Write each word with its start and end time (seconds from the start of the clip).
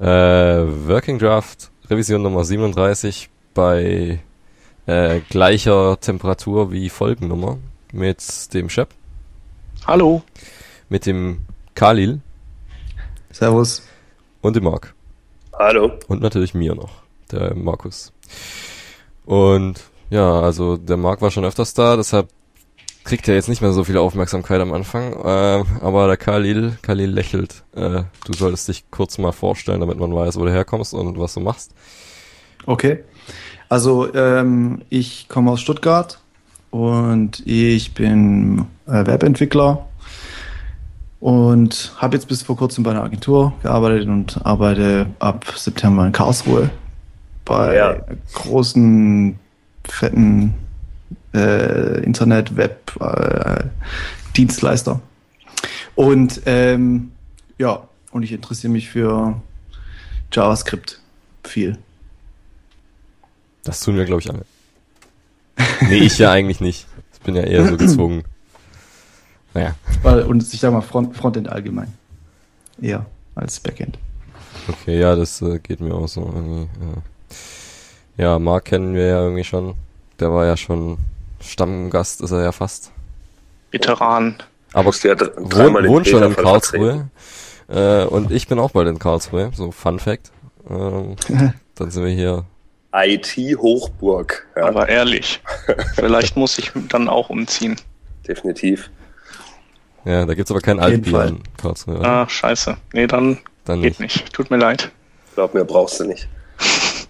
Äh, 0.00 0.06
Working 0.06 1.18
Draft, 1.18 1.70
Revision 1.90 2.22
Nummer 2.22 2.44
37 2.44 3.30
bei 3.52 4.20
äh, 4.86 5.20
gleicher 5.28 5.98
Temperatur 6.00 6.70
wie 6.70 6.88
Folgennummer 6.88 7.58
mit 7.92 8.54
dem 8.54 8.68
Shep. 8.68 8.90
Hallo. 9.86 10.22
Mit 10.88 11.06
dem 11.06 11.40
Khalil. 11.74 12.20
Servus. 13.32 13.82
Und 14.40 14.54
dem 14.54 14.64
Marc. 14.64 14.94
Hallo. 15.52 15.90
Und 16.06 16.22
natürlich 16.22 16.54
mir 16.54 16.76
noch, 16.76 17.02
der 17.32 17.54
Markus. 17.56 18.12
Und 19.26 19.80
ja, 20.10 20.40
also 20.40 20.76
der 20.76 20.96
Marc 20.96 21.20
war 21.22 21.32
schon 21.32 21.44
öfters 21.44 21.74
da, 21.74 21.96
deshalb 21.96 22.28
kriegt 23.08 23.26
er 23.26 23.36
jetzt 23.36 23.48
nicht 23.48 23.62
mehr 23.62 23.72
so 23.72 23.84
viel 23.84 23.96
Aufmerksamkeit 23.96 24.60
am 24.60 24.74
Anfang. 24.74 25.14
Äh, 25.14 25.64
aber 25.80 26.08
der 26.08 26.18
Khalil, 26.18 26.76
Khalil 26.82 27.10
lächelt. 27.10 27.64
Äh, 27.74 28.02
du 28.26 28.32
solltest 28.34 28.68
dich 28.68 28.90
kurz 28.90 29.16
mal 29.16 29.32
vorstellen, 29.32 29.80
damit 29.80 29.98
man 29.98 30.14
weiß, 30.14 30.38
wo 30.38 30.44
du 30.44 30.52
herkommst 30.52 30.92
und 30.92 31.18
was 31.18 31.32
du 31.32 31.40
machst. 31.40 31.72
Okay. 32.66 32.98
Also 33.70 34.14
ähm, 34.14 34.82
ich 34.90 35.26
komme 35.28 35.52
aus 35.52 35.62
Stuttgart 35.62 36.20
und 36.70 37.46
ich 37.46 37.94
bin 37.94 38.66
äh, 38.86 39.06
Webentwickler 39.06 39.86
und 41.20 41.94
habe 41.96 42.16
jetzt 42.16 42.28
bis 42.28 42.42
vor 42.42 42.58
kurzem 42.58 42.84
bei 42.84 42.90
einer 42.90 43.04
Agentur 43.04 43.54
gearbeitet 43.62 44.06
und 44.06 44.44
arbeite 44.44 45.06
ab 45.18 45.46
September 45.56 46.04
in 46.04 46.12
Karlsruhe 46.12 46.68
bei 47.46 47.74
ja. 47.74 47.96
großen, 48.34 49.38
fetten 49.84 50.67
äh, 51.34 52.02
Internet, 52.02 52.56
Web, 52.56 52.92
äh, 53.00 53.64
Dienstleister. 54.36 55.00
Und 55.94 56.42
ähm, 56.46 57.12
ja, 57.58 57.88
und 58.12 58.22
ich 58.22 58.32
interessiere 58.32 58.72
mich 58.72 58.88
für 58.88 59.40
JavaScript 60.32 61.00
viel. 61.44 61.78
Das 63.64 63.80
tun 63.80 63.96
wir, 63.96 64.04
glaube 64.04 64.20
ich, 64.20 64.30
alle. 64.30 64.44
nee, 65.88 65.96
ich 65.98 66.18
ja 66.18 66.30
eigentlich 66.30 66.60
nicht. 66.60 66.86
Ich 67.12 67.20
bin 67.20 67.34
ja 67.34 67.42
eher 67.42 67.66
so 67.66 67.76
gezwungen. 67.76 68.24
Naja. 69.54 69.74
Und 70.26 70.42
ich 70.52 70.60
sag 70.60 70.72
mal 70.72 70.82
Front, 70.82 71.16
Frontend 71.16 71.48
allgemein. 71.48 71.92
Eher 72.80 73.06
als 73.34 73.58
Backend. 73.58 73.98
Okay, 74.68 75.00
ja, 75.00 75.16
das 75.16 75.42
äh, 75.42 75.58
geht 75.58 75.80
mir 75.80 75.94
auch 75.94 76.06
so 76.06 76.20
irgendwie. 76.20 76.68
Ja. 78.16 78.24
ja, 78.24 78.38
Mark 78.38 78.66
kennen 78.66 78.94
wir 78.94 79.06
ja 79.06 79.22
irgendwie 79.22 79.44
schon. 79.44 79.74
Der 80.20 80.32
war 80.32 80.46
ja 80.46 80.56
schon 80.56 80.98
Stammgast, 81.40 82.20
ist 82.20 82.30
er 82.30 82.42
ja 82.42 82.52
fast. 82.52 82.90
Veteran. 83.70 84.36
Aber 84.72 84.92
ja 85.02 85.18
wohnt, 85.18 85.88
wohnt 85.88 86.08
schon 86.08 86.22
in 86.22 86.36
Karlsruhe. 86.36 87.08
Äh, 87.68 88.04
und 88.04 88.30
ich 88.30 88.48
bin 88.48 88.58
auch 88.58 88.72
bald 88.72 88.88
in 88.88 88.98
Karlsruhe. 88.98 89.50
So 89.54 89.70
Fun 89.70 89.98
Fact. 89.98 90.30
Ähm, 90.68 91.16
dann 91.74 91.90
sind 91.90 92.04
wir 92.04 92.12
hier 92.12 92.44
IT-Hochburg. 92.92 94.46
Ja. 94.56 94.66
Aber 94.66 94.88
ehrlich, 94.88 95.40
vielleicht 95.94 96.36
muss 96.36 96.58
ich 96.58 96.72
dann 96.88 97.08
auch 97.08 97.30
umziehen. 97.30 97.76
Definitiv. 98.26 98.90
Ja, 100.04 100.24
da 100.24 100.34
gibt's 100.34 100.50
aber 100.50 100.60
kein 100.60 100.80
Altbier 100.80 101.24
in 101.24 101.42
Karlsruhe. 101.56 101.98
Oder? 101.98 102.08
Ah, 102.08 102.28
scheiße. 102.28 102.76
Nee, 102.92 103.06
dann, 103.06 103.38
dann 103.64 103.82
geht 103.82 104.00
nicht. 104.00 104.16
nicht. 104.16 104.32
Tut 104.32 104.50
mir 104.50 104.56
leid. 104.56 104.90
Glaub 105.34 105.54
mir, 105.54 105.64
brauchst 105.64 106.00
du 106.00 106.04
nicht. 106.04 106.28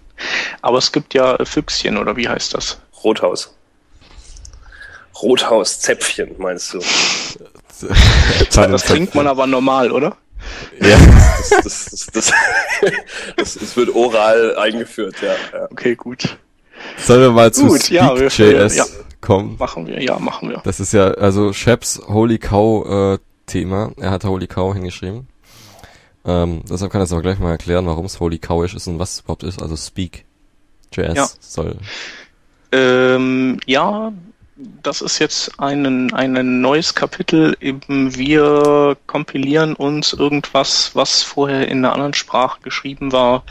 aber 0.61 0.77
es 0.77 0.91
gibt 0.91 1.13
ja 1.13 1.37
Füchschen, 1.43 1.97
oder 1.97 2.15
wie 2.15 2.27
heißt 2.27 2.53
das? 2.53 2.79
Rothaus. 3.03 3.55
Rothaus-Zäpfchen, 5.21 6.35
meinst 6.37 6.73
du? 6.73 6.79
das 8.53 8.83
trinkt 8.83 9.15
man 9.15 9.27
aber 9.27 9.47
normal, 9.47 9.91
oder? 9.91 10.17
Ja, 10.81 10.97
das, 11.63 11.85
das, 11.85 12.07
das, 12.13 12.31
das, 13.35 13.53
das, 13.55 13.77
wird 13.77 13.93
oral 13.93 14.57
eingeführt, 14.57 15.15
ja. 15.21 15.35
Okay, 15.69 15.95
gut. 15.95 16.37
Sollen 16.97 17.21
wir 17.21 17.31
mal 17.31 17.51
zu 17.51 17.67
gut, 17.67 17.83
Speak.js 17.83 18.39
ja, 18.39 18.85
ja. 18.85 18.85
kommen? 19.21 19.57
Machen 19.59 19.87
wir, 19.87 20.01
ja, 20.01 20.17
machen 20.19 20.49
wir. 20.49 20.61
Das 20.63 20.79
ist 20.79 20.93
ja, 20.93 21.11
also 21.11 21.51
Sheps 21.51 22.01
Holy 22.07 22.37
Cow 22.37 23.15
äh, 23.15 23.17
Thema. 23.45 23.91
Er 23.97 24.11
hat 24.11 24.23
Holy 24.23 24.47
Cow 24.47 24.73
hingeschrieben. 24.73 25.27
Ähm, 26.25 26.61
deshalb 26.69 26.91
kann 26.91 27.01
er 27.01 27.05
es 27.05 27.11
aber 27.11 27.21
gleich 27.21 27.39
mal 27.39 27.51
erklären, 27.51 27.85
warum 27.85 28.05
es 28.05 28.19
Holy 28.19 28.39
Cowish 28.39 28.75
ist 28.75 28.87
und 28.87 28.99
was 28.99 29.13
es 29.13 29.19
überhaupt 29.21 29.43
ist. 29.43 29.61
Also 29.61 29.75
Speak.js 29.75 31.15
ja. 31.15 31.27
soll. 31.39 31.75
Ähm, 32.71 33.59
ja, 33.65 34.13
das 34.83 35.01
ist 35.01 35.19
jetzt 35.19 35.59
ein, 35.59 36.13
ein 36.13 36.61
neues 36.61 36.93
Kapitel. 36.93 37.55
Eben 37.61 38.15
wir 38.15 38.97
kompilieren 39.07 39.73
uns 39.75 40.13
irgendwas, 40.13 40.95
was 40.95 41.23
vorher 41.23 41.67
in 41.67 41.79
einer 41.79 41.93
anderen 41.93 42.13
Sprache 42.13 42.59
geschrieben 42.61 43.11
war, 43.11 43.43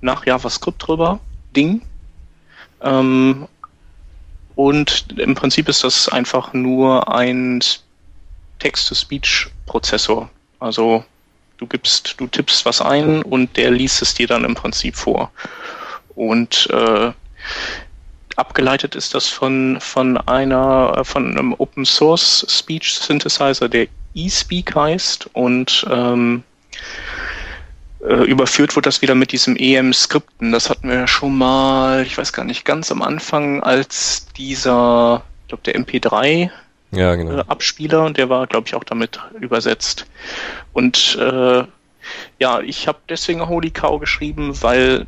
nach 0.00 0.24
JavaScript 0.24 0.86
drüber. 0.86 1.20
Ding. 1.56 1.82
Ähm, 2.80 3.48
und 4.54 5.06
im 5.18 5.34
Prinzip 5.34 5.68
ist 5.68 5.84
das 5.84 6.08
einfach 6.08 6.52
nur 6.52 7.12
ein 7.12 7.60
Text-to-Speech-Prozessor. 8.58 10.30
Also 10.60 11.04
du 11.58 11.66
gibst, 11.66 12.14
du 12.18 12.26
tippst 12.26 12.64
was 12.64 12.80
ein 12.80 13.22
und 13.22 13.56
der 13.56 13.70
liest 13.70 14.02
es 14.02 14.14
dir 14.14 14.26
dann 14.26 14.44
im 14.44 14.54
Prinzip 14.54 14.96
vor. 14.96 15.30
Und 16.14 16.68
äh, 16.70 17.12
abgeleitet 18.36 18.94
ist 18.94 19.14
das 19.14 19.28
von, 19.28 19.78
von 19.80 20.16
einer, 20.16 20.94
äh, 20.98 21.04
von 21.04 21.30
einem 21.30 21.54
Open 21.54 21.84
Source 21.84 22.46
Speech 22.48 22.94
Synthesizer, 22.94 23.68
der 23.68 23.88
eSpeak 24.14 24.74
heißt 24.74 25.30
und 25.32 25.86
ähm, 25.90 26.42
äh, 28.02 28.24
überführt 28.24 28.74
wird 28.74 28.86
das 28.86 29.00
wieder 29.00 29.14
mit 29.14 29.32
diesem 29.32 29.56
EM-Skripten. 29.56 30.52
Das 30.52 30.68
hatten 30.68 30.88
wir 30.88 30.96
ja 30.96 31.06
schon 31.06 31.36
mal, 31.38 32.02
ich 32.04 32.18
weiß 32.18 32.32
gar 32.32 32.44
nicht, 32.44 32.64
ganz 32.64 32.90
am 32.90 33.02
Anfang, 33.02 33.62
als 33.62 34.26
dieser, 34.36 35.22
ich 35.42 35.48
glaube, 35.48 35.62
der 35.64 35.76
MP3 35.76 36.50
ja, 36.90 37.14
genau. 37.14 37.38
äh, 37.38 37.44
Abspieler, 37.46 38.10
der 38.10 38.28
war, 38.28 38.46
glaube 38.46 38.66
ich, 38.66 38.74
auch 38.74 38.84
damit 38.84 39.20
übersetzt. 39.40 40.06
Und 40.72 41.16
äh, 41.20 41.64
ja, 42.38 42.60
ich 42.60 42.88
habe 42.88 42.98
deswegen 43.08 43.46
Holy 43.48 43.70
Cow 43.70 44.00
geschrieben, 44.00 44.60
weil 44.62 45.06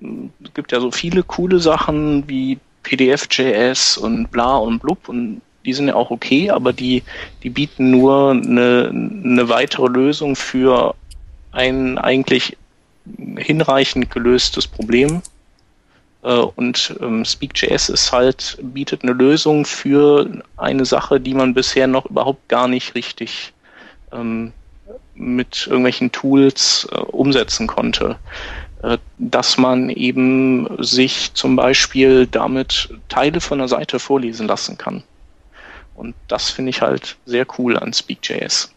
es 0.00 0.54
gibt 0.54 0.72
ja 0.72 0.80
so 0.80 0.90
viele 0.90 1.22
coole 1.22 1.58
Sachen 1.58 2.28
wie 2.28 2.58
PDF.js 2.82 3.98
und 3.98 4.30
bla 4.30 4.56
und 4.56 4.80
blub 4.80 5.08
und 5.08 5.40
die 5.64 5.74
sind 5.74 5.88
ja 5.88 5.94
auch 5.94 6.10
okay, 6.10 6.50
aber 6.50 6.72
die, 6.72 7.02
die 7.42 7.50
bieten 7.50 7.90
nur 7.90 8.30
eine, 8.30 8.88
eine 8.90 9.48
weitere 9.48 9.88
Lösung 9.88 10.36
für 10.36 10.94
ein 11.52 11.98
eigentlich 11.98 12.56
hinreichend 13.36 14.10
gelöstes 14.10 14.66
Problem. 14.66 15.22
Äh, 16.22 16.28
und 16.30 16.96
ähm, 17.00 17.24
Speak.js 17.24 17.88
ist 17.88 18.12
halt, 18.12 18.58
bietet 18.62 19.02
eine 19.02 19.12
Lösung 19.12 19.64
für 19.64 20.42
eine 20.56 20.84
Sache, 20.84 21.20
die 21.20 21.34
man 21.34 21.54
bisher 21.54 21.86
noch 21.86 22.06
überhaupt 22.06 22.48
gar 22.48 22.68
nicht 22.68 22.94
richtig 22.94 23.52
ähm, 24.12 24.52
mit 25.14 25.66
irgendwelchen 25.66 26.12
Tools 26.12 26.88
äh, 26.92 26.98
umsetzen 26.98 27.66
konnte. 27.66 28.16
Äh, 28.82 28.98
dass 29.18 29.58
man 29.58 29.90
eben 29.90 30.68
sich 30.78 31.34
zum 31.34 31.56
Beispiel 31.56 32.28
damit 32.28 32.88
Teile 33.08 33.40
von 33.40 33.58
der 33.58 33.66
Seite 33.66 33.98
vorlesen 33.98 34.46
lassen 34.46 34.78
kann. 34.78 35.02
Und 35.94 36.14
das 36.28 36.50
finde 36.50 36.70
ich 36.70 36.80
halt 36.80 37.16
sehr 37.26 37.44
cool 37.58 37.76
an 37.76 37.92
Speak.js. 37.92 38.72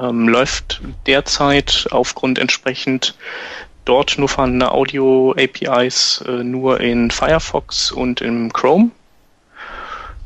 Ähm, 0.00 0.28
läuft 0.28 0.80
derzeit 1.06 1.86
aufgrund 1.92 2.40
entsprechend 2.40 3.14
dort 3.84 4.18
nur 4.18 4.28
vorhandener 4.28 4.72
Audio-APIs 4.72 6.24
äh, 6.26 6.42
nur 6.42 6.80
in 6.80 7.12
Firefox 7.12 7.92
und 7.92 8.20
im 8.20 8.52
Chrome. 8.52 8.90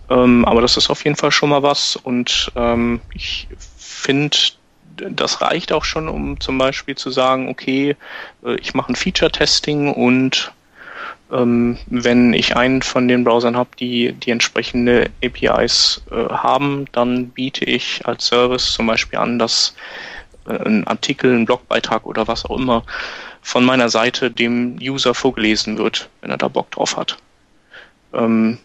Ähm, 0.08 0.46
aber 0.46 0.62
das 0.62 0.78
ist 0.78 0.88
auf 0.88 1.04
jeden 1.04 1.16
Fall 1.16 1.32
schon 1.32 1.50
mal 1.50 1.62
was 1.62 1.96
und 1.96 2.50
ähm, 2.56 3.02
ich 3.12 3.46
finde 3.76 4.36
das 5.10 5.40
reicht 5.40 5.72
auch 5.72 5.84
schon, 5.84 6.08
um 6.08 6.40
zum 6.40 6.58
Beispiel 6.58 6.94
zu 6.94 7.10
sagen, 7.10 7.48
okay, 7.48 7.96
äh, 8.44 8.54
ich 8.56 8.74
mache 8.74 8.92
ein 8.92 8.96
Feature-Testing 8.96 9.92
und 9.92 10.52
ähm, 11.32 11.78
wenn 11.86 12.34
ich 12.34 12.56
einen 12.56 12.82
von 12.82 13.08
den 13.08 13.24
Browsern 13.24 13.56
habe, 13.56 13.70
die 13.78 14.12
die 14.12 14.30
entsprechende 14.30 15.10
APIs 15.24 16.02
äh, 16.10 16.28
haben, 16.28 16.86
dann 16.92 17.28
biete 17.28 17.64
ich 17.64 18.06
als 18.06 18.26
Service 18.26 18.72
zum 18.72 18.86
Beispiel 18.86 19.18
an, 19.18 19.38
dass 19.38 19.74
äh, 20.46 20.52
ein 20.52 20.86
Artikel, 20.86 21.34
ein 21.34 21.46
Blogbeitrag 21.46 22.04
oder 22.06 22.28
was 22.28 22.44
auch 22.44 22.58
immer 22.58 22.84
von 23.40 23.64
meiner 23.64 23.88
Seite 23.88 24.30
dem 24.30 24.76
User 24.80 25.14
vorgelesen 25.14 25.78
wird, 25.78 26.08
wenn 26.20 26.30
er 26.30 26.38
da 26.38 26.48
Bock 26.48 26.70
drauf 26.70 26.96
hat. 26.96 27.16
Ähm, 28.12 28.58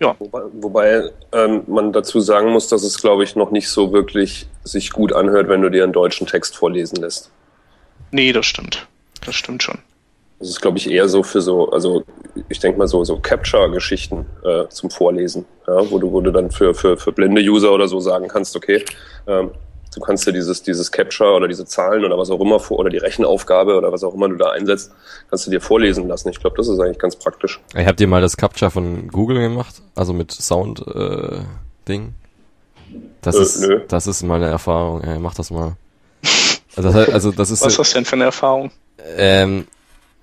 ja. 0.00 0.16
Wobei, 0.18 0.40
wobei 0.52 1.10
ähm, 1.32 1.62
man 1.66 1.92
dazu 1.92 2.20
sagen 2.20 2.50
muss, 2.50 2.68
dass 2.68 2.82
es, 2.82 3.00
glaube 3.00 3.24
ich, 3.24 3.36
noch 3.36 3.50
nicht 3.50 3.68
so 3.68 3.92
wirklich 3.92 4.46
sich 4.64 4.90
gut 4.90 5.12
anhört, 5.12 5.48
wenn 5.48 5.62
du 5.62 5.70
dir 5.70 5.84
einen 5.84 5.92
deutschen 5.92 6.26
Text 6.26 6.56
vorlesen 6.56 6.96
lässt. 6.96 7.30
Nee, 8.10 8.32
das 8.32 8.46
stimmt. 8.46 8.86
Das 9.24 9.34
stimmt 9.34 9.62
schon. 9.62 9.78
Das 10.38 10.48
ist, 10.48 10.62
glaube 10.62 10.78
ich, 10.78 10.90
eher 10.90 11.06
so 11.08 11.22
für 11.22 11.42
so, 11.42 11.70
also 11.70 12.02
ich 12.48 12.58
denke 12.58 12.78
mal 12.78 12.88
so, 12.88 13.04
so 13.04 13.18
Capture-Geschichten 13.18 14.24
äh, 14.42 14.68
zum 14.68 14.90
Vorlesen, 14.90 15.44
ja, 15.66 15.90
wo 15.90 15.98
du, 15.98 16.10
wo 16.10 16.22
du 16.22 16.30
dann 16.30 16.50
für, 16.50 16.74
für, 16.74 16.96
für 16.96 17.12
blinde 17.12 17.42
User 17.42 17.70
oder 17.72 17.88
so 17.88 18.00
sagen 18.00 18.26
kannst, 18.26 18.56
okay, 18.56 18.82
ähm, 19.26 19.50
du 19.94 20.00
kannst 20.00 20.26
dir 20.26 20.32
dieses, 20.32 20.62
dieses 20.62 20.90
Capture 20.92 21.32
oder 21.34 21.48
diese 21.48 21.64
Zahlen 21.66 22.04
oder 22.04 22.16
was 22.18 22.30
auch 22.30 22.40
immer 22.40 22.60
vor, 22.60 22.78
oder 22.78 22.90
die 22.90 22.98
Rechenaufgabe 22.98 23.76
oder 23.76 23.92
was 23.92 24.04
auch 24.04 24.14
immer 24.14 24.28
du 24.28 24.36
da 24.36 24.50
einsetzt, 24.50 24.92
kannst 25.28 25.46
du 25.46 25.50
dir 25.50 25.60
vorlesen 25.60 26.06
lassen. 26.08 26.28
Ich 26.28 26.40
glaube, 26.40 26.56
das 26.56 26.68
ist 26.68 26.78
eigentlich 26.80 26.98
ganz 26.98 27.16
praktisch. 27.16 27.60
Ich 27.74 27.86
habt 27.86 28.00
ihr 28.00 28.06
mal 28.08 28.20
das 28.20 28.36
Capture 28.36 28.70
von 28.70 29.08
Google 29.08 29.40
gemacht? 29.40 29.82
Also 29.94 30.12
mit 30.12 30.30
Sound 30.32 30.84
äh, 30.86 31.38
Ding? 31.88 32.14
Das 33.22 33.36
Äh, 33.36 33.42
ist 33.42 33.60
nö. 33.60 33.80
das 33.88 34.06
ist 34.06 34.22
mal 34.22 34.36
eine 34.36 34.48
Erfahrung. 34.48 35.02
Ey, 35.02 35.18
mach 35.18 35.34
das 35.34 35.50
mal. 35.50 35.76
Also 36.76 36.92
das, 36.92 37.08
also 37.08 37.32
das 37.32 37.50
ist 37.50 37.60
Was 37.64 37.72
ist 37.72 37.78
das 37.78 37.92
denn 37.92 38.04
für 38.04 38.14
eine 38.16 38.24
Erfahrung? 38.24 38.70
ähm, 39.16 39.66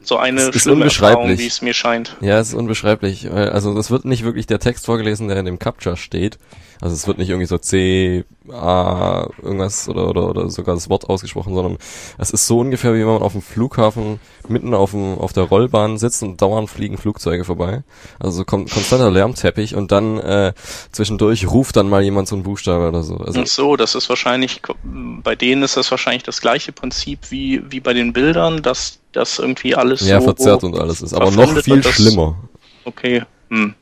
So 0.01 0.17
eine 0.17 0.41
Es 0.41 0.55
ist 0.55 0.61
schlimme 0.63 0.85
Erfahrung, 0.85 1.23
unbeschreiblich. 1.23 1.39
wie 1.39 1.47
es 1.47 1.61
mir 1.61 1.73
scheint. 1.73 2.15
Ja, 2.21 2.39
es 2.39 2.49
ist 2.49 2.53
unbeschreiblich. 2.53 3.29
weil- 3.31 3.49
Also 3.49 3.73
das 3.73 3.91
wird 3.91 4.05
nicht 4.05 4.23
wirklich 4.23 4.47
der 4.47 4.59
Text 4.59 4.85
vorgelesen, 4.85 5.27
der 5.27 5.37
in 5.37 5.45
dem 5.45 5.59
Capture 5.59 5.97
steht. 5.97 6.37
Also 6.81 6.93
es 6.93 7.07
wird 7.07 7.17
nicht 7.17 7.29
irgendwie 7.29 7.47
so 7.47 7.57
C, 7.57 8.25
A, 8.51 9.27
irgendwas 9.41 9.89
oder, 9.89 10.09
oder, 10.09 10.29
oder 10.29 10.49
sogar 10.49 10.75
das 10.75 10.89
Wort 10.89 11.09
ausgesprochen, 11.09 11.53
sondern 11.53 11.77
es 12.17 12.31
ist 12.31 12.47
so 12.47 12.59
ungefähr, 12.59 12.93
wie 12.93 12.99
wenn 12.99 13.07
man 13.07 13.21
auf 13.21 13.33
dem 13.33 13.41
Flughafen 13.41 14.19
mitten 14.47 14.73
auf, 14.73 14.91
dem, 14.91 15.17
auf 15.17 15.33
der 15.33 15.43
Rollbahn 15.43 15.97
sitzt 15.97 16.23
und 16.23 16.41
dauernd 16.41 16.69
fliegen 16.69 16.97
Flugzeuge 16.97 17.43
vorbei. 17.43 17.83
Also 18.19 18.37
so 18.37 18.45
kon 18.45 18.67
konstanter 18.67 19.11
Lärmteppich 19.11 19.75
und 19.75 19.91
dann 19.91 20.19
äh, 20.19 20.53
zwischendurch 20.91 21.49
ruft 21.49 21.75
dann 21.75 21.89
mal 21.89 22.03
jemand 22.03 22.27
so 22.27 22.35
einen 22.35 22.43
Buchstabe 22.43 22.87
oder 22.87 23.03
so. 23.03 23.17
Also 23.17 23.43
so, 23.45 23.75
das 23.75 23.95
ist 23.95 24.07
wahrscheinlich, 24.09 24.61
bei 24.83 25.35
denen 25.35 25.63
ist 25.63 25.77
das 25.77 25.91
wahrscheinlich 25.91 26.23
das 26.23 26.41
gleiche 26.41 26.71
Prinzip 26.71 27.31
wie, 27.31 27.61
wie 27.69 27.79
bei 27.79 27.93
den 27.93 28.13
Bildern, 28.13 28.61
dass 28.61 28.99
das 29.11 29.39
irgendwie 29.39 29.75
alles 29.75 30.07
ja, 30.07 30.19
so 30.19 30.25
verzerrt 30.25 30.63
und 30.63 30.77
alles 30.77 31.01
ist. 31.01 31.13
Aber 31.13 31.31
noch 31.31 31.57
viel 31.57 31.83
schlimmer. 31.83 32.37
Okay, 32.85 33.23
hm. 33.49 33.75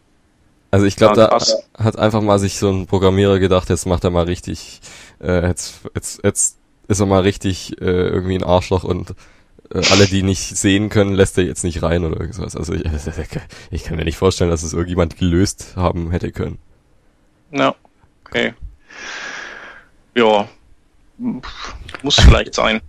Also 0.75 0.87
ich 0.87 0.97
glaube, 0.97 1.15
Ja, 1.15 1.27
da 1.27 1.27
krass. 1.29 1.55
hat 1.77 1.97
einfach 1.97 2.21
mal 2.21 2.37
sich 2.37 2.57
so 2.57 2.69
ein 2.69 2.85
Programmierer 2.85 3.39
gedacht, 3.39 3.69
jetzt 3.69 3.85
macht 3.85 4.03
er 4.03 4.09
mal 4.09 4.25
richtig, 4.25 4.81
äh, 5.21 5.47
jetzt, 5.47 5.79
jetzt, 5.95 6.19
jetzt 6.21 6.57
ist 6.89 6.99
er 6.99 7.05
mal 7.05 7.21
richtig 7.21 7.79
äh, 7.81 7.85
irgendwie 7.85 8.35
ein 8.35 8.43
Arschloch 8.43 8.83
und 8.83 9.11
äh, 9.73 9.81
alle, 9.89 10.05
die 10.05 10.21
nicht 10.21 10.57
sehen 10.57 10.89
können, 10.89 11.13
lässt 11.15 11.37
er 11.37 11.45
jetzt 11.45 11.63
nicht 11.63 11.81
rein 11.81 12.03
oder 12.03 12.19
irgendwas. 12.19 12.57
Also 12.57 12.73
ich, 12.73 12.83
ich 13.71 13.83
kann 13.85 13.95
mir 13.95 14.03
nicht 14.03 14.17
vorstellen, 14.17 14.49
dass 14.49 14.63
es 14.63 14.73
irgendjemand 14.73 15.17
gelöst 15.17 15.75
haben 15.77 16.11
hätte 16.11 16.33
können. 16.33 16.59
Ja, 17.51 17.73
okay. 18.25 18.53
Ja, 20.15 20.49
muss 22.03 22.15
vielleicht 22.19 22.53
sein. 22.53 22.81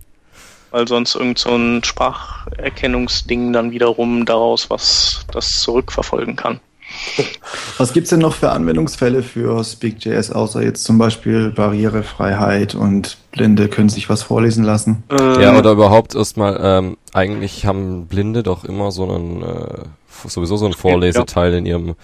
Weil 0.71 0.87
sonst 0.89 1.15
irgend 1.15 1.39
so 1.39 1.55
ein 1.55 1.83
Spracherkennungsding 1.85 3.53
dann 3.53 3.71
wiederum 3.71 4.25
daraus 4.25 4.69
was 4.69 5.25
das 5.31 5.61
zurückverfolgen 5.61 6.35
kann. 6.35 6.59
Was 7.77 7.93
gibt's 7.93 8.09
denn 8.09 8.19
noch 8.19 8.35
für 8.35 8.51
Anwendungsfälle 8.51 9.23
für 9.23 9.63
Speak.js, 9.63 10.31
außer 10.31 10.63
jetzt 10.63 10.83
zum 10.83 10.97
Beispiel 10.97 11.51
Barrierefreiheit 11.51 12.75
und 12.75 13.17
Blinde 13.31 13.67
können 13.67 13.89
sich 13.89 14.09
was 14.09 14.23
vorlesen 14.23 14.63
lassen? 14.63 15.03
Ähm, 15.09 15.41
Ja, 15.41 15.57
oder 15.57 15.71
überhaupt 15.71 16.15
erstmal, 16.15 16.59
ähm, 16.61 16.97
eigentlich 17.13 17.65
haben 17.65 18.07
Blinde 18.07 18.43
doch 18.43 18.63
immer 18.63 18.91
so 18.91 19.09
einen, 19.09 19.43
äh, 19.43 19.83
sowieso 20.27 20.57
so 20.57 20.65
einen 20.65 20.73
Vorleseteil 20.73 21.53
in 21.53 21.65
ihrem, 21.65 21.95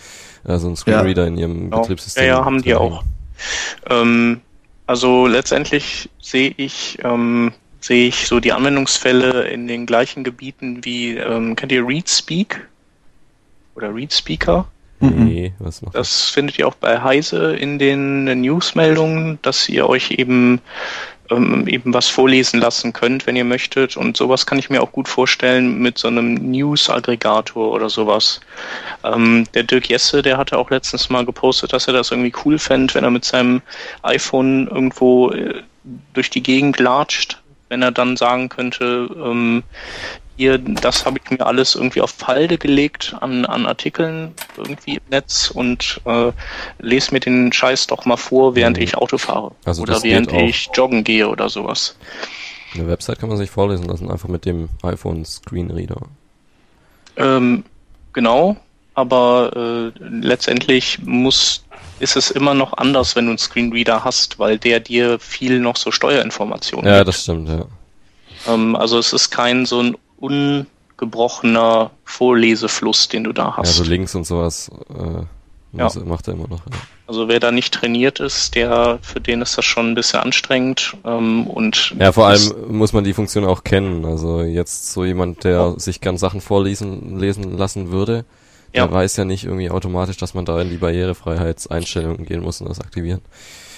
äh, 0.45 0.57
so 0.57 0.67
einen 0.67 0.75
Screenreader 0.75 1.27
in 1.27 1.37
ihrem 1.37 1.69
Genau. 1.69 1.81
Betriebssystem. 1.81 2.25
Ja, 2.25 2.39
ja, 2.39 2.45
haben 2.45 2.61
die 2.61 2.75
auch. 2.75 3.03
Ähm, 3.89 4.41
also 4.85 5.27
letztendlich 5.27 6.09
sehe 6.21 6.53
ich, 6.57 6.99
ähm, 7.03 7.53
sehe 7.79 8.07
ich 8.07 8.27
so 8.27 8.39
die 8.39 8.53
Anwendungsfälle 8.53 9.47
in 9.47 9.67
den 9.67 9.85
gleichen 9.85 10.23
Gebieten 10.23 10.83
wie, 10.83 11.17
ähm, 11.17 11.55
kennt 11.55 11.71
ihr 11.71 11.87
ReadSpeak? 11.87 12.67
Oder 13.75 13.93
ReadSpeaker? 13.93 14.67
Nee, 15.09 15.53
was 15.59 15.81
macht 15.81 15.95
das? 15.95 16.09
Das 16.09 16.29
findet 16.29 16.57
ihr 16.59 16.67
auch 16.67 16.75
bei 16.75 17.01
Heise 17.01 17.55
in 17.55 17.77
den 17.79 18.23
Newsmeldungen, 18.23 19.39
dass 19.41 19.67
ihr 19.67 19.87
euch 19.89 20.11
eben 20.11 20.61
ähm, 21.29 21.67
eben 21.67 21.93
was 21.93 22.07
vorlesen 22.09 22.59
lassen 22.59 22.93
könnt, 22.93 23.27
wenn 23.27 23.35
ihr 23.35 23.43
möchtet. 23.43 23.97
Und 23.97 24.17
sowas 24.17 24.45
kann 24.45 24.59
ich 24.59 24.69
mir 24.69 24.81
auch 24.81 24.91
gut 24.91 25.07
vorstellen 25.07 25.79
mit 25.79 25.97
so 25.97 26.07
einem 26.07 26.35
News-Aggregator 26.35 27.71
oder 27.71 27.89
sowas. 27.89 28.41
Ähm, 29.03 29.45
der 29.53 29.63
Dirk 29.63 29.89
Jesse, 29.89 30.21
der 30.21 30.37
hatte 30.37 30.57
auch 30.57 30.69
letztens 30.69 31.09
mal 31.09 31.25
gepostet, 31.25 31.73
dass 31.73 31.87
er 31.87 31.93
das 31.93 32.11
irgendwie 32.11 32.33
cool 32.45 32.59
fände, 32.59 32.93
wenn 32.93 33.03
er 33.03 33.11
mit 33.11 33.25
seinem 33.25 33.61
iPhone 34.03 34.67
irgendwo 34.67 35.31
äh, 35.31 35.61
durch 36.13 36.29
die 36.29 36.43
Gegend 36.43 36.79
latscht, 36.79 37.41
wenn 37.69 37.81
er 37.81 37.91
dann 37.91 38.17
sagen 38.17 38.49
könnte, 38.49 39.09
ähm, 39.15 39.63
hier, 40.35 40.57
das 40.57 41.05
habe 41.05 41.19
ich 41.23 41.29
mir 41.31 41.45
alles 41.45 41.75
irgendwie 41.75 42.01
auf 42.01 42.15
Halde 42.25 42.57
gelegt 42.57 43.15
an, 43.21 43.45
an 43.45 43.65
Artikeln 43.65 44.33
irgendwie 44.57 44.95
im 44.95 45.01
Netz 45.09 45.51
und 45.53 46.01
äh, 46.05 46.31
lese 46.79 47.11
mir 47.13 47.19
den 47.19 47.53
Scheiß 47.53 47.87
doch 47.87 48.05
mal 48.05 48.17
vor, 48.17 48.55
während 48.55 48.77
Mhm. 48.77 48.83
ich 48.83 48.95
Auto 48.97 49.17
fahre. 49.17 49.51
Also 49.65 49.83
oder 49.83 50.01
während 50.03 50.31
ich 50.31 50.69
joggen 50.73 51.03
gehe 51.03 51.27
oder 51.29 51.49
sowas. 51.49 51.95
Eine 52.73 52.87
Website 52.87 53.19
kann 53.19 53.29
man 53.29 53.37
sich 53.37 53.51
vorlesen 53.51 53.85
lassen, 53.85 54.09
einfach 54.09 54.29
mit 54.29 54.45
dem 54.45 54.69
iPhone 54.81 55.23
Screenreader. 55.25 56.01
Ähm, 57.17 57.63
genau, 58.13 58.57
aber 58.95 59.91
äh, 59.95 59.99
letztendlich 59.99 60.99
muss 61.03 61.63
ist 61.99 62.15
es 62.17 62.31
immer 62.31 62.53
noch 62.55 62.73
anders, 62.77 63.15
wenn 63.15 63.25
du 63.25 63.31
einen 63.31 63.37
Screenreader 63.37 64.03
hast, 64.03 64.39
weil 64.39 64.57
der 64.57 64.79
dir 64.79 65.19
viel 65.19 65.59
noch 65.59 65.75
so 65.77 65.91
Steuerinformationen 65.91 66.89
Ja, 66.89 66.97
gibt. 66.97 67.09
das 67.09 67.21
stimmt, 67.21 67.47
ja. 67.49 67.65
Ähm, 68.47 68.75
also 68.75 68.97
es 68.97 69.13
ist 69.13 69.29
kein 69.29 69.65
so 69.65 69.79
ein 69.79 69.97
ungebrochener 70.23 71.91
Vorlesefluss, 72.05 73.07
den 73.09 73.23
du 73.25 73.33
da 73.33 73.57
hast. 73.57 73.75
so 73.75 73.83
Links 73.83 74.15
und 74.15 74.25
sowas 74.25 74.69
äh, 74.89 75.77
Ja. 75.77 75.89
macht 76.05 76.27
er 76.27 76.33
immer 76.35 76.47
noch. 76.47 76.65
Ja. 76.65 76.77
Also 77.07 77.27
wer 77.27 77.39
da 77.39 77.51
nicht 77.51 77.73
trainiert 77.73 78.19
ist, 78.19 78.55
der 78.55 78.99
für 79.01 79.19
den 79.19 79.41
ist 79.41 79.57
das 79.57 79.65
schon 79.65 79.91
ein 79.91 79.95
bisschen 79.95 80.19
anstrengend 80.21 80.95
ähm, 81.05 81.47
und 81.47 81.93
ja, 81.99 82.11
vor 82.11 82.27
allem 82.27 82.53
muss 82.69 82.93
man 82.93 83.03
die 83.03 83.13
Funktion 83.13 83.43
auch 83.45 83.63
kennen. 83.63 84.05
Also 84.05 84.41
jetzt 84.41 84.91
so 84.93 85.03
jemand, 85.03 85.43
der 85.43 85.51
Ja. 85.51 85.79
sich 85.79 85.99
gern 85.99 86.17
Sachen 86.17 86.41
vorlesen 86.41 87.19
lesen 87.19 87.57
lassen 87.57 87.91
würde, 87.91 88.23
der 88.73 88.91
weiß 88.91 89.17
ja 89.17 89.25
nicht 89.25 89.43
irgendwie 89.43 89.69
automatisch, 89.69 90.17
dass 90.17 90.33
man 90.33 90.45
da 90.45 90.59
in 90.61 90.69
die 90.71 90.77
Barrierefreiheitseinstellungen 90.77 92.25
gehen 92.25 92.41
muss 92.41 92.59
und 92.61 92.69
das 92.69 92.79
aktivieren. 92.81 93.21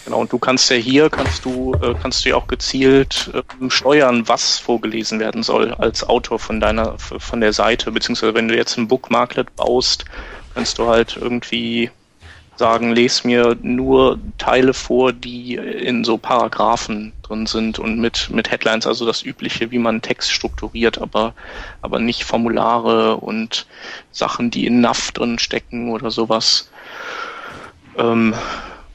Genau 0.06 0.20
und 0.20 0.32
du 0.32 0.40
kannst 0.40 0.70
ja 0.70 0.78
hier 0.78 1.10
kannst 1.10 1.46
du 1.46 1.76
äh, 1.82 1.96
kannst 2.00 2.24
du 2.24 2.30
ja 2.30 2.36
auch 2.36 2.48
gezielt 2.48 3.32
ähm, 3.60 3.70
steuern, 3.70 4.28
was 4.28 4.60
vorgelesen 4.60 5.20
werden 5.20 5.44
soll 5.44 5.74
als 5.74 6.04
Autor 6.04 6.40
von 6.40 6.60
deiner 6.60 6.98
von 6.98 7.42
der 7.42 7.54
Seite 7.54 7.92
beziehungsweise 7.92 8.34
wenn 8.34 8.48
du 8.48 8.56
jetzt 8.56 8.78
ein 8.78 8.88
Bookmarklet 8.88 9.56
baust, 9.56 10.06
kannst 10.54 10.78
du 10.78 10.88
halt 10.88 11.18
irgendwie 11.18 11.92
sagen, 12.58 12.94
les 12.94 13.24
mir 13.24 13.58
nur 13.62 14.20
Teile 14.38 14.74
vor, 14.74 15.12
die 15.12 15.56
in 15.56 16.04
so 16.04 16.18
Paragraphen 16.18 17.14
drin 17.24 17.46
sind 17.46 17.80
und 17.80 18.00
mit, 18.00 18.30
mit 18.30 18.50
Headlines, 18.50 18.88
also 18.88 19.06
das 19.06 19.24
Übliche, 19.24 19.72
wie 19.72 19.78
man 19.78 20.02
Text 20.02 20.32
strukturiert, 20.32 21.02
aber, 21.02 21.34
aber 21.82 22.00
nicht 22.00 22.24
Formulare 22.24 23.18
und 23.18 23.68
Sachen, 24.12 24.52
die 24.52 24.66
in 24.68 24.82
NAV 24.82 25.12
drin 25.12 25.40
stecken 25.40 25.90
oder 25.90 26.12
sowas. 26.12 26.70
Ähm, 27.98 28.34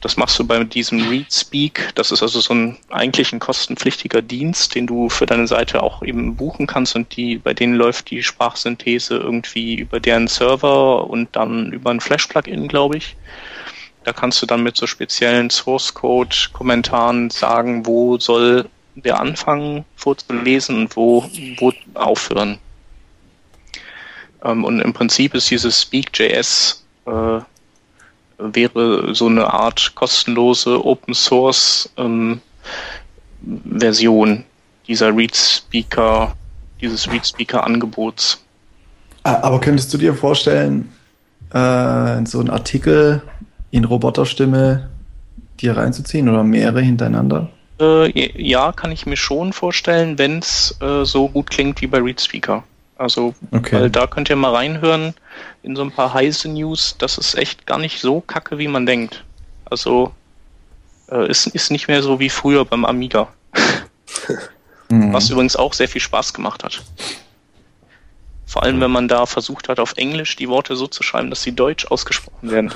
das 0.01 0.17
machst 0.17 0.37
du 0.39 0.45
bei 0.45 0.63
diesem 0.63 1.07
ReadSpeak. 1.07 1.91
Das 1.93 2.11
ist 2.11 2.23
also 2.23 2.39
so 2.39 2.53
ein 2.53 2.77
eigentlich 2.89 3.31
ein 3.31 3.39
kostenpflichtiger 3.39 4.23
Dienst, 4.23 4.73
den 4.73 4.87
du 4.87 5.09
für 5.09 5.27
deine 5.27 5.47
Seite 5.47 5.83
auch 5.83 6.01
eben 6.01 6.35
buchen 6.35 6.65
kannst 6.65 6.95
und 6.95 7.15
die, 7.15 7.37
bei 7.37 7.53
denen 7.53 7.75
läuft 7.75 8.09
die 8.09 8.23
Sprachsynthese 8.23 9.17
irgendwie 9.17 9.75
über 9.75 9.99
deren 9.99 10.27
Server 10.27 11.07
und 11.07 11.35
dann 11.35 11.71
über 11.71 11.91
ein 11.91 12.01
Flash-Plugin, 12.01 12.67
glaube 12.67 12.97
ich. 12.97 13.15
Da 14.03 14.11
kannst 14.11 14.41
du 14.41 14.47
dann 14.47 14.63
mit 14.63 14.75
so 14.75 14.87
speziellen 14.87 15.51
Source-Code-Kommentaren 15.51 17.29
sagen, 17.29 17.85
wo 17.85 18.17
soll 18.17 18.67
der 18.95 19.19
anfangen 19.19 19.85
vorzulesen 19.95 20.77
und 20.77 20.95
wo, 20.95 21.29
wo 21.59 21.71
aufhören. 21.93 22.57
Ähm, 24.43 24.63
und 24.63 24.79
im 24.79 24.93
Prinzip 24.93 25.35
ist 25.35 25.51
dieses 25.51 25.79
Speak.js 25.79 26.83
äh, 27.05 27.39
wäre 28.41 29.13
so 29.13 29.27
eine 29.27 29.53
Art 29.53 29.93
kostenlose 29.95 30.83
Open 30.85 31.13
Source 31.13 31.89
ähm, 31.97 32.41
Version 33.65 34.43
dieser 34.87 35.15
ReadSpeaker, 35.15 36.35
dieses 36.79 37.11
ReadSpeaker 37.11 37.63
Angebots. 37.63 38.43
Ah, 39.23 39.39
Aber 39.41 39.59
könntest 39.59 39.93
du 39.93 39.97
dir 39.97 40.13
vorstellen, 40.13 40.91
äh, 41.51 42.25
so 42.25 42.39
einen 42.39 42.49
Artikel 42.49 43.21
in 43.71 43.85
Roboterstimme 43.85 44.89
dir 45.59 45.77
reinzuziehen 45.77 46.27
oder 46.27 46.43
mehrere 46.43 46.81
hintereinander? 46.81 47.49
Äh, 47.79 48.41
ja, 48.41 48.71
kann 48.71 48.91
ich 48.91 49.05
mir 49.05 49.17
schon 49.17 49.53
vorstellen, 49.53 50.17
wenn 50.17 50.39
es 50.39 50.77
äh, 50.81 51.03
so 51.03 51.29
gut 51.29 51.49
klingt 51.49 51.81
wie 51.81 51.87
bei 51.87 51.99
ReadSpeaker. 51.99 52.63
Also, 53.01 53.33
Okay. 53.49 53.81
weil 53.81 53.89
da 53.89 54.05
könnt 54.05 54.29
ihr 54.29 54.35
mal 54.35 54.53
reinhören 54.53 55.15
in 55.63 55.75
so 55.75 55.81
ein 55.81 55.91
paar 55.91 56.13
heiße 56.13 56.49
News. 56.49 56.95
Das 56.99 57.17
ist 57.17 57.35
echt 57.35 57.65
gar 57.65 57.79
nicht 57.79 57.99
so 57.99 58.21
kacke, 58.21 58.59
wie 58.59 58.67
man 58.67 58.85
denkt. 58.85 59.23
Also, 59.65 60.11
äh, 61.09 61.27
ist, 61.27 61.47
ist 61.47 61.71
nicht 61.71 61.87
mehr 61.87 62.03
so 62.03 62.19
wie 62.19 62.29
früher 62.29 62.63
beim 62.63 62.85
Amiga. 62.85 63.27
Mhm. 64.89 65.13
Was 65.13 65.29
übrigens 65.29 65.55
auch 65.55 65.73
sehr 65.73 65.87
viel 65.87 66.01
Spaß 66.01 66.33
gemacht 66.33 66.63
hat. 66.63 66.83
Vor 68.45 68.63
allem, 68.63 68.81
wenn 68.81 68.91
man 68.91 69.07
da 69.07 69.25
versucht 69.25 69.69
hat, 69.69 69.79
auf 69.79 69.93
Englisch 69.95 70.35
die 70.35 70.49
Worte 70.49 70.75
so 70.75 70.85
zu 70.85 71.01
schreiben, 71.01 71.29
dass 71.29 71.41
sie 71.41 71.55
deutsch 71.55 71.85
ausgesprochen 71.85 72.51
werden. 72.51 72.71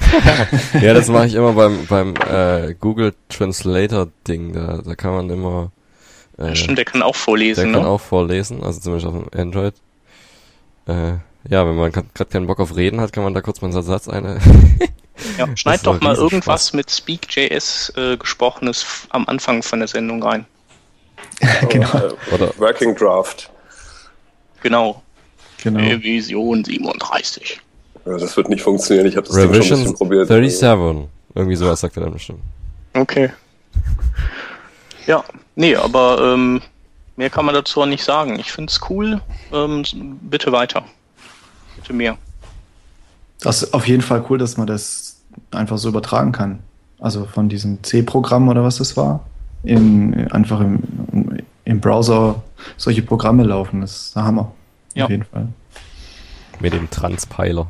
ja, 0.80 0.94
das 0.94 1.08
mache 1.08 1.26
ich 1.26 1.34
immer 1.34 1.52
beim, 1.52 1.86
beim 1.86 2.14
äh, 2.16 2.74
Google 2.74 3.14
Translator 3.28 4.08
Ding. 4.26 4.54
Da, 4.54 4.80
da 4.84 4.94
kann 4.94 5.12
man 5.12 5.30
immer. 5.30 5.70
Äh, 6.38 6.54
Stimmt, 6.54 6.78
der 6.78 6.84
kann 6.84 7.02
auch 7.02 7.16
vorlesen. 7.16 7.60
Der 7.60 7.66
ne? 7.66 7.78
kann 7.78 7.86
auch 7.86 8.00
vorlesen, 8.00 8.62
also 8.62 8.80
zumindest 8.80 9.06
auf 9.06 9.14
dem 9.14 9.40
Android. 9.40 9.74
Äh, 10.86 11.14
ja, 11.48 11.66
wenn 11.66 11.76
man 11.76 11.92
gerade 11.92 12.08
keinen 12.30 12.46
Bock 12.46 12.60
auf 12.60 12.76
Reden 12.76 13.00
hat, 13.00 13.12
kann 13.12 13.24
man 13.24 13.34
da 13.34 13.40
kurz 13.40 13.60
mal 13.60 13.72
einen 13.72 13.82
Satz 13.82 14.08
eine. 14.08 14.38
ja, 15.36 15.48
schneid 15.56 15.86
doch 15.86 16.00
mal 16.00 16.14
irgendwas 16.14 16.72
mit 16.72 16.90
Speak.js 16.90 17.92
äh, 17.96 18.16
gesprochenes 18.16 18.86
am 19.10 19.26
Anfang 19.26 19.62
von 19.62 19.80
der 19.80 19.88
Sendung 19.88 20.22
rein. 20.22 20.46
genau. 21.68 21.88
Oder 22.32 22.52
Working 22.58 22.94
Draft. 22.94 23.50
Genau. 24.62 25.02
Genau. 25.62 25.80
Revision 25.80 26.64
37. 26.64 27.60
Ja, 28.04 28.16
das 28.16 28.36
wird 28.36 28.48
nicht 28.48 28.62
funktionieren. 28.62 29.06
Ich 29.06 29.16
habe 29.16 29.26
das 29.26 29.36
Revision 29.36 29.64
schon 29.64 29.78
ein 29.78 29.82
bisschen 29.82 29.96
probiert. 29.96 30.28
37. 30.28 31.08
Irgendwie 31.34 31.56
sowas 31.56 31.80
sagt 31.80 31.96
er 31.96 32.04
dann 32.04 32.12
bestimmt. 32.12 32.40
Okay. 32.94 33.30
Ja, 35.06 35.24
nee, 35.58 35.76
aber 35.76 36.32
ähm, 36.34 36.62
mehr 37.16 37.28
kann 37.28 37.44
man 37.44 37.54
dazu 37.54 37.82
auch 37.82 37.86
nicht 37.86 38.04
sagen. 38.04 38.38
Ich 38.38 38.52
finde 38.52 38.70
es 38.70 38.80
cool. 38.88 39.20
Ähm, 39.52 39.84
bitte 40.22 40.52
weiter. 40.52 40.84
Bitte 41.76 41.92
mehr. 41.92 42.16
Das 43.40 43.62
ist 43.62 43.74
auf 43.74 43.86
jeden 43.86 44.02
Fall 44.02 44.24
cool, 44.30 44.38
dass 44.38 44.56
man 44.56 44.66
das 44.66 45.20
einfach 45.50 45.78
so 45.78 45.88
übertragen 45.88 46.32
kann. 46.32 46.60
Also 46.98 47.24
von 47.26 47.48
diesem 47.48 47.82
C-Programm 47.82 48.48
oder 48.48 48.64
was 48.64 48.78
das 48.78 48.96
war, 48.96 49.24
in, 49.62 50.30
einfach 50.32 50.60
im, 50.60 50.80
im 51.64 51.80
Browser 51.80 52.42
solche 52.76 53.02
Programme 53.02 53.44
laufen. 53.44 53.80
Das 53.82 54.06
ist 54.06 54.16
der 54.16 54.24
Hammer. 54.24 54.52
Ja. 54.94 55.04
Auf 55.04 55.10
jeden 55.10 55.24
Fall. 55.24 55.48
Mit 56.60 56.72
dem 56.72 56.90
Transpiler. 56.90 57.68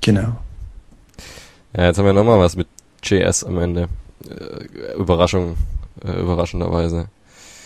Genau. 0.00 0.36
Ja, 1.76 1.84
jetzt 1.86 1.98
haben 1.98 2.06
wir 2.06 2.12
nochmal 2.14 2.38
was 2.38 2.56
mit 2.56 2.68
JS 3.02 3.44
am 3.44 3.58
Ende. 3.58 3.88
Äh, 4.26 4.94
Überraschung, 4.94 5.56
äh, 6.04 6.20
überraschenderweise. 6.20 7.08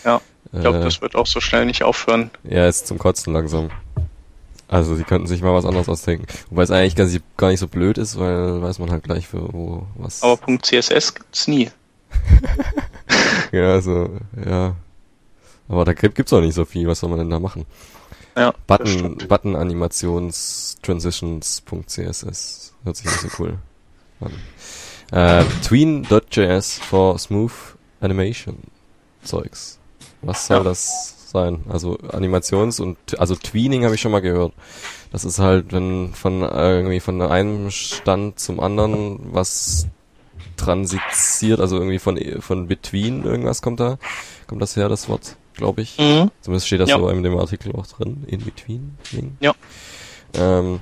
Ja, 0.05 0.21
ich 0.53 0.61
glaube, 0.61 0.79
äh, 0.79 0.85
das 0.85 1.03
wird 1.03 1.15
auch 1.15 1.27
so 1.27 1.41
schnell 1.41 1.67
nicht 1.67 1.83
aufhören. 1.83 2.31
Ja, 2.45 2.67
ist 2.67 2.87
zum 2.87 2.99
Kotzen 2.99 3.33
langsam. 3.33 3.71
Also 4.69 4.95
sie 4.95 5.03
könnten 5.03 5.27
sich 5.27 5.43
mal 5.43 5.53
was 5.53 5.65
anderes 5.65 5.89
ausdenken. 5.89 6.27
Wobei 6.49 6.63
es 6.63 6.71
eigentlich 6.71 6.95
gar, 6.95 7.09
gar 7.37 7.49
nicht 7.51 7.59
so 7.59 7.67
blöd 7.67 7.99
ist, 7.99 8.19
weil 8.19 8.63
weiß 8.63 8.79
man 8.79 8.91
halt 8.91 9.03
gleich 9.03 9.27
für 9.27 9.53
wo 9.53 9.87
was. 9.97 10.23
Aber 10.23 10.37
Punkt 10.37 10.65
CSS 10.65 11.15
gibt's 11.15 11.49
nie. 11.49 11.71
ja, 13.53 13.73
also, 13.73 14.11
ja. 14.47 14.77
Aber 15.69 15.85
da 15.85 15.93
gibt's 15.93 16.33
auch 16.33 16.41
nicht 16.41 16.55
so 16.55 16.65
viel, 16.65 16.87
was 16.87 17.01
soll 17.01 17.11
man 17.11 17.19
denn 17.19 17.31
da 17.31 17.41
machen? 17.41 17.67
Ja, 18.37 18.55
Button, 18.67 19.19
Button 19.29 19.57
Animations 19.57 20.79
Transitions.css. 20.83 22.73
Hört 22.85 22.97
sich 22.97 23.07
nicht 23.07 23.21
so 23.21 23.29
cool 23.39 23.59
an. 24.21 24.33
Äh, 25.13 25.45
Tween.js 25.63 26.79
for 26.79 27.19
Smooth 27.19 27.51
Animation 28.01 28.59
Zeugs. 29.23 29.79
Was 30.23 30.47
soll 30.47 30.59
ja. 30.59 30.65
das 30.65 31.31
sein? 31.31 31.65
Also 31.69 31.99
Animations 32.13 32.81
und 32.81 32.97
also 33.19 33.37
Tweening 33.37 33.85
habe 33.85 33.95
ich 33.95 34.01
schon 34.01 34.13
mal 34.13 34.21
gehört. 34.21 34.53
Das 35.13 35.25
ist 35.25 35.39
halt, 35.39 35.73
wenn 35.73 36.15
von 36.15 36.43
irgendwie 36.43 37.01
von 37.01 37.21
einem 37.23 37.71
Stand 37.71 38.39
zum 38.39 38.61
anderen 38.61 39.33
was 39.33 39.87
transitiert, 40.57 41.61
also 41.61 41.77
irgendwie 41.77 41.99
von 41.99 42.19
von 42.41 42.67
between 42.67 43.25
irgendwas 43.25 43.63
kommt 43.63 43.81
da, 43.81 43.99
kommt 44.47 44.63
das 44.63 44.77
her, 44.77 44.89
das 44.89 45.09
Wort 45.09 45.37
glaube 45.55 45.83
ich. 45.83 45.99
Mhm. 45.99 46.31
Zumindest 46.41 46.67
steht 46.67 46.81
das 46.81 46.91
ja. 46.91 46.99
so 46.99 47.09
in 47.09 47.23
dem 47.23 47.37
Artikel 47.39 47.73
auch 47.77 47.87
drin, 47.87 48.25
in 48.27 48.45
between. 48.45 48.97
Ja. 49.41 49.55
Ähm, 50.35 50.81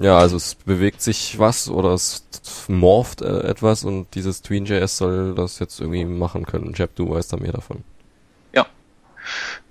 ja, 0.00 0.18
also 0.18 0.36
es 0.36 0.54
bewegt 0.54 1.02
sich 1.02 1.38
was 1.38 1.68
oder 1.68 1.90
es 1.90 2.24
morpht 2.68 3.22
äh, 3.22 3.40
etwas 3.42 3.84
und 3.84 4.12
dieses 4.14 4.42
Tween.js 4.42 4.96
soll 4.96 5.34
das 5.34 5.58
jetzt 5.58 5.80
irgendwie 5.80 6.04
machen 6.04 6.46
können. 6.46 6.74
Jeb, 6.76 6.96
du 6.96 7.10
weißt 7.10 7.32
da 7.32 7.36
mehr 7.36 7.52
davon. 7.52 7.84
Ja. 8.52 8.66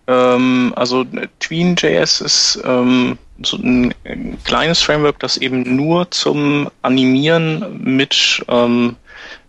Ähm, 0.07 0.73
also 0.75 1.05
Tween.js 1.39 2.21
ist 2.21 2.61
ähm, 2.63 3.17
so 3.41 3.57
ein, 3.57 3.93
ein, 4.05 4.37
kleines 4.45 4.81
Framework, 4.81 5.19
das 5.19 5.37
eben 5.37 5.75
nur 5.75 6.09
zum 6.11 6.69
Animieren 6.81 7.83
mit 7.83 8.43
ähm, 8.47 8.95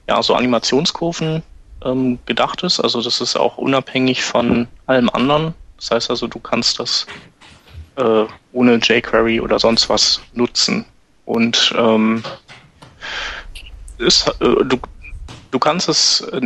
ja, 0.08 0.22
so 0.22 0.34
Animationskurven 0.34 1.42
ähm, 1.84 2.18
gedacht 2.26 2.64
ist. 2.64 2.80
Also 2.80 3.00
das 3.00 3.20
ist 3.20 3.36
auch 3.36 3.58
unabhängig 3.58 4.24
von 4.24 4.66
allem 4.86 5.08
anderen. 5.10 5.54
Das 5.76 5.90
heißt 5.90 6.10
also, 6.10 6.26
du 6.26 6.38
kannst 6.38 6.78
das 6.80 7.06
äh, 7.96 8.24
ohne 8.52 8.74
jQuery 8.76 9.40
oder 9.40 9.58
sonst 9.58 9.88
was 9.88 10.20
nutzen. 10.34 10.84
Und 11.24 11.74
ähm, 11.76 12.22
ist, 13.98 14.28
äh, 14.40 14.64
du, 14.64 14.78
du 15.50 15.58
kannst 15.58 15.88
es, 15.88 16.20
äh, 16.32 16.40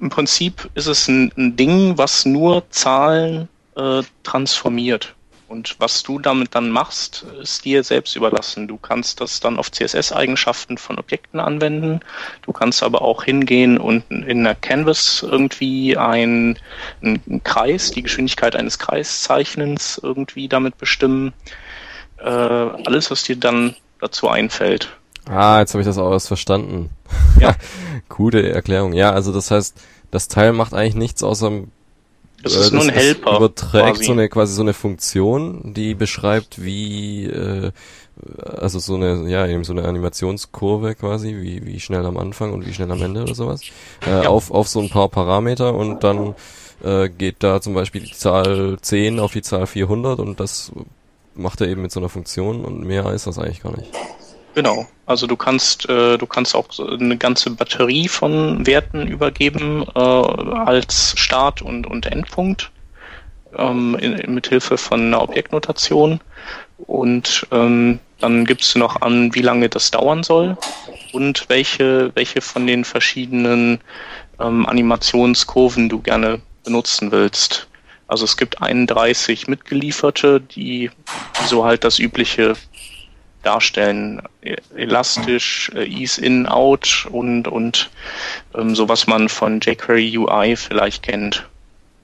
im 0.00 0.10
Prinzip 0.10 0.68
ist 0.74 0.86
es 0.86 1.08
ein, 1.08 1.32
ein 1.36 1.56
Ding, 1.56 1.96
was 1.96 2.24
nur 2.24 2.68
Zahlen 2.70 3.48
äh, 3.76 4.02
transformiert. 4.22 5.14
Und 5.54 5.76
was 5.78 6.02
du 6.02 6.18
damit 6.18 6.56
dann 6.56 6.68
machst, 6.68 7.24
ist 7.40 7.64
dir 7.64 7.84
selbst 7.84 8.16
überlassen. 8.16 8.66
Du 8.66 8.76
kannst 8.76 9.20
das 9.20 9.38
dann 9.38 9.56
auf 9.56 9.70
CSS-Eigenschaften 9.70 10.78
von 10.78 10.98
Objekten 10.98 11.38
anwenden. 11.38 12.00
Du 12.42 12.52
kannst 12.52 12.82
aber 12.82 13.02
auch 13.02 13.22
hingehen 13.22 13.78
und 13.78 14.02
in 14.10 14.42
der 14.42 14.56
Canvas 14.56 15.22
irgendwie 15.22 15.96
einen, 15.96 16.58
einen 17.00 17.40
Kreis, 17.44 17.92
die 17.92 18.02
Geschwindigkeit 18.02 18.56
eines 18.56 18.80
Kreiszeichnens 18.80 20.00
irgendwie 20.02 20.48
damit 20.48 20.76
bestimmen. 20.76 21.32
Äh, 22.18 22.24
alles, 22.24 23.12
was 23.12 23.22
dir 23.22 23.36
dann 23.36 23.76
dazu 24.00 24.28
einfällt. 24.28 24.88
Ah, 25.30 25.60
jetzt 25.60 25.72
habe 25.74 25.82
ich 25.82 25.86
das 25.86 25.98
auch 25.98 26.10
erst 26.10 26.26
verstanden. 26.26 26.90
Ja. 27.38 27.54
Gute 28.08 28.52
Erklärung. 28.52 28.92
Ja, 28.92 29.12
also 29.12 29.32
das 29.32 29.52
heißt, 29.52 29.80
das 30.10 30.26
Teil 30.26 30.52
macht 30.52 30.74
eigentlich 30.74 30.96
nichts 30.96 31.22
außer 31.22 31.62
ist 32.52 32.72
äh, 32.72 32.74
nur 32.74 32.84
ein 32.84 32.90
Helper. 32.90 33.36
überträgt 33.36 33.96
quasi. 33.96 34.04
so 34.04 34.12
eine 34.12 34.28
quasi 34.28 34.54
so 34.54 34.62
eine 34.62 34.74
Funktion, 34.74 35.74
die 35.74 35.94
beschreibt, 35.94 36.62
wie 36.62 37.26
äh, 37.26 37.72
also 38.44 38.78
so 38.78 38.94
eine 38.94 39.28
ja 39.28 39.46
eben 39.46 39.64
so 39.64 39.72
eine 39.72 39.86
Animationskurve 39.86 40.94
quasi, 40.94 41.36
wie 41.36 41.66
wie 41.66 41.80
schnell 41.80 42.06
am 42.06 42.16
Anfang 42.16 42.52
und 42.52 42.66
wie 42.66 42.72
schnell 42.72 42.90
am 42.90 43.02
Ende 43.02 43.22
oder 43.22 43.34
sowas 43.34 43.62
äh, 44.06 44.10
ja. 44.10 44.28
auf 44.28 44.50
auf 44.50 44.68
so 44.68 44.80
ein 44.80 44.90
paar 44.90 45.08
Parameter 45.08 45.74
und 45.74 46.04
dann 46.04 46.34
äh, 46.82 47.08
geht 47.08 47.36
da 47.40 47.60
zum 47.60 47.74
Beispiel 47.74 48.02
die 48.02 48.12
Zahl 48.12 48.76
10 48.80 49.18
auf 49.18 49.32
die 49.32 49.42
Zahl 49.42 49.66
400 49.66 50.20
und 50.20 50.40
das 50.40 50.72
macht 51.34 51.60
er 51.60 51.68
eben 51.68 51.82
mit 51.82 51.92
so 51.92 52.00
einer 52.00 52.08
Funktion 52.08 52.64
und 52.64 52.84
mehr 52.84 53.06
ist 53.12 53.26
das 53.26 53.38
eigentlich 53.38 53.62
gar 53.62 53.76
nicht. 53.76 53.90
Genau. 54.54 54.86
Also 55.06 55.26
du 55.26 55.36
kannst, 55.36 55.88
äh, 55.88 56.16
du 56.16 56.26
kannst 56.26 56.54
auch 56.54 56.68
eine 56.78 57.16
ganze 57.16 57.50
Batterie 57.50 58.08
von 58.08 58.66
Werten 58.66 59.06
übergeben 59.06 59.84
äh, 59.94 59.98
als 59.98 61.14
Start 61.16 61.60
und, 61.60 61.86
und 61.86 62.06
Endpunkt 62.06 62.70
ähm, 63.58 63.96
in, 63.96 64.34
mit 64.34 64.48
Hilfe 64.48 64.78
von 64.78 65.00
einer 65.00 65.22
Objektnotation. 65.22 66.20
Und 66.78 67.46
ähm, 67.50 67.98
dann 68.20 68.44
gibst 68.44 68.74
du 68.74 68.78
noch 68.78 69.02
an, 69.02 69.34
wie 69.34 69.42
lange 69.42 69.68
das 69.68 69.90
dauern 69.90 70.22
soll 70.22 70.56
und 71.12 71.48
welche, 71.48 72.12
welche 72.14 72.40
von 72.40 72.66
den 72.66 72.84
verschiedenen 72.84 73.80
ähm, 74.40 74.66
Animationskurven 74.66 75.88
du 75.88 76.00
gerne 76.00 76.40
benutzen 76.64 77.12
willst. 77.12 77.68
Also 78.06 78.24
es 78.24 78.36
gibt 78.36 78.62
31 78.62 79.48
mitgelieferte, 79.48 80.40
die 80.40 80.90
so 81.46 81.64
halt 81.64 81.84
das 81.84 81.98
übliche 81.98 82.54
darstellen. 83.46 84.22
Elastisch, 84.76 85.70
äh, 85.74 85.84
Ease 85.84 86.20
in, 86.20 86.46
out 86.46 87.06
und, 87.10 87.48
und 87.48 87.90
ähm, 88.54 88.74
so, 88.74 88.88
was 88.88 89.06
man 89.06 89.28
von 89.28 89.60
jQuery 89.60 90.18
UI 90.18 90.56
vielleicht 90.56 91.02
kennt. 91.02 91.46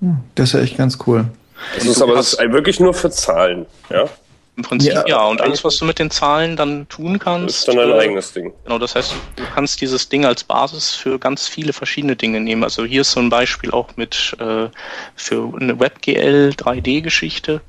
Hm, 0.01 0.19
das 0.35 0.49
ist 0.49 0.53
ja 0.55 0.61
echt 0.61 0.77
ganz 0.79 0.99
cool. 1.07 1.27
Das 1.75 1.85
ist 1.85 2.01
aber 2.01 2.15
das 2.15 2.33
ist 2.33 2.53
wirklich 2.53 2.81
nur 2.81 2.95
für 2.95 3.11
Zahlen, 3.11 3.67
ja? 3.91 4.09
Im 4.57 4.63
Prinzip 4.65 4.93
ja, 4.93 5.05
ja. 5.07 5.25
Und 5.25 5.41
alles, 5.41 5.65
was 5.65 5.79
du 5.79 5.85
mit 5.85 5.99
den 5.99 6.11
Zahlen 6.11 6.57
dann 6.57 6.87
tun 6.89 7.19
kannst. 7.19 7.61
ist 7.61 7.69
dann 7.69 7.79
ein 7.79 7.91
äh, 7.91 7.99
eigenes 7.99 8.33
Ding. 8.33 8.53
Genau, 8.65 8.79
das 8.79 8.95
heißt, 8.95 9.15
du 9.37 9.43
kannst 9.55 9.81
dieses 9.81 10.09
Ding 10.09 10.27
als 10.27 10.45
Basis 10.45 10.95
für 10.95 11.19
ganz 11.19 11.49
viele 11.49 11.73
verschiedene 11.73 12.17
Dinge 12.17 12.41
nehmen. 12.41 12.65
Also 12.65 12.85
hier 12.85 13.03
ist 13.03 13.13
so 13.13 13.21
ein 13.21 13.31
Beispiel 13.31 13.71
auch 13.71 13.97
mit 13.97 14.37
äh, 14.39 14.69
für 15.15 15.55
eine 15.59 15.79
WebGL 15.81 16.53
3D-Geschichte. 16.57 17.63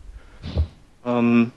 Ähm, 1.06 1.51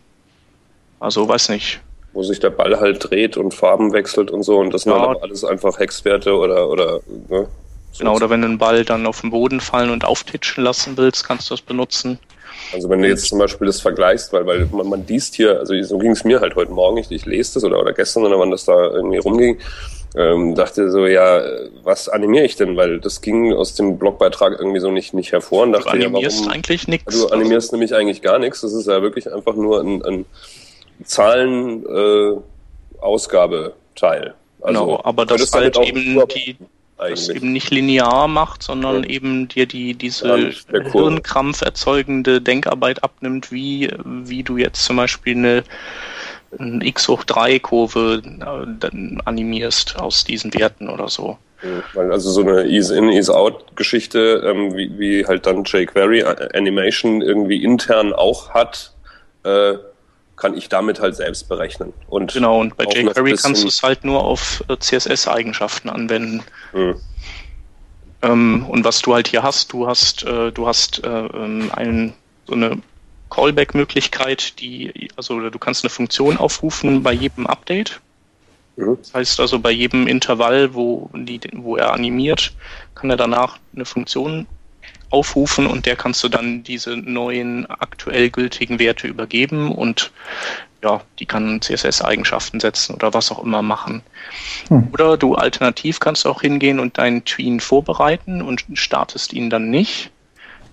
also 1.01 1.27
weiß 1.27 1.49
nicht, 1.49 1.81
wo 2.15 2.23
sich 2.23 2.41
der 2.41 2.51
Ball 2.51 2.81
halt 2.81 3.11
dreht 3.11 3.37
und 3.37 3.53
Farben 3.53 3.93
wechselt 3.93 4.31
und 4.31 4.43
so 4.43 4.59
und 4.59 4.73
das 4.73 4.85
ja. 4.85 4.93
sind 4.93 5.23
alles 5.23 5.45
einfach 5.45 5.79
Hexwerte 5.79 6.35
oder 6.35 6.71
oder 6.71 7.01
ne? 7.29 7.49
so 7.93 7.99
genau 7.99 8.15
oder 8.15 8.31
wenn 8.31 8.41
du 8.41 8.49
einen 8.49 8.59
Ball 8.59 8.85
dann 8.85 9.07
auf 9.07 9.21
den 9.21 9.31
Boden 9.31 9.61
fallen 9.61 9.91
und 9.91 10.05
auftitschen 10.05 10.65
lassen 10.65 10.97
willst, 10.97 11.27
kannst 11.27 11.51
du 11.51 11.55
das 11.55 11.61
benutzen. 11.61 12.19
Also 12.73 12.89
wenn 12.89 13.03
du 13.03 13.09
jetzt 13.09 13.29
zum 13.29 13.39
Beispiel 13.39 13.67
das 13.67 13.81
vergleichst, 13.81 14.33
weil, 14.33 14.47
weil 14.47 14.67
man, 14.73 14.89
man 14.89 15.07
liest 15.07 15.35
hier, 15.35 15.59
also 15.59 15.81
so 15.83 15.99
ging 15.99 16.13
es 16.13 16.25
mir 16.25 16.41
halt 16.41 16.55
heute 16.57 16.73
Morgen, 16.73 16.99
ich, 16.99 17.11
ich 17.11 17.27
lese 17.27 17.55
das 17.55 17.65
oder, 17.65 17.81
oder 17.81 17.93
gestern, 17.93 18.25
oder 18.25 18.39
wann 18.39 18.51
das 18.51 18.65
da 18.65 18.91
irgendwie 18.91 19.19
rumging, 19.19 19.59
ähm, 20.17 20.55
dachte 20.55 20.91
so, 20.91 21.07
ja, 21.07 21.43
was 21.83 22.09
animiere 22.09 22.45
ich 22.45 22.57
denn? 22.57 22.77
Weil 22.77 23.01
das 23.01 23.21
ging 23.21 23.53
aus 23.53 23.75
dem 23.75 23.99
Blogbeitrag 23.99 24.59
irgendwie 24.59 24.81
so 24.81 24.91
nicht, 24.91 25.13
nicht 25.13 25.33
hervor 25.33 25.65
und 25.65 25.73
dachte, 25.73 25.99
du 25.99 26.07
animierst 26.07 26.39
ja, 26.39 26.47
warum, 26.47 26.53
eigentlich 26.53 26.89
nichts. 26.89 27.19
Du 27.19 27.29
animierst 27.29 27.69
also. 27.69 27.77
nämlich 27.77 27.95
eigentlich 27.95 28.23
gar 28.23 28.39
nichts, 28.39 28.61
das 28.61 28.73
ist 28.73 28.87
ja 28.87 29.03
wirklich 29.03 29.33
einfach 29.33 29.57
nur 29.57 29.81
ein, 29.81 30.05
ein 30.05 30.25
Zahlen 31.03 31.85
äh, 31.87 32.37
Ausgabe 33.01 33.75
Teil. 33.95 34.35
Also 34.61 34.87
genau, 34.87 35.01
aber 35.05 35.27
das 35.27 35.53
halt 35.53 35.79
eben 35.79 36.23
die, 36.35 36.57
das 36.97 37.29
eben 37.29 37.53
nicht 37.53 37.71
linear 37.71 38.29
macht, 38.29 38.63
sondern 38.63 39.03
ja. 39.03 39.11
eben 39.11 39.49
dir 39.49 39.67
die 39.67 39.95
diese 39.95 40.53
Hirnkrampf 40.71 41.61
erzeugende 41.61 42.41
Denkarbeit 42.41 43.05
abnimmt, 43.05 43.53
wie 43.53 43.91
wie 44.05 44.43
du 44.43 44.57
jetzt 44.57 44.85
zum 44.85 44.97
Beispiel 44.97 45.37
eine, 45.37 45.65
eine 46.59 46.87
x 46.87 47.09
hoch 47.09 47.25
3 47.25 47.59
Kurve 47.59 48.23
äh, 48.25 48.91
animierst 49.25 49.99
aus 49.99 50.25
diesen 50.25 50.55
Werten 50.55 50.89
oder 50.89 51.09
so. 51.09 51.37
Weil 51.95 52.13
also 52.13 52.31
so 52.31 52.43
eine 52.43 52.67
Ease-In, 52.67 53.09
Ease-Out-Geschichte, 53.09 54.43
ähm, 54.45 54.75
wie, 54.77 54.99
wie 54.99 55.27
halt 55.27 55.47
dann 55.47 55.65
jQuery 55.65 56.21
äh, 56.21 56.49
Animation 56.55 57.23
irgendwie 57.23 57.63
intern 57.63 58.13
auch 58.13 58.51
hat, 58.51 58.93
äh, 59.45 59.75
kann 60.37 60.57
ich 60.57 60.69
damit 60.69 61.01
halt 61.01 61.17
selbst 61.17 61.49
berechnen. 61.49 61.93
Und 62.09 62.33
genau, 62.33 62.61
und 62.61 62.77
bei 62.77 62.85
jQuery 62.85 63.37
kannst 63.37 63.63
du 63.63 63.69
es 63.69 63.83
halt 63.83 64.05
nur 64.05 64.25
auf 64.25 64.65
äh, 64.69 64.77
CSS-Eigenschaften 64.77 65.89
anwenden. 65.89 66.43
Hm. 66.73 66.97
Ähm, 68.23 68.67
und 68.69 68.85
was 68.85 69.01
du 69.03 69.15
halt 69.15 69.29
hier 69.29 69.43
hast, 69.43 69.73
du 69.73 69.87
hast, 69.87 70.25
äh, 70.25 70.51
du 70.51 70.67
hast 70.67 71.05
äh, 71.05 71.09
ähm, 71.09 71.71
einen, 71.75 72.15
so 72.47 72.55
eine 72.55 72.79
Callback-Möglichkeit, 73.31 74.61
die, 74.61 75.11
also 75.17 75.51
du 75.51 75.59
kannst 75.59 75.85
eine 75.85 75.91
Funktion 75.91 76.37
aufrufen 76.37 77.03
bei 77.03 77.13
jedem 77.13 77.47
Update. 77.47 78.01
Mhm. 78.77 78.99
Das 78.99 79.15
heißt 79.15 79.41
also, 79.41 79.59
bei 79.59 79.71
jedem 79.71 80.07
Intervall, 80.07 80.75
wo, 80.75 81.11
die, 81.15 81.41
wo 81.53 81.77
er 81.77 81.93
animiert, 81.93 82.55
kann 82.95 83.11
er 83.11 83.17
danach 83.17 83.59
eine 83.75 83.85
Funktion 83.85 84.47
aufrufen 85.15 85.69
und 85.69 85.87
der 85.87 85.95
kannst 85.95 86.25
du 86.25 86.29
dann 86.29 86.65
diese 86.65 86.97
neuen 86.97 87.71
aktuell 87.71 88.31
gültigen 88.31 88.81
Werte 88.81 89.07
übergeben 89.07 89.71
und 89.71 90.11
ja, 90.83 91.01
die 91.19 91.25
kann 91.25 91.63
CSS-Eigenschaften 91.63 92.59
setzen 92.61 92.95
oder 92.95 93.15
was 93.15 93.31
auch 93.31 93.43
immer 93.43 93.63
machen. 93.63 94.03
Hm. 94.69 94.89
Oder 94.93 95.17
du 95.17 95.37
alternativ 95.37 96.01
kannst 96.01 96.27
auch 96.27 96.43
hingehen 96.43 96.81
und 96.81 96.99
deinen 96.99 97.25
Tween 97.25 97.61
vorbereiten 97.61 98.43
und 98.43 98.65
startest 98.75 99.33
ihn 99.33 99.49
dann 99.49 99.71
nicht, 99.71 100.11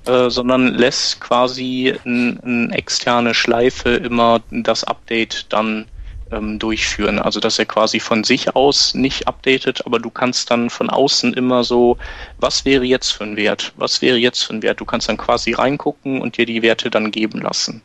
äh, 0.07 0.29
sondern 0.29 0.74
lässt 0.74 1.21
quasi 1.21 1.93
eine 2.03 2.39
ein 2.43 2.71
externe 2.71 3.33
Schleife 3.36 3.91
immer 3.91 4.41
das 4.50 4.83
Update 4.83 5.45
dann 5.50 5.86
ähm, 6.31 6.59
durchführen. 6.59 7.19
Also 7.19 7.39
dass 7.39 7.59
er 7.59 7.65
quasi 7.65 8.00
von 8.00 8.23
sich 8.23 8.55
aus 8.55 8.93
nicht 8.93 9.27
updatet, 9.27 9.85
aber 9.85 10.00
du 10.00 10.09
kannst 10.09 10.51
dann 10.51 10.69
von 10.69 10.89
außen 10.89 11.33
immer 11.33 11.63
so, 11.63 11.97
was 12.38 12.65
wäre 12.65 12.85
jetzt 12.85 13.11
für 13.11 13.23
ein 13.23 13.38
Wert? 13.38 13.73
Was 13.77 14.01
wäre 14.01 14.17
jetzt 14.17 14.43
für 14.43 14.53
ein 14.53 14.63
Wert? 14.63 14.79
Du 14.79 14.85
kannst 14.85 15.09
dann 15.09 15.17
quasi 15.17 15.53
reingucken 15.53 16.21
und 16.21 16.38
dir 16.38 16.45
die 16.45 16.61
Werte 16.61 16.89
dann 16.89 17.11
geben 17.11 17.41
lassen. 17.41 17.81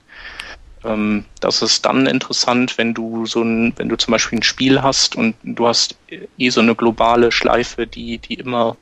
Ähm, 0.84 1.24
das 1.40 1.62
ist 1.62 1.84
dann 1.84 2.06
interessant, 2.06 2.78
wenn 2.78 2.94
du 2.94 3.26
so 3.26 3.42
ein, 3.42 3.72
wenn 3.76 3.88
du 3.88 3.96
zum 3.96 4.12
Beispiel 4.12 4.38
ein 4.38 4.42
Spiel 4.42 4.82
hast 4.82 5.16
und 5.16 5.34
du 5.42 5.66
hast 5.66 5.96
eh 6.38 6.48
so 6.50 6.60
eine 6.60 6.74
globale 6.74 7.32
Schleife, 7.32 7.86
die, 7.86 8.18
die 8.18 8.34
immer 8.34 8.76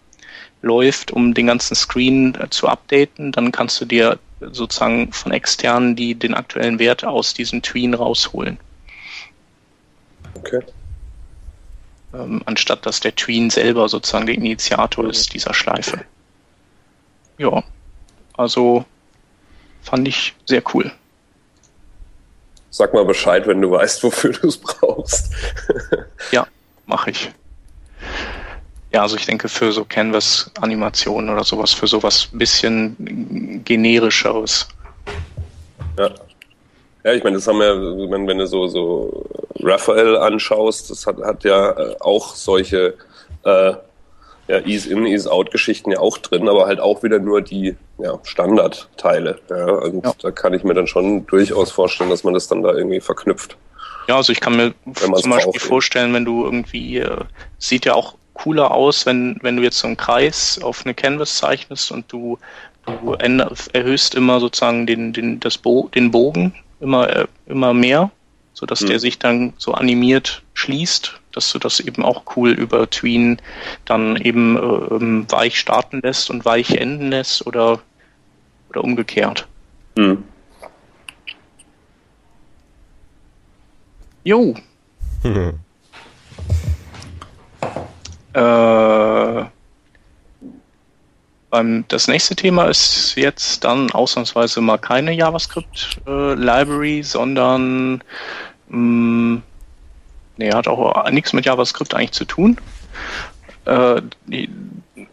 läuft, 0.63 1.11
um 1.11 1.35
den 1.35 1.47
ganzen 1.47 1.75
Screen 1.75 2.35
äh, 2.37 2.49
zu 2.51 2.69
updaten, 2.69 3.33
dann 3.33 3.53
kannst 3.53 3.81
du 3.81 3.85
dir 3.85 4.19
sozusagen 4.41 5.13
von 5.13 5.33
externen 5.33 5.97
die 5.97 6.15
den 6.15 6.35
aktuellen 6.35 6.79
Wert 6.79 7.05
aus 7.05 7.33
diesem 7.33 7.63
Tween 7.63 7.95
rausholen. 7.95 8.59
Okay. 10.45 10.61
Ähm, 12.13 12.43
anstatt 12.45 12.85
dass 12.85 13.01
der 13.01 13.15
Tween 13.15 13.49
selber 13.49 13.89
sozusagen 13.89 14.27
der 14.27 14.35
Initiator 14.35 15.09
ist 15.09 15.33
dieser 15.33 15.55
Schleife. 15.55 16.05
Ja, 17.39 17.65
also 18.37 18.85
fand 19.83 20.07
ich 20.07 20.35
sehr 20.45 20.63
cool. 20.75 20.93
Sag 22.71 22.93
mal 22.93 23.05
Bescheid, 23.05 23.47
wenn 23.47 23.63
du 23.63 23.71
weißt, 23.71 24.03
wofür 24.03 24.33
du 24.33 24.49
es 24.49 24.59
brauchst. 24.59 25.33
ja, 26.31 26.47
mache 26.87 27.11
ich. 27.11 27.31
Ja, 28.93 29.03
also 29.03 29.17
ich 29.17 29.27
denke 29.27 29.49
für 29.49 29.73
so 29.73 29.85
Canvas-Animationen 29.85 31.31
oder 31.31 31.43
sowas, 31.43 31.73
für 31.73 31.87
sowas 31.87 32.29
bisschen 32.33 33.63
generischeres. 33.65 34.69
Ja. 35.99 36.11
Ja, 37.05 37.13
ich 37.13 37.23
meine, 37.23 37.37
das 37.37 37.47
haben 37.47 37.59
wir, 37.59 38.11
wenn, 38.11 38.27
wenn 38.27 38.39
du 38.39 38.47
so, 38.47 38.67
so 38.67 39.27
Raphael 39.61 40.17
anschaust, 40.17 40.91
das 40.91 41.07
hat, 41.07 41.19
hat 41.19 41.45
ja 41.45 41.73
äh, 41.73 41.97
auch 42.01 42.35
solche 42.35 42.95
äh, 43.45 43.75
ja, 44.49 44.61
Ease-In, 44.65 45.07
Ease-Out-Geschichten 45.07 45.91
ja 45.91 46.01
auch 46.01 46.17
drin, 46.17 46.49
aber 46.49 46.67
halt 46.67 46.81
auch 46.81 47.03
wieder 47.03 47.19
nur 47.19 47.43
die 47.43 47.77
ja, 47.99 48.19
Standardteile. 48.25 49.39
Ja, 49.51 49.67
und 49.67 50.05
ja. 50.05 50.13
da 50.19 50.31
kann 50.31 50.55
ich 50.55 50.65
mir 50.65 50.73
dann 50.73 50.87
schon 50.87 51.27
durchaus 51.27 51.71
vorstellen, 51.71 52.09
dass 52.09 52.25
man 52.25 52.33
das 52.33 52.49
dann 52.49 52.63
da 52.63 52.73
irgendwie 52.73 53.01
verknüpft. 53.01 53.57
Ja, 54.09 54.17
also 54.17 54.33
ich 54.33 54.41
kann 54.41 54.57
mir 54.57 54.75
zum 54.95 55.31
Beispiel 55.31 55.61
vorstellen, 55.61 56.15
wenn 56.15 56.25
du 56.25 56.45
irgendwie, 56.45 56.99
äh, 56.99 57.21
sieht 57.59 57.85
ja 57.85 57.95
auch 57.95 58.15
cooler 58.33 58.71
aus, 58.71 59.05
wenn, 59.05 59.39
wenn 59.43 59.57
du 59.57 59.63
jetzt 59.63 59.79
so 59.79 59.87
einen 59.87 59.97
Kreis 59.99 60.59
auf 60.63 60.85
eine 60.85 60.95
Canvas 60.95 61.37
zeichnest 61.37 61.93
und 61.93 62.11
du, 62.11 62.39
du 62.87 63.13
erhöhst 63.73 64.15
immer 64.15 64.41
sozusagen 64.41 64.87
den, 64.87 65.13
den, 65.13 65.41
das 65.41 65.57
Bo 65.57 65.89
den 65.95 66.11
Bogen 66.11 66.55
immer, 66.85 67.09
äh, 67.09 67.27
immer 67.47 67.75
mehr, 67.75 68.11
so 68.53 68.67
dass 68.67 68.83
mhm. 68.83 68.87
der 68.87 69.01
sich 69.01 69.19
dann 69.19 69.55
so 69.57 69.73
animiert 69.73 70.43
schließt, 70.55 71.21
dass 71.33 71.51
du 71.53 71.59
das 71.59 71.81
eben 71.81 72.05
auch 72.05 72.37
cool 72.37 72.51
über 72.51 72.89
Tween 72.89 73.43
dann 73.85 74.17
eben 74.17 74.57
äh, 74.57 74.95
ähm, 74.95 75.27
weich 75.31 75.59
starten 75.59 76.01
lässt 76.03 76.31
und 76.31 76.45
weich 76.45 76.71
enden 76.71 77.11
lässt 77.11 77.45
oder, 77.47 77.81
oder 78.69 78.85
umgekehrt. 78.85 79.49
Mhm. 79.97 80.23
Jo. 84.23 84.55
äh, 88.33 89.45
das 91.89 92.09
nächste 92.09 92.35
Thema 92.35 92.65
ist 92.65 93.15
jetzt 93.17 93.65
dann 93.65 93.91
ausnahmsweise 93.93 94.61
mal 94.61 94.79
keine 94.79 95.13
JavaScript-Library, 95.13 96.99
äh, 96.99 97.03
sondern 97.03 98.03
mh, 98.69 98.79
mm, 98.79 99.43
nee, 100.37 100.53
hat 100.53 100.67
auch 100.69 101.11
nichts 101.11 101.33
mit 101.33 101.47
JavaScript 101.47 101.95
eigentlich 101.95 102.13
zu 102.13 102.25
tun. 102.25 102.59
Äh, 103.67 104.03
die, 104.27 104.51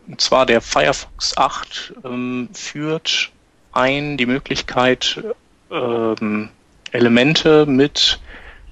und 0.07 0.19
zwar 0.19 0.45
der 0.45 0.61
Firefox 0.61 1.37
8 1.37 1.93
ähm, 2.05 2.49
führt 2.53 3.31
ein 3.71 4.17
die 4.17 4.25
Möglichkeit, 4.25 5.23
ähm, 5.69 6.49
Elemente 6.91 7.65
mit 7.65 8.19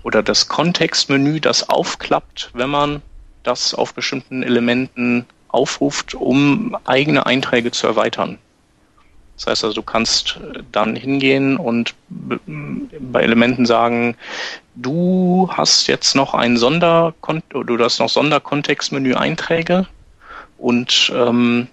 oder 0.03 0.23
das 0.23 0.47
Kontextmenü, 0.47 1.39
das 1.39 1.69
aufklappt, 1.69 2.51
wenn 2.53 2.69
man 2.69 3.01
das 3.43 3.73
auf 3.73 3.93
bestimmten 3.93 4.43
Elementen 4.43 5.25
aufruft, 5.49 6.15
um 6.15 6.77
eigene 6.85 7.25
Einträge 7.25 7.71
zu 7.71 7.87
erweitern. 7.87 8.37
Das 9.39 9.47
heißt 9.47 9.63
also, 9.63 9.75
du 9.75 9.83
kannst 9.83 10.39
dann 10.71 10.95
hingehen 10.95 11.55
und 11.55 11.95
bei 12.09 13.21
Elementen 13.21 13.65
sagen, 13.65 14.17
du 14.75 15.49
hast 15.51 15.87
jetzt 15.87 16.13
noch 16.15 16.33
ein 16.33 16.57
Sonder 16.57 17.13
du 17.49 17.79
hast 17.79 17.99
noch 17.99 18.09
Sonderkontextmenü-Einträge 18.09 19.87
und 20.57 21.11
ähm, 21.15 21.67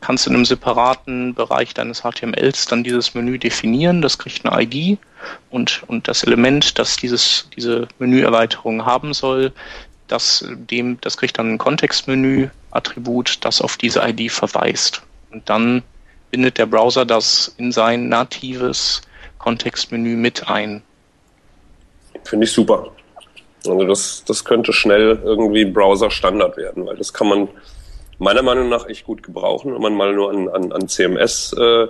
kannst 0.00 0.26
in 0.26 0.34
einem 0.34 0.46
separaten 0.46 1.34
Bereich 1.34 1.74
deines 1.74 2.02
HTMLs 2.02 2.66
dann 2.66 2.82
dieses 2.82 3.14
Menü 3.14 3.38
definieren. 3.38 4.00
Das 4.00 4.18
kriegt 4.18 4.46
eine 4.46 4.62
ID 4.62 4.98
und, 5.50 5.82
und 5.86 6.08
das 6.08 6.24
Element, 6.24 6.78
das 6.78 6.96
dieses, 6.96 7.48
diese 7.54 7.88
Menüerweiterung 7.98 8.86
haben 8.86 9.12
soll, 9.12 9.52
das, 10.08 10.44
dem, 10.48 11.00
das 11.00 11.18
kriegt 11.18 11.38
dann 11.38 11.52
ein 11.52 11.58
Kontextmenü-Attribut, 12.72 13.44
das 13.44 13.60
auf 13.60 13.76
diese 13.76 14.00
ID 14.00 14.30
verweist. 14.30 15.02
Und 15.30 15.48
dann 15.48 15.82
bindet 16.30 16.58
der 16.58 16.66
Browser 16.66 17.04
das 17.04 17.54
in 17.58 17.72
sein 17.72 18.08
natives 18.08 19.02
Kontextmenü 19.38 20.16
mit 20.16 20.48
ein. 20.48 20.82
Finde 22.24 22.44
ich 22.46 22.52
super. 22.52 22.90
Also 23.66 23.84
das, 23.84 24.24
das 24.26 24.44
könnte 24.44 24.72
schnell 24.72 25.20
irgendwie 25.22 25.64
Browser-Standard 25.64 26.56
werden, 26.56 26.86
weil 26.86 26.96
das 26.96 27.12
kann 27.12 27.28
man 27.28 27.48
meiner 28.18 28.42
Meinung 28.42 28.68
nach 28.68 28.86
echt 28.88 29.04
gut 29.04 29.22
gebrauchen, 29.22 29.74
wenn 29.74 29.82
man 29.82 29.94
mal 29.94 30.14
nur 30.14 30.30
an, 30.30 30.48
an, 30.48 30.72
an 30.72 30.88
CMS 30.88 31.52
äh, 31.52 31.86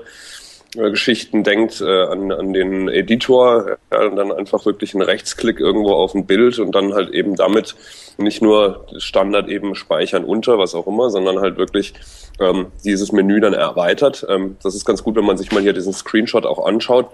Geschichten 0.75 1.45
denkt, 1.45 1.83
äh, 1.83 2.05
an, 2.05 2.33
an 2.33 2.53
den 2.53 2.89
Editor, 2.89 3.77
ja, 3.91 4.07
und 4.07 4.17
dann 4.17 4.33
einfach 4.33 4.65
wirklich 4.65 4.95
einen 4.95 5.03
Rechtsklick 5.03 5.61
irgendwo 5.61 5.93
auf 5.93 6.15
ein 6.15 6.27
Bild 6.27 6.59
und 6.59 6.75
dann 6.75 6.95
halt 6.95 7.11
eben 7.11 7.37
damit 7.37 7.75
nicht 8.17 8.41
nur 8.41 8.87
Standard 8.97 9.49
eben 9.49 9.75
speichern 9.75 10.25
unter, 10.25 10.59
was 10.59 10.75
auch 10.75 10.87
immer, 10.87 11.11
sondern 11.11 11.41
halt 11.41 11.59
wirklich 11.59 11.93
ähm, 12.41 12.69
dieses 12.85 13.13
Menü 13.13 13.41
dann 13.41 13.53
erweitert. 13.53 14.27
Ähm, 14.29 14.57
das 14.63 14.75
ist 14.75 14.87
ganz 14.87 15.03
gut, 15.03 15.17
wenn 15.17 15.27
man 15.27 15.37
sich 15.37 15.53
mal 15.53 15.63
hier 15.63 15.75
diesen 15.75 15.93
Screenshot 15.93 16.47
auch 16.47 16.65
anschaut. 16.65 17.11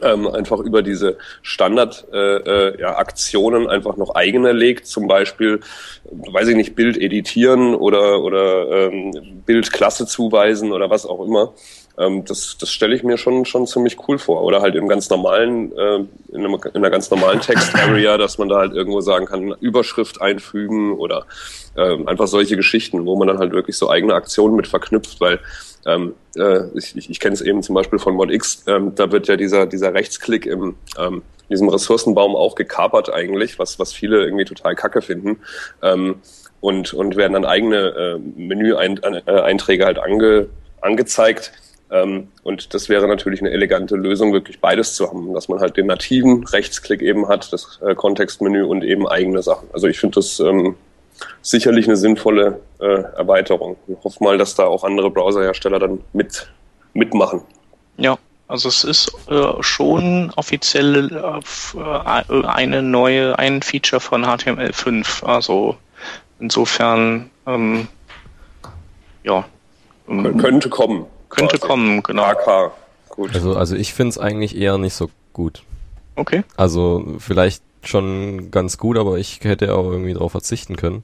Ähm, 0.00 0.26
einfach 0.26 0.58
über 0.58 0.80
diese 0.80 1.18
Standard-Aktionen 1.42 2.46
äh, 2.46 2.68
äh, 2.68 2.80
ja, 2.80 2.96
Aktionen 2.96 3.68
einfach 3.68 3.98
noch 3.98 4.14
eigene 4.14 4.52
legt, 4.52 4.86
zum 4.86 5.06
Beispiel, 5.06 5.60
weiß 6.10 6.48
ich 6.48 6.56
nicht, 6.56 6.74
Bild 6.74 6.96
editieren 6.96 7.74
oder, 7.74 8.22
oder 8.22 8.70
ähm, 8.70 9.42
Bildklasse 9.44 10.06
zuweisen 10.06 10.72
oder 10.72 10.88
was 10.88 11.04
auch 11.04 11.22
immer 11.22 11.52
Ähm, 11.98 12.24
das 12.24 12.56
das 12.58 12.70
stelle 12.70 12.94
ich 12.94 13.02
mir 13.02 13.18
schon 13.18 13.44
schon 13.44 13.66
ziemlich 13.66 13.96
cool 14.08 14.18
vor. 14.18 14.42
Oder 14.42 14.62
halt 14.62 14.74
im 14.74 14.88
ganz 14.88 15.10
normalen, 15.10 15.72
äh, 15.76 15.96
in, 16.32 16.44
einem, 16.44 16.54
in 16.54 16.76
einer 16.76 16.90
ganz 16.90 17.10
normalen 17.10 17.40
Text-Area, 17.40 18.18
dass 18.18 18.38
man 18.38 18.48
da 18.48 18.58
halt 18.58 18.72
irgendwo 18.72 19.00
sagen 19.00 19.26
kann, 19.26 19.54
Überschrift 19.60 20.20
einfügen 20.20 20.92
oder 20.92 21.26
äh, 21.76 21.96
einfach 22.06 22.26
solche 22.26 22.56
Geschichten, 22.56 23.04
wo 23.06 23.16
man 23.16 23.28
dann 23.28 23.38
halt 23.38 23.52
wirklich 23.52 23.76
so 23.76 23.90
eigene 23.90 24.14
Aktionen 24.14 24.56
mit 24.56 24.66
verknüpft, 24.66 25.20
weil 25.20 25.40
ähm, 25.84 26.14
äh, 26.36 26.60
ich, 26.74 26.96
ich, 26.96 27.10
ich 27.10 27.20
kenne 27.20 27.34
es 27.34 27.40
eben 27.40 27.62
zum 27.62 27.74
Beispiel 27.74 27.98
von 27.98 28.14
ModX, 28.14 28.64
ähm, 28.68 28.94
da 28.94 29.10
wird 29.10 29.26
ja 29.26 29.36
dieser, 29.36 29.66
dieser 29.66 29.92
Rechtsklick 29.94 30.46
im 30.46 30.76
ähm, 30.96 31.22
diesem 31.52 31.68
Ressourcenbaum 31.68 32.34
auch 32.34 32.56
gekapert 32.56 33.12
eigentlich, 33.12 33.58
was, 33.58 33.78
was 33.78 33.92
viele 33.92 34.24
irgendwie 34.24 34.44
total 34.44 34.74
kacke 34.74 35.02
finden. 35.02 35.38
Ähm, 35.82 36.16
und, 36.60 36.94
und 36.94 37.16
werden 37.16 37.32
dann 37.32 37.44
eigene 37.44 37.76
äh, 37.76 38.18
Menü-Einträge 38.18 39.84
halt 39.84 39.98
ange, 39.98 40.48
angezeigt. 40.80 41.52
Ähm, 41.92 42.28
und 42.42 42.72
das 42.72 42.88
wäre 42.88 43.06
natürlich 43.06 43.40
eine 43.40 43.50
elegante 43.50 43.96
Lösung, 43.96 44.32
wirklich 44.32 44.60
beides 44.60 44.94
zu 44.94 45.08
haben, 45.08 45.34
dass 45.34 45.48
man 45.48 45.60
halt 45.60 45.76
den 45.76 45.86
nativen 45.86 46.44
Rechtsklick 46.44 47.02
eben 47.02 47.28
hat, 47.28 47.52
das 47.52 47.80
äh, 47.86 47.94
Kontextmenü 47.94 48.64
und 48.64 48.82
eben 48.82 49.06
eigene 49.06 49.42
Sachen. 49.42 49.68
Also 49.74 49.88
ich 49.88 50.00
finde 50.00 50.14
das 50.14 50.40
ähm, 50.40 50.74
sicherlich 51.42 51.86
eine 51.86 51.96
sinnvolle 51.96 52.60
äh, 52.80 52.86
Erweiterung. 52.86 53.76
Ich 53.88 54.02
hoffe 54.02 54.24
mal, 54.24 54.38
dass 54.38 54.54
da 54.54 54.64
auch 54.64 54.84
andere 54.84 55.10
Browserhersteller 55.10 55.78
dann 55.78 56.00
mit, 56.14 56.50
mitmachen. 56.94 57.42
Ja, 57.98 58.16
also 58.48 58.70
es 58.70 58.84
ist 58.84 59.12
äh, 59.28 59.62
schon 59.62 60.32
offiziell 60.36 61.10
äh, 61.14 62.46
eine 62.46 62.82
neue, 62.82 63.38
ein 63.38 63.60
Feature 63.60 64.00
von 64.00 64.24
HTML5. 64.24 65.24
Also 65.26 65.76
insofern, 66.40 67.28
ähm, 67.46 67.86
ja. 69.24 69.44
Ähm, 70.08 70.38
könnte 70.38 70.70
kommen. 70.70 71.04
Könnte 71.32 71.58
quasi. 71.58 71.68
kommen, 71.68 72.02
genau. 72.02 72.22
AK. 72.22 72.72
Gut. 73.08 73.34
Also, 73.34 73.56
also 73.56 73.76
ich 73.76 73.92
finde 73.92 74.10
es 74.10 74.18
eigentlich 74.18 74.56
eher 74.56 74.78
nicht 74.78 74.94
so 74.94 75.10
gut. 75.32 75.64
Okay. 76.16 76.44
Also 76.56 77.16
vielleicht 77.18 77.62
schon 77.82 78.50
ganz 78.50 78.78
gut, 78.78 78.96
aber 78.96 79.18
ich 79.18 79.40
hätte 79.42 79.74
auch 79.74 79.90
irgendwie 79.90 80.14
darauf 80.14 80.32
verzichten 80.32 80.76
können. 80.76 81.02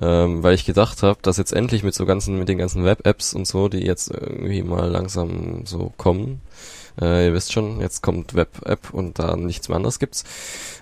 Ähm, 0.00 0.42
weil 0.42 0.54
ich 0.54 0.64
gedacht 0.64 1.02
habe, 1.02 1.18
dass 1.22 1.36
jetzt 1.36 1.52
endlich 1.52 1.82
mit 1.82 1.94
so 1.94 2.06
ganzen, 2.06 2.38
mit 2.38 2.48
den 2.48 2.58
ganzen 2.58 2.84
Web-Apps 2.84 3.34
und 3.34 3.46
so, 3.46 3.68
die 3.68 3.84
jetzt 3.84 4.10
irgendwie 4.10 4.62
mal 4.62 4.88
langsam 4.88 5.66
so 5.66 5.92
kommen, 5.96 6.40
äh, 7.00 7.26
ihr 7.26 7.34
wisst 7.34 7.52
schon, 7.52 7.80
jetzt 7.80 8.02
kommt 8.02 8.34
Web-App 8.34 8.92
und 8.92 9.18
da 9.18 9.36
nichts 9.36 9.68
mehr 9.68 9.76
anderes 9.76 9.98
gibt's. 9.98 10.24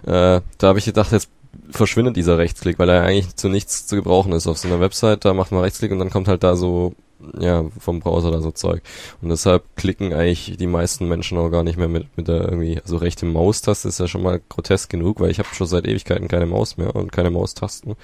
Äh, 0.06 0.40
da 0.58 0.66
habe 0.68 0.78
ich 0.78 0.84
gedacht, 0.84 1.10
jetzt 1.12 1.30
verschwindet 1.70 2.16
dieser 2.16 2.38
Rechtsklick, 2.38 2.78
weil 2.78 2.88
er 2.88 3.02
eigentlich 3.02 3.34
zu 3.36 3.48
nichts 3.48 3.86
zu 3.86 3.96
gebrauchen 3.96 4.32
ist. 4.32 4.46
Auf 4.46 4.58
so 4.58 4.68
einer 4.68 4.80
Website, 4.80 5.24
da 5.24 5.34
macht 5.34 5.52
man 5.52 5.62
Rechtsklick 5.62 5.90
und 5.90 5.98
dann 5.98 6.10
kommt 6.10 6.28
halt 6.28 6.42
da 6.44 6.54
so, 6.54 6.94
ja, 7.38 7.64
vom 7.78 8.00
Browser 8.00 8.30
da 8.30 8.40
so 8.40 8.50
Zeug. 8.50 8.82
Und 9.20 9.28
deshalb 9.28 9.64
klicken 9.76 10.12
eigentlich 10.12 10.56
die 10.56 10.66
meisten 10.66 11.08
Menschen 11.08 11.38
auch 11.38 11.50
gar 11.50 11.64
nicht 11.64 11.78
mehr 11.78 11.88
mit, 11.88 12.16
mit 12.16 12.28
der 12.28 12.42
irgendwie, 12.42 12.80
also 12.80 12.96
rechte 12.96 13.26
Maustaste 13.26 13.88
ist 13.88 14.00
ja 14.00 14.08
schon 14.08 14.22
mal 14.22 14.40
grotesk 14.48 14.90
genug, 14.90 15.20
weil 15.20 15.30
ich 15.30 15.38
habe 15.38 15.48
schon 15.54 15.66
seit 15.66 15.86
Ewigkeiten 15.86 16.28
keine 16.28 16.46
Maus 16.46 16.76
mehr 16.76 16.94
und 16.94 17.12
keine 17.12 17.30
Maustasten. 17.30 17.96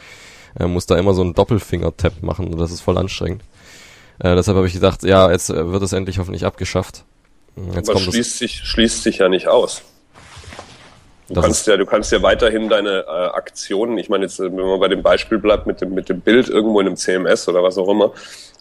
Er 0.55 0.68
muss 0.68 0.87
da 0.87 0.96
immer 0.96 1.14
so 1.14 1.22
einen 1.22 1.35
Doppelfinger-Tap 1.35 2.22
machen 2.22 2.53
und 2.53 2.59
das 2.59 2.70
ist 2.70 2.81
voll 2.81 2.98
anstrengend. 2.98 3.42
Äh, 4.20 4.35
deshalb 4.37 4.57
habe 4.57 4.66
ich 4.66 4.74
gedacht, 4.74 5.03
ja, 5.03 5.31
jetzt 5.31 5.48
wird 5.48 5.83
es 5.83 5.92
endlich 5.92 6.18
hoffentlich 6.18 6.44
abgeschafft. 6.44 7.05
Jetzt 7.74 7.90
Aber 7.90 7.98
schließt 7.98 8.38
sich, 8.38 8.61
schließt 8.64 9.03
sich 9.03 9.18
ja 9.18 9.29
nicht 9.29 9.48
aus. 9.48 9.83
Du 11.28 11.40
kannst 11.40 11.66
ja, 11.66 11.76
du 11.78 11.87
kannst 11.87 12.12
ja 12.12 12.22
weiterhin 12.22 12.68
deine 12.68 13.04
äh, 13.06 13.10
Aktionen, 13.10 13.96
ich 13.96 14.10
meine 14.10 14.24
jetzt, 14.24 14.38
wenn 14.40 14.54
man 14.54 14.78
bei 14.78 14.88
dem 14.88 15.02
Beispiel 15.02 15.38
bleibt 15.38 15.66
mit 15.66 15.80
dem, 15.80 15.94
mit 15.94 16.10
dem 16.10 16.20
Bild 16.20 16.50
irgendwo 16.50 16.80
in 16.80 16.87
einem 16.87 16.96
CMS 16.96 17.48
oder 17.48 17.62
was 17.62 17.78
auch 17.78 17.88
immer, 17.88 18.12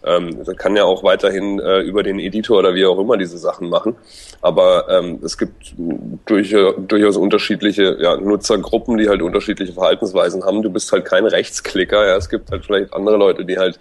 ähm, 0.06 0.44
das 0.44 0.56
kann 0.56 0.76
ja 0.76 0.86
auch 0.86 1.04
weiterhin 1.04 1.60
äh, 1.60 1.80
über 1.80 2.04
den 2.04 2.20
Editor 2.20 2.60
oder 2.60 2.74
wie 2.74 2.86
auch 2.86 2.98
immer 3.00 3.18
diese 3.18 3.38
Sachen 3.38 3.70
machen. 3.70 3.96
Aber 4.42 4.88
ähm, 4.90 5.20
es 5.24 5.38
gibt 5.38 5.74
durch, 6.26 6.56
durchaus 6.88 7.18
unterschiedliche 7.18 7.98
ja, 8.00 8.16
Nutzergruppen, 8.16 8.98
die 8.98 9.10
halt 9.10 9.22
unterschiedliche 9.22 9.74
Verhaltensweisen 9.74 10.46
haben. 10.46 10.62
Du 10.62 10.70
bist 10.70 10.92
halt 10.94 11.04
kein 11.04 11.26
Rechtsklicker. 11.26 12.08
Ja, 12.08 12.16
es 12.16 12.30
gibt 12.30 12.50
halt 12.50 12.66
vielleicht 12.66 12.94
andere 12.94 13.18
Leute, 13.18 13.44
die 13.44 13.58
halt 13.58 13.78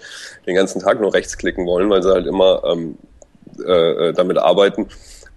den 0.47 0.57
ganzen 0.57 0.81
Tag 0.81 1.01
nur 1.01 1.14
rechtsklicken 1.14 1.66
wollen, 1.66 1.88
weil 1.88 2.03
sie 2.03 2.12
halt 2.12 2.27
immer 2.27 2.62
ähm, 2.64 2.99
äh, 3.64 4.09
äh 4.09 4.12
damit 4.12 4.38
arbeiten 4.38 4.88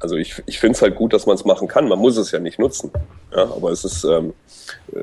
also 0.05 0.17
ich, 0.17 0.43
ich 0.45 0.59
finde 0.59 0.75
es 0.75 0.83
halt 0.83 0.93
gut, 0.93 1.13
dass 1.13 1.25
man 1.25 1.33
es 1.33 1.45
machen 1.45 1.67
kann. 1.67 1.87
Man 1.87 1.97
muss 1.97 2.15
es 2.15 2.29
ja 2.29 2.37
nicht 2.37 2.59
nutzen. 2.59 2.91
Ja, 3.35 3.41
aber 3.41 3.71
es 3.71 3.83
ist, 3.83 4.03
ähm, 4.03 4.33
äh, 4.93 4.99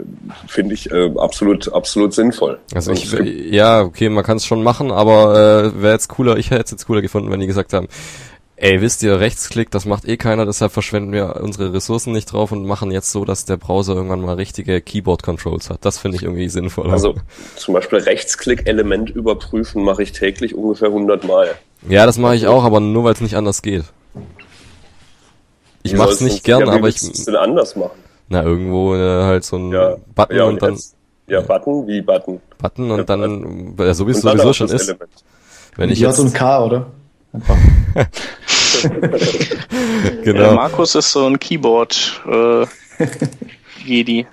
finde 0.47 0.75
ich, 0.75 0.89
äh, 0.93 1.11
absolut, 1.17 1.73
absolut 1.73 2.15
sinnvoll. 2.15 2.61
Also 2.73 2.93
ich, 2.93 3.11
ja, 3.51 3.83
okay, 3.83 4.09
man 4.09 4.23
kann 4.23 4.37
es 4.37 4.47
schon 4.47 4.63
machen, 4.63 4.93
aber 4.93 5.73
äh, 5.75 5.83
wäre 5.83 5.95
jetzt 5.95 6.07
cooler, 6.07 6.37
ich 6.37 6.53
hätte 6.53 6.63
es 6.67 6.71
jetzt 6.71 6.87
cooler 6.87 7.03
gefunden, 7.03 7.33
wenn 7.33 7.41
die 7.41 7.49
gesagt 7.49 7.73
haben, 7.73 7.89
ey, 8.55 8.81
wisst 8.81 9.03
ihr, 9.03 9.19
Rechtsklick, 9.19 9.73
das 9.73 9.87
macht 9.87 10.07
eh 10.07 10.17
keiner, 10.17 10.47
deshalb 10.47 10.71
verschwenden 10.71 11.11
wir 11.11 11.41
unsere 11.43 11.75
Ressourcen 11.75 12.13
nicht 12.13 12.33
drauf 12.33 12.53
und 12.53 12.65
machen 12.65 12.93
jetzt 12.93 13.11
so, 13.11 13.25
dass 13.25 13.45
der 13.45 13.57
Browser 13.57 13.97
irgendwann 13.97 14.21
mal 14.21 14.37
richtige 14.37 14.81
Keyboard-Controls 14.81 15.69
hat. 15.69 15.85
Das 15.85 15.99
finde 15.99 16.19
ich 16.19 16.23
irgendwie 16.23 16.49
sinnvoll. 16.49 16.93
Also 16.93 17.17
zum 17.57 17.75
Beispiel 17.75 17.99
Rechtsklick-Element 17.99 19.11
überprüfen 19.11 19.83
mache 19.83 20.05
ich 20.05 20.13
täglich 20.13 20.55
ungefähr 20.55 20.89
100 20.89 21.25
Mal. 21.25 21.57
Ja, 21.89 22.07
das 22.07 22.19
mache 22.19 22.37
ich 22.37 22.47
auch, 22.47 22.63
aber 22.63 22.79
nur 22.79 23.03
weil 23.03 23.15
es 23.15 23.21
nicht 23.21 23.35
anders 23.35 23.63
geht. 23.63 23.83
Ich 25.83 25.95
mach's 25.95 26.21
nicht 26.21 26.45
gern, 26.45 26.69
aber 26.69 26.89
ich. 26.89 27.03
Was 27.03 27.25
denn 27.25 27.37
anders 27.37 27.77
machen? 27.77 27.99
Na, 28.29 28.43
irgendwo 28.43 28.95
äh, 28.95 29.23
halt 29.25 29.45
so 29.45 29.57
ein 29.57 29.73
ja, 29.73 29.97
Button 30.15 30.37
ja, 30.37 30.45
und, 30.45 30.55
und, 30.55 30.63
dann. 30.63 30.75
Jetzt, 30.75 30.97
ja, 31.27 31.41
Button, 31.41 31.87
wie 31.87 32.01
Button? 32.01 32.41
Button 32.59 32.91
und 32.91 32.99
ja, 32.99 33.05
dann, 33.05 33.75
ja, 33.79 33.95
so 33.95 34.07
wie 34.07 34.13
es 34.13 34.21
sowieso 34.21 34.53
schon 34.53 34.69
ist. 34.69 34.89
Element. 34.89 35.11
Wenn 35.77 35.91
ich 35.91 36.01
jetzt. 36.01 36.19
und 36.19 36.35
K, 36.35 36.65
oder? 36.65 36.87
genau. 40.23 40.43
Ja, 40.43 40.53
Markus 40.53 40.95
ist 40.95 41.13
so 41.13 41.27
ein 41.27 41.39
Keyboard 41.39 42.23
äh, 42.27 42.67
Jedi. 43.85 44.27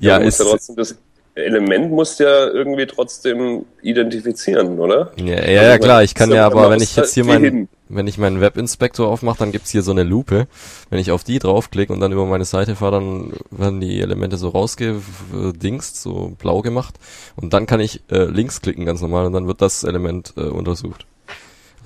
Ja, 0.00 0.16
ist. 0.18 0.38
Ja 0.40 0.46
trotzdem 0.46 0.76
das 0.76 0.96
Element 1.36 1.90
musst 1.92 2.18
ja 2.18 2.46
irgendwie 2.46 2.86
trotzdem 2.86 3.66
identifizieren, 3.82 4.78
oder? 4.78 5.12
Ja, 5.16 5.34
ja, 5.44 5.50
ja 5.50 5.60
also 5.72 5.84
klar, 5.84 6.02
ich 6.02 6.14
kann 6.14 6.30
ja 6.32 6.46
aber, 6.46 6.70
wenn 6.70 6.80
ich 6.80 6.96
jetzt 6.96 7.12
hier 7.12 7.24
meinen, 7.24 7.68
wenn 7.90 8.06
ich 8.06 8.16
meinen 8.16 8.40
Webinspektor 8.40 9.06
aufmache, 9.06 9.38
dann 9.38 9.52
gibt's 9.52 9.70
hier 9.70 9.82
so 9.82 9.90
eine 9.90 10.02
Lupe. 10.02 10.48
Wenn 10.88 10.98
ich 10.98 11.10
auf 11.10 11.24
die 11.24 11.38
draufklicke 11.38 11.92
und 11.92 12.00
dann 12.00 12.12
über 12.12 12.24
meine 12.24 12.46
Seite 12.46 12.74
fahre, 12.74 12.92
dann 12.92 13.32
werden 13.50 13.80
die 13.80 14.00
Elemente 14.00 14.38
so 14.38 14.48
rausgedingst, 14.48 16.00
so 16.00 16.32
blau 16.38 16.62
gemacht. 16.62 16.94
Und 17.36 17.52
dann 17.52 17.66
kann 17.66 17.80
ich 17.80 18.02
äh, 18.10 18.24
links 18.24 18.62
klicken 18.62 18.86
ganz 18.86 19.02
normal 19.02 19.26
und 19.26 19.34
dann 19.34 19.46
wird 19.46 19.60
das 19.60 19.84
Element 19.84 20.32
äh, 20.38 20.40
untersucht. 20.40 21.06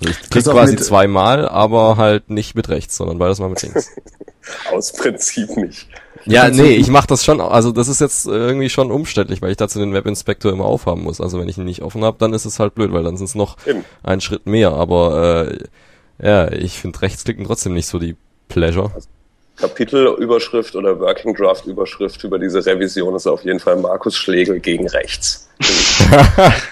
Also 0.01 0.13
ich 0.13 0.31
klicke 0.31 0.51
quasi 0.51 0.77
zweimal, 0.77 1.49
aber 1.49 1.97
halt 1.97 2.31
nicht 2.31 2.55
mit 2.55 2.69
rechts, 2.69 2.97
sondern 2.97 3.19
beides 3.19 3.41
mal 3.41 3.51
mit 3.51 3.61
links. 3.63 3.91
Aus 4.73 4.93
Prinzip 4.93 5.57
nicht. 5.57 5.89
Ja, 6.27 6.49
nee, 6.51 6.75
ich 6.75 6.89
mach 6.89 7.07
das 7.07 7.25
schon, 7.25 7.41
also 7.41 7.73
das 7.73 7.89
ist 7.89 8.01
jetzt 8.01 8.27
irgendwie 8.27 8.69
schon 8.69 8.91
umständlich, 8.91 9.41
weil 9.43 9.51
ich 9.51 9.57
dazu 9.57 9.79
den 9.79 9.95
Webinspektor 9.95 10.53
immer 10.53 10.67
aufhaben 10.67 11.03
muss. 11.03 11.21
Also 11.21 11.41
wenn 11.41 11.49
ich 11.49 11.59
ihn 11.59 11.65
nicht 11.65 11.83
offen 11.83 12.05
habe, 12.05 12.19
dann 12.19 12.33
ist 12.33 12.45
es 12.45 12.59
halt 12.59 12.75
blöd, 12.75 12.93
weil 12.93 13.03
dann 13.03 13.17
sind 13.17 13.27
es 13.27 13.35
noch 13.35 13.57
Eben. 13.67 13.85
ein 14.03 14.21
Schritt 14.21 14.47
mehr. 14.47 14.73
Aber 14.73 15.49
äh, 15.49 16.27
ja, 16.27 16.53
ich 16.53 16.79
finde 16.79 17.01
Rechtsklicken 17.03 17.45
trotzdem 17.47 17.75
nicht 17.75 17.87
so 17.87 17.99
die 17.99 18.17
Pleasure. 18.49 18.91
Also 18.95 19.09
Kapitelüberschrift 19.57 20.75
oder 20.75 20.99
Working 21.01 21.35
Draft 21.35 21.67
Überschrift 21.67 22.25
über 22.25 22.39
diese 22.39 22.65
Revision 22.65 23.15
ist 23.15 23.27
auf 23.27 23.45
jeden 23.45 23.61
Fall 23.61 23.77
Markus 23.77 24.17
Schlegel 24.17 24.61
gegen 24.61 24.89
rechts. 24.89 25.49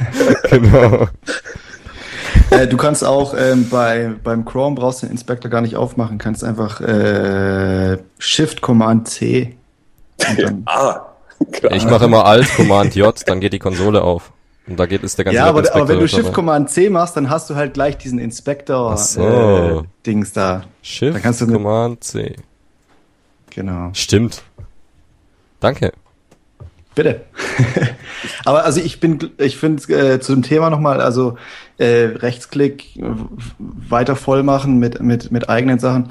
genau. 0.50 1.08
Äh, 2.50 2.66
du 2.66 2.76
kannst 2.76 3.04
auch 3.04 3.34
ähm, 3.36 3.68
bei, 3.68 4.12
beim 4.22 4.44
Chrome 4.44 4.76
brauchst 4.76 5.02
du 5.02 5.06
den 5.06 5.12
Inspektor 5.12 5.50
gar 5.50 5.60
nicht 5.60 5.76
aufmachen, 5.76 6.18
kannst 6.18 6.44
einfach 6.44 6.80
äh, 6.80 7.98
Shift 8.18 8.60
Command 8.60 9.08
C. 9.08 9.56
ah, 10.66 11.06
klar. 11.52 11.72
Ich 11.72 11.84
mache 11.84 12.06
immer 12.06 12.24
Alt 12.24 12.48
Command 12.56 12.94
J, 12.94 13.14
dann 13.26 13.40
geht 13.40 13.52
die 13.52 13.58
Konsole 13.58 14.02
auf. 14.02 14.32
Und 14.66 14.78
da 14.78 14.86
geht 14.86 15.02
ist 15.02 15.16
der 15.16 15.24
ganze 15.24 15.36
Ja, 15.36 15.46
aber, 15.46 15.60
aber 15.74 15.88
wenn 15.88 15.98
du 15.98 16.08
Shift 16.08 16.32
Command 16.32 16.68
C 16.68 16.90
machst, 16.90 17.16
dann 17.16 17.30
hast 17.30 17.48
du 17.48 17.54
halt 17.54 17.74
gleich 17.74 17.96
diesen 17.96 18.18
Inspektor 18.18 18.96
so. 18.96 19.22
äh, 19.22 19.82
Dings 20.04 20.32
da. 20.32 20.64
Shift 20.82 21.14
dann 21.14 21.22
kannst 21.22 21.40
du 21.40 21.46
Command 21.46 22.04
C. 22.04 22.36
Genau. 23.50 23.90
Stimmt. 23.94 24.42
Danke. 25.60 25.92
Bitte. 26.98 27.20
Aber 28.44 28.64
also 28.64 28.80
ich 28.80 28.98
bin, 28.98 29.30
ich 29.38 29.56
finde 29.56 30.14
äh, 30.14 30.18
zu 30.18 30.34
dem 30.34 30.42
Thema 30.42 30.68
nochmal, 30.68 31.00
also 31.00 31.36
äh, 31.76 32.06
Rechtsklick 32.06 32.98
weiter 33.58 34.16
voll 34.16 34.42
machen 34.42 34.80
mit, 34.80 35.00
mit, 35.00 35.30
mit 35.30 35.48
eigenen 35.48 35.78
Sachen 35.78 36.08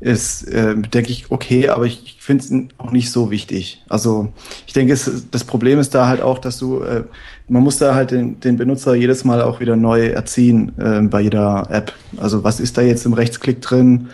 ist, 0.00 0.42
äh, 0.48 0.74
denke 0.74 1.12
ich, 1.12 1.30
okay, 1.30 1.68
aber 1.68 1.84
ich, 1.84 2.02
ich 2.04 2.16
finde 2.20 2.44
es 2.44 2.78
auch 2.78 2.90
nicht 2.90 3.12
so 3.12 3.30
wichtig. 3.30 3.84
Also 3.88 4.32
ich 4.66 4.72
denke, 4.72 4.98
das 5.30 5.44
Problem 5.44 5.78
ist 5.78 5.94
da 5.94 6.08
halt 6.08 6.20
auch, 6.20 6.40
dass 6.40 6.58
du, 6.58 6.80
äh, 6.80 7.04
man 7.46 7.62
muss 7.62 7.78
da 7.78 7.94
halt 7.94 8.10
den, 8.10 8.40
den 8.40 8.56
Benutzer 8.56 8.96
jedes 8.96 9.24
Mal 9.24 9.40
auch 9.40 9.60
wieder 9.60 9.76
neu 9.76 10.08
erziehen 10.08 10.72
äh, 10.80 11.00
bei 11.02 11.20
jeder 11.20 11.68
App. 11.70 11.92
Also 12.16 12.42
was 12.42 12.58
ist 12.58 12.76
da 12.76 12.82
jetzt 12.82 13.06
im 13.06 13.12
Rechtsklick 13.12 13.62
drin? 13.62 14.08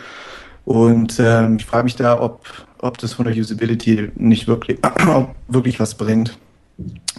Und 0.65 1.19
ähm, 1.19 1.57
ich 1.59 1.67
frage 1.67 1.85
mich 1.85 1.97
da, 1.97 2.21
ob 2.21 2.45
ob 2.83 2.99
das 2.99 3.13
von 3.13 3.27
der 3.27 3.37
Usability 3.37 4.11
nicht 4.17 4.49
wirklich, 4.49 4.79
wirklich 5.49 5.81
was 5.81 5.95
bringt. 5.95 6.39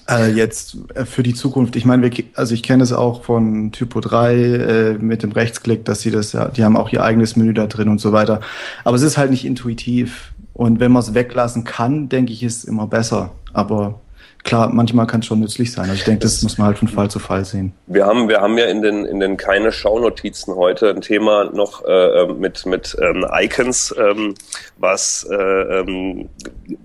Äh, 0.09 0.31
jetzt 0.31 0.77
äh, 0.95 1.05
für 1.05 1.21
die 1.21 1.35
Zukunft. 1.35 1.75
Ich 1.75 1.85
meine, 1.85 2.09
also 2.33 2.53
ich 2.53 2.63
kenne 2.63 2.83
es 2.83 2.91
auch 2.91 3.23
von 3.23 3.71
Typo 3.71 3.99
3 3.99 4.33
äh, 4.33 4.93
mit 4.93 5.21
dem 5.21 5.31
Rechtsklick, 5.31 5.85
dass 5.85 6.01
sie 6.01 6.09
das 6.09 6.35
die 6.55 6.63
haben 6.63 6.77
auch 6.77 6.89
ihr 6.91 7.03
eigenes 7.03 7.35
Menü 7.35 7.53
da 7.53 7.67
drin 7.67 7.89
und 7.89 8.01
so 8.01 8.11
weiter. 8.11 8.41
Aber 8.83 8.95
es 8.95 9.03
ist 9.03 9.17
halt 9.17 9.29
nicht 9.29 9.45
intuitiv. 9.45 10.33
Und 10.53 10.79
wenn 10.79 10.91
man 10.91 11.01
es 11.01 11.13
weglassen 11.13 11.63
kann, 11.63 12.09
denke 12.09 12.33
ich, 12.33 12.43
ist 12.43 12.59
es 12.59 12.63
immer 12.65 12.87
besser. 12.87 13.31
Aber 13.53 14.01
klar, 14.43 14.69
manchmal 14.69 15.07
kann 15.07 15.21
es 15.21 15.25
schon 15.25 15.39
nützlich 15.39 15.71
sein. 15.71 15.83
Also 15.83 15.95
ich 15.95 16.03
denke, 16.03 16.21
das 16.21 16.41
muss 16.43 16.57
man 16.57 16.67
halt 16.67 16.77
von 16.77 16.87
Fall 16.87 17.09
zu 17.09 17.19
Fall 17.19 17.45
sehen. 17.45 17.73
Wir 17.87 18.05
haben, 18.05 18.29
wir 18.29 18.41
haben 18.41 18.57
ja 18.57 18.65
in 18.65 18.81
den, 18.81 19.05
in 19.05 19.19
den 19.19 19.37
keine 19.37 19.71
Schaunotizen 19.71 20.55
heute 20.55 20.89
ein 20.89 21.01
Thema 21.01 21.45
noch 21.45 21.83
äh, 21.85 22.27
mit, 22.27 22.65
mit 22.65 22.95
ähm, 23.01 23.25
Icons, 23.31 23.95
ähm, 23.97 24.35
was 24.77 25.27
äh, 25.29 25.35
ähm, 25.35 26.29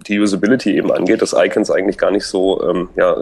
die 0.07 0.19
Usability 0.19 0.77
eben 0.77 0.93
angeht, 0.93 1.23
dass 1.23 1.35
Icons 1.37 1.71
eigentlich 1.71 1.99
gar 1.99 2.11
nicht 2.11 2.27
so 2.27 2.63
ähm, 2.63 2.89
ja, 2.97 3.17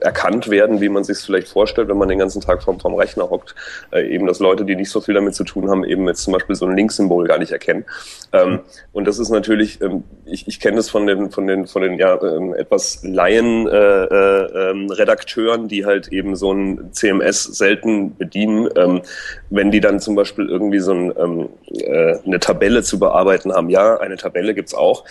erkannt 0.00 0.50
werden, 0.50 0.80
wie 0.80 0.88
man 0.88 1.04
sich 1.04 1.18
es 1.18 1.24
vielleicht 1.24 1.48
vorstellt, 1.48 1.88
wenn 1.88 1.98
man 1.98 2.08
den 2.08 2.18
ganzen 2.18 2.40
Tag 2.40 2.62
vom, 2.62 2.80
vom 2.80 2.94
Rechner 2.94 3.30
hockt. 3.30 3.54
Äh, 3.92 4.08
eben, 4.08 4.26
dass 4.26 4.40
Leute, 4.40 4.64
die 4.64 4.76
nicht 4.76 4.90
so 4.90 5.00
viel 5.00 5.14
damit 5.14 5.34
zu 5.34 5.44
tun 5.44 5.70
haben, 5.70 5.84
eben 5.84 6.06
jetzt 6.06 6.22
zum 6.22 6.32
Beispiel 6.32 6.56
so 6.56 6.66
ein 6.66 6.76
Linksymbol 6.76 7.26
gar 7.26 7.38
nicht 7.38 7.52
erkennen. 7.52 7.84
Ähm, 8.32 8.60
und 8.92 9.06
das 9.06 9.18
ist 9.18 9.30
natürlich, 9.30 9.80
ähm, 9.80 10.04
ich, 10.24 10.46
ich 10.48 10.60
kenne 10.60 10.76
das 10.76 10.90
von 10.90 11.06
den, 11.06 11.30
von 11.30 11.46
den, 11.46 11.66
von 11.66 11.82
den 11.82 11.98
ja, 11.98 12.20
ähm, 12.22 12.54
etwas 12.54 13.00
Laien 13.02 13.66
äh, 13.66 14.04
äh, 14.04 14.70
ähm, 14.70 15.68
die 15.68 15.86
halt 15.86 16.08
eben 16.08 16.36
so 16.36 16.52
ein 16.52 16.92
CMS 16.92 17.44
selten 17.44 18.16
bedienen. 18.16 18.68
Ähm, 18.76 19.02
wenn 19.50 19.70
die 19.70 19.80
dann 19.80 20.00
zum 20.00 20.14
Beispiel 20.14 20.48
irgendwie 20.48 20.80
so 20.80 20.92
ein, 20.92 21.12
ähm, 21.16 21.48
äh, 21.70 22.16
eine 22.24 22.40
Tabelle 22.40 22.82
zu 22.82 22.98
bearbeiten 22.98 23.52
haben, 23.52 23.70
ja, 23.70 23.98
eine 23.98 24.16
Tabelle 24.16 24.54
gibt's 24.54 24.74
auch, 24.74 25.04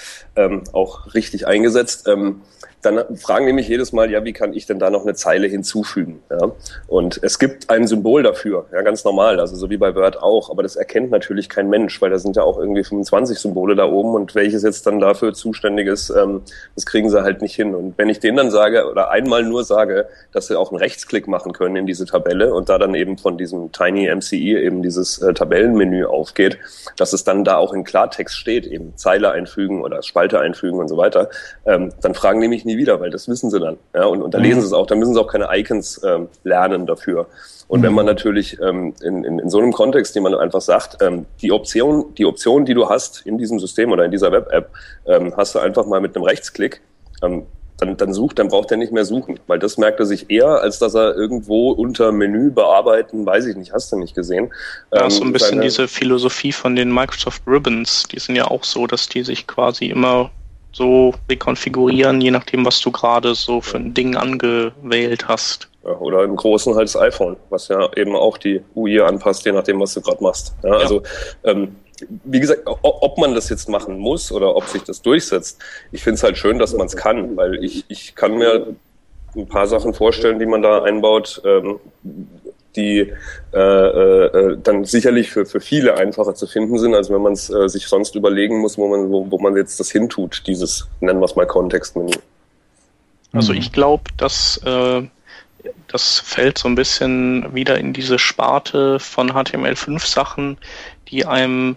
auch 0.73 1.13
richtig 1.13 1.47
eingesetzt. 1.47 2.09
Dann 2.85 3.17
fragen 3.17 3.47
die 3.47 3.53
mich 3.53 3.67
jedes 3.67 3.93
Mal, 3.93 4.11
ja, 4.11 4.23
wie 4.23 4.33
kann 4.33 4.53
ich 4.53 4.67
denn 4.67 4.77
da 4.77 4.89
noch 4.89 5.01
eine 5.01 5.15
Zeile 5.15 5.47
hinzufügen? 5.47 6.21
Ja? 6.29 6.51
Und 6.87 7.19
es 7.23 7.39
gibt 7.39 7.69
ein 7.69 7.87
Symbol 7.87 8.21
dafür, 8.21 8.67
ja, 8.71 8.81
ganz 8.83 9.03
normal, 9.03 9.39
also 9.39 9.55
so 9.55 9.69
wie 9.69 9.77
bei 9.77 9.95
Word 9.95 10.21
auch, 10.21 10.51
aber 10.51 10.61
das 10.61 10.75
erkennt 10.75 11.09
natürlich 11.09 11.49
kein 11.49 11.69
Mensch, 11.69 11.99
weil 12.01 12.11
da 12.11 12.19
sind 12.19 12.35
ja 12.35 12.43
auch 12.43 12.59
irgendwie 12.59 12.83
25 12.83 13.39
Symbole 13.39 13.75
da 13.75 13.85
oben 13.85 14.13
und 14.13 14.35
welches 14.35 14.61
jetzt 14.63 14.85
dann 14.85 14.99
dafür 14.99 15.33
zuständig 15.33 15.87
ist, 15.87 16.11
ähm, 16.11 16.41
das 16.75 16.85
kriegen 16.85 17.09
sie 17.09 17.23
halt 17.23 17.41
nicht 17.41 17.55
hin. 17.55 17.73
Und 17.73 17.97
wenn 17.97 18.09
ich 18.09 18.19
denen 18.19 18.37
dann 18.37 18.51
sage 18.51 18.89
oder 18.89 19.09
einmal 19.09 19.43
nur 19.43 19.63
sage, 19.63 20.07
dass 20.31 20.47
sie 20.47 20.57
auch 20.57 20.71
einen 20.71 20.79
Rechtsklick 20.79 21.27
machen 21.27 21.53
können 21.53 21.75
in 21.75 21.87
diese 21.87 22.05
Tabelle 22.05 22.53
und 22.53 22.69
da 22.69 22.77
dann 22.77 22.93
eben 22.93 23.17
von 23.17 23.37
diesem 23.37 23.71
Tiny 23.71 24.13
MCE 24.13 24.35
eben 24.35 24.83
dieses 24.83 25.19
äh, 25.21 25.33
Tabellenmenü 25.33 26.05
aufgeht, 26.05 26.59
dass 26.97 27.13
es 27.13 27.23
dann 27.23 27.43
da 27.43 27.57
auch 27.57 27.73
in 27.73 27.83
Klartext 27.83 28.37
steht, 28.37 28.67
eben 28.67 28.95
Zeile 28.95 29.31
einfügen 29.31 29.81
oder 29.81 30.03
Spalte 30.03 30.39
einfügen 30.39 30.79
und 30.79 30.87
so 30.87 30.97
weiter, 30.97 31.29
ähm, 31.65 31.91
dann 32.01 32.13
fragen 32.13 32.41
die 32.41 32.47
mich 32.47 32.65
nie 32.65 32.74
nie 32.75 32.81
wieder, 32.81 32.99
weil 32.99 33.09
das 33.09 33.27
wissen 33.27 33.49
sie 33.49 33.59
dann. 33.59 33.77
Ja, 33.93 34.05
und, 34.05 34.21
und 34.21 34.33
da 34.33 34.37
lesen 34.37 34.57
mhm. 34.57 34.61
sie 34.61 34.67
es 34.67 34.73
auch, 34.73 34.87
da 34.87 34.95
müssen 34.95 35.13
sie 35.13 35.19
auch 35.19 35.27
keine 35.27 35.47
Icons 35.51 36.01
ähm, 36.03 36.27
lernen 36.43 36.85
dafür. 36.85 37.27
Und 37.67 37.79
mhm. 37.79 37.83
wenn 37.85 37.93
man 37.93 38.05
natürlich 38.05 38.59
ähm, 38.61 38.93
in, 39.01 39.23
in, 39.23 39.39
in 39.39 39.49
so 39.49 39.59
einem 39.59 39.73
Kontext, 39.73 40.15
den 40.15 40.23
man 40.23 40.35
einfach 40.35 40.61
sagt, 40.61 41.01
ähm, 41.01 41.25
die 41.41 41.51
Option, 41.51 42.13
die 42.15 42.25
Option, 42.25 42.65
die 42.65 42.73
du 42.73 42.89
hast 42.89 43.25
in 43.25 43.37
diesem 43.37 43.59
System 43.59 43.91
oder 43.91 44.05
in 44.05 44.11
dieser 44.11 44.31
Web-App, 44.31 44.69
ähm, 45.07 45.33
hast 45.35 45.55
du 45.55 45.59
einfach 45.59 45.85
mal 45.85 46.01
mit 46.01 46.15
einem 46.15 46.25
Rechtsklick, 46.25 46.81
ähm, 47.23 47.45
dann, 47.77 47.97
dann 47.97 48.13
sucht, 48.13 48.39
dann 48.39 48.47
braucht 48.47 48.71
er 48.71 48.77
nicht 48.77 48.93
mehr 48.93 49.03
suchen, 49.03 49.39
weil 49.47 49.59
das 49.59 49.77
merkt 49.77 49.99
er 49.99 50.05
sich 50.05 50.29
eher, 50.29 50.61
als 50.61 50.79
dass 50.79 50.93
er 50.95 51.15
irgendwo 51.15 51.71
unter 51.71 52.11
Menü 52.11 52.51
bearbeiten, 52.51 53.25
weiß 53.25 53.47
ich 53.47 53.57
nicht, 53.57 53.73
hast 53.73 53.91
du 53.91 53.97
nicht 53.97 54.15
gesehen. 54.15 54.53
Ja, 54.93 55.03
ähm, 55.03 55.09
so 55.09 55.23
ein 55.23 55.33
bisschen 55.33 55.59
diese 55.59 55.87
Philosophie 55.87 56.53
von 56.53 56.75
den 56.75 56.93
Microsoft 56.93 57.41
Ribbons, 57.45 58.03
die 58.03 58.19
sind 58.19 58.35
ja 58.35 58.45
auch 58.45 58.63
so, 58.63 58.87
dass 58.87 59.09
die 59.09 59.23
sich 59.23 59.45
quasi 59.47 59.87
immer 59.87 60.31
so 60.75 61.13
rekonfigurieren, 61.29 62.19
je 62.19 62.31
nachdem, 62.31 62.65
was 62.65 62.81
du 62.81 62.91
gerade 62.91 63.33
so 63.33 63.61
für 63.61 63.77
ein 63.77 63.93
Ding 63.93 64.17
angewählt 64.17 65.25
hast. 65.29 65.69
Ja, 65.85 65.91
oder 65.99 66.23
im 66.25 66.35
Großen 66.35 66.75
halt 66.75 66.89
das 66.89 66.97
iPhone, 66.97 67.37
was 67.49 67.69
ja 67.69 67.89
eben 67.95 68.13
auch 68.13 68.37
die 68.37 68.61
UI 68.75 68.99
anpasst, 68.99 69.45
je 69.45 69.53
nachdem, 69.53 69.79
was 69.79 69.93
du 69.93 70.01
gerade 70.01 70.21
machst. 70.21 70.53
Ja, 70.63 70.71
ja. 70.71 70.75
Also 70.75 71.01
ähm, 71.45 71.77
wie 72.25 72.41
gesagt, 72.41 72.63
ob 72.65 73.17
man 73.17 73.35
das 73.35 73.47
jetzt 73.47 73.69
machen 73.69 73.97
muss 73.97 74.33
oder 74.33 74.53
ob 74.53 74.65
sich 74.65 74.83
das 74.83 75.01
durchsetzt, 75.01 75.63
ich 75.93 76.03
finde 76.03 76.15
es 76.15 76.23
halt 76.23 76.37
schön, 76.37 76.59
dass 76.59 76.73
man 76.73 76.87
es 76.87 76.97
kann, 76.97 77.37
weil 77.37 77.63
ich, 77.63 77.85
ich 77.87 78.13
kann 78.13 78.37
mir 78.37 78.75
ein 79.33 79.47
paar 79.47 79.67
Sachen 79.67 79.93
vorstellen, 79.93 80.39
die 80.39 80.45
man 80.45 80.61
da 80.61 80.83
einbaut, 80.83 81.41
ähm, 81.45 81.79
die 82.75 83.13
äh, 83.53 83.57
äh, 83.57 84.57
dann 84.61 84.85
sicherlich 84.85 85.31
für, 85.31 85.45
für 85.45 85.59
viele 85.59 85.97
einfacher 85.97 86.35
zu 86.35 86.47
finden 86.47 86.77
sind, 86.77 86.93
als 86.93 87.09
wenn 87.09 87.21
man 87.21 87.33
es 87.33 87.49
äh, 87.49 87.67
sich 87.67 87.87
sonst 87.87 88.15
überlegen 88.15 88.59
muss, 88.59 88.77
wo 88.77 88.87
man, 88.87 89.09
wo, 89.09 89.29
wo 89.31 89.39
man 89.39 89.55
jetzt 89.55 89.79
das 89.79 89.91
hintut, 89.91 90.43
dieses, 90.47 90.87
nennen 90.99 91.19
wir 91.19 91.25
es 91.25 91.35
mal 91.35 91.47
Kontextmenü. 91.47 92.13
Also 93.33 93.53
ich 93.53 93.71
glaube, 93.71 94.03
dass 94.17 94.57
äh, 94.65 95.03
das 95.87 96.19
fällt 96.19 96.57
so 96.57 96.67
ein 96.67 96.75
bisschen 96.75 97.53
wieder 97.53 97.77
in 97.77 97.93
diese 97.93 98.19
Sparte 98.19 98.99
von 98.99 99.31
HTML5-Sachen, 99.31 100.57
die 101.09 101.25
einem, 101.25 101.75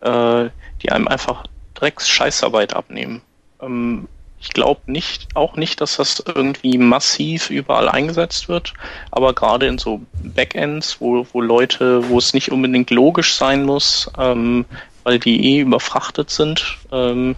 äh, 0.00 0.48
die 0.82 0.90
einem 0.90 1.08
einfach 1.08 1.44
Drecks 1.74 2.08
Scheißarbeit 2.08 2.74
abnehmen. 2.74 3.22
Ähm, 3.60 4.08
ich 4.42 4.50
glaube 4.50 4.80
nicht, 4.86 5.28
auch 5.34 5.56
nicht, 5.56 5.80
dass 5.80 5.96
das 5.96 6.22
irgendwie 6.26 6.76
massiv 6.76 7.48
überall 7.48 7.88
eingesetzt 7.88 8.48
wird, 8.48 8.74
aber 9.12 9.34
gerade 9.34 9.68
in 9.68 9.78
so 9.78 10.00
Backends, 10.22 11.00
wo, 11.00 11.24
wo 11.32 11.40
Leute, 11.40 12.08
wo 12.08 12.18
es 12.18 12.34
nicht 12.34 12.50
unbedingt 12.50 12.90
logisch 12.90 13.36
sein 13.36 13.62
muss, 13.64 14.10
ähm, 14.18 14.64
weil 15.04 15.20
die 15.20 15.54
eh 15.54 15.60
überfrachtet 15.60 16.30
sind, 16.30 16.78
ähm, 16.90 17.36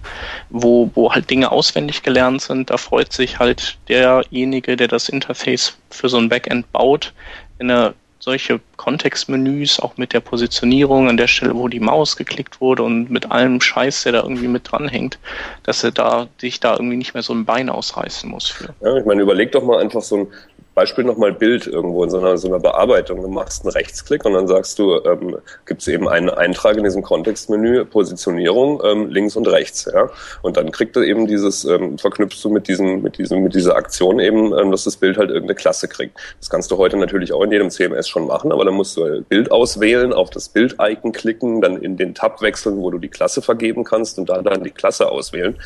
wo, 0.48 0.90
wo 0.94 1.12
halt 1.12 1.28
Dinge 1.28 1.52
auswendig 1.52 2.02
gelernt 2.02 2.40
sind, 2.40 2.70
da 2.70 2.78
freut 2.78 3.12
sich 3.12 3.38
halt 3.38 3.76
derjenige, 3.88 4.76
der 4.76 4.88
das 4.88 5.10
Interface 5.10 5.76
für 5.90 6.08
so 6.08 6.16
ein 6.16 6.30
Backend 6.30 6.72
baut, 6.72 7.12
wenn 7.58 7.70
er 7.70 7.94
solche 8.24 8.58
Kontextmenüs, 8.78 9.80
auch 9.80 9.98
mit 9.98 10.14
der 10.14 10.20
Positionierung 10.20 11.10
an 11.10 11.18
der 11.18 11.26
Stelle, 11.26 11.54
wo 11.54 11.68
die 11.68 11.78
Maus 11.78 12.16
geklickt 12.16 12.58
wurde 12.58 12.82
und 12.82 13.10
mit 13.10 13.30
allem 13.30 13.60
Scheiß, 13.60 14.04
der 14.04 14.12
da 14.12 14.22
irgendwie 14.22 14.48
mit 14.48 14.72
dranhängt, 14.72 15.18
dass 15.62 15.84
er 15.84 15.90
da 15.90 16.28
sich 16.38 16.58
da 16.58 16.72
irgendwie 16.72 16.96
nicht 16.96 17.12
mehr 17.12 17.22
so 17.22 17.34
ein 17.34 17.44
Bein 17.44 17.68
ausreißen 17.68 18.28
muss 18.30 18.48
für. 18.48 18.74
Ja, 18.80 18.96
ich 18.96 19.04
meine, 19.04 19.20
überleg 19.20 19.52
doch 19.52 19.62
mal 19.62 19.78
einfach 19.78 20.00
so 20.00 20.16
ein 20.16 20.26
Beispiel 20.74 21.04
nochmal 21.04 21.32
Bild 21.32 21.66
irgendwo 21.66 22.02
in 22.02 22.10
so 22.10 22.18
einer, 22.18 22.36
so 22.36 22.48
einer 22.48 22.58
Bearbeitung. 22.58 23.22
Du 23.22 23.28
machst 23.28 23.64
einen 23.64 23.72
Rechtsklick 23.72 24.24
und 24.24 24.32
dann 24.32 24.48
sagst 24.48 24.78
du, 24.78 25.00
ähm, 25.04 25.38
gibt 25.66 25.82
es 25.82 25.88
eben 25.88 26.08
einen 26.08 26.28
Eintrag 26.28 26.76
in 26.76 26.84
diesem 26.84 27.02
Kontextmenü, 27.02 27.84
Positionierung 27.84 28.82
ähm, 28.84 29.08
links 29.08 29.36
und 29.36 29.46
rechts. 29.46 29.88
Ja? 29.92 30.10
Und 30.42 30.56
dann 30.56 30.72
kriegt 30.72 30.96
er 30.96 31.02
eben 31.02 31.26
dieses, 31.26 31.64
ähm, 31.64 31.96
verknüpfst 31.98 32.42
du 32.42 32.50
mit 32.50 32.66
diesem, 32.66 33.02
mit 33.02 33.18
diesem, 33.18 33.44
mit 33.44 33.54
dieser 33.54 33.76
Aktion 33.76 34.18
eben, 34.18 34.56
ähm, 34.58 34.72
dass 34.72 34.84
das 34.84 34.96
Bild 34.96 35.16
halt 35.16 35.30
irgendeine 35.30 35.54
Klasse 35.54 35.86
kriegt. 35.86 36.18
Das 36.40 36.50
kannst 36.50 36.70
du 36.70 36.76
heute 36.76 36.96
natürlich 36.96 37.32
auch 37.32 37.42
in 37.42 37.52
jedem 37.52 37.70
CMS 37.70 38.08
schon 38.08 38.26
machen, 38.26 38.50
aber 38.50 38.64
dann 38.64 38.74
musst 38.74 38.96
du 38.96 39.22
Bild 39.28 39.52
auswählen, 39.52 40.12
auf 40.12 40.30
das 40.30 40.48
Bild-Icon 40.48 41.12
klicken, 41.12 41.60
dann 41.60 41.80
in 41.80 41.96
den 41.96 42.14
Tab 42.14 42.42
wechseln, 42.42 42.78
wo 42.78 42.90
du 42.90 42.98
die 42.98 43.08
Klasse 43.08 43.42
vergeben 43.42 43.84
kannst 43.84 44.18
und 44.18 44.28
da 44.28 44.42
dann 44.42 44.64
die 44.64 44.70
Klasse 44.70 45.08
auswählen. 45.08 45.56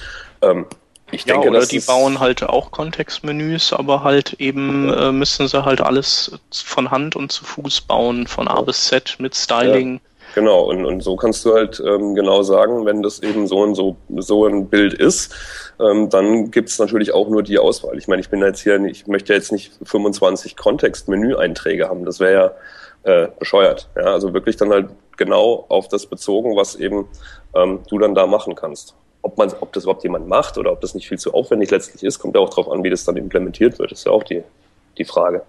Ähm, 0.42 0.66
ich 1.10 1.24
denke, 1.24 1.46
ja, 1.46 1.50
oder 1.50 1.66
die 1.66 1.80
bauen 1.80 2.20
halt 2.20 2.42
auch 2.42 2.70
Kontextmenüs, 2.70 3.72
aber 3.72 4.02
halt 4.02 4.34
eben 4.34 4.92
äh, 4.92 5.10
müssen 5.12 5.48
sie 5.48 5.64
halt 5.64 5.80
alles 5.80 6.38
von 6.52 6.90
Hand 6.90 7.16
und 7.16 7.32
zu 7.32 7.44
Fuß 7.44 7.82
bauen, 7.82 8.26
von 8.26 8.46
A 8.46 8.60
bis 8.60 8.88
Z 8.88 9.16
mit 9.18 9.34
Styling. 9.34 9.94
Ja, 9.94 10.00
genau, 10.34 10.64
und, 10.64 10.84
und 10.84 11.00
so 11.00 11.16
kannst 11.16 11.44
du 11.44 11.54
halt 11.54 11.80
ähm, 11.84 12.14
genau 12.14 12.42
sagen, 12.42 12.84
wenn 12.84 13.02
das 13.02 13.20
eben 13.20 13.46
so 13.46 13.60
und 13.60 13.74
so, 13.74 13.96
so 14.16 14.46
ein 14.46 14.68
Bild 14.68 14.92
ist, 14.92 15.34
ähm, 15.80 16.10
dann 16.10 16.50
gibt's 16.50 16.78
natürlich 16.78 17.14
auch 17.14 17.28
nur 17.28 17.42
die 17.42 17.58
Auswahl. 17.58 17.96
Ich 17.96 18.06
meine, 18.08 18.20
ich 18.20 18.28
bin 18.28 18.40
jetzt 18.42 18.62
hier, 18.62 18.78
ich 18.84 19.06
möchte 19.06 19.32
jetzt 19.32 19.50
nicht 19.50 19.72
25 19.84 20.56
Kontextmenü-Einträge 20.56 21.88
haben, 21.88 22.04
das 22.04 22.20
wäre 22.20 22.54
ja 23.04 23.24
äh, 23.24 23.28
bescheuert. 23.38 23.88
Ja, 23.96 24.12
also 24.12 24.34
wirklich 24.34 24.56
dann 24.56 24.70
halt 24.70 24.90
genau 25.16 25.64
auf 25.68 25.88
das 25.88 26.04
bezogen, 26.06 26.54
was 26.54 26.76
eben 26.76 27.08
ähm, 27.54 27.80
du 27.88 27.98
dann 27.98 28.14
da 28.14 28.26
machen 28.26 28.54
kannst 28.54 28.94
ob 29.22 29.36
man, 29.38 29.52
ob 29.60 29.72
das 29.72 29.84
überhaupt 29.84 30.02
jemand 30.04 30.28
macht 30.28 30.58
oder 30.58 30.72
ob 30.72 30.80
das 30.80 30.94
nicht 30.94 31.08
viel 31.08 31.18
zu 31.18 31.34
aufwendig 31.34 31.70
letztlich 31.70 32.02
ist, 32.02 32.18
kommt 32.18 32.34
ja 32.34 32.40
auch 32.40 32.50
darauf 32.50 32.70
an, 32.70 32.84
wie 32.84 32.90
das 32.90 33.04
dann 33.04 33.16
implementiert 33.16 33.78
wird. 33.78 33.90
Das 33.90 34.00
ist 34.00 34.04
ja 34.06 34.12
auch 34.12 34.22
die, 34.22 34.42
die 34.96 35.04
Frage. 35.04 35.42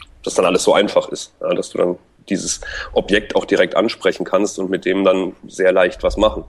Ob 0.00 0.22
das 0.24 0.34
dann 0.34 0.44
alles 0.44 0.62
so 0.62 0.74
einfach 0.74 1.08
ist, 1.08 1.32
ja, 1.40 1.52
dass 1.54 1.70
du 1.70 1.78
dann 1.78 1.98
dieses 2.28 2.60
Objekt 2.92 3.34
auch 3.34 3.44
direkt 3.44 3.76
ansprechen 3.76 4.24
kannst 4.24 4.58
und 4.58 4.70
mit 4.70 4.84
dem 4.84 5.04
dann 5.04 5.34
sehr 5.48 5.72
leicht 5.72 6.02
was 6.02 6.16
machen. 6.16 6.44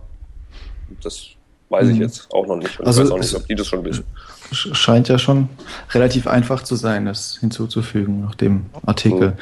Das 1.02 1.30
weiß 1.70 1.90
ich 1.90 1.96
mhm. 1.96 2.02
jetzt 2.02 2.32
auch 2.32 2.46
noch 2.46 2.58
nicht. 2.58 2.80
Und 2.80 2.86
also 2.86 3.02
ich 3.02 3.08
weiß 3.08 3.14
auch 3.14 3.20
nicht, 3.20 3.36
ob 3.36 3.48
die 3.48 3.56
das 3.56 3.68
schon 3.68 3.84
wissen. 3.84 4.06
Scheint 4.52 5.10
ja 5.10 5.18
schon 5.18 5.50
relativ 5.92 6.28
einfach 6.28 6.64
zu 6.64 6.76
sein, 6.76 7.06
das 7.06 7.38
hinzuzufügen 7.40 8.22
nach 8.22 8.36
dem 8.36 8.68
Artikel. 8.86 9.30
Mhm. 9.32 9.38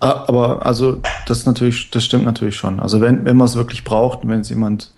Aber 0.00 0.66
also 0.66 1.00
das 1.26 1.46
natürlich, 1.46 1.90
das 1.90 2.04
stimmt 2.04 2.24
natürlich 2.24 2.56
schon. 2.56 2.80
Also 2.80 3.00
wenn, 3.00 3.24
wenn 3.24 3.36
man 3.36 3.46
es 3.46 3.54
wirklich 3.54 3.84
braucht, 3.84 4.26
wenn 4.26 4.40
es 4.40 4.48
jemand 4.48 4.92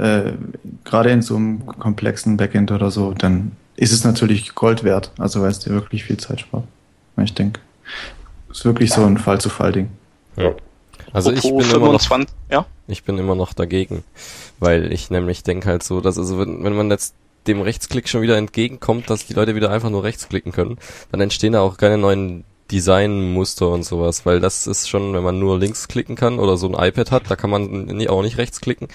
äh, 0.00 0.32
gerade 0.84 1.10
in 1.10 1.22
so 1.22 1.36
einem 1.36 1.66
komplexen 1.66 2.36
Backend 2.36 2.72
oder 2.72 2.90
so, 2.90 3.12
dann 3.12 3.52
ist 3.76 3.92
es 3.92 4.04
natürlich 4.04 4.54
Gold 4.54 4.82
wert. 4.82 5.12
Also 5.18 5.42
weil 5.42 5.50
es 5.50 5.58
dir 5.58 5.70
wirklich 5.70 6.04
viel 6.04 6.16
Zeit 6.16 6.40
spart. 6.40 6.64
Ich 7.22 7.34
denke, 7.34 7.60
ist 8.50 8.64
wirklich 8.64 8.90
so 8.90 9.04
ein 9.04 9.18
Fall-zu-Fall-Ding. 9.18 9.90
Ja. 10.36 10.54
Also 11.12 11.32
ich 11.32 11.42
bin, 11.42 11.60
25, 11.60 11.74
immer 11.74 11.92
noch, 11.92 12.30
ja? 12.50 12.66
ich 12.86 13.04
bin 13.04 13.18
immer 13.18 13.34
noch 13.34 13.52
dagegen, 13.52 14.04
weil 14.58 14.92
ich 14.92 15.10
nämlich 15.10 15.42
denke 15.42 15.68
halt 15.68 15.82
so, 15.82 16.00
dass 16.00 16.16
also 16.16 16.38
wenn, 16.38 16.62
wenn 16.64 16.74
man 16.74 16.88
jetzt 16.90 17.14
dem 17.46 17.60
Rechtsklick 17.60 18.08
schon 18.08 18.22
wieder 18.22 18.36
entgegenkommt, 18.36 19.10
dass 19.10 19.26
die 19.26 19.34
Leute 19.34 19.54
wieder 19.54 19.70
einfach 19.70 19.90
nur 19.90 20.04
rechtsklicken 20.04 20.52
können, 20.52 20.78
dann 21.10 21.20
entstehen 21.20 21.54
da 21.54 21.60
auch 21.60 21.76
keine 21.76 21.98
neuen 21.98 22.44
Designmuster 22.70 23.68
und 23.68 23.84
sowas, 23.84 24.24
weil 24.26 24.40
das 24.40 24.66
ist 24.66 24.88
schon, 24.88 25.12
wenn 25.14 25.22
man 25.22 25.38
nur 25.38 25.58
links 25.58 25.88
klicken 25.88 26.16
kann 26.16 26.38
oder 26.38 26.56
so 26.56 26.68
ein 26.68 26.88
iPad 26.88 27.10
hat, 27.10 27.30
da 27.30 27.36
kann 27.36 27.50
man 27.50 28.08
auch 28.08 28.22
nicht 28.22 28.38
rechts 28.38 28.60
klicken, 28.60 28.88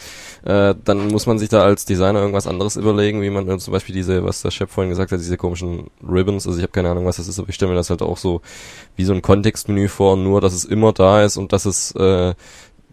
äh, 0.46 0.76
dann 0.84 1.08
muss 1.10 1.26
man 1.26 1.40
sich 1.40 1.50
da 1.50 1.64
als 1.64 1.86
Designer 1.86 2.20
irgendwas 2.20 2.48
anderes 2.48 2.76
überlegen, 2.76 3.22
wie 3.22 3.30
man 3.30 3.50
äh, 3.50 3.58
zum 3.58 3.74
Beispiel 3.74 3.96
diese, 3.96 4.24
was 4.24 4.42
der 4.42 4.52
Chef 4.52 4.70
vorhin 4.72 4.90
gesagt 4.90 5.12
hat, 5.12 5.20
diese 5.20 5.38
komischen 5.38 5.88
Ribbons, 6.08 6.48
also 6.48 6.58
ich 6.58 6.64
habe 6.64 6.72
keine 6.72 6.90
Ahnung, 6.90 7.06
was 7.06 7.18
das 7.18 7.28
ist, 7.28 7.40
aber 7.40 7.50
ich 7.50 7.56
stelle 7.56 7.72
mir 7.72 7.78
das 7.78 7.90
halt 7.90 8.02
auch 8.02 8.18
so 8.18 8.42
wie 8.96 9.06
so 9.06 9.14
ein 9.14 9.22
Kontextmenü 9.22 9.88
vor, 9.88 10.18
nur 10.18 10.42
dass 10.42 10.54
es 10.54 10.66
immer 10.66 10.94
da 10.94 11.24
ist 11.24 11.38
und 11.38 11.52
dass 11.54 11.66
es 11.66 11.92
äh, 11.92 12.34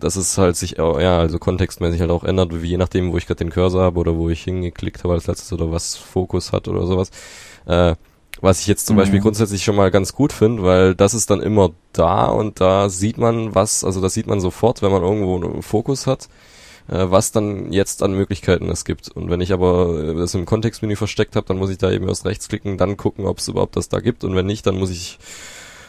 dass 0.02 0.16
es 0.16 0.36
halt 0.36 0.56
sich 0.56 0.78
ja 0.78 1.18
also 1.18 1.38
kontextmäßig 1.38 2.00
halt 2.00 2.10
auch 2.10 2.24
ändert, 2.24 2.60
wie 2.60 2.70
je 2.70 2.76
nachdem, 2.76 3.12
wo 3.12 3.18
ich 3.18 3.26
gerade 3.26 3.38
den 3.38 3.50
Cursor 3.50 3.82
habe 3.82 4.00
oder 4.00 4.16
wo 4.16 4.30
ich 4.30 4.42
hingeklickt 4.42 5.04
habe 5.04 5.14
als 5.14 5.28
letztes 5.28 5.52
oder 5.52 5.70
was 5.70 5.96
Fokus 5.96 6.52
hat 6.52 6.66
oder 6.66 6.86
sowas. 6.86 7.10
Äh, 7.66 7.94
was 8.42 8.60
ich 8.60 8.66
jetzt 8.66 8.86
zum 8.86 8.96
mhm. 8.96 9.00
Beispiel 9.00 9.20
grundsätzlich 9.20 9.64
schon 9.64 9.76
mal 9.76 9.90
ganz 9.90 10.12
gut 10.12 10.32
finde, 10.32 10.64
weil 10.64 10.94
das 10.94 11.14
ist 11.14 11.30
dann 11.30 11.40
immer 11.40 11.70
da 11.92 12.26
und 12.26 12.60
da 12.60 12.90
sieht 12.90 13.16
man 13.16 13.54
was, 13.54 13.84
also 13.84 14.00
das 14.00 14.12
sieht 14.12 14.26
man 14.26 14.40
sofort, 14.40 14.82
wenn 14.82 14.90
man 14.92 15.02
irgendwo 15.02 15.36
einen 15.36 15.62
Fokus 15.62 16.06
hat, 16.08 16.28
äh, 16.88 17.06
was 17.08 17.30
dann 17.30 17.72
jetzt 17.72 18.02
an 18.02 18.12
Möglichkeiten 18.12 18.68
es 18.68 18.84
gibt. 18.84 19.08
Und 19.08 19.30
wenn 19.30 19.40
ich 19.40 19.52
aber 19.52 19.96
äh, 19.96 20.14
das 20.14 20.34
im 20.34 20.44
Kontextmenü 20.44 20.96
versteckt 20.96 21.36
habe, 21.36 21.46
dann 21.46 21.56
muss 21.56 21.70
ich 21.70 21.78
da 21.78 21.90
eben 21.92 22.08
erst 22.08 22.26
rechts 22.26 22.48
klicken, 22.48 22.76
dann 22.78 22.96
gucken, 22.96 23.26
ob 23.26 23.38
es 23.38 23.46
überhaupt 23.46 23.76
das 23.76 23.88
da 23.88 24.00
gibt. 24.00 24.24
Und 24.24 24.34
wenn 24.34 24.46
nicht, 24.46 24.66
dann 24.66 24.76
muss 24.76 24.90
ich 24.90 25.18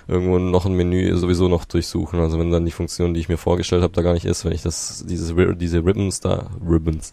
irgendwo 0.08 0.40
noch 0.40 0.66
ein 0.66 0.74
Menü 0.74 1.16
sowieso 1.16 1.48
noch 1.48 1.66
durchsuchen. 1.66 2.20
Also 2.20 2.40
wenn 2.40 2.52
dann 2.52 2.66
die 2.66 2.72
Funktion, 2.72 3.14
die 3.14 3.20
ich 3.20 3.30
mir 3.30 3.38
vorgestellt 3.38 3.84
habe, 3.84 3.94
da 3.94 4.02
gar 4.02 4.14
nicht 4.14 4.26
ist, 4.26 4.46
wenn 4.46 4.52
ich 4.52 4.62
das 4.62 5.06
dieses 5.08 5.34
diese 5.58 5.86
Ribbons 5.86 6.20
da 6.20 6.52
Ribbons 6.66 7.12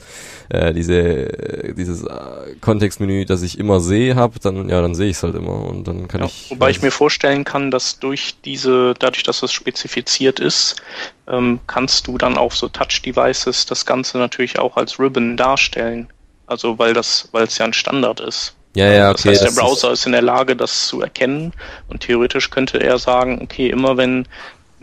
äh, 0.49 0.73
diese 0.73 1.75
dieses 1.77 2.03
äh, 2.03 2.55
Kontextmenü, 2.61 3.25
das 3.25 3.43
ich 3.43 3.59
immer 3.59 3.81
sehe, 3.81 4.17
habe, 4.17 4.39
dann 4.41 4.69
ja, 4.69 4.81
dann 4.81 4.95
sehe 4.95 5.09
ich 5.09 5.17
es 5.17 5.23
halt 5.23 5.35
immer 5.35 5.67
und 5.67 5.87
dann 5.87 6.09
kann 6.09 6.23
ja, 6.23 6.27
ich. 6.27 6.51
Wobei 6.51 6.71
ich 6.71 6.83
mir 6.83 6.91
vorstellen 6.91 7.45
kann, 7.45 7.71
dass 7.71 7.99
durch 7.99 8.37
diese 8.45 8.95
dadurch, 8.99 9.23
dass 9.23 9.43
es 9.43 9.53
spezifiziert 9.53 10.41
ist, 10.41 10.83
ähm, 11.29 11.61
kannst 11.67 12.07
du 12.07 12.19
dann 12.19 12.37
auf 12.37 12.57
so 12.57 12.69
Touch-Devices 12.69 13.67
das 13.67 13.87
Ganze 13.87 14.19
natürlich 14.19 14.59
auch 14.59 14.77
als 14.77 14.99
Ribbon 14.99 15.37
darstellen. 15.37 16.09
Also 16.47 16.79
weil 16.79 16.95
das, 16.95 17.29
weil 17.31 17.45
es 17.45 17.59
ja 17.59 17.65
ein 17.65 17.73
Standard 17.73 18.19
ist. 18.19 18.57
Ja, 18.75 18.91
ja, 18.93 19.11
okay. 19.11 19.31
Das 19.31 19.43
heißt, 19.43 19.57
der 19.57 19.63
Browser 19.63 19.93
ist, 19.93 20.01
ist 20.01 20.07
in 20.07 20.13
der 20.13 20.23
Lage, 20.23 20.55
das 20.55 20.87
zu 20.87 21.01
erkennen 21.01 21.53
und 21.89 22.01
theoretisch 22.01 22.51
könnte 22.51 22.79
er 22.79 22.99
sagen, 22.99 23.41
okay, 23.43 23.69
immer 23.69 23.97
wenn 23.97 24.27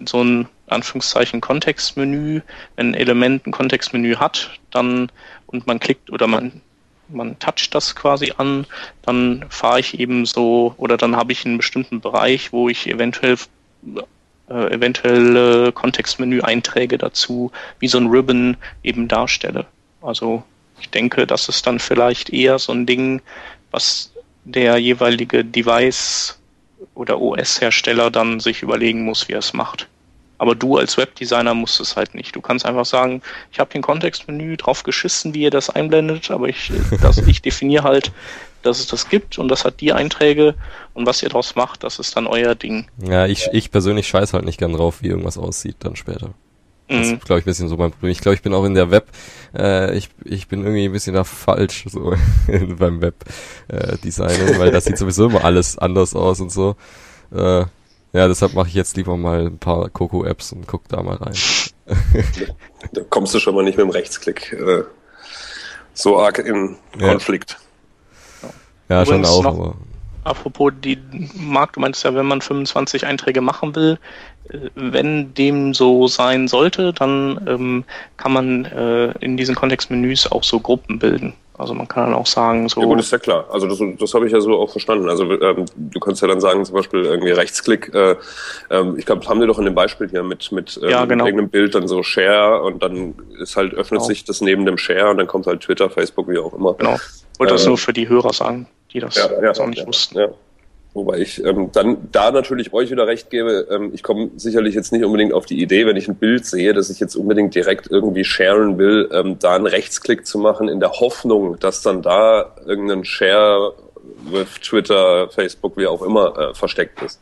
so 0.05 0.23
ein 0.23 0.47
Anführungszeichen 0.67 1.41
Kontextmenü, 1.41 2.41
wenn 2.75 2.91
ein 2.91 2.93
Element 2.93 3.47
ein 3.47 3.51
Kontextmenü 3.51 4.15
hat, 4.17 4.51
dann 4.71 5.09
und 5.47 5.65
man 5.67 5.79
klickt 5.79 6.11
oder 6.11 6.27
man 6.27 6.61
man 7.09 7.39
toucht 7.39 7.73
das 7.73 7.95
quasi 7.95 8.33
an, 8.37 8.65
dann 9.03 9.45
fahre 9.49 9.79
ich 9.79 9.97
eben 9.97 10.25
so 10.25 10.73
oder 10.77 10.97
dann 10.97 11.15
habe 11.15 11.31
ich 11.31 11.45
einen 11.45 11.55
bestimmten 11.55 12.01
Bereich, 12.01 12.51
wo 12.51 12.67
ich 12.67 12.87
eventuell 12.87 13.37
äh, 14.49 14.73
eventuelle 14.73 15.71
Kontextmenü-Einträge 15.71 16.97
dazu 16.97 17.51
wie 17.79 17.87
so 17.87 17.97
ein 17.97 18.07
Ribbon 18.07 18.57
eben 18.83 19.07
darstelle. 19.07 19.65
Also 20.01 20.43
ich 20.79 20.89
denke, 20.89 21.25
das 21.25 21.49
ist 21.49 21.65
dann 21.65 21.79
vielleicht 21.79 22.29
eher 22.29 22.59
so 22.59 22.71
ein 22.71 22.85
Ding, 22.85 23.21
was 23.71 24.11
der 24.43 24.77
jeweilige 24.77 25.43
Device 25.43 26.37
oder 26.93 27.19
OS-Hersteller 27.19 28.11
dann 28.11 28.39
sich 28.39 28.61
überlegen 28.61 29.03
muss, 29.03 29.27
wie 29.27 29.33
er 29.33 29.39
es 29.39 29.53
macht. 29.53 29.87
Aber 30.39 30.53
du 30.53 30.77
als 30.77 30.97
Webdesigner 30.97 31.55
musst 31.55 31.79
es 31.79 31.95
halt 31.95 32.13
nicht. 32.13 32.35
Du 32.35 32.41
kannst 32.41 32.65
einfach 32.65 32.85
sagen, 32.85 33.21
ich 33.51 33.59
habe 33.59 33.71
hier 33.71 33.79
ein 33.79 33.83
Kontextmenü 33.83 34.55
drauf 34.55 34.83
geschissen, 34.83 35.33
wie 35.33 35.41
ihr 35.41 35.49
das 35.49 35.69
einblendet, 35.69 36.29
aber 36.29 36.47
ich, 36.47 36.71
das, 37.01 37.17
ich 37.17 37.41
definiere 37.41 37.83
halt, 37.83 38.11
dass 38.61 38.79
es 38.79 38.87
das 38.87 39.09
gibt 39.09 39.39
und 39.39 39.47
das 39.47 39.65
hat 39.65 39.81
die 39.81 39.93
Einträge 39.93 40.55
und 40.93 41.05
was 41.05 41.23
ihr 41.23 41.29
daraus 41.29 41.55
macht, 41.55 41.83
das 41.83 41.99
ist 41.99 42.15
dann 42.15 42.27
euer 42.27 42.53
Ding. 42.55 42.87
Ja, 43.01 43.25
ich, 43.25 43.49
ich 43.51 43.71
persönlich 43.71 44.07
scheiß 44.07 44.33
halt 44.33 44.45
nicht 44.45 44.59
gern 44.59 44.73
drauf, 44.73 45.01
wie 45.01 45.07
irgendwas 45.07 45.37
aussieht 45.37 45.77
dann 45.79 45.95
später. 45.95 46.33
Das 46.87 47.07
ist, 47.07 47.11
mhm. 47.11 47.19
glaube 47.19 47.39
ich, 47.39 47.45
ein 47.45 47.49
bisschen 47.49 47.67
so 47.67 47.75
mein 47.75 47.91
Problem. 47.91 48.11
Ich 48.11 48.21
glaube, 48.21 48.35
ich 48.35 48.41
bin 48.41 48.53
auch 48.53 48.63
in 48.63 48.73
der 48.73 48.91
Web, 48.91 49.07
äh, 49.57 49.95
ich, 49.97 50.09
ich 50.23 50.47
bin 50.47 50.61
irgendwie 50.61 50.85
ein 50.85 50.93
bisschen 50.93 51.13
da 51.13 51.25
falsch, 51.25 51.85
so 51.89 52.13
beim 52.47 53.01
Web-Designen, 53.01 54.55
äh, 54.55 54.59
weil 54.59 54.71
das 54.71 54.85
sieht 54.85 54.97
sowieso 54.97 55.25
immer 55.25 55.43
alles 55.43 55.77
anders 55.77 56.15
aus 56.15 56.39
und 56.39 56.51
so. 56.51 56.75
Äh, 57.33 57.65
ja, 58.13 58.27
deshalb 58.27 58.53
mache 58.53 58.69
ich 58.69 58.73
jetzt 58.73 58.95
lieber 58.95 59.17
mal 59.17 59.47
ein 59.47 59.57
paar 59.57 59.89
Coco-Apps 59.89 60.53
und 60.53 60.65
guck 60.65 60.87
da 60.87 61.03
mal 61.03 61.17
rein. 61.17 61.35
da 62.93 63.01
kommst 63.09 63.33
du 63.33 63.39
schon 63.39 63.53
mal 63.53 63.63
nicht 63.63 63.77
mit 63.77 63.85
dem 63.85 63.89
Rechtsklick 63.89 64.53
äh, 64.53 64.83
so 65.93 66.19
arg 66.19 66.39
in 66.39 66.77
Konflikt. 66.99 67.57
Ja, 68.87 68.99
ja 68.99 69.05
schon 69.05 69.25
auch, 69.25 69.45
aber 69.45 69.75
apropos 70.27 70.71
die 70.83 70.97
Markt, 71.35 71.75
du 71.75 71.79
meinst 71.79 72.03
ja, 72.03 72.13
wenn 72.13 72.25
man 72.25 72.41
25 72.41 73.05
Einträge 73.05 73.41
machen 73.41 73.75
will, 73.75 73.97
äh, 74.49 74.69
wenn 74.75 75.33
dem 75.33 75.73
so 75.73 76.07
sein 76.07 76.47
sollte, 76.47 76.93
dann 76.93 77.41
ähm, 77.47 77.83
kann 78.17 78.33
man 78.33 78.65
äh, 78.65 79.11
in 79.19 79.37
diesen 79.37 79.55
Kontextmenüs 79.55 80.31
auch 80.31 80.43
so 80.43 80.59
Gruppen 80.59 80.99
bilden. 80.99 81.33
Also 81.57 81.73
man 81.73 81.87
kann 81.87 82.05
dann 82.05 82.13
auch 82.13 82.27
sagen, 82.27 82.69
so. 82.69 82.81
Ja 82.81 82.85
gut, 82.85 82.99
ist 82.99 83.11
ja 83.11 83.17
klar. 83.17 83.45
Also 83.51 83.65
das, 83.65 83.81
das 83.99 84.13
habe 84.13 84.27
ich 84.27 84.31
ja 84.31 84.39
so 84.39 84.59
auch 84.59 84.69
verstanden. 84.69 85.09
Also 85.09 85.23
ähm, 85.41 85.65
du 85.75 85.99
kannst 85.99 86.21
ja 86.21 86.27
dann 86.27 86.39
sagen, 86.39 86.63
zum 86.63 86.75
Beispiel 86.75 87.03
irgendwie 87.03 87.31
Rechtsklick. 87.31 87.91
Äh, 87.95 88.15
ähm, 88.69 88.95
ich 88.95 89.07
glaube, 89.07 89.27
haben 89.27 89.39
wir 89.39 89.47
doch 89.47 89.57
in 89.57 89.65
dem 89.65 89.73
Beispiel 89.73 90.07
hier 90.07 90.21
mit 90.21 90.51
mit 90.51 90.79
ähm, 90.83 90.89
ja, 90.89 91.05
genau. 91.05 91.25
irgendeinem 91.25 91.49
Bild 91.49 91.73
dann 91.73 91.87
so 91.87 92.03
Share 92.03 92.61
und 92.61 92.83
dann 92.83 93.15
ist 93.41 93.55
halt 93.55 93.73
öffnet 93.73 94.01
genau. 94.01 94.07
sich 94.07 94.23
das 94.23 94.41
neben 94.41 94.67
dem 94.67 94.77
Share 94.77 95.09
und 95.09 95.17
dann 95.17 95.25
kommt 95.25 95.47
halt 95.47 95.61
Twitter, 95.61 95.89
Facebook, 95.89 96.29
wie 96.29 96.37
auch 96.37 96.53
immer. 96.53 96.75
Genau. 96.75 96.97
Wollte 97.39 97.53
das 97.53 97.65
nur 97.65 97.79
für 97.79 97.93
die 97.93 98.07
Hörer 98.07 98.33
sagen 98.33 98.67
die 98.93 98.99
das 98.99 99.15
ja, 99.15 99.29
ja, 99.41 99.51
auch 99.51 99.67
nicht 99.67 99.79
ja, 99.79 99.87
wussten. 99.87 100.17
Ja. 100.17 100.29
Wobei 100.93 101.19
ich 101.19 101.43
ähm, 101.45 101.69
dann 101.71 102.09
da 102.11 102.31
natürlich 102.31 102.73
euch 102.73 102.89
wieder 102.89 103.05
recht 103.05 103.29
gebe, 103.29 103.67
ähm, 103.69 103.91
ich 103.93 104.01
komme 104.01 104.31
sicherlich 104.35 104.73
jetzt 104.73 104.91
nicht 104.91 105.03
unbedingt 105.03 105.31
auf 105.31 105.45
die 105.45 105.61
Idee, 105.61 105.85
wenn 105.85 105.95
ich 105.95 106.07
ein 106.07 106.15
Bild 106.15 106.45
sehe, 106.45 106.73
dass 106.73 106.89
ich 106.89 106.99
jetzt 106.99 107.15
unbedingt 107.15 107.53
direkt 107.53 107.87
irgendwie 107.91 108.23
sharen 108.23 108.79
will, 108.79 109.07
ähm, 109.13 109.37
da 109.37 109.55
einen 109.55 109.67
Rechtsklick 109.67 110.25
zu 110.25 110.39
machen, 110.39 110.67
in 110.67 110.79
der 110.79 110.93
Hoffnung, 110.93 111.59
dass 111.59 111.83
dann 111.83 112.01
da 112.01 112.55
irgendein 112.65 113.05
Share 113.05 113.73
with 114.31 114.55
Twitter, 114.63 115.29
Facebook, 115.29 115.77
wie 115.77 115.85
auch 115.85 116.01
immer 116.01 116.35
äh, 116.37 116.53
versteckt 116.55 117.01
ist. 117.03 117.21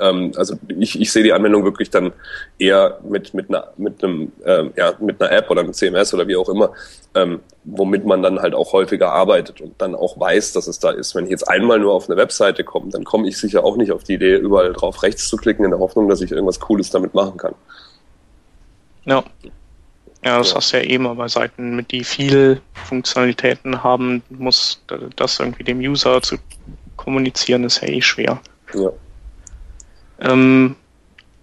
Ähm, 0.00 0.32
also 0.36 0.56
ich, 0.78 1.00
ich 1.00 1.12
sehe 1.12 1.22
die 1.22 1.32
Anwendung 1.32 1.64
wirklich 1.64 1.90
dann 1.90 2.12
eher 2.58 2.98
mit, 3.08 3.34
mit, 3.34 3.48
einer, 3.48 3.68
mit, 3.76 4.02
einem, 4.02 4.32
ähm, 4.44 4.72
ja, 4.76 4.94
mit 4.98 5.20
einer 5.20 5.30
App 5.30 5.50
oder 5.50 5.60
einem 5.60 5.72
CMS 5.72 6.14
oder 6.14 6.26
wie 6.26 6.36
auch 6.36 6.48
immer, 6.48 6.72
ähm, 7.14 7.40
womit 7.64 8.04
man 8.06 8.22
dann 8.22 8.40
halt 8.40 8.54
auch 8.54 8.72
häufiger 8.72 9.12
arbeitet 9.12 9.60
und 9.60 9.80
dann 9.80 9.94
auch 9.94 10.18
weiß, 10.18 10.52
dass 10.54 10.66
es 10.66 10.78
da 10.78 10.90
ist. 10.90 11.14
Wenn 11.14 11.24
ich 11.24 11.30
jetzt 11.30 11.48
einmal 11.48 11.78
nur 11.78 11.92
auf 11.92 12.08
eine 12.08 12.16
Webseite 12.16 12.64
komme, 12.64 12.90
dann 12.90 13.04
komme 13.04 13.28
ich 13.28 13.38
sicher 13.38 13.64
auch 13.64 13.76
nicht 13.76 13.92
auf 13.92 14.04
die 14.04 14.14
Idee, 14.14 14.36
überall 14.36 14.72
drauf 14.72 15.02
rechts 15.02 15.28
zu 15.28 15.36
klicken, 15.36 15.64
in 15.64 15.70
der 15.70 15.80
Hoffnung, 15.80 16.08
dass 16.08 16.20
ich 16.20 16.32
irgendwas 16.32 16.60
Cooles 16.60 16.90
damit 16.90 17.14
machen 17.14 17.36
kann. 17.36 17.54
Ja. 19.04 19.22
Ja, 20.22 20.36
das 20.36 20.50
ja. 20.50 20.56
hast 20.56 20.72
du 20.72 20.76
ja 20.76 20.82
eben, 20.84 21.16
bei 21.16 21.28
Seiten, 21.28 21.76
mit 21.76 21.90
die 21.92 22.04
viel 22.04 22.60
Funktionalitäten 22.74 23.82
haben, 23.82 24.22
muss 24.28 24.82
das 25.16 25.40
irgendwie 25.40 25.64
dem 25.64 25.78
User 25.78 26.20
zu 26.20 26.36
kommunizieren, 26.96 27.64
ist 27.64 27.80
ja 27.80 27.88
eh 27.88 28.02
schwer. 28.02 28.40
Ja. 28.74 28.90
Ähm, 30.20 30.76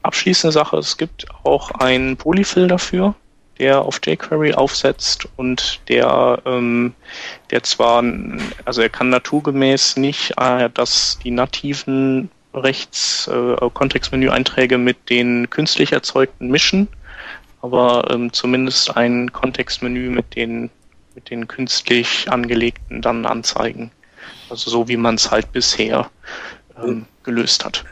abschließende 0.03 0.51
Sache, 0.51 0.77
es 0.77 0.97
gibt 0.97 1.25
auch 1.43 1.71
einen 1.71 2.17
Polyfill 2.17 2.67
dafür, 2.67 3.15
der 3.59 3.81
auf 3.81 3.99
jQuery 4.05 4.53
aufsetzt 4.53 5.27
und 5.35 5.81
der, 5.87 6.41
ähm, 6.45 6.93
der 7.51 7.63
zwar, 7.63 8.03
also 8.65 8.81
er 8.81 8.89
kann 8.89 9.09
naturgemäß 9.09 9.97
nicht 9.97 10.33
äh, 10.37 10.69
dass 10.73 11.19
die 11.23 11.31
nativen 11.31 12.29
rechts 12.53 13.27
äh, 13.27 13.69
Kontextmenü-Einträge 13.73 14.77
mit 14.77 15.09
den 15.09 15.49
künstlich 15.49 15.91
erzeugten 15.91 16.49
mischen, 16.49 16.87
aber 17.61 18.09
ähm, 18.11 18.31
zumindest 18.31 18.95
ein 18.95 19.31
Kontextmenü 19.31 20.09
mit 20.09 20.35
den 20.35 20.69
mit 21.15 21.31
den 21.31 21.47
künstlich 21.47 22.31
angelegten 22.31 23.01
dann 23.01 23.25
anzeigen. 23.25 23.89
Also 24.51 24.69
so 24.69 24.87
wie 24.87 24.97
man 24.97 25.15
es 25.15 25.31
halt 25.31 25.51
bisher 25.51 26.11
ähm, 26.79 27.07
gelöst 27.23 27.65
hat. 27.65 27.83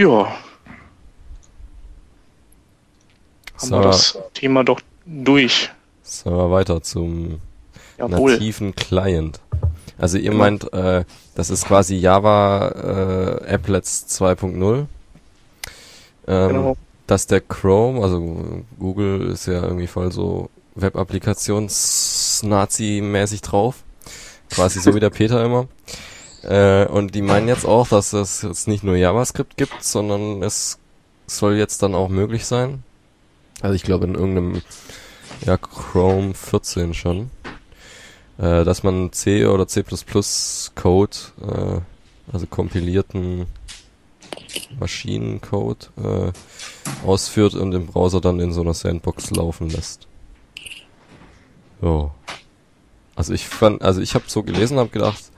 Ja. 0.00 0.34
Haben 3.56 3.58
so, 3.58 3.70
wir 3.70 3.82
das 3.82 4.18
Thema 4.32 4.64
doch 4.64 4.80
durch. 5.04 5.70
Sollen 6.02 6.38
wir 6.38 6.50
weiter 6.50 6.82
zum 6.82 7.42
Jawohl. 7.98 8.32
nativen 8.32 8.74
Client. 8.74 9.40
Also 9.98 10.16
ihr 10.16 10.30
genau. 10.30 10.44
meint, 10.44 10.72
äh, 10.72 11.04
das 11.34 11.50
ist 11.50 11.66
quasi 11.66 11.96
Java 11.96 13.40
äh, 13.44 13.54
Applets 13.54 14.06
2.0. 14.08 14.86
Ähm, 16.26 16.48
genau. 16.48 16.78
Dass 17.06 17.26
der 17.26 17.42
Chrome, 17.42 18.02
also 18.02 18.64
Google 18.78 19.26
ist 19.26 19.44
ja 19.44 19.62
irgendwie 19.62 19.86
voll 19.86 20.12
so 20.12 20.48
Web-Applikations-Nazi-mäßig 20.76 23.42
drauf. 23.42 23.84
Quasi 24.48 24.80
so 24.80 24.94
wie 24.94 25.00
der 25.00 25.10
Peter 25.10 25.44
immer. 25.44 25.68
Äh, 26.42 26.86
und 26.86 27.14
die 27.14 27.22
meinen 27.22 27.48
jetzt 27.48 27.66
auch, 27.66 27.88
dass 27.88 28.12
es 28.12 28.42
jetzt 28.42 28.68
nicht 28.68 28.82
nur 28.82 28.96
JavaScript 28.96 29.56
gibt, 29.56 29.84
sondern 29.84 30.42
es 30.42 30.78
soll 31.26 31.56
jetzt 31.56 31.82
dann 31.82 31.94
auch 31.94 32.08
möglich 32.08 32.46
sein. 32.46 32.82
Also 33.60 33.74
ich 33.74 33.82
glaube 33.82 34.06
in 34.06 34.14
irgendeinem 34.14 34.62
ja, 35.44 35.56
Chrome 35.56 36.34
14 36.34 36.94
schon. 36.94 37.30
äh, 38.38 38.64
dass 38.64 38.82
man 38.82 39.12
C 39.12 39.46
oder 39.46 39.68
C++ 39.68 39.84
Code, 40.74 41.16
äh, 41.42 41.80
also 42.32 42.46
kompilierten 42.46 43.46
Maschinencode 44.78 45.90
äh, 46.02 46.32
ausführt 47.06 47.54
und 47.54 47.72
im 47.74 47.86
Browser 47.86 48.20
dann 48.20 48.40
in 48.40 48.52
so 48.52 48.62
einer 48.62 48.74
Sandbox 48.74 49.30
laufen 49.30 49.68
lässt. 49.68 50.06
Ja. 51.82 52.10
Also 53.14 53.34
ich 53.34 53.46
fand, 53.46 53.82
also 53.82 54.00
ich 54.00 54.14
habe 54.14 54.24
so 54.28 54.42
gelesen, 54.42 54.78
habe 54.78 54.88
gedacht, 54.88 55.30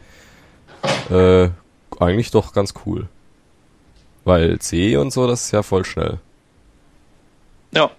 äh, 1.10 1.48
eigentlich 2.00 2.30
doch 2.30 2.52
ganz 2.52 2.74
cool. 2.86 3.08
Weil 4.24 4.58
C 4.58 4.96
und 4.96 5.12
so, 5.12 5.26
das 5.26 5.46
ist 5.46 5.50
ja 5.52 5.62
voll 5.62 5.84
schnell. 5.84 6.18
Ja. 7.72 7.90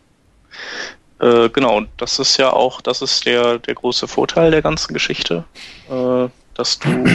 Äh, 1.20 1.50
genau, 1.50 1.82
das 1.98 2.20
ist 2.20 2.38
ja 2.38 2.52
auch, 2.52 2.82
das 2.82 3.02
ist 3.02 3.26
der, 3.26 3.60
der 3.60 3.76
große 3.76 4.08
Vorteil 4.08 4.52
der 4.52 4.62
ganzen 4.62 4.94
Geschichte, 4.94 5.44
äh, 5.90 6.28
dass 6.54 6.80
du 6.80 7.06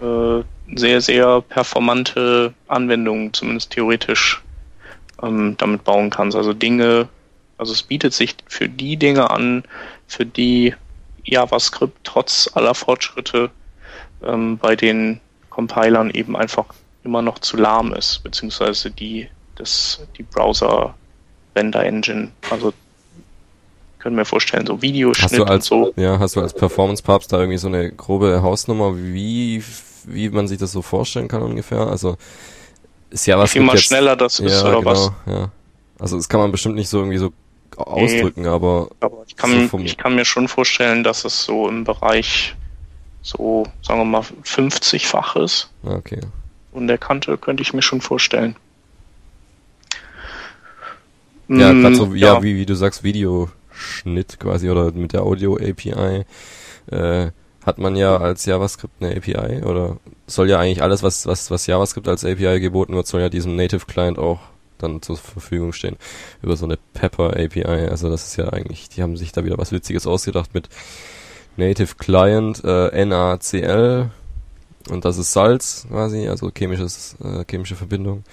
äh, 0.00 0.44
sehr, 0.74 1.00
sehr 1.00 1.40
performante 1.42 2.54
Anwendungen, 2.68 3.32
zumindest 3.32 3.70
theoretisch, 3.70 4.42
ähm, 5.22 5.56
damit 5.58 5.84
bauen 5.84 6.10
kannst. 6.10 6.36
Also 6.36 6.52
Dinge, 6.52 7.08
also 7.58 7.72
es 7.72 7.82
bietet 7.82 8.12
sich 8.14 8.36
für 8.46 8.68
die 8.68 8.96
Dinge 8.96 9.30
an, 9.30 9.64
für 10.08 10.26
die 10.26 10.74
JavaScript 11.24 11.98
trotz 12.04 12.50
aller 12.54 12.74
Fortschritte 12.74 13.50
ähm, 14.26 14.58
bei 14.58 14.76
den 14.76 15.20
Compilern 15.50 16.10
eben 16.10 16.36
einfach 16.36 16.66
immer 17.04 17.22
noch 17.22 17.38
zu 17.38 17.56
lahm 17.56 17.92
ist, 17.94 18.22
beziehungsweise 18.22 18.90
die, 18.90 19.28
das, 19.56 20.00
die 20.16 20.22
Browser 20.22 20.94
Render 21.54 21.84
Engine. 21.84 22.30
Also 22.50 22.72
können 23.98 24.16
wir 24.16 24.24
vorstellen, 24.24 24.66
so 24.66 24.82
Videoschnitt 24.82 25.40
als, 25.40 25.70
und 25.70 25.94
so. 25.94 26.00
Ja, 26.00 26.18
hast 26.18 26.36
du 26.36 26.40
als 26.40 26.54
Performance-Papst 26.54 27.32
da 27.32 27.38
irgendwie 27.38 27.58
so 27.58 27.68
eine 27.68 27.92
grobe 27.92 28.42
Hausnummer, 28.42 28.96
wie, 28.96 29.62
wie 30.04 30.28
man 30.28 30.48
sich 30.48 30.58
das 30.58 30.72
so 30.72 30.82
vorstellen 30.82 31.28
kann 31.28 31.42
ungefähr? 31.42 31.86
Also 31.86 32.16
ist 33.10 33.26
ja 33.26 33.38
was. 33.38 33.54
Wie 33.54 33.60
mal 33.60 33.78
schneller 33.78 34.16
das 34.16 34.40
ist 34.40 34.52
ja, 34.52 34.62
oder 34.62 34.78
genau, 34.78 34.90
was? 34.90 35.12
Ja. 35.26 35.50
Also 35.98 36.16
das 36.16 36.28
kann 36.28 36.40
man 36.40 36.50
bestimmt 36.50 36.74
nicht 36.74 36.88
so 36.88 36.98
irgendwie 36.98 37.18
so 37.18 37.32
ausdrücken, 37.76 38.46
aber, 38.46 38.88
aber 39.00 39.24
ich, 39.26 39.36
kann, 39.36 39.68
so 39.68 39.78
ich 39.78 39.96
kann 39.96 40.14
mir 40.14 40.24
schon 40.24 40.48
vorstellen, 40.48 41.04
dass 41.04 41.24
es 41.24 41.44
so 41.44 41.68
im 41.68 41.84
Bereich 41.84 42.54
so, 43.22 43.64
sagen 43.82 44.00
wir 44.00 44.04
mal, 44.04 44.20
50-fach 44.20 45.36
ist. 45.36 45.70
Ah, 45.84 45.94
okay. 45.94 46.20
Und 46.72 46.88
der 46.88 46.98
Kante 46.98 47.38
könnte 47.38 47.62
ich 47.62 47.72
mir 47.72 47.82
schon 47.82 48.00
vorstellen. 48.00 48.56
Ja, 51.48 51.72
gerade 51.72 51.94
so, 51.94 52.14
ja, 52.14 52.34
ja, 52.34 52.42
wie, 52.42 52.56
wie 52.56 52.66
du 52.66 52.74
sagst, 52.74 53.02
Videoschnitt 53.02 54.40
quasi 54.40 54.70
oder 54.70 54.90
mit 54.92 55.12
der 55.12 55.22
Audio-API 55.22 56.24
äh, 56.90 57.30
hat 57.64 57.78
man 57.78 57.94
ja 57.94 58.16
als 58.16 58.46
JavaScript 58.46 58.94
eine 59.00 59.16
API 59.16 59.62
oder 59.62 59.98
soll 60.26 60.48
ja 60.48 60.58
eigentlich 60.58 60.82
alles, 60.82 61.02
was, 61.02 61.26
was, 61.26 61.50
was 61.50 61.66
JavaScript 61.66 62.08
als 62.08 62.24
API 62.24 62.58
geboten 62.58 62.94
wird, 62.94 63.06
soll 63.06 63.20
ja 63.20 63.28
diesem 63.28 63.54
Native 63.54 63.86
Client 63.86 64.18
auch 64.18 64.40
dann 64.78 65.00
zur 65.02 65.16
Verfügung 65.16 65.72
stehen 65.72 65.96
über 66.42 66.56
so 66.56 66.64
eine 66.64 66.78
Pepper 66.92 67.36
API. 67.36 67.64
Also 67.64 68.10
das 68.10 68.26
ist 68.26 68.36
ja 68.36 68.48
eigentlich, 68.48 68.88
die 68.88 69.02
haben 69.02 69.16
sich 69.16 69.32
da 69.32 69.44
wieder 69.44 69.58
was 69.58 69.72
Witziges 69.72 70.06
ausgedacht 70.06 70.54
mit 70.54 70.68
Native 71.56 71.94
Client 71.96 72.62
äh, 72.64 73.04
NaCl 73.04 74.10
und 74.88 75.04
das 75.04 75.18
ist 75.18 75.32
Salz 75.32 75.86
quasi, 75.88 76.28
also 76.28 76.50
chemisches 76.50 77.16
äh, 77.22 77.44
chemische 77.48 77.76
Verbindung. 77.76 78.24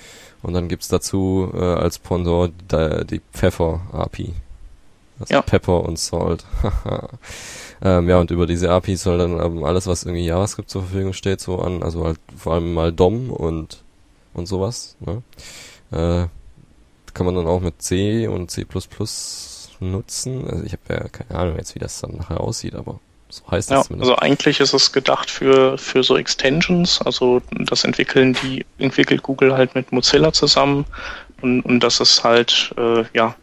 Und 0.42 0.54
dann 0.54 0.70
gibt's 0.70 0.88
dazu 0.88 1.52
äh, 1.54 1.60
als 1.60 2.00
Pendant 2.00 2.54
die, 2.72 3.06
die 3.06 3.22
Pfeffer 3.34 3.82
API. 3.92 4.34
Also 5.20 5.34
Ja. 5.34 5.42
Pepper 5.42 5.84
und 5.84 6.00
Salt. 6.00 6.46
ähm, 7.82 8.08
ja, 8.08 8.20
und 8.20 8.32
über 8.32 8.48
diese 8.48 8.72
API 8.72 8.96
soll 8.96 9.18
dann 9.18 9.40
ähm, 9.40 9.64
alles, 9.66 9.86
was 9.86 10.04
irgendwie 10.04 10.26
JavaScript 10.26 10.70
zur 10.70 10.84
Verfügung 10.84 11.14
steht, 11.14 11.42
so 11.42 11.60
an, 11.60 11.84
also 11.84 12.06
halt 12.06 12.20
vor 12.38 12.54
allem 12.54 12.74
mal 12.74 12.94
DOM 12.94 13.32
und 13.32 13.84
und 14.34 14.48
sowas, 14.48 14.96
ne? 15.02 15.22
Äh, 15.92 16.28
kann 17.14 17.26
man 17.26 17.36
dann 17.36 17.48
auch 17.48 17.60
mit 17.60 17.82
C 17.82 18.28
und 18.28 18.52
C++ 18.52 18.66
nutzen. 19.82 20.48
Also 20.48 20.64
ich 20.64 20.74
habe 20.74 20.84
ja 20.90 21.08
keine 21.10 21.40
Ahnung 21.40 21.58
jetzt, 21.58 21.76
wie 21.76 21.80
das 21.80 22.00
dann 22.00 22.16
nachher 22.16 22.40
aussieht, 22.40 22.76
aber 22.76 23.00
so 23.30 23.44
heißt 23.50 23.70
das 23.70 23.78
Ja, 23.78 23.84
zumindest. 23.84 24.12
also 24.12 24.22
eigentlich 24.22 24.60
ist 24.60 24.74
es 24.74 24.92
gedacht 24.92 25.30
für, 25.30 25.78
für 25.78 26.04
so 26.04 26.18
Extensions, 26.18 27.02
also 27.02 27.42
das 27.52 27.84
entwickeln 27.84 28.36
die, 28.44 28.66
entwickelt 28.80 29.24
Google 29.24 29.56
halt 29.56 29.76
mit 29.76 29.92
Mozilla 29.92 30.34
zusammen 30.34 30.86
und, 31.42 31.62
und 31.62 31.80
das 31.82 32.00
ist 32.00 32.24
halt, 32.24 32.74
äh, 32.78 33.04
ja, 33.14 33.36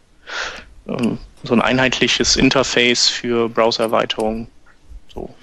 ähm, 0.87 1.17
so 1.43 1.53
ein 1.53 1.61
einheitliches 1.61 2.35
Interface 2.35 3.07
für 3.07 3.47
Browsererweiterungen. 3.49 4.47
So. 5.13 5.33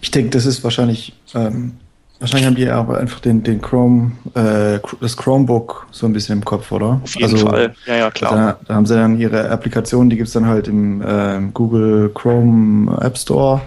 Ich 0.00 0.10
denke, 0.10 0.30
das 0.30 0.46
ist 0.46 0.62
wahrscheinlich, 0.62 1.14
ähm, 1.34 1.76
wahrscheinlich 2.20 2.46
haben 2.46 2.56
die 2.56 2.68
aber 2.68 2.98
einfach 2.98 3.20
den, 3.20 3.42
den 3.42 3.60
Chrome, 3.60 4.12
äh, 4.34 4.78
das 5.00 5.16
Chromebook 5.16 5.86
so 5.90 6.06
ein 6.06 6.12
bisschen 6.12 6.38
im 6.38 6.44
Kopf, 6.44 6.72
oder? 6.72 7.00
Auf 7.02 7.14
jeden 7.14 7.36
Fall, 7.38 7.74
ja, 7.86 7.96
ja, 7.96 8.10
klar. 8.10 8.34
Da, 8.34 8.58
da 8.66 8.74
haben 8.74 8.86
sie 8.86 8.94
dann 8.94 9.18
ihre 9.18 9.48
Applikation, 9.50 10.10
die 10.10 10.16
gibt's 10.16 10.32
dann 10.32 10.46
halt 10.46 10.68
im 10.68 11.02
ähm, 11.06 11.54
Google 11.54 12.10
Chrome 12.14 12.96
App 13.00 13.16
Store. 13.16 13.60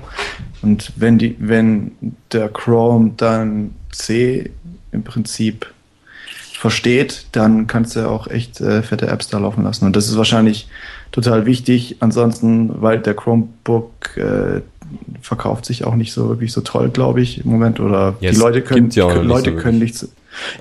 Und 0.61 0.91
wenn 0.95 1.17
die, 1.17 1.35
wenn 1.39 1.91
der 2.31 2.49
Chrome 2.49 3.13
dann 3.17 3.71
C 3.91 4.51
im 4.91 5.03
Prinzip 5.03 5.67
versteht, 6.53 7.25
dann 7.31 7.65
kannst 7.65 7.95
du 7.95 8.07
auch 8.07 8.27
echt 8.27 8.61
äh, 8.61 8.83
fette 8.83 9.07
Apps 9.07 9.27
da 9.27 9.39
laufen 9.39 9.63
lassen. 9.63 9.85
Und 9.85 9.95
das 9.95 10.07
ist 10.07 10.17
wahrscheinlich 10.17 10.67
total 11.11 11.45
wichtig. 11.45 11.97
Ansonsten, 11.99 12.81
weil 12.81 12.99
der 12.99 13.13
Chromebook 13.13 14.17
äh, 14.17 14.61
verkauft 15.21 15.65
sich 15.65 15.85
auch 15.85 15.95
nicht 15.95 16.13
so 16.13 16.29
wirklich 16.29 16.51
so 16.51 16.61
toll, 16.61 16.89
glaube 16.89 17.21
ich, 17.21 17.43
im 17.43 17.51
Moment. 17.51 17.79
Oder 17.79 18.15
Ja, 18.19 18.31
die 18.31 18.37
Leute 18.37 18.61
können, 18.61 18.89
ja 18.91 19.07
können 19.07 19.21
nicht 19.21 19.29
Leute 19.29 19.51
so 19.51 19.57
können 19.57 19.79
nichts. 19.79 20.09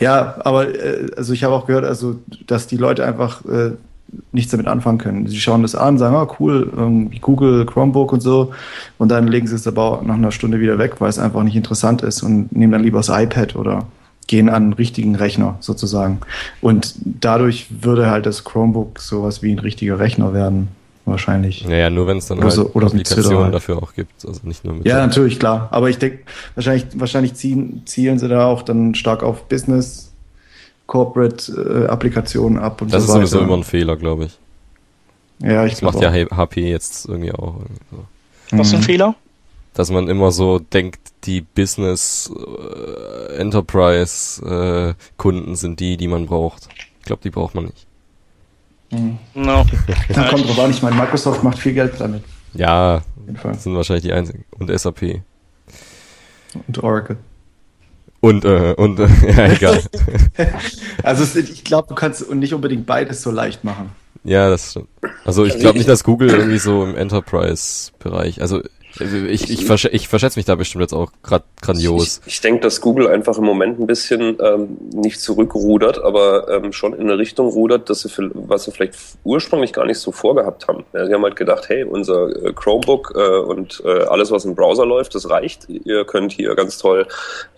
Ja, 0.00 0.36
aber 0.40 0.74
äh, 0.74 1.10
also 1.16 1.32
ich 1.32 1.44
habe 1.44 1.54
auch 1.54 1.66
gehört, 1.66 1.84
also 1.84 2.16
dass 2.46 2.66
die 2.66 2.76
Leute 2.76 3.04
einfach 3.04 3.44
äh, 3.44 3.72
nichts 4.32 4.50
damit 4.50 4.66
anfangen 4.66 4.98
können. 4.98 5.26
Sie 5.26 5.38
schauen 5.38 5.62
das 5.62 5.74
an, 5.74 5.98
sagen, 5.98 6.16
ah 6.16 6.28
cool, 6.40 6.70
irgendwie 6.74 7.18
Google, 7.20 7.64
Chromebook 7.66 8.12
und 8.12 8.20
so, 8.20 8.52
und 8.98 9.08
dann 9.10 9.28
legen 9.28 9.46
sie 9.46 9.54
es 9.54 9.66
aber 9.66 9.82
auch 9.82 10.02
nach 10.02 10.16
einer 10.16 10.32
Stunde 10.32 10.60
wieder 10.60 10.78
weg, 10.78 10.96
weil 10.98 11.08
es 11.08 11.18
einfach 11.18 11.42
nicht 11.42 11.56
interessant 11.56 12.02
ist 12.02 12.22
und 12.22 12.50
nehmen 12.52 12.72
dann 12.72 12.82
lieber 12.82 12.98
das 12.98 13.08
iPad 13.08 13.56
oder 13.56 13.86
gehen 14.30 14.48
an 14.48 14.62
einen 14.62 14.72
richtigen 14.74 15.16
Rechner 15.16 15.56
sozusagen. 15.58 16.20
Und 16.60 16.94
dadurch 17.04 17.66
würde 17.82 18.08
halt 18.08 18.26
das 18.26 18.44
Chromebook 18.44 19.00
sowas 19.00 19.42
wie 19.42 19.50
ein 19.52 19.58
richtiger 19.58 19.98
Rechner 19.98 20.32
werden, 20.32 20.68
wahrscheinlich. 21.04 21.66
Naja, 21.66 21.90
nur 21.90 22.06
wenn 22.06 22.18
es 22.18 22.26
dann 22.26 22.38
Oder 22.38 22.46
halt 22.46 22.54
so- 22.54 22.70
oder 22.74 22.86
Applikationen 22.86 23.42
halt. 23.46 23.54
dafür 23.54 23.82
auch 23.82 23.92
gibt. 23.92 24.24
Also 24.24 24.40
nicht 24.44 24.64
nur 24.64 24.74
mit 24.74 24.86
Ja, 24.86 25.04
natürlich, 25.04 25.40
klar. 25.40 25.66
Aber 25.72 25.90
ich 25.90 25.98
denke, 25.98 26.20
wahrscheinlich, 26.54 26.86
wahrscheinlich 26.94 27.34
ziehen, 27.34 27.82
zielen 27.86 28.20
sie 28.20 28.28
da 28.28 28.44
auch 28.46 28.62
dann 28.62 28.94
stark 28.94 29.24
auf 29.24 29.48
Business, 29.48 30.12
Corporate 30.86 31.84
äh, 31.86 31.88
Applikationen 31.88 32.58
ab 32.58 32.80
und 32.82 32.92
Das 32.94 33.06
so 33.06 33.08
ist 33.20 33.30
sowieso 33.30 33.40
immer 33.40 33.56
ein 33.56 33.64
Fehler, 33.64 33.96
glaube 33.96 34.26
ich. 34.26 34.38
ja, 35.42 35.64
ich 35.66 35.72
Das 35.72 35.82
macht 35.82 35.98
glaube 35.98 36.18
ja 36.18 36.26
auch. 36.28 36.36
HP 36.36 36.70
jetzt 36.70 37.06
irgendwie 37.08 37.32
auch. 37.32 37.56
So. 37.90 38.04
Was 38.58 38.68
ist 38.68 38.74
ein 38.74 38.80
Mhm. 38.80 38.84
Fehler? 38.84 39.14
Dass 39.74 39.90
man 39.90 40.08
immer 40.08 40.32
so 40.32 40.58
denkt, 40.58 41.00
die 41.24 41.42
Business 41.42 42.30
äh, 42.34 43.36
Enterprise 43.36 44.42
äh, 44.44 44.94
Kunden 45.16 45.54
sind 45.56 45.80
die, 45.80 45.96
die 45.96 46.08
man 46.08 46.26
braucht. 46.26 46.68
Ich 46.98 47.04
glaube, 47.04 47.22
die 47.22 47.30
braucht 47.30 47.54
man 47.54 47.66
nicht. 47.66 47.86
Mhm. 48.90 49.18
No. 49.34 49.64
Da 50.08 50.28
kommt 50.28 50.48
drauf 50.48 50.58
an, 50.58 50.70
ich 50.70 50.82
meine, 50.82 50.96
Microsoft 50.96 51.42
macht 51.44 51.58
viel 51.58 51.74
Geld 51.74 51.94
damit. 51.98 52.24
Ja, 52.54 52.96
Auf 52.96 53.02
jeden 53.26 53.36
Fall. 53.36 53.52
das 53.52 53.62
sind 53.62 53.76
wahrscheinlich 53.76 54.04
die 54.04 54.12
einzigen. 54.12 54.44
Und 54.58 54.76
SAP. 54.76 55.22
Und 56.66 56.82
Oracle. 56.82 57.16
Und, 58.20 58.44
äh, 58.44 58.74
und, 58.76 58.98
äh, 58.98 59.06
ja, 59.36 59.52
egal. 59.52 59.82
Also 61.02 61.38
ich 61.38 61.64
glaube, 61.64 61.88
du 61.88 61.94
kannst 61.94 62.22
und 62.22 62.40
nicht 62.40 62.52
unbedingt 62.52 62.84
beides 62.86 63.22
so 63.22 63.30
leicht 63.30 63.64
machen. 63.64 63.92
ja, 64.24 64.50
das 64.50 64.72
stimmt. 64.72 64.88
Also 65.24 65.44
ich 65.46 65.58
glaube 65.58 65.78
nicht, 65.78 65.88
dass 65.88 66.04
Google 66.04 66.28
irgendwie 66.28 66.58
so 66.58 66.84
im 66.84 66.94
Enterprise-Bereich, 66.94 68.42
also 68.42 68.60
ich, 68.98 69.50
ich, 69.50 69.64
versch 69.64 69.88
ich 69.92 70.08
verschätze 70.08 70.38
mich 70.38 70.46
da 70.46 70.54
bestimmt 70.54 70.82
jetzt 70.82 70.92
auch 70.92 71.10
grad 71.22 71.44
grandios. 71.62 72.20
Ich, 72.26 72.34
ich 72.34 72.40
denke, 72.40 72.60
dass 72.60 72.80
Google 72.80 73.08
einfach 73.08 73.38
im 73.38 73.44
Moment 73.44 73.78
ein 73.78 73.86
bisschen 73.86 74.36
ähm, 74.42 74.78
nicht 74.92 75.20
zurückrudert, 75.20 76.02
aber 76.02 76.48
ähm, 76.48 76.72
schon 76.72 76.94
in 76.94 77.02
eine 77.02 77.18
Richtung 77.18 77.48
rudert, 77.48 77.88
dass 77.88 78.00
sie, 78.00 78.08
für, 78.08 78.30
was 78.34 78.64
sie 78.64 78.72
vielleicht 78.72 78.94
ursprünglich 79.24 79.72
gar 79.72 79.86
nicht 79.86 79.98
so 79.98 80.12
vorgehabt 80.12 80.66
haben. 80.68 80.84
Ja, 80.92 81.06
sie 81.06 81.14
haben 81.14 81.22
halt 81.22 81.36
gedacht, 81.36 81.68
hey, 81.68 81.84
unser 81.84 82.28
äh, 82.28 82.52
Chromebook 82.52 83.12
äh, 83.14 83.38
und 83.38 83.82
äh, 83.84 84.04
alles, 84.04 84.30
was 84.30 84.44
im 84.44 84.54
Browser 84.54 84.86
läuft, 84.86 85.14
das 85.14 85.28
reicht. 85.30 85.68
Ihr 85.68 86.04
könnt 86.04 86.32
hier 86.32 86.54
ganz 86.54 86.78
toll 86.78 87.06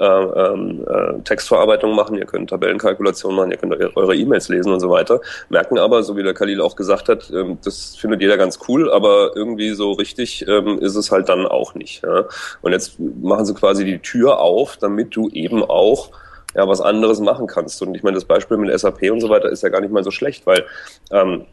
äh, 0.00 0.04
ähm, 0.04 0.84
äh, 0.86 1.20
Textverarbeitung 1.22 1.94
machen, 1.94 2.18
ihr 2.18 2.26
könnt 2.26 2.50
Tabellenkalkulation 2.50 3.34
machen, 3.34 3.50
ihr 3.52 3.56
könnt 3.56 3.72
eu- 3.74 3.90
eure 3.94 4.14
E-Mails 4.16 4.48
lesen 4.48 4.72
und 4.72 4.80
so 4.80 4.90
weiter. 4.90 5.20
Merken 5.48 5.78
aber, 5.78 6.02
so 6.02 6.16
wie 6.16 6.22
der 6.22 6.34
Khalil 6.34 6.60
auch 6.60 6.76
gesagt 6.76 7.08
hat, 7.08 7.30
ähm, 7.34 7.58
das 7.64 7.96
findet 7.96 8.20
jeder 8.20 8.36
ganz 8.36 8.58
cool, 8.68 8.90
aber 8.90 9.32
irgendwie 9.34 9.70
so 9.70 9.92
richtig 9.92 10.46
ähm, 10.48 10.78
ist 10.78 10.96
es 10.96 11.10
halt 11.10 11.21
dann 11.22 11.46
auch 11.46 11.74
nicht. 11.74 12.02
Ja? 12.02 12.24
Und 12.60 12.72
jetzt 12.72 12.98
machen 12.98 13.44
sie 13.44 13.54
quasi 13.54 13.84
die 13.84 13.98
Tür 13.98 14.40
auf, 14.40 14.76
damit 14.76 15.14
du 15.16 15.28
eben 15.30 15.62
auch 15.62 16.10
ja, 16.54 16.68
was 16.68 16.80
anderes 16.80 17.20
machen 17.20 17.46
kannst. 17.46 17.80
Und 17.82 17.94
ich 17.94 18.02
meine, 18.02 18.14
das 18.14 18.24
Beispiel 18.24 18.56
mit 18.56 18.78
SAP 18.78 19.10
und 19.10 19.20
so 19.20 19.28
weiter 19.28 19.48
ist 19.48 19.62
ja 19.62 19.68
gar 19.68 19.80
nicht 19.80 19.92
mal 19.92 20.04
so 20.04 20.10
schlecht, 20.10 20.46
weil 20.46 20.64
ähm, 21.10 21.46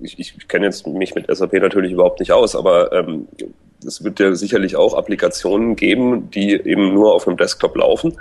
ich, 0.00 0.18
ich 0.18 0.48
kenne 0.48 0.66
jetzt 0.66 0.86
mich 0.86 1.14
mit 1.14 1.26
SAP 1.34 1.54
natürlich 1.54 1.92
überhaupt 1.92 2.20
nicht 2.20 2.32
aus, 2.32 2.56
aber 2.56 2.92
ähm, 2.92 3.28
es 3.84 4.02
wird 4.02 4.18
ja 4.18 4.34
sicherlich 4.34 4.76
auch 4.76 4.94
Applikationen 4.94 5.76
geben, 5.76 6.30
die 6.30 6.52
eben 6.52 6.94
nur 6.94 7.14
auf 7.14 7.28
einem 7.28 7.36
Desktop 7.36 7.76
laufen 7.76 8.18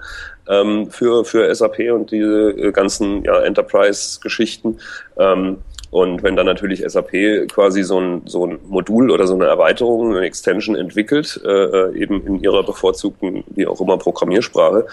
ähm, 0.50 0.92
für, 0.92 1.24
für 1.24 1.54
SAP 1.54 1.92
und 1.94 2.12
diese 2.12 2.52
äh, 2.52 2.72
ganzen 2.72 3.24
ja, 3.24 3.42
Enterprise-Geschichten. 3.42 4.80
Ähm, 5.18 5.58
und 5.96 6.24
wenn 6.24 6.36
dann 6.36 6.46
natürlich 6.46 6.84
SAP 6.86 7.48
quasi 7.48 7.82
so 7.84 8.02
ein, 8.02 8.24
so 8.26 8.46
ein 8.46 8.60
Modul 8.68 9.12
oder 9.12 9.28
so 9.28 9.34
eine 9.34 9.46
Erweiterung, 9.46 10.14
eine 10.14 10.26
Extension 10.26 10.76
entwickelt, 10.76 11.40
äh, 11.46 11.48
äh, 11.48 11.98
eben 11.98 12.28
in 12.28 12.42
ihrer 12.42 12.64
bevorzugten, 12.64 13.46
wie 13.52 13.66
auch 13.66 13.80
immer, 13.80 13.98
Programmiersprache, 13.98 14.88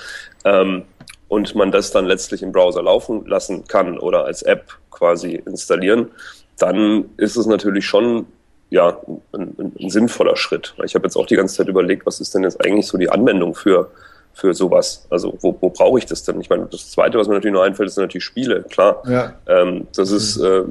ähm, 0.44 0.84
und 1.26 1.56
man 1.56 1.72
das 1.72 1.90
dann 1.90 2.04
letztlich 2.04 2.44
im 2.44 2.52
Browser 2.52 2.84
laufen 2.84 3.26
lassen 3.26 3.64
kann 3.66 3.98
oder 3.98 4.26
als 4.26 4.42
App 4.42 4.78
quasi 4.92 5.42
installieren, 5.44 6.12
dann 6.56 7.06
ist 7.16 7.34
es 7.34 7.46
natürlich 7.46 7.84
schon 7.84 8.26
ja, 8.70 8.96
ein, 9.32 9.56
ein, 9.58 9.72
ein 9.80 9.90
sinnvoller 9.90 10.36
Schritt. 10.36 10.76
Ich 10.84 10.94
habe 10.94 11.06
jetzt 11.06 11.16
auch 11.16 11.26
die 11.26 11.34
ganze 11.34 11.56
Zeit 11.56 11.66
überlegt, 11.66 12.06
was 12.06 12.20
ist 12.20 12.32
denn 12.32 12.44
jetzt 12.44 12.64
eigentlich 12.64 12.86
so 12.86 12.96
die 12.96 13.10
Anwendung 13.10 13.56
für, 13.56 13.90
für 14.34 14.54
sowas? 14.54 15.06
Also 15.10 15.36
wo, 15.40 15.56
wo 15.60 15.70
brauche 15.70 15.98
ich 15.98 16.06
das 16.06 16.24
denn? 16.24 16.40
Ich 16.40 16.50
meine, 16.50 16.66
das 16.66 16.90
Zweite, 16.90 17.18
was 17.18 17.28
mir 17.28 17.34
natürlich 17.34 17.54
noch 17.54 17.62
einfällt, 17.62 17.90
sind 17.90 18.04
natürlich 18.04 18.24
Spiele, 18.24 18.62
klar. 18.62 19.02
Ja. 19.06 19.34
Ähm, 19.46 19.86
das 19.94 20.10
ist 20.10 20.38
äh, 20.38 20.62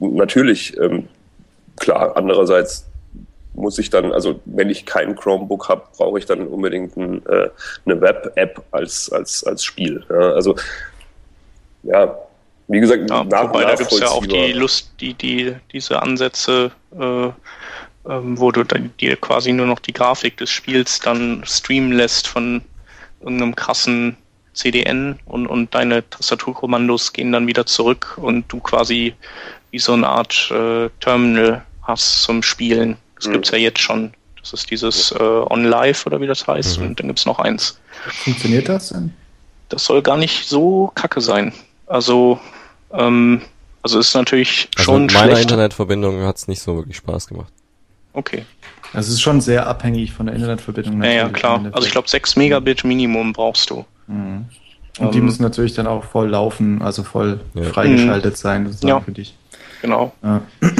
natürlich 0.00 0.76
ähm, 0.78 1.08
klar. 1.76 2.16
Andererseits 2.16 2.86
muss 3.54 3.78
ich 3.78 3.90
dann, 3.90 4.12
also 4.12 4.40
wenn 4.44 4.70
ich 4.70 4.86
kein 4.86 5.16
Chromebook 5.16 5.68
habe, 5.68 5.82
brauche 5.96 6.18
ich 6.18 6.26
dann 6.26 6.46
unbedingt 6.46 6.96
ein, 6.96 7.26
äh, 7.26 7.48
eine 7.84 8.00
Web-App 8.00 8.62
als, 8.70 9.10
als, 9.12 9.44
als 9.44 9.64
Spiel. 9.64 10.04
Ja, 10.08 10.32
also 10.32 10.54
ja, 11.82 12.16
wie 12.68 12.80
gesagt, 12.80 13.08
ja, 13.08 13.24
nach, 13.24 13.48
wobei 13.48 13.64
da 13.64 13.74
gibt 13.74 13.92
es 13.92 13.98
ja 13.98 14.08
auch 14.08 14.24
die 14.26 14.52
Lust, 14.52 14.92
die, 15.00 15.14
die, 15.14 15.54
diese 15.72 16.02
Ansätze, 16.02 16.70
äh, 16.98 17.28
ähm, 18.08 18.38
wo 18.38 18.52
du 18.52 18.64
dann 18.64 18.92
dir 19.00 19.16
quasi 19.16 19.52
nur 19.52 19.66
noch 19.66 19.80
die 19.80 19.92
Grafik 19.92 20.36
des 20.36 20.50
Spiels 20.50 21.00
dann 21.00 21.42
streamen 21.44 21.92
lässt 21.92 22.28
von 22.28 22.62
irgendeinem 23.20 23.54
krassen 23.54 24.16
CDN 24.52 25.18
und, 25.24 25.46
und 25.46 25.74
deine 25.74 26.08
Tastaturkommandos 26.08 27.12
gehen 27.12 27.32
dann 27.32 27.46
wieder 27.46 27.66
zurück 27.66 28.18
und 28.20 28.50
du 28.52 28.60
quasi 28.60 29.14
wie 29.70 29.78
so 29.78 29.92
eine 29.92 30.08
Art 30.08 30.50
äh, 30.50 30.88
Terminal 31.00 31.64
hast 31.82 32.22
zum 32.22 32.42
Spielen. 32.42 32.96
Das 33.16 33.26
mhm. 33.26 33.32
gibt's 33.32 33.50
ja 33.50 33.58
jetzt 33.58 33.80
schon. 33.80 34.12
Das 34.40 34.52
ist 34.52 34.70
dieses 34.70 35.12
äh, 35.12 35.22
On 35.22 35.64
Live 35.64 36.06
oder 36.06 36.20
wie 36.20 36.26
das 36.26 36.46
heißt. 36.46 36.78
Mhm. 36.78 36.86
Und 36.86 37.00
dann 37.00 37.06
gibt's 37.08 37.26
noch 37.26 37.38
eins. 37.38 37.78
Funktioniert 38.24 38.68
das 38.68 38.88
denn? 38.88 39.12
Das 39.68 39.84
soll 39.84 40.02
gar 40.02 40.16
nicht 40.16 40.48
so 40.48 40.90
kacke 40.94 41.20
sein. 41.20 41.52
Also 41.86 42.40
ähm, 42.92 43.42
also 43.82 43.98
ist 43.98 44.14
natürlich 44.14 44.68
also 44.76 44.92
schon 44.92 45.02
mit 45.02 45.14
meiner 45.14 45.26
schlecht. 45.32 45.42
Internetverbindung 45.42 46.22
hat 46.22 46.36
es 46.36 46.48
nicht 46.48 46.62
so 46.62 46.76
wirklich 46.76 46.96
Spaß 46.96 47.28
gemacht. 47.28 47.52
Okay. 48.12 48.44
Also 48.92 49.08
es 49.08 49.14
ist 49.14 49.20
schon 49.20 49.40
sehr 49.40 49.66
abhängig 49.66 50.12
von 50.12 50.26
der 50.26 50.34
Internetverbindung. 50.34 51.02
Ja, 51.02 51.10
ja 51.10 51.28
klar. 51.28 51.64
Also 51.72 51.86
ich 51.86 51.92
glaube 51.92 52.08
6 52.08 52.36
Megabit 52.36 52.84
Minimum 52.84 53.32
brauchst 53.32 53.70
du. 53.70 53.84
Mhm. 54.06 54.46
Und 54.98 55.06
um, 55.06 55.12
die 55.12 55.18
ähm, 55.18 55.24
müssen 55.26 55.42
natürlich 55.42 55.74
dann 55.74 55.86
auch 55.86 56.04
voll 56.04 56.28
laufen, 56.28 56.82
also 56.82 57.04
voll 57.04 57.40
ja. 57.54 57.64
freigeschaltet 57.64 58.32
mhm. 58.32 58.36
sein, 58.36 58.76
ja. 58.82 59.00
für 59.00 59.12
dich. 59.12 59.34
Genau. 59.82 60.12
Ja. 60.22 60.42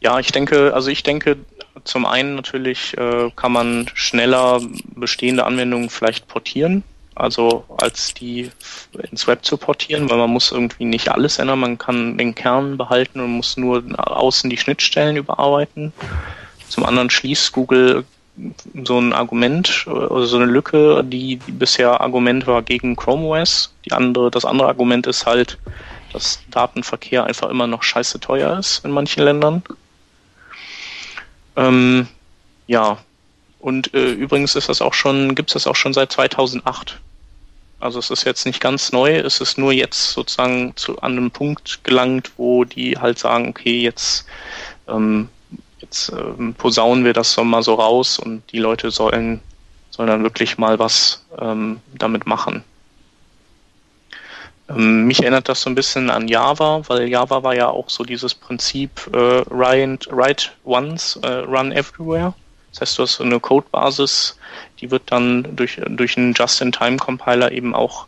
ja, 0.00 0.18
ich 0.20 0.30
denke, 0.30 0.72
also 0.74 0.90
ich 0.90 1.02
denke, 1.02 1.36
zum 1.84 2.06
einen 2.06 2.36
natürlich 2.36 2.96
äh, 2.96 3.30
kann 3.34 3.52
man 3.52 3.86
schneller 3.94 4.60
bestehende 4.94 5.44
Anwendungen 5.46 5.90
vielleicht 5.90 6.28
portieren 6.28 6.84
also 7.20 7.64
als 7.76 8.14
die 8.14 8.50
ins 9.10 9.26
Web 9.26 9.44
zu 9.44 9.56
portieren, 9.56 10.08
weil 10.08 10.16
man 10.16 10.30
muss 10.30 10.52
irgendwie 10.52 10.84
nicht 10.84 11.10
alles 11.10 11.38
ändern, 11.38 11.60
man 11.60 11.78
kann 11.78 12.16
den 12.16 12.34
Kern 12.34 12.78
behalten 12.78 13.20
und 13.20 13.30
muss 13.32 13.56
nur 13.56 13.82
außen 13.96 14.48
die 14.48 14.56
Schnittstellen 14.56 15.16
überarbeiten. 15.16 15.92
Zum 16.70 16.84
anderen 16.84 17.10
schließt 17.10 17.52
Google 17.52 18.04
so 18.84 18.98
ein 18.98 19.12
Argument 19.12 19.86
oder 19.86 20.26
so 20.26 20.36
eine 20.36 20.46
Lücke, 20.46 21.04
die, 21.04 21.36
die 21.36 21.52
bisher 21.52 22.00
Argument 22.00 22.46
war 22.46 22.62
gegen 22.62 22.96
Chrome 22.96 23.26
OS. 23.26 23.74
Die 23.84 23.92
andere, 23.92 24.30
das 24.30 24.44
andere 24.44 24.68
Argument 24.68 25.06
ist 25.06 25.26
halt, 25.26 25.58
dass 26.12 26.40
Datenverkehr 26.50 27.24
einfach 27.24 27.50
immer 27.50 27.66
noch 27.66 27.82
scheiße 27.82 28.20
teuer 28.20 28.58
ist 28.58 28.84
in 28.84 28.92
manchen 28.92 29.22
Ländern. 29.22 29.62
Ähm, 31.56 32.08
ja, 32.66 32.98
und 33.58 33.92
äh, 33.92 34.12
übrigens 34.12 34.54
ist 34.54 34.68
das 34.68 34.80
auch 34.80 34.94
schon, 34.94 35.34
gibt 35.34 35.50
es 35.50 35.54
das 35.54 35.66
auch 35.66 35.76
schon 35.76 35.92
seit 35.92 36.12
2008. 36.12 36.98
Also 37.80 37.98
es 37.98 38.10
ist 38.10 38.24
jetzt 38.24 38.46
nicht 38.46 38.60
ganz 38.60 38.92
neu, 38.92 39.16
es 39.16 39.40
ist 39.40 39.58
nur 39.58 39.72
jetzt 39.72 40.12
sozusagen 40.12 40.76
zu 40.76 41.00
an 41.00 41.12
einem 41.12 41.30
Punkt 41.30 41.82
gelangt, 41.82 42.32
wo 42.36 42.64
die 42.64 42.98
halt 42.98 43.18
sagen, 43.18 43.48
okay, 43.48 43.80
jetzt, 43.80 44.26
ähm, 44.86 45.28
jetzt 45.90 46.12
ähm, 46.16 46.54
posaunen 46.54 47.04
wir 47.04 47.12
das 47.12 47.36
mal 47.36 47.62
so 47.62 47.74
raus 47.74 48.18
und 48.20 48.42
die 48.52 48.60
Leute 48.60 48.92
sollen, 48.92 49.40
sollen 49.90 50.08
dann 50.08 50.22
wirklich 50.22 50.56
mal 50.56 50.78
was 50.78 51.24
ähm, 51.38 51.80
damit 51.98 52.26
machen. 52.26 52.62
Ähm, 54.68 55.06
mich 55.08 55.20
erinnert 55.20 55.48
das 55.48 55.62
so 55.62 55.68
ein 55.70 55.74
bisschen 55.74 56.08
an 56.08 56.28
Java, 56.28 56.82
weil 56.86 57.08
Java 57.08 57.42
war 57.42 57.56
ja 57.56 57.68
auch 57.68 57.90
so 57.90 58.04
dieses 58.04 58.34
Prinzip 58.34 59.10
äh, 59.12 59.42
write, 59.50 60.08
write 60.12 60.50
once, 60.64 61.18
äh, 61.24 61.26
run 61.26 61.72
everywhere. 61.72 62.34
Das 62.70 62.82
heißt, 62.82 62.98
du 62.98 63.02
hast 63.02 63.14
so 63.14 63.24
eine 63.24 63.40
Codebasis, 63.40 64.38
die 64.80 64.92
wird 64.92 65.02
dann 65.06 65.56
durch, 65.56 65.80
durch 65.88 66.16
einen 66.16 66.34
Just-in-Time-Compiler 66.34 67.50
eben 67.50 67.74
auch 67.74 68.06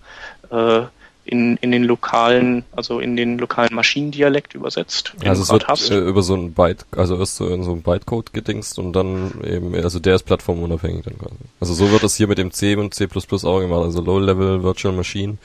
äh, 0.52 0.82
in, 1.24 1.56
in 1.58 1.70
den 1.70 1.84
lokalen, 1.84 2.64
also 2.72 2.98
in 3.00 3.16
den 3.16 3.38
lokalen 3.38 3.74
Maschinendialekt 3.74 4.54
übersetzt. 4.54 5.14
Also 5.24 5.42
es 5.42 5.50
wird 5.50 5.68
hast. 5.68 5.90
Äh, 5.90 5.98
über 5.98 6.22
so 6.22 6.34
ein 6.34 6.52
Byte, 6.52 6.84
also 6.96 7.18
erst 7.18 7.36
so 7.36 7.48
in 7.48 7.62
so 7.62 7.72
ein 7.72 7.82
Bytecode 7.82 8.32
gedingst 8.32 8.78
und 8.78 8.92
dann 8.92 9.32
eben, 9.44 9.74
also 9.76 10.00
der 10.00 10.16
ist 10.16 10.24
plattformunabhängig 10.24 11.04
dann 11.04 11.18
quasi. 11.18 11.36
Also 11.60 11.74
so 11.74 11.90
wird 11.90 12.02
das 12.02 12.16
hier 12.16 12.26
mit 12.26 12.38
dem 12.38 12.50
C 12.50 12.74
und 12.76 12.94
C++ 12.94 13.06
auch 13.06 13.60
gemacht, 13.60 13.82
also 13.82 14.02
Low-Level 14.02 14.62
Virtual 14.62 14.94
Machine 14.94 15.38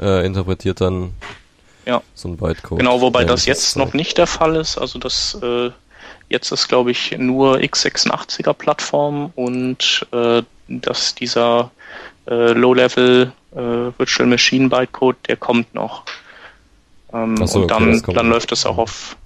äh, 0.00 0.26
interpretiert 0.26 0.80
dann 0.80 1.14
ja. 1.86 2.02
so 2.14 2.28
ein 2.28 2.36
Bytecode. 2.36 2.78
Genau, 2.78 3.00
wobei 3.00 3.24
das 3.24 3.46
jetzt 3.46 3.76
noch 3.76 3.94
nicht 3.94 4.18
der 4.18 4.26
Fall 4.26 4.56
ist, 4.56 4.76
also 4.76 4.98
das 4.98 5.38
äh, 5.42 5.70
Jetzt 6.28 6.50
ist, 6.50 6.66
glaube 6.68 6.90
ich, 6.90 7.16
nur 7.16 7.58
x86er 7.58 8.52
Plattform 8.52 9.32
und 9.36 10.06
äh, 10.12 10.42
dass 10.68 11.14
dieser 11.14 11.70
äh, 12.26 12.52
Low-Level 12.52 13.32
äh, 13.52 13.58
Virtual 13.98 14.28
Machine 14.28 14.68
Bytecode, 14.68 15.16
der 15.28 15.36
kommt 15.36 15.74
noch. 15.74 16.04
Ähm, 17.12 17.46
so, 17.46 17.62
und 17.62 17.70
dann, 17.70 17.98
okay, 17.98 18.12
dann 18.12 18.28
läuft 18.28 18.52
es 18.52 18.66
auch 18.66 18.78
auf 18.78 19.16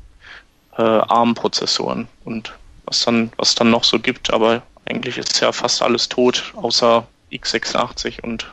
äh, 0.77 0.83
ARM-Prozessoren 0.83 2.09
und 2.25 2.53
was 2.85 3.05
dann, 3.05 3.33
was 3.37 3.55
dann 3.55 3.71
noch 3.71 3.85
so 3.85 3.99
gibt, 3.99 4.33
aber 4.33 4.63
eigentlich 4.85 5.19
ist 5.19 5.41
ja 5.41 5.53
fast 5.53 5.83
alles 5.83 6.09
tot, 6.09 6.53
außer 6.57 7.07
x86 7.33 8.23
und 8.23 8.53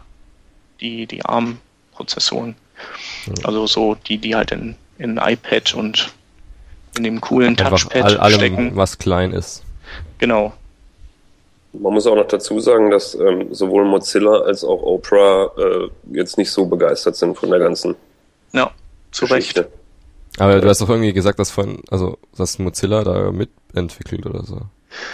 die, 0.79 1.07
die 1.07 1.25
ARM-Prozessoren. 1.25 2.55
Ja. 3.25 3.45
Also 3.45 3.67
so 3.67 3.95
die, 3.95 4.17
die 4.17 4.35
halt 4.35 4.51
in, 4.51 4.75
in 4.97 5.17
iPad 5.17 5.73
und 5.73 6.13
in 6.97 7.03
dem 7.03 7.21
coolen 7.21 7.57
Touchpad 7.57 8.03
all, 8.03 8.17
allem, 8.17 8.35
stecken. 8.35 8.75
was 8.75 8.97
klein 8.97 9.31
ist. 9.31 9.63
Genau. 10.19 10.53
Man 11.79 11.93
muss 11.93 12.07
auch 12.07 12.15
noch 12.15 12.27
dazu 12.27 12.59
sagen, 12.59 12.91
dass 12.91 13.15
ähm, 13.15 13.53
sowohl 13.53 13.85
Mozilla 13.85 14.41
als 14.41 14.63
auch 14.63 14.81
Opera 14.81 15.51
äh, 15.57 15.89
jetzt 16.11 16.37
nicht 16.37 16.51
so 16.51 16.65
begeistert 16.65 17.15
sind 17.15 17.37
von 17.37 17.49
der 17.49 17.59
ganzen 17.59 17.95
ja, 18.53 18.71
zu 19.11 19.25
Geschichte. 19.25 19.61
Recht. 19.61 19.71
Aber 20.39 20.61
du 20.61 20.69
hast 20.69 20.81
doch 20.81 20.89
irgendwie 20.89 21.13
gesagt, 21.13 21.39
dass 21.39 21.51
von, 21.51 21.81
also 21.89 22.17
dass 22.37 22.59
Mozilla 22.59 23.03
da 23.03 23.31
mitentwickelt 23.31 24.25
oder 24.25 24.43
so. 24.43 24.61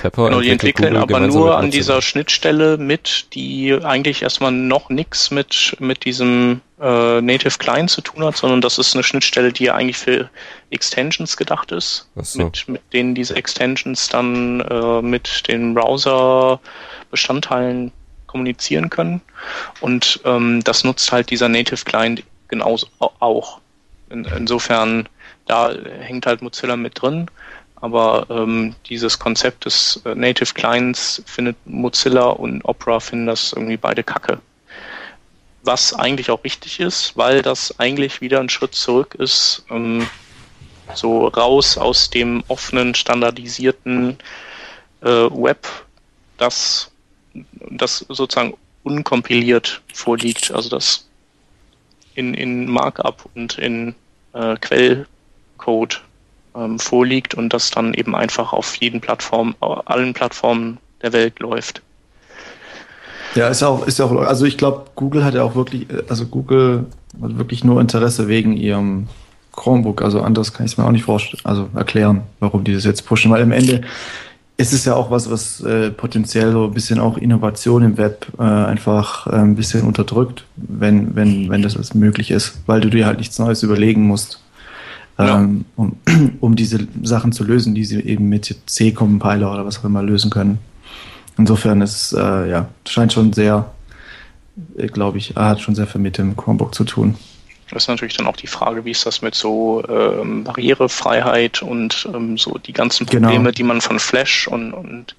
Pepper 0.02 0.26
genau, 0.26 0.42
die 0.42 0.50
entwickeln 0.50 0.94
Google 0.94 1.16
aber 1.16 1.28
nur 1.28 1.58
an 1.58 1.72
dieser 1.72 2.02
Schnittstelle 2.02 2.78
mit, 2.78 3.34
die 3.34 3.74
eigentlich 3.74 4.22
erstmal 4.22 4.52
noch 4.52 4.90
nichts 4.90 5.32
mit, 5.32 5.76
mit 5.80 6.06
diesem 6.06 6.62
äh, 6.84 7.22
Native 7.22 7.58
Client 7.58 7.90
zu 7.90 8.02
tun 8.02 8.26
hat, 8.26 8.36
sondern 8.38 8.62
das 8.62 8.78
ist 8.78 8.94
eine 8.94 9.04
Schnittstelle, 9.04 9.52
die 9.54 9.64
ja 9.66 9.74
eigentlich 9.76 9.98
für 9.98 10.30
Extensions 10.70 11.36
gedacht 11.38 11.72
ist, 11.72 12.08
so. 12.16 12.44
mit, 12.44 12.68
mit 12.68 12.82
denen 12.94 13.16
diese 13.16 13.36
Extensions 13.36 14.10
dann 14.10 14.60
äh, 14.62 15.02
mit 15.02 15.48
den 15.48 15.74
Browser-Bestandteilen 15.74 17.92
kommunizieren 18.28 18.90
können. 18.90 19.22
Und 19.80 20.20
ähm, 20.26 20.62
das 20.64 20.84
nutzt 20.84 21.12
halt 21.12 21.30
dieser 21.30 21.50
Native 21.50 21.86
Client 21.86 22.24
genauso 22.48 22.88
auch. 23.00 23.60
In, 24.10 24.26
insofern, 24.26 25.08
da 25.46 25.72
hängt 26.00 26.26
halt 26.26 26.42
Mozilla 26.42 26.76
mit 26.76 27.00
drin 27.02 27.30
aber 27.84 28.28
ähm, 28.30 28.76
dieses 28.86 29.20
Konzept 29.20 29.66
des 29.66 30.02
äh, 30.06 30.16
Native 30.16 30.54
Clients 30.54 31.22
findet 31.26 31.58
Mozilla 31.66 32.30
und 32.30 32.64
Opera 32.64 33.02
finden 33.02 33.26
das 33.26 33.52
irgendwie 33.52 33.76
beide 33.76 34.06
kacke. 34.06 34.40
Was 35.64 35.94
eigentlich 35.94 36.30
auch 36.30 36.44
richtig 36.44 36.80
ist, 36.80 37.16
weil 37.16 37.42
das 37.42 37.80
eigentlich 37.80 38.22
wieder 38.22 38.40
ein 38.40 38.50
Schritt 38.50 38.76
zurück 38.76 39.16
ist, 39.16 39.66
ähm, 39.70 40.08
so 40.94 41.28
raus 41.28 41.78
aus 41.78 42.10
dem 42.10 42.44
offenen, 42.48 42.94
standardisierten 42.96 44.18
äh, 45.02 45.08
Web, 45.08 45.68
das, 46.38 46.92
das 47.72 48.06
sozusagen 48.10 48.56
unkompiliert 48.84 49.82
vorliegt, 49.94 50.52
also 50.52 50.70
das 50.70 51.08
in, 52.16 52.34
in 52.34 52.70
Markup 52.70 53.30
und 53.34 53.58
in 53.58 53.96
äh, 54.34 54.56
Quellcode 54.58 56.02
ähm, 56.56 56.80
vorliegt 56.80 57.34
und 57.36 57.50
das 57.50 57.72
dann 57.72 57.94
eben 57.94 58.16
einfach 58.16 58.54
auf 58.54 58.76
jeden 58.76 59.02
Plattform, 59.02 59.56
allen 59.60 60.14
Plattformen 60.14 60.78
der 61.02 61.14
Welt 61.14 61.40
läuft. 61.40 61.82
Ja, 63.36 63.48
ist 63.48 63.64
auch, 63.64 63.88
ist 63.88 64.00
auch, 64.00 64.12
also 64.22 64.46
ich 64.46 64.58
glaube, 64.58 64.86
Google 64.96 65.24
hat 65.26 65.34
ja 65.34 65.44
auch 65.44 65.56
wirklich, 65.56 65.88
also 66.10 66.26
Google 66.26 66.86
hat 67.22 67.38
wirklich 67.38 67.64
nur 67.64 67.82
Interesse 67.82 68.28
wegen 68.28 68.56
ihrem 68.56 69.08
Chromebook. 69.52 70.02
Also 70.02 70.22
anders 70.22 70.54
kann 70.54 70.66
ich 70.66 70.74
es 70.74 70.78
mir 70.78 70.86
auch 70.86 70.92
nicht 70.92 71.06
vorstellen, 71.06 71.42
also 71.44 71.70
erklären, 71.76 72.22
warum 72.40 72.64
die 72.64 72.74
das 72.74 72.84
jetzt 72.84 73.06
pushen, 73.06 73.32
weil 73.32 73.42
im 73.42 73.52
Ende 73.52 73.82
ist 74.58 74.74
es 74.74 74.86
ja 74.86 74.94
auch 74.94 75.10
was, 75.10 75.32
was 75.32 75.62
äh, 75.62 75.90
potenziell 75.90 76.52
so 76.52 76.66
ein 76.66 76.74
bisschen 76.74 77.00
auch 77.00 77.18
Innovation 77.18 77.84
im 77.84 77.98
Web 77.98 78.28
äh, 78.38 78.44
einfach 78.44 79.26
äh, 79.28 79.32
ein 79.32 79.56
bisschen 79.56 79.84
unterdrückt, 79.84 80.46
wenn, 80.56 81.16
wenn, 81.16 81.50
wenn 81.50 81.64
das 81.64 81.94
möglich 81.96 82.30
ist, 82.30 82.60
weil 82.68 82.82
du 82.82 82.90
dir 82.90 83.08
halt 83.08 83.18
nichts 83.18 83.40
Neues 83.40 83.64
überlegen 83.64 84.04
musst, 84.04 84.42
ähm, 85.18 85.66
ja. 85.76 85.84
um, 85.84 85.98
um 86.40 86.56
diese 86.56 86.88
Sachen 87.02 87.32
zu 87.32 87.44
lösen, 87.44 87.74
die 87.74 87.84
sie 87.84 88.00
eben 88.02 88.30
mit 88.30 88.56
C-Compiler 88.68 89.52
oder 89.52 89.66
was 89.66 89.80
auch 89.80 89.86
immer 89.86 90.04
lösen 90.04 90.30
können. 90.30 90.60
Insofern 91.38 91.82
ist 91.82 92.14
äh, 92.14 92.50
ja 92.50 92.68
scheint 92.88 93.14
schon 93.14 93.34
sehr, 93.34 93.72
äh, 94.78 94.88
glaube 94.88 95.18
ich, 95.18 95.36
hat 95.36 95.62
schon 95.62 95.76
sehr 95.76 95.88
viel 95.88 96.02
mit 96.02 96.18
dem 96.18 96.36
Chromebook 96.36 96.74
zu 96.74 96.84
tun. 96.84 97.18
Das 97.72 97.84
ist 97.84 97.88
natürlich 97.88 98.16
dann 98.16 98.28
auch 98.28 98.36
die 98.36 98.48
Frage, 98.48 98.86
wie 98.86 98.92
ist 98.92 99.06
das 99.06 99.24
mit 99.24 99.34
so 99.34 99.84
ähm, 99.88 100.44
Barrierefreiheit 100.44 101.64
und 101.64 102.08
ähm, 102.14 102.38
so 102.38 102.60
die 102.60 102.74
ganzen 102.74 103.08
genau. 103.08 103.28
Probleme, 103.28 103.46
genau. 103.46 103.56
die 103.56 103.64
man 103.64 103.82
von 103.82 104.00
Flash 104.00 104.48
und, 104.48 104.74
und 104.74 105.16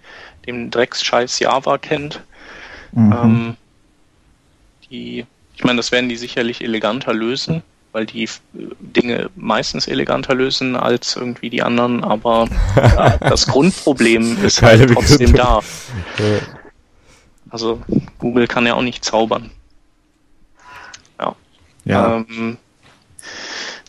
dem 0.46 0.70
Drecksscheiß 0.70 1.40
Java 1.40 1.78
kennt. 1.78 2.20
Mhm. 2.92 3.12
Ähm, 3.12 3.56
die, 4.88 5.26
ich 5.56 5.64
meine, 5.64 5.78
das 5.78 5.90
werden 5.90 6.08
die 6.08 6.16
sicherlich 6.16 6.62
eleganter 6.62 7.12
lösen 7.12 7.64
weil 7.94 8.06
die 8.06 8.28
Dinge 8.52 9.30
meistens 9.36 9.86
eleganter 9.86 10.34
lösen 10.34 10.74
als 10.74 11.14
irgendwie 11.14 11.48
die 11.48 11.62
anderen, 11.62 12.02
aber 12.02 12.48
ja, 12.76 13.16
das 13.18 13.46
Grundproblem 13.46 14.44
ist 14.44 14.62
halt 14.62 14.92
trotzdem 14.92 15.32
da. 15.32 15.60
Also 17.48 17.80
Google 18.18 18.48
kann 18.48 18.66
ja 18.66 18.74
auch 18.74 18.82
nicht 18.82 19.04
zaubern. 19.04 19.52
Ja. 21.20 21.36
ja. 21.84 22.16
Ähm, 22.28 22.58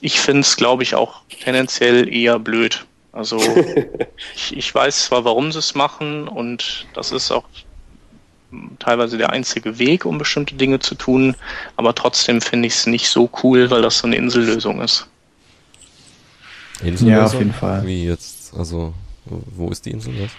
ich 0.02 0.20
finde 0.20 0.42
es, 0.42 0.56
glaube 0.56 0.84
ich, 0.84 0.94
auch 0.94 1.22
tendenziell 1.44 2.08
eher 2.08 2.38
blöd. 2.38 2.86
Also 3.12 3.40
ich, 4.36 4.56
ich 4.56 4.76
weiß 4.76 5.06
zwar, 5.06 5.26
warum 5.26 5.52
sie 5.52 5.58
es 5.58 5.74
machen 5.74 6.28
und 6.28 6.86
das 6.94 7.12
ist 7.12 7.32
auch 7.32 7.46
teilweise 8.80 9.18
der 9.18 9.32
einzige 9.32 9.80
Weg, 9.80 10.06
um 10.06 10.18
bestimmte 10.18 10.56
Dinge 10.56 10.80
zu 10.80 10.96
tun, 10.96 11.36
aber 11.76 11.96
trotzdem 11.96 12.42
finde 12.42 12.68
ich 12.68 12.74
es 12.76 12.88
nicht 12.88 13.08
so 13.08 13.30
cool, 13.44 13.70
weil 13.70 13.82
das 13.82 14.00
so 14.00 14.08
eine 14.08 14.16
Insellösung 14.16 14.82
ist. 14.82 15.08
Insellösung? 16.82 17.10
Ja, 17.10 17.26
auf 17.26 17.34
jeden 17.34 17.54
Fall. 17.54 17.86
Wie 17.86 18.06
jetzt? 18.06 18.54
Also, 18.56 18.94
wo 19.26 19.70
ist 19.70 19.86
die 19.86 19.92
Insel 19.92 20.14
jetzt? 20.16 20.36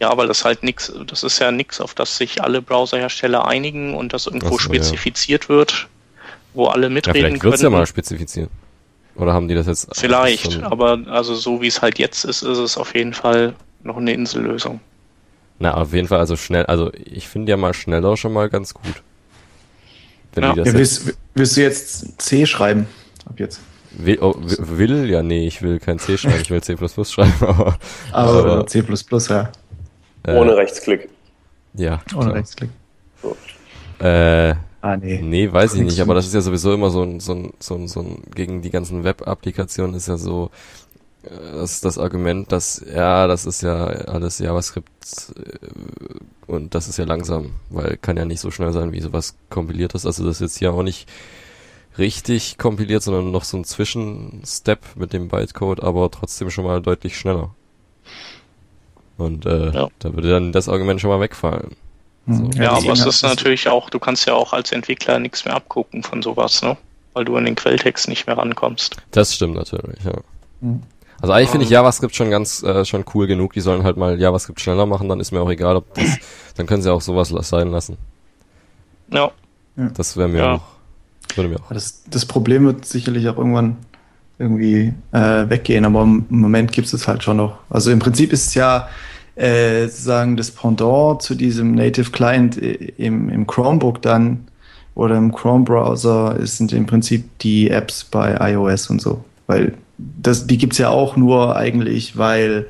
Ja, 0.00 0.16
weil 0.16 0.26
das 0.26 0.44
halt 0.44 0.62
nichts, 0.62 0.92
das 1.06 1.22
ist 1.22 1.38
ja 1.38 1.50
nichts, 1.50 1.80
auf 1.80 1.94
das 1.94 2.16
sich 2.16 2.42
alle 2.42 2.60
Browserhersteller 2.60 3.46
einigen 3.46 3.94
und 3.94 4.12
das 4.12 4.26
irgendwo 4.26 4.50
so, 4.50 4.58
spezifiziert 4.58 5.44
ja. 5.44 5.48
wird, 5.50 5.88
wo 6.52 6.66
alle 6.66 6.90
mitreden 6.90 7.16
ja, 7.16 7.28
vielleicht 7.28 7.40
können. 7.40 7.52
Vielleicht 7.52 7.62
wird 7.62 7.72
ja 7.72 7.78
mal 7.78 7.86
spezifiziert. 7.86 8.50
Oder 9.16 9.32
haben 9.32 9.46
die 9.46 9.54
das 9.54 9.66
jetzt? 9.66 9.88
Vielleicht, 9.96 10.62
aber 10.64 10.98
also 11.06 11.34
so 11.34 11.62
wie 11.62 11.68
es 11.68 11.80
halt 11.80 11.98
jetzt 11.98 12.24
ist, 12.24 12.42
ist 12.42 12.58
es 12.58 12.76
auf 12.76 12.94
jeden 12.94 13.14
Fall 13.14 13.54
noch 13.82 13.96
eine 13.96 14.12
Insellösung. 14.12 14.80
Na, 15.58 15.74
auf 15.74 15.92
jeden 15.92 16.08
Fall, 16.08 16.18
also 16.18 16.36
schnell, 16.36 16.66
also 16.66 16.90
ich 16.94 17.28
finde 17.28 17.50
ja 17.50 17.56
mal 17.56 17.74
schneller 17.74 18.16
schon 18.16 18.32
mal 18.32 18.48
ganz 18.48 18.74
gut. 18.74 19.02
Wenn 20.34 20.44
ja. 20.44 20.52
Die 20.52 20.58
das 20.58 20.68
ja, 20.68 20.74
willst, 20.74 21.14
willst, 21.34 21.56
du 21.56 21.60
jetzt 21.60 22.20
C 22.20 22.44
schreiben? 22.46 22.86
Ab 23.26 23.38
jetzt. 23.38 23.60
Will, 23.92 24.18
oh, 24.20 24.34
will, 24.36 25.08
ja, 25.08 25.22
nee, 25.22 25.46
ich 25.46 25.62
will 25.62 25.78
kein 25.78 26.00
C 26.00 26.18
schreiben, 26.18 26.40
ich 26.42 26.50
will 26.50 26.60
C 26.60 26.76
schreiben, 27.04 27.32
aber. 27.40 27.78
Aber, 28.10 28.44
aber 28.44 28.66
C, 28.66 28.82
ja. 29.28 29.52
Äh, 30.24 30.36
Ohne 30.36 30.56
Rechtsklick. 30.56 31.08
Ja. 31.74 32.00
Ohne 32.14 32.24
klar. 32.24 32.34
Rechtsklick. 32.34 32.70
So. 33.22 33.36
Äh, 34.04 34.54
ah, 34.80 34.96
nee. 34.96 35.20
Nee, 35.22 35.52
weiß 35.52 35.74
ich 35.74 35.82
nicht, 35.82 36.00
aber 36.00 36.14
das 36.14 36.26
ist 36.26 36.34
ja 36.34 36.40
sowieso 36.40 36.72
immer 36.74 36.90
so 36.90 37.02
ein, 37.02 37.20
so 37.20 37.34
ein, 37.34 37.52
so 37.60 37.74
ein, 37.76 37.88
so 37.88 38.00
ein 38.00 38.22
gegen 38.34 38.62
die 38.62 38.70
ganzen 38.70 39.04
Web-Applikationen 39.04 39.94
ist 39.94 40.08
ja 40.08 40.16
so, 40.16 40.50
das 41.30 41.72
ist 41.72 41.84
das 41.84 41.98
Argument, 41.98 42.50
dass 42.52 42.84
ja, 42.92 43.26
das 43.26 43.46
ist 43.46 43.62
ja 43.62 43.86
alles 43.86 44.38
JavaScript 44.38 44.88
äh, 45.36 46.50
und 46.50 46.74
das 46.74 46.88
ist 46.88 46.98
ja 46.98 47.04
langsam, 47.04 47.52
weil 47.70 47.96
kann 47.96 48.16
ja 48.16 48.24
nicht 48.24 48.40
so 48.40 48.50
schnell 48.50 48.72
sein, 48.72 48.92
wie 48.92 49.00
sowas 49.00 49.36
kompiliert 49.50 49.94
ist. 49.94 50.06
Also 50.06 50.24
das 50.24 50.36
ist 50.36 50.40
jetzt 50.40 50.58
hier 50.58 50.72
auch 50.72 50.82
nicht 50.82 51.08
richtig 51.98 52.58
kompiliert, 52.58 53.02
sondern 53.02 53.30
noch 53.30 53.44
so 53.44 53.56
ein 53.56 53.64
Zwischenstep 53.64 54.80
mit 54.96 55.12
dem 55.12 55.28
Bytecode, 55.28 55.82
aber 55.82 56.10
trotzdem 56.10 56.50
schon 56.50 56.64
mal 56.64 56.82
deutlich 56.82 57.16
schneller. 57.16 57.54
Und 59.16 59.46
äh, 59.46 59.70
ja. 59.70 59.88
da 60.00 60.14
würde 60.14 60.30
dann 60.30 60.52
das 60.52 60.68
Argument 60.68 61.00
schon 61.00 61.10
mal 61.10 61.20
wegfallen. 61.20 61.76
Mhm. 62.26 62.52
So. 62.52 62.60
Ja, 62.60 62.72
aber 62.72 62.92
es 62.92 63.06
ist 63.06 63.22
natürlich 63.22 63.68
auch, 63.68 63.90
du 63.90 63.98
kannst 63.98 64.26
ja 64.26 64.34
auch 64.34 64.52
als 64.52 64.72
Entwickler 64.72 65.18
nichts 65.18 65.44
mehr 65.44 65.54
abgucken 65.54 66.02
von 66.02 66.22
sowas, 66.22 66.62
ne? 66.62 66.76
Weil 67.12 67.24
du 67.24 67.36
in 67.36 67.44
den 67.44 67.54
Quelltext 67.54 68.08
nicht 68.08 68.26
mehr 68.26 68.36
rankommst. 68.36 68.96
Das 69.12 69.34
stimmt 69.34 69.54
natürlich, 69.54 70.02
ja. 70.02 70.18
Mhm. 70.60 70.82
Also 71.24 71.32
eigentlich 71.32 71.48
finde 71.48 71.64
ich 71.64 71.70
ähm. 71.70 71.76
JavaScript 71.76 72.14
schon 72.14 72.28
ganz 72.28 72.62
äh, 72.62 72.84
schon 72.84 73.02
cool 73.14 73.26
genug. 73.26 73.54
Die 73.54 73.62
sollen 73.62 73.82
halt 73.82 73.96
mal 73.96 74.20
JavaScript 74.20 74.60
schneller 74.60 74.84
machen, 74.84 75.08
dann 75.08 75.20
ist 75.20 75.32
mir 75.32 75.40
auch 75.40 75.48
egal, 75.48 75.76
ob 75.76 75.94
das, 75.94 76.18
dann 76.58 76.66
können 76.66 76.82
sie 76.82 76.92
auch 76.92 77.00
sowas 77.00 77.30
sein 77.48 77.68
lassen. 77.68 77.96
Ja. 79.10 79.30
Das 79.74 80.18
wäre 80.18 80.28
mir 80.28 80.38
ja. 80.38 80.52
auch, 80.52 80.62
würde 81.34 81.48
mir 81.48 81.56
auch. 81.60 81.72
Das, 81.72 82.02
das 82.10 82.26
Problem 82.26 82.66
wird 82.66 82.84
sicherlich 82.84 83.26
auch 83.30 83.38
irgendwann 83.38 83.78
irgendwie 84.38 84.92
äh, 85.12 85.48
weggehen, 85.48 85.86
aber 85.86 86.02
im 86.02 86.26
Moment 86.28 86.72
gibt 86.72 86.92
es 86.92 87.08
halt 87.08 87.22
schon 87.22 87.38
noch. 87.38 87.56
Also 87.70 87.90
im 87.90 88.00
Prinzip 88.00 88.30
ist 88.30 88.48
es 88.48 88.54
ja 88.54 88.86
äh, 89.34 89.86
sozusagen 89.86 90.36
das 90.36 90.50
Pendant 90.50 91.22
zu 91.22 91.34
diesem 91.34 91.74
Native 91.74 92.10
Client 92.10 92.58
im, 92.58 93.30
im 93.30 93.46
Chromebook 93.46 94.02
dann 94.02 94.46
oder 94.94 95.16
im 95.16 95.32
Chrome 95.32 95.64
Browser 95.64 96.36
sind 96.46 96.74
im 96.74 96.84
Prinzip 96.84 97.38
die 97.38 97.70
Apps 97.70 98.04
bei 98.04 98.36
iOS 98.52 98.90
und 98.90 99.00
so, 99.00 99.24
weil 99.46 99.72
das, 99.98 100.46
die 100.46 100.58
gibt's 100.58 100.78
ja 100.78 100.88
auch 100.88 101.16
nur 101.16 101.56
eigentlich, 101.56 102.16
weil, 102.16 102.66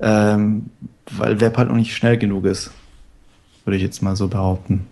ähm, 0.00 0.70
weil 1.10 1.40
Web 1.40 1.56
halt 1.56 1.68
noch 1.68 1.76
nicht 1.76 1.94
schnell 1.94 2.18
genug 2.18 2.44
ist. 2.44 2.70
Würde 3.64 3.76
ich 3.76 3.82
jetzt 3.82 4.02
mal 4.02 4.16
so 4.16 4.28
behaupten. 4.28 4.86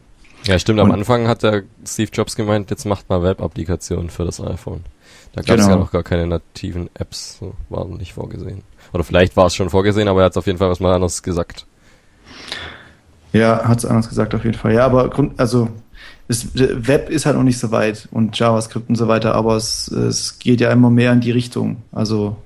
Ja, 0.45 0.59
stimmt. 0.59 0.81
Am 0.81 0.91
Und, 0.91 0.99
Anfang 0.99 1.29
hat 1.29 1.43
der 1.43 1.63
Steve 1.87 2.11
Jobs 2.13 2.37
gemeint, 2.37 2.71
jetzt 2.71 2.85
macht 2.85 3.09
mal 3.09 3.23
Web-Applikationen 3.23 4.11
für 4.11 4.25
das 4.25 4.41
iPhone. 4.41 4.85
Da 5.33 5.43
gab 5.43 5.59
es 5.59 5.65
genau. 5.65 5.77
ja 5.77 5.81
noch 5.81 5.91
gar 5.91 6.03
keine 6.03 6.27
nativen 6.27 6.89
Apps, 6.95 7.39
so, 7.39 7.55
waren 7.69 7.97
nicht 7.97 8.15
vorgesehen. 8.15 8.63
Oder 8.93 9.05
vielleicht 9.05 9.37
war 9.37 9.47
es 9.47 9.55
schon 9.55 9.71
vorgesehen, 9.71 10.09
aber 10.09 10.21
er 10.21 10.27
hat 10.27 10.37
auf 10.37 10.47
jeden 10.47 10.59
Fall 10.59 10.71
was 10.71 10.81
mal 10.81 10.95
anderes 10.95 11.23
gesagt. 11.23 11.67
Ja, 13.33 13.69
hat 13.69 13.79
es 13.79 13.85
anders 13.85 14.09
gesagt 14.09 14.35
auf 14.35 14.45
jeden 14.45 14.57
Fall. 14.57 14.73
Ja, 14.73 14.87
aber 14.87 15.11
Grund, 15.11 15.39
also 15.39 15.69
das 16.29 16.47
Web 16.55 17.09
ist 17.09 17.25
halt 17.25 17.37
noch 17.37 17.43
nicht 17.43 17.59
so 17.59 17.71
weit 17.71 18.07
und 18.11 18.39
JavaScript 18.39 18.89
und 18.89 18.97
so 18.97 19.09
weiter, 19.09 19.35
aber 19.35 19.57
es, 19.57 19.89
es 19.89 20.39
geht 20.39 20.61
ja 20.61 20.71
immer 20.71 20.91
mehr 20.91 21.13
in 21.13 21.21
die 21.21 21.31
Richtung. 21.31 21.83
Also 21.91 22.37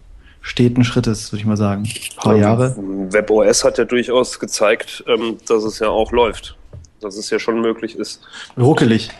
steten 0.40 0.84
Schrittes, 0.84 1.32
würde 1.32 1.40
ich 1.40 1.46
mal 1.46 1.56
sagen. 1.56 1.82
Ein 1.82 2.16
paar 2.16 2.36
Jahre. 2.36 2.76
WebOS 2.76 3.64
hat 3.64 3.78
ja 3.78 3.84
durchaus 3.84 4.38
gezeigt, 4.38 5.04
ähm, 5.08 5.38
dass 5.48 5.64
es 5.64 5.80
ja 5.80 5.88
auch 5.88 6.12
läuft. 6.12 6.56
Dass 7.00 7.16
es 7.16 7.30
ja 7.30 7.40
schon 7.40 7.60
möglich 7.60 7.96
ist. 7.96 8.20
Ruckelig 8.56 9.10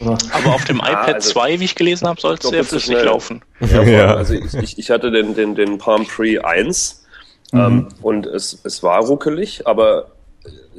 läuft. 0.00 0.26
Aber 0.32 0.54
auf 0.54 0.64
dem 0.64 0.78
iPad 0.78 1.14
also, 1.14 1.30
2, 1.30 1.60
wie 1.60 1.64
ich 1.64 1.76
gelesen 1.76 2.08
habe, 2.08 2.20
soll 2.20 2.34
es 2.34 2.48
sehr 2.48 2.64
flüssig 2.64 2.94
schnell. 2.94 3.04
laufen. 3.04 3.42
Ja, 3.60 3.82
ja. 3.82 4.14
Also 4.16 4.34
ich, 4.34 4.78
ich, 4.78 4.90
hatte 4.90 5.12
den, 5.12 5.34
den, 5.34 5.54
den 5.54 5.78
Palm 5.78 6.04
Pre 6.06 6.44
1 6.44 7.04
mhm. 7.52 7.60
ähm, 7.60 7.88
und 8.02 8.26
es, 8.26 8.58
es 8.64 8.82
war 8.82 9.00
ruckelig, 9.04 9.68
aber 9.68 10.06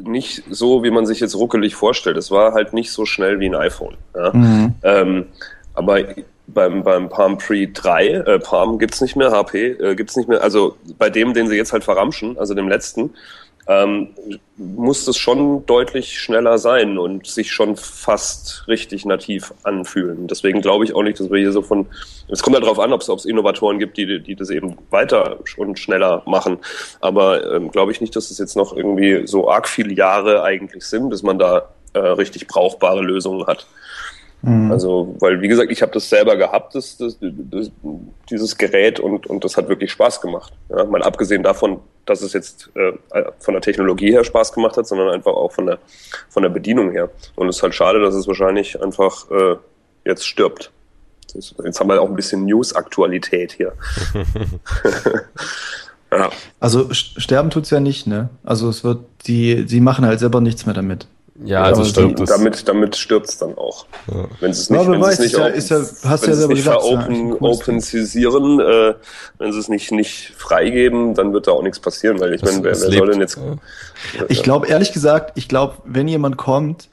nicht 0.01 0.43
so, 0.49 0.83
wie 0.83 0.91
man 0.91 1.05
sich 1.05 1.19
jetzt 1.19 1.35
ruckelig 1.35 1.75
vorstellt. 1.75 2.17
Es 2.17 2.31
war 2.31 2.53
halt 2.53 2.73
nicht 2.73 2.91
so 2.91 3.05
schnell 3.05 3.39
wie 3.39 3.47
ein 3.47 3.55
iPhone. 3.55 3.97
Ja? 4.15 4.31
Mhm. 4.33 4.73
Ähm, 4.83 5.25
aber 5.73 5.99
beim, 6.47 6.83
beim 6.83 7.09
Palm 7.09 7.37
Pre 7.37 7.67
3, 7.67 8.07
äh, 8.07 8.39
Palm 8.39 8.79
gibt's 8.79 9.01
nicht 9.01 9.15
mehr, 9.15 9.31
HP 9.31 9.71
äh, 9.71 9.95
gibt's 9.95 10.15
nicht 10.15 10.29
mehr, 10.29 10.41
also 10.41 10.77
bei 10.97 11.09
dem, 11.09 11.33
den 11.33 11.47
sie 11.47 11.55
jetzt 11.55 11.73
halt 11.73 11.83
verramschen, 11.83 12.37
also 12.37 12.53
dem 12.53 12.67
letzten, 12.67 13.11
ähm, 13.69 14.15
muss 14.57 15.07
es 15.07 15.15
schon 15.15 15.65
deutlich 15.67 16.19
schneller 16.19 16.57
sein 16.57 16.97
und 16.97 17.27
sich 17.27 17.51
schon 17.51 17.77
fast 17.77 18.67
richtig 18.67 19.05
nativ 19.05 19.53
anfühlen. 19.63 20.25
Deswegen 20.25 20.61
glaube 20.61 20.85
ich 20.85 20.95
auch 20.95 21.03
nicht, 21.03 21.19
dass 21.19 21.29
wir 21.29 21.37
hier 21.37 21.51
so 21.51 21.61
von, 21.61 21.85
es 22.27 22.41
kommt 22.41 22.55
halt 22.55 22.65
darauf 22.65 22.79
an, 22.79 22.91
ob 22.91 23.01
es 23.01 23.25
Innovatoren 23.25 23.77
gibt, 23.77 23.97
die, 23.97 24.21
die 24.21 24.35
das 24.35 24.49
eben 24.49 24.75
weiter 24.89 25.37
und 25.57 25.77
schneller 25.77 26.23
machen. 26.25 26.57
Aber 26.99 27.53
ähm, 27.53 27.69
glaube 27.69 27.91
ich 27.91 28.01
nicht, 28.01 28.15
dass 28.15 28.31
es 28.31 28.39
jetzt 28.39 28.57
noch 28.57 28.75
irgendwie 28.75 29.27
so 29.27 29.49
arg 29.49 29.69
viele 29.69 29.93
Jahre 29.93 30.41
eigentlich 30.41 30.83
sind, 30.83 31.11
dass 31.11 31.21
man 31.21 31.37
da 31.37 31.69
äh, 31.93 31.99
richtig 31.99 32.47
brauchbare 32.47 33.01
Lösungen 33.01 33.45
hat. 33.45 33.67
Mhm. 34.41 34.71
Also, 34.71 35.15
weil 35.19 35.41
wie 35.41 35.47
gesagt, 35.47 35.71
ich 35.71 35.81
habe 35.81 35.91
das 35.91 36.09
selber 36.09 36.35
gehabt, 36.35 36.75
das, 36.75 36.97
das, 36.97 37.17
das, 37.21 37.71
dieses 38.29 38.57
Gerät 38.57 38.99
und, 38.99 39.27
und 39.27 39.43
das 39.43 39.57
hat 39.57 39.67
wirklich 39.67 39.91
Spaß 39.91 40.21
gemacht. 40.21 40.53
Ja, 40.69 40.85
mal 40.85 41.03
abgesehen 41.03 41.43
davon, 41.43 41.79
dass 42.05 42.21
es 42.21 42.33
jetzt 42.33 42.69
äh, 42.75 42.93
von 43.39 43.53
der 43.53 43.61
Technologie 43.61 44.11
her 44.11 44.23
Spaß 44.23 44.53
gemacht 44.53 44.77
hat, 44.77 44.87
sondern 44.87 45.09
einfach 45.09 45.33
auch 45.33 45.51
von 45.51 45.65
der 45.65 45.79
von 46.29 46.43
der 46.43 46.49
Bedienung 46.49 46.91
her. 46.91 47.09
Und 47.35 47.49
es 47.49 47.57
ist 47.57 47.63
halt 47.63 47.75
schade, 47.75 47.99
dass 47.99 48.15
es 48.15 48.27
wahrscheinlich 48.27 48.81
einfach 48.81 49.29
äh, 49.31 49.55
jetzt 50.05 50.25
stirbt. 50.25 50.71
Jetzt 51.33 51.79
haben 51.79 51.89
wir 51.89 52.01
auch 52.01 52.09
ein 52.09 52.15
bisschen 52.15 52.45
News-Aktualität 52.45 53.51
hier. 53.51 53.73
Ja. 56.11 56.31
Also 56.59 56.87
sterben 56.91 57.49
tut's 57.49 57.69
ja 57.69 57.79
nicht, 57.79 58.07
ne? 58.07 58.29
Also 58.43 58.69
es 58.69 58.83
wird, 58.83 59.05
die, 59.27 59.65
sie 59.67 59.79
machen 59.79 60.05
halt 60.05 60.19
selber 60.19 60.41
nichts 60.41 60.65
mehr 60.65 60.73
damit. 60.73 61.07
Ja, 61.43 61.63
also 61.63 61.85
stirbt 61.85 62.19
es. 62.19 62.29
Damit, 62.29 62.67
damit 62.67 62.95
stirbt 62.97 63.29
es 63.29 63.37
dann 63.37 63.57
auch. 63.57 63.85
Ja. 64.11 64.25
Wenn 64.41 64.53
sie 64.53 64.61
es 64.61 64.69
nicht, 64.69 64.87
wenn 64.87 65.01
es 65.01 65.19
nicht, 65.19 65.37
ja, 65.37 65.47
ist 65.47 65.69
ja, 65.69 65.77
hast 65.77 66.23
wenn 66.23 66.29
ja 66.29 66.35
selber 66.35 66.53
nicht 66.53 66.65
gesagt, 66.65 66.83
open, 66.83 67.33
openisieren, 67.33 68.59
äh, 68.59 68.93
wenn 69.37 69.53
sie 69.53 69.59
es 69.59 69.69
nicht, 69.69 69.91
nicht 69.91 70.33
freigeben, 70.37 71.13
dann 71.13 71.31
wird 71.31 71.47
da 71.47 71.51
auch 71.51 71.63
nichts 71.63 71.79
passieren, 71.79 72.19
weil 72.19 72.33
ich 72.33 72.41
meine, 72.41 72.57
wer, 72.57 72.71
wer 72.71 72.75
soll 72.75 73.11
denn 73.11 73.21
jetzt. 73.21 73.37
Ja. 73.37 74.25
Ich 74.27 74.43
glaube, 74.43 74.67
ehrlich 74.67 74.91
gesagt, 74.91 75.31
ich 75.35 75.47
glaube, 75.47 75.75
wenn 75.85 76.09
jemand 76.09 76.35
kommt, 76.35 76.89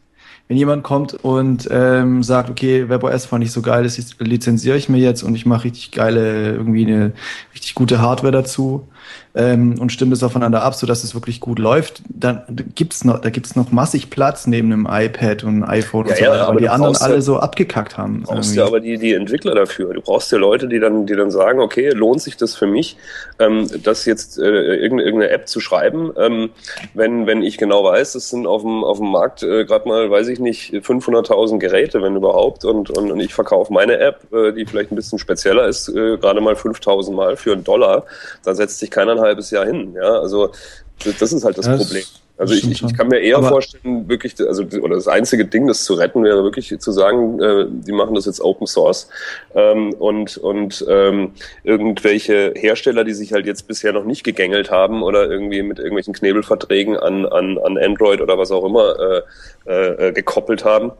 wenn 0.48 0.56
jemand 0.56 0.84
kommt 0.84 1.14
und 1.14 1.68
ähm, 1.72 2.22
sagt, 2.22 2.48
okay, 2.48 2.88
WebOS 2.88 3.26
fand 3.26 3.42
ich 3.42 3.50
so 3.50 3.62
geil, 3.62 3.82
das 3.82 3.98
lizenziere 4.20 4.76
ich 4.76 4.88
mir 4.88 4.98
jetzt 4.98 5.24
und 5.24 5.34
ich 5.34 5.44
mache 5.44 5.64
richtig 5.64 5.90
geile, 5.90 6.52
irgendwie 6.52 6.86
eine 6.86 7.12
richtig 7.52 7.74
gute 7.74 8.00
Hardware 8.00 8.32
dazu, 8.32 8.86
ähm, 9.34 9.78
und 9.78 9.92
stimmt 9.92 10.12
es 10.12 10.22
aufeinander 10.22 10.62
ab, 10.62 10.74
sodass 10.74 11.04
es 11.04 11.14
wirklich 11.14 11.40
gut 11.40 11.58
läuft, 11.58 12.02
dann 12.08 12.42
gibt's 12.74 13.04
noch, 13.04 13.20
da 13.20 13.30
gibt's 13.30 13.54
noch 13.54 13.70
massig 13.70 14.10
Platz 14.10 14.46
neben 14.46 14.72
einem 14.72 14.88
iPad 14.90 15.44
und 15.44 15.62
einem 15.62 15.64
iPhone 15.64 16.06
ja, 16.06 16.12
und 16.12 16.18
so 16.18 16.24
weiter, 16.24 16.48
weil 16.48 16.56
die 16.58 16.68
anderen 16.68 16.96
alle 16.96 17.22
so 17.22 17.38
abgekackt 17.38 17.98
haben. 17.98 18.22
Du 18.22 18.32
brauchst 18.32 18.54
ja 18.54 18.64
aber 18.64 18.80
die, 18.80 18.96
die 18.98 19.12
Entwickler 19.12 19.54
dafür. 19.54 19.94
Du 19.94 20.00
brauchst 20.00 20.32
ja 20.32 20.38
Leute, 20.38 20.68
die 20.68 20.80
dann, 20.80 21.06
die 21.06 21.14
dann 21.14 21.30
sagen, 21.30 21.60
okay, 21.60 21.90
lohnt 21.90 22.22
sich 22.22 22.36
das 22.36 22.54
für 22.54 22.66
mich, 22.66 22.96
ähm, 23.38 23.68
das 23.82 24.06
jetzt 24.06 24.38
äh, 24.38 24.76
irgendeine 24.76 25.28
App 25.28 25.48
zu 25.48 25.60
schreiben, 25.60 26.12
ähm, 26.18 26.50
wenn, 26.94 27.26
wenn 27.26 27.42
ich 27.42 27.58
genau 27.58 27.84
weiß, 27.84 28.14
es 28.14 28.30
sind 28.30 28.46
auf 28.46 28.62
dem, 28.62 28.84
auf 28.84 28.98
dem 28.98 29.10
Markt 29.10 29.42
äh, 29.42 29.64
gerade 29.64 29.88
mal, 29.88 30.10
weiß 30.10 30.28
ich 30.28 30.40
nicht, 30.40 30.72
500.000 30.72 31.58
Geräte, 31.58 32.02
wenn 32.02 32.16
überhaupt, 32.16 32.64
und, 32.64 32.90
und, 32.90 33.10
und 33.10 33.20
ich 33.20 33.34
verkaufe 33.34 33.72
meine 33.72 33.98
App, 33.98 34.32
äh, 34.32 34.52
die 34.52 34.64
vielleicht 34.64 34.92
ein 34.92 34.96
bisschen 34.96 35.18
spezieller 35.18 35.66
ist, 35.66 35.88
äh, 35.88 36.16
gerade 36.16 36.40
mal 36.40 36.54
5.000 36.54 37.12
Mal 37.12 37.36
für 37.36 37.52
einen 37.52 37.64
Dollar, 37.64 38.04
da 38.44 38.54
setzt 38.54 38.78
sich 38.78 38.90
keiner 38.96 39.20
halbes 39.20 39.50
Jahr 39.50 39.66
hin. 39.66 39.94
Ja, 39.94 40.20
also 40.20 40.50
das 41.04 41.32
ist 41.32 41.44
halt 41.44 41.58
das, 41.58 41.66
das 41.66 41.82
Problem. 41.82 42.04
Also 42.38 42.52
ich, 42.52 42.70
ich, 42.70 42.82
ich 42.82 42.94
kann 42.94 43.08
mir 43.08 43.20
eher 43.20 43.38
Aber 43.38 43.48
vorstellen, 43.48 44.08
wirklich, 44.08 44.34
also 44.46 44.64
oder 44.82 44.96
das 44.96 45.08
einzige 45.08 45.46
Ding, 45.46 45.66
das 45.66 45.84
zu 45.84 45.94
retten, 45.94 46.22
wäre 46.22 46.42
wirklich 46.42 46.78
zu 46.78 46.92
sagen, 46.92 47.40
äh, 47.40 47.66
die 47.68 47.92
machen 47.92 48.14
das 48.14 48.26
jetzt 48.26 48.42
Open 48.42 48.66
Source 48.66 49.08
ähm, 49.54 49.94
und 49.94 50.36
und 50.36 50.84
ähm, 50.86 51.32
irgendwelche 51.64 52.52
Hersteller, 52.54 53.04
die 53.04 53.14
sich 53.14 53.32
halt 53.32 53.46
jetzt 53.46 53.66
bisher 53.66 53.92
noch 53.94 54.04
nicht 54.04 54.22
gegängelt 54.22 54.70
haben 54.70 55.02
oder 55.02 55.30
irgendwie 55.30 55.62
mit 55.62 55.78
irgendwelchen 55.78 56.12
Knebelverträgen 56.12 56.98
an 56.98 57.24
an, 57.24 57.58
an 57.58 57.78
Android 57.78 58.20
oder 58.20 58.36
was 58.36 58.50
auch 58.50 58.64
immer 58.66 59.22
äh, 59.66 60.08
äh, 60.08 60.12
gekoppelt 60.12 60.64
haben, 60.64 60.92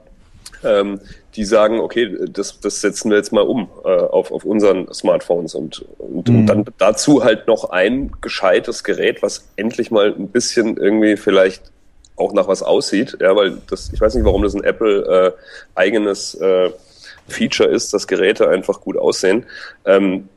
ähm, 0.65 1.01
die 1.35 1.45
sagen, 1.45 1.81
okay, 1.81 2.17
das, 2.31 2.61
das 2.61 2.81
setzen 2.81 3.11
wir 3.11 3.19
jetzt 3.19 3.33
mal 3.33 3.43
um 3.43 3.69
äh, 3.85 3.89
auf, 3.89 4.33
auf 4.33 4.45
unseren 4.45 4.93
Smartphones 4.93 5.55
und, 5.55 5.85
und, 5.99 6.29
mhm. 6.29 6.41
und, 6.41 6.47
dann 6.47 6.65
dazu 6.79 7.25
halt 7.25 7.47
noch 7.47 7.71
ein 7.71 8.13
gescheites 8.21 8.85
Gerät, 8.85 9.23
was 9.23 9.49
endlich 9.57 9.91
mal 9.91 10.15
ein 10.15 10.29
bisschen 10.29 10.77
irgendwie 10.77 11.17
vielleicht 11.17 11.63
auch 12.17 12.33
nach 12.33 12.49
was 12.49 12.63
aussieht, 12.63 13.19
ja, 13.21 13.37
weil 13.37 13.59
das, 13.69 13.93
ich 13.93 14.01
weiß 14.01 14.15
nicht, 14.15 14.25
warum 14.25 14.43
das 14.43 14.55
ein 14.55 14.65
Apple 14.65 15.35
äh, 15.37 15.79
eigenes 15.79 16.35
äh, 16.35 16.71
Feature 17.29 17.69
ist, 17.69 17.93
dass 17.93 18.07
Geräte 18.07 18.49
einfach 18.49 18.81
gut 18.81 18.97
aussehen. 18.97 19.45
Ähm, 19.85 20.29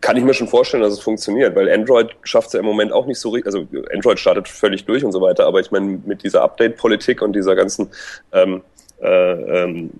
kann 0.00 0.16
ich 0.16 0.24
mir 0.24 0.34
schon 0.34 0.48
vorstellen, 0.48 0.82
dass 0.82 0.92
es 0.92 1.00
funktioniert, 1.00 1.56
weil 1.56 1.70
Android 1.70 2.14
schafft 2.22 2.48
es 2.48 2.52
ja 2.52 2.60
im 2.60 2.66
Moment 2.66 2.92
auch 2.92 3.06
nicht 3.06 3.18
so 3.18 3.30
richtig, 3.30 3.46
also 3.46 3.66
Android 3.92 4.18
startet 4.18 4.48
völlig 4.48 4.84
durch 4.84 5.04
und 5.04 5.12
so 5.12 5.20
weiter, 5.20 5.46
aber 5.46 5.60
ich 5.60 5.70
meine, 5.70 6.00
mit 6.04 6.22
dieser 6.22 6.42
Update-Politik 6.42 7.20
und 7.20 7.34
dieser 7.34 7.56
ganzen 7.56 7.88
ähm, 8.32 8.62
äh, 9.00 9.62
ähm, 9.62 9.90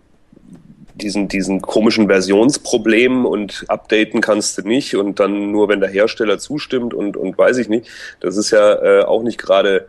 diesen, 0.95 1.29
diesen 1.29 1.63
komischen 1.63 2.09
Versionsproblemen 2.09 3.25
und 3.25 3.65
updaten 3.69 4.21
kannst 4.21 4.59
du 4.59 4.63
nicht 4.63 4.97
und 4.97 5.21
dann 5.21 5.53
nur, 5.53 5.69
wenn 5.69 5.81
der 5.81 5.89
Hersteller 5.89 6.39
zustimmt 6.39 6.93
und, 6.93 7.17
und 7.17 7.39
weiß 7.39 7.59
ich 7.59 7.69
nicht. 7.69 7.89
Das 8.21 8.37
ist 8.37 8.51
ja 8.51 8.75
äh, 8.83 9.05
auch 9.05 9.23
nicht 9.23 9.39
gerade 9.39 9.87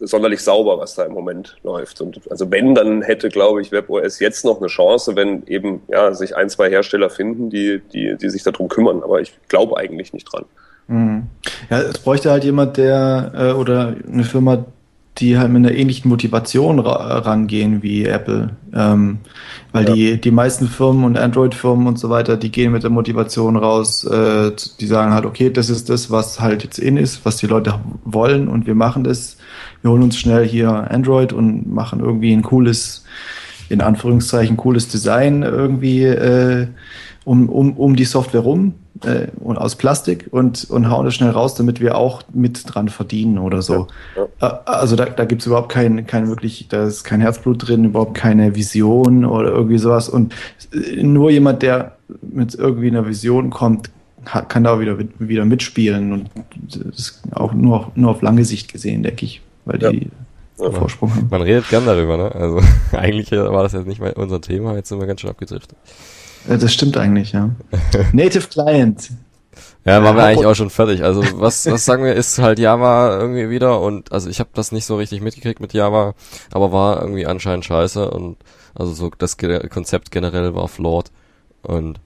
sonderlich 0.00 0.40
sauber, 0.40 0.78
was 0.78 0.94
da 0.94 1.04
im 1.04 1.12
Moment 1.12 1.56
läuft. 1.62 2.00
Und 2.00 2.20
also 2.30 2.50
wenn, 2.50 2.74
dann 2.74 3.02
hätte, 3.02 3.28
glaube 3.28 3.62
ich, 3.62 3.72
WebOS 3.72 4.18
jetzt 4.18 4.44
noch 4.44 4.58
eine 4.58 4.66
Chance, 4.68 5.16
wenn 5.16 5.46
eben 5.46 5.82
ja 5.88 6.12
sich 6.14 6.36
ein, 6.36 6.48
zwei 6.48 6.68
Hersteller 6.70 7.10
finden, 7.10 7.50
die, 7.50 7.80
die, 7.92 8.16
die 8.16 8.30
sich 8.30 8.42
darum 8.42 8.68
kümmern. 8.68 9.02
Aber 9.02 9.20
ich 9.20 9.32
glaube 9.48 9.76
eigentlich 9.76 10.12
nicht 10.12 10.24
dran. 10.32 10.44
Mhm. 10.88 11.26
Ja, 11.70 11.80
es 11.80 11.98
bräuchte 11.98 12.30
halt 12.30 12.44
jemand, 12.44 12.76
der 12.76 13.32
äh, 13.34 13.52
oder 13.52 13.94
eine 14.10 14.24
Firma, 14.24 14.64
die 15.18 15.38
halt 15.38 15.52
mit 15.52 15.64
einer 15.64 15.76
ähnlichen 15.76 16.08
Motivation 16.08 16.80
ra 16.80 17.18
rangehen 17.18 17.82
wie 17.82 18.04
Apple. 18.04 18.56
Ähm, 18.74 19.18
weil 19.72 19.88
ja. 19.88 19.94
die, 19.94 20.20
die 20.20 20.30
meisten 20.32 20.66
Firmen 20.66 21.04
und 21.04 21.16
Android-Firmen 21.16 21.86
und 21.86 21.98
so 21.98 22.10
weiter, 22.10 22.36
die 22.36 22.50
gehen 22.50 22.72
mit 22.72 22.82
der 22.82 22.90
Motivation 22.90 23.56
raus, 23.56 24.04
äh, 24.04 24.50
die 24.80 24.86
sagen 24.86 25.12
halt, 25.12 25.24
okay, 25.24 25.50
das 25.50 25.70
ist 25.70 25.88
das, 25.88 26.10
was 26.10 26.40
halt 26.40 26.64
jetzt 26.64 26.78
in 26.78 26.96
ist, 26.96 27.24
was 27.24 27.36
die 27.36 27.46
Leute 27.46 27.78
wollen 28.04 28.48
und 28.48 28.66
wir 28.66 28.74
machen 28.74 29.04
das. 29.04 29.36
Wir 29.82 29.90
holen 29.90 30.02
uns 30.02 30.18
schnell 30.18 30.46
hier 30.46 30.90
Android 30.90 31.32
und 31.32 31.72
machen 31.72 32.00
irgendwie 32.00 32.32
ein 32.32 32.42
cooles, 32.42 33.04
in 33.68 33.80
Anführungszeichen, 33.80 34.56
cooles 34.56 34.88
Design 34.88 35.42
irgendwie 35.42 36.04
äh, 36.04 36.66
um, 37.24 37.48
um, 37.48 37.76
um 37.76 37.94
die 37.94 38.04
Software 38.04 38.40
rum 38.40 38.74
äh, 39.02 39.28
und 39.40 39.58
aus 39.58 39.76
Plastik 39.76 40.28
und, 40.30 40.70
und 40.70 40.88
hauen 40.88 41.04
das 41.04 41.14
schnell 41.14 41.30
raus, 41.30 41.54
damit 41.54 41.80
wir 41.80 41.96
auch 41.96 42.22
mit 42.32 42.62
dran 42.66 42.88
verdienen 42.88 43.38
oder 43.38 43.62
so. 43.62 43.88
Ja, 44.16 44.26
ja. 44.40 44.48
Äh, 44.48 44.70
also 44.70 44.96
da, 44.96 45.06
da 45.06 45.24
gibt 45.24 45.42
es 45.42 45.46
überhaupt 45.46 45.70
kein, 45.70 46.06
kein 46.06 46.28
wirklich, 46.28 46.68
da 46.68 46.84
ist 46.84 47.04
kein 47.04 47.20
Herzblut 47.20 47.66
drin, 47.66 47.84
überhaupt 47.84 48.14
keine 48.14 48.54
Vision 48.54 49.24
oder 49.24 49.50
irgendwie 49.50 49.78
sowas. 49.78 50.08
Und 50.08 50.34
äh, 50.72 51.02
nur 51.02 51.30
jemand, 51.30 51.62
der 51.62 51.96
mit 52.22 52.54
irgendwie 52.54 52.88
einer 52.88 53.06
Vision 53.06 53.50
kommt, 53.50 53.90
kann 54.24 54.64
da 54.64 54.74
auch 54.74 54.80
wieder, 54.80 54.96
wieder 55.18 55.44
mitspielen 55.44 56.12
und 56.12 56.30
das 56.62 56.98
ist 56.98 57.22
auch 57.32 57.52
nur, 57.52 57.92
nur 57.94 58.10
auf 58.10 58.22
lange 58.22 58.44
Sicht 58.46 58.72
gesehen, 58.72 59.02
denke 59.02 59.26
ich, 59.26 59.42
weil 59.66 59.82
ja. 59.82 59.90
die 59.90 60.08
ja, 60.58 60.70
Vorsprung 60.70 61.14
haben. 61.14 61.28
Man 61.30 61.42
redet 61.42 61.68
gern 61.68 61.84
darüber, 61.84 62.16
ne? 62.16 62.34
Also 62.34 62.60
eigentlich 62.92 63.30
war 63.32 63.62
das 63.62 63.72
jetzt 63.72 63.86
nicht 63.86 64.00
mal 64.00 64.12
unser 64.12 64.40
Thema, 64.40 64.76
jetzt 64.76 64.88
sind 64.88 64.98
wir 64.98 65.06
ganz 65.06 65.20
schön 65.20 65.28
abgedriftet. 65.28 65.76
Das 66.46 66.72
stimmt 66.72 66.96
eigentlich, 66.96 67.32
ja. 67.32 67.50
Native 68.12 68.48
Client. 68.48 69.10
Ja, 69.84 70.02
waren 70.02 70.16
wir 70.16 70.24
eigentlich 70.24 70.46
auch 70.46 70.54
schon 70.54 70.70
fertig. 70.70 71.04
Also 71.04 71.22
was, 71.34 71.66
was 71.66 71.84
sagen 71.84 72.04
wir, 72.04 72.14
ist 72.14 72.38
halt 72.38 72.58
Java 72.58 73.18
irgendwie 73.18 73.50
wieder 73.50 73.80
und 73.82 74.12
also 74.12 74.30
ich 74.30 74.40
habe 74.40 74.50
das 74.54 74.72
nicht 74.72 74.86
so 74.86 74.96
richtig 74.96 75.20
mitgekriegt 75.20 75.60
mit 75.60 75.74
Java, 75.74 76.14
aber 76.52 76.72
war 76.72 77.00
irgendwie 77.02 77.26
anscheinend 77.26 77.66
scheiße 77.66 78.10
und 78.10 78.38
also 78.74 78.94
so 78.94 79.10
das 79.16 79.36
Konzept 79.36 80.10
generell 80.10 80.54
war 80.54 80.68
flawed 80.68 81.10
und 81.62 82.00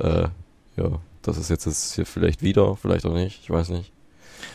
äh, 0.00 0.28
ja, 0.76 0.98
das 1.20 1.36
ist 1.36 1.50
jetzt, 1.50 1.66
jetzt 1.66 1.94
hier 1.94 2.06
vielleicht 2.06 2.42
wieder, 2.42 2.76
vielleicht 2.76 3.04
auch 3.04 3.14
nicht, 3.14 3.40
ich 3.42 3.50
weiß 3.50 3.68
nicht. 3.68 3.92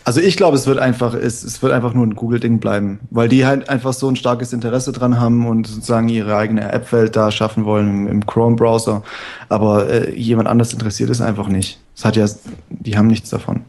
Also 0.07 0.21
ich 0.21 0.37
glaube, 0.37 0.55
es 0.55 0.65
wird 0.65 0.79
einfach, 0.79 1.13
es, 1.13 1.43
es 1.43 1.61
wird 1.61 1.73
einfach 1.73 1.93
nur 1.93 2.07
ein 2.07 2.15
Google-Ding 2.15 2.59
bleiben, 2.59 3.01
weil 3.09 3.27
die 3.27 3.45
halt 3.45 3.67
einfach 3.67 3.91
so 3.91 4.07
ein 4.07 4.15
starkes 4.15 4.53
Interesse 4.53 4.93
dran 4.93 5.19
haben 5.19 5.45
und 5.45 5.67
sozusagen 5.67 6.07
ihre 6.07 6.33
eigene 6.37 6.71
App-Welt 6.71 7.17
da 7.17 7.29
schaffen 7.29 7.65
wollen 7.65 7.89
im, 7.89 8.07
im 8.07 8.25
Chrome-Browser. 8.25 9.03
Aber 9.49 9.89
äh, 9.89 10.17
jemand 10.17 10.47
anders 10.47 10.71
interessiert 10.71 11.09
es 11.09 11.19
einfach 11.19 11.49
nicht. 11.49 11.81
Es 11.93 12.05
hat 12.05 12.15
ja, 12.15 12.25
die 12.69 12.97
haben 12.97 13.07
nichts 13.07 13.31
davon, 13.31 13.65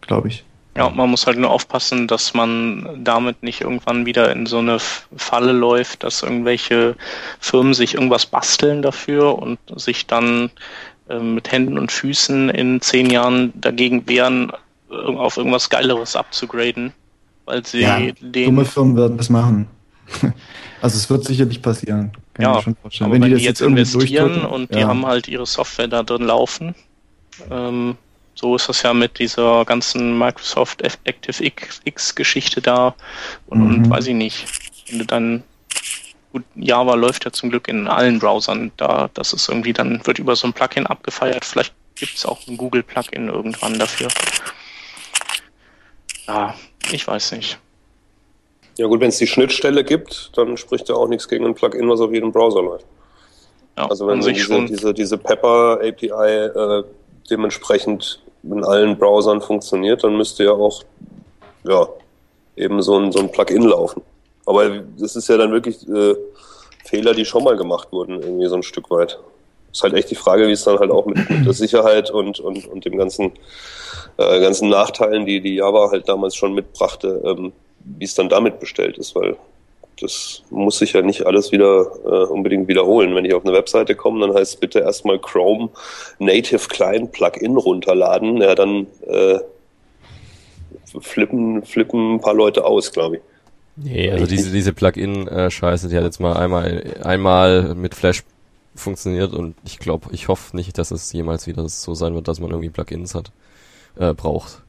glaube 0.00 0.28
ich. 0.28 0.44
Ja, 0.78 0.88
man 0.88 1.10
muss 1.10 1.26
halt 1.26 1.36
nur 1.36 1.50
aufpassen, 1.50 2.08
dass 2.08 2.32
man 2.32 3.04
damit 3.04 3.42
nicht 3.42 3.60
irgendwann 3.60 4.06
wieder 4.06 4.32
in 4.32 4.46
so 4.46 4.60
eine 4.60 4.78
Falle 4.78 5.52
läuft, 5.52 6.04
dass 6.04 6.22
irgendwelche 6.22 6.96
Firmen 7.38 7.74
sich 7.74 7.96
irgendwas 7.96 8.24
basteln 8.24 8.80
dafür 8.80 9.38
und 9.38 9.58
sich 9.76 10.06
dann 10.06 10.48
äh, 11.10 11.18
mit 11.18 11.52
Händen 11.52 11.76
und 11.76 11.92
Füßen 11.92 12.48
in 12.48 12.80
zehn 12.80 13.10
Jahren 13.10 13.52
dagegen 13.60 14.08
wehren, 14.08 14.52
auf 14.92 15.36
irgendwas 15.36 15.70
Geileres 15.70 16.16
abzugraden, 16.16 16.92
weil 17.44 17.64
sie 17.64 17.80
ja, 17.80 17.98
den. 18.20 18.46
Dumme 18.46 18.64
Firmen 18.64 18.96
werden 18.96 19.16
das 19.16 19.30
machen. 19.30 19.66
also 20.82 20.96
es 20.96 21.08
wird 21.08 21.24
sicherlich 21.24 21.62
passieren. 21.62 22.12
Kann 22.34 22.44
ja, 22.44 22.58
ich 22.58 22.64
schon 22.64 22.76
vorstellen. 22.76 23.12
Wenn, 23.12 23.22
wenn 23.22 23.30
die, 23.30 23.36
die 23.36 23.44
jetzt 23.44 23.60
investieren 23.60 24.44
und 24.44 24.74
die 24.74 24.80
ja. 24.80 24.88
haben 24.88 25.06
halt 25.06 25.28
ihre 25.28 25.46
Software 25.46 25.88
da 25.88 26.02
drin 26.02 26.22
laufen, 26.22 26.74
ähm, 27.50 27.96
so 28.34 28.56
ist 28.56 28.68
das 28.68 28.82
ja 28.82 28.94
mit 28.94 29.18
dieser 29.18 29.64
ganzen 29.64 30.18
Microsoft 30.18 30.82
ActiveX-Geschichte 30.84 32.60
da 32.62 32.94
und, 33.46 33.58
mhm. 33.60 33.66
und 33.66 33.90
weiß 33.90 34.06
ich 34.08 34.14
nicht. 34.14 34.46
Wenn 34.88 34.98
du 34.98 35.04
dann 35.04 35.42
gut, 36.32 36.44
Java 36.54 36.94
läuft 36.94 37.24
ja 37.24 37.32
zum 37.32 37.50
Glück 37.50 37.68
in 37.68 37.88
allen 37.88 38.18
Browsern 38.18 38.72
da, 38.76 39.10
das 39.14 39.32
ist 39.32 39.48
irgendwie 39.48 39.72
dann, 39.72 40.04
wird 40.06 40.18
über 40.18 40.34
so 40.34 40.46
ein 40.46 40.52
Plugin 40.52 40.86
abgefeiert. 40.86 41.44
Vielleicht 41.44 41.74
gibt 41.94 42.16
es 42.16 42.24
auch 42.24 42.46
ein 42.48 42.56
Google-Plugin 42.56 43.28
irgendwann 43.28 43.78
dafür. 43.78 44.08
Ja, 46.26 46.54
ich 46.90 47.06
weiß 47.06 47.32
nicht. 47.32 47.58
Ja 48.78 48.86
gut, 48.86 49.00
wenn 49.00 49.08
es 49.08 49.18
die 49.18 49.26
Schnittstelle 49.26 49.84
gibt, 49.84 50.30
dann 50.36 50.56
spricht 50.56 50.88
ja 50.88 50.94
auch 50.94 51.08
nichts 51.08 51.28
gegen 51.28 51.44
ein 51.44 51.54
Plugin, 51.54 51.88
was 51.88 52.00
auf 52.00 52.12
jedem 52.12 52.32
Browser 52.32 52.62
läuft. 52.62 52.86
Ja, 53.76 53.86
also 53.86 54.06
wenn 54.06 54.20
diese, 54.20 54.34
schon... 54.36 54.66
diese, 54.66 54.94
diese 54.94 55.18
Pepper 55.18 55.78
API 55.82 56.06
äh, 56.08 56.84
dementsprechend 57.30 58.22
in 58.42 58.64
allen 58.64 58.98
Browsern 58.98 59.40
funktioniert, 59.40 60.02
dann 60.04 60.16
müsste 60.16 60.44
ja 60.44 60.52
auch 60.52 60.82
ja, 61.64 61.86
eben 62.56 62.82
so 62.82 62.98
ein, 62.98 63.12
so 63.12 63.20
ein 63.20 63.30
Plugin 63.30 63.62
laufen. 63.62 64.02
Aber 64.46 64.68
das 64.98 65.16
ist 65.16 65.28
ja 65.28 65.36
dann 65.36 65.52
wirklich 65.52 65.88
äh, 65.88 66.14
Fehler, 66.84 67.14
die 67.14 67.24
schon 67.24 67.44
mal 67.44 67.56
gemacht 67.56 67.88
wurden, 67.92 68.20
irgendwie 68.20 68.48
so 68.48 68.56
ein 68.56 68.62
Stück 68.62 68.90
weit. 68.90 69.18
Ist 69.72 69.82
halt 69.82 69.94
echt 69.94 70.10
die 70.10 70.16
Frage, 70.16 70.46
wie 70.46 70.52
es 70.52 70.64
dann 70.64 70.78
halt 70.78 70.90
auch 70.90 71.06
mit, 71.06 71.28
mit 71.28 71.46
der 71.46 71.52
Sicherheit 71.52 72.10
und, 72.10 72.38
und, 72.40 72.66
und 72.66 72.84
dem 72.84 72.96
ganzen, 72.96 73.32
äh, 74.18 74.40
ganzen 74.40 74.68
Nachteilen, 74.68 75.26
die 75.26 75.40
die 75.40 75.56
Java 75.56 75.90
halt 75.90 76.08
damals 76.08 76.36
schon 76.36 76.54
mitbrachte, 76.54 77.22
ähm, 77.24 77.52
wie 77.84 78.04
es 78.04 78.14
dann 78.14 78.28
damit 78.28 78.60
bestellt 78.60 78.98
ist, 78.98 79.14
weil 79.14 79.36
das 80.00 80.42
muss 80.50 80.78
sich 80.78 80.92
ja 80.92 81.02
nicht 81.02 81.26
alles 81.26 81.52
wieder 81.52 81.86
äh, 82.04 82.26
unbedingt 82.26 82.68
wiederholen. 82.68 83.14
Wenn 83.14 83.24
ich 83.24 83.34
auf 83.34 83.44
eine 83.44 83.54
Webseite 83.54 83.94
komme, 83.94 84.26
dann 84.26 84.36
heißt 84.36 84.54
es 84.54 84.60
bitte 84.60 84.80
erstmal 84.80 85.18
Chrome 85.18 85.70
Native 86.18 86.68
Client 86.68 87.12
Plugin 87.12 87.56
runterladen. 87.56 88.38
Ja, 88.38 88.54
dann 88.54 88.86
äh, 89.06 89.38
flippen, 91.00 91.62
flippen 91.64 92.14
ein 92.14 92.20
paar 92.20 92.34
Leute 92.34 92.64
aus, 92.64 92.92
glaube 92.92 93.16
ich. 93.16 93.22
Nee, 93.76 94.10
also 94.10 94.26
diese, 94.26 94.50
diese 94.50 94.72
Plugin-Scheiße, 94.72 95.88
die 95.88 95.96
hat 95.96 96.04
jetzt 96.04 96.20
mal 96.20 96.36
einmal, 96.36 96.82
einmal 97.02 97.74
mit 97.74 97.94
Flash 97.94 98.22
funktioniert 98.74 99.32
und 99.32 99.54
ich 99.64 99.78
glaube, 99.78 100.08
ich 100.12 100.28
hoffe 100.28 100.56
nicht, 100.56 100.78
dass 100.78 100.90
es 100.90 101.12
jemals 101.12 101.46
wieder 101.46 101.68
so 101.68 101.94
sein 101.94 102.14
wird, 102.14 102.28
dass 102.28 102.40
man 102.40 102.50
irgendwie 102.50 102.70
Plugins 102.70 103.14
hat, 103.14 103.32
äh, 103.96 104.14
braucht, 104.14 104.62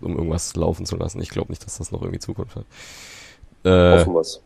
um 0.00 0.16
irgendwas 0.16 0.54
laufen 0.56 0.86
zu 0.86 0.96
lassen. 0.96 1.20
Ich 1.20 1.30
glaube 1.30 1.50
nicht, 1.50 1.64
dass 1.64 1.78
das 1.78 1.92
noch 1.92 2.02
irgendwie 2.02 2.20
Zukunft 2.20 2.56
hat. 2.56 2.64
Äh, 3.64 3.98
Hoffen 3.98 4.14
wir's. 4.14 4.40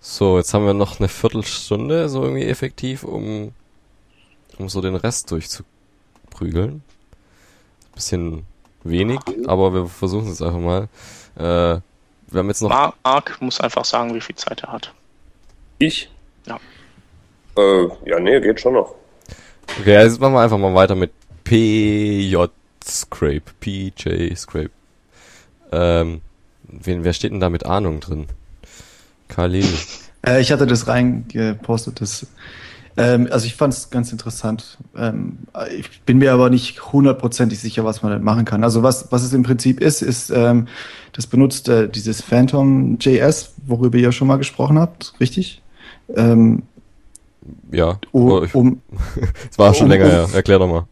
So, 0.00 0.36
jetzt 0.36 0.52
haben 0.52 0.66
wir 0.66 0.74
noch 0.74 0.98
eine 0.98 1.08
Viertelstunde 1.08 2.08
so 2.08 2.24
irgendwie 2.24 2.44
effektiv, 2.44 3.04
um, 3.04 3.52
um 4.58 4.68
so 4.68 4.80
den 4.80 4.96
Rest 4.96 5.30
durchzuprügeln. 5.30 6.82
Bisschen 7.94 8.44
wenig, 8.82 9.20
aber 9.46 9.72
wir 9.74 9.86
versuchen 9.86 10.28
es 10.28 10.42
einfach 10.42 10.58
mal. 10.58 10.88
Äh, 11.36 11.80
wir 12.32 12.38
haben 12.38 12.48
jetzt 12.48 12.62
noch. 12.62 12.70
Mark 13.04 13.40
muss 13.40 13.60
einfach 13.60 13.84
sagen, 13.84 14.14
wie 14.14 14.20
viel 14.20 14.34
Zeit 14.34 14.62
er 14.62 14.72
hat. 14.72 14.92
Ich? 15.78 16.10
Ja. 16.46 16.58
Äh, 17.56 18.10
ja, 18.10 18.20
nee, 18.20 18.40
geht 18.40 18.60
schon 18.60 18.74
noch. 18.74 18.94
Okay, 19.80 20.02
jetzt 20.02 20.20
machen 20.20 20.34
wir 20.34 20.40
einfach 20.40 20.58
mal 20.58 20.74
weiter 20.74 20.94
mit 20.94 21.12
PJ 21.44 22.36
Scrape. 22.84 23.42
PJ 23.60 24.34
Scrape. 24.34 24.70
Ähm, 25.70 26.20
wen, 26.64 27.04
wer 27.04 27.12
steht 27.12 27.32
denn 27.32 27.40
da 27.40 27.48
mit 27.48 27.66
Ahnung 27.66 28.00
drin? 28.00 28.26
Khalil. 29.28 29.64
Äh, 30.24 30.40
ich 30.40 30.52
hatte 30.52 30.68
das 30.68 30.86
reingepostet, 30.86 32.00
das 32.00 32.28
ähm, 32.96 33.28
also 33.30 33.46
ich 33.46 33.54
fand 33.54 33.72
es 33.72 33.90
ganz 33.90 34.12
interessant. 34.12 34.78
Ähm, 34.96 35.38
ich 35.76 36.02
bin 36.02 36.18
mir 36.18 36.32
aber 36.32 36.50
nicht 36.50 36.92
hundertprozentig 36.92 37.58
sicher, 37.58 37.84
was 37.84 38.02
man 38.02 38.22
machen 38.22 38.44
kann. 38.44 38.64
Also 38.64 38.82
was, 38.82 39.10
was 39.10 39.22
es 39.22 39.32
im 39.32 39.42
Prinzip 39.42 39.80
ist, 39.80 40.02
ist, 40.02 40.30
ähm, 40.30 40.68
das 41.12 41.26
benutzt 41.26 41.68
äh, 41.68 41.88
dieses 41.88 42.20
Phantom 42.20 42.98
JS, 43.00 43.54
worüber 43.66 43.98
ihr 43.98 44.12
schon 44.12 44.28
mal 44.28 44.36
gesprochen 44.36 44.78
habt, 44.78 45.14
richtig? 45.20 45.62
Ähm, 46.14 46.64
ja. 47.70 47.98
Um, 48.12 48.30
oh, 48.30 48.46
um, 48.52 48.80
es 49.50 49.58
war 49.58 49.74
schon 49.74 49.86
um, 49.86 49.90
länger, 49.90 50.08
ja. 50.08 50.26
Erklär 50.34 50.58
doch 50.58 50.68
mal. 50.68 50.86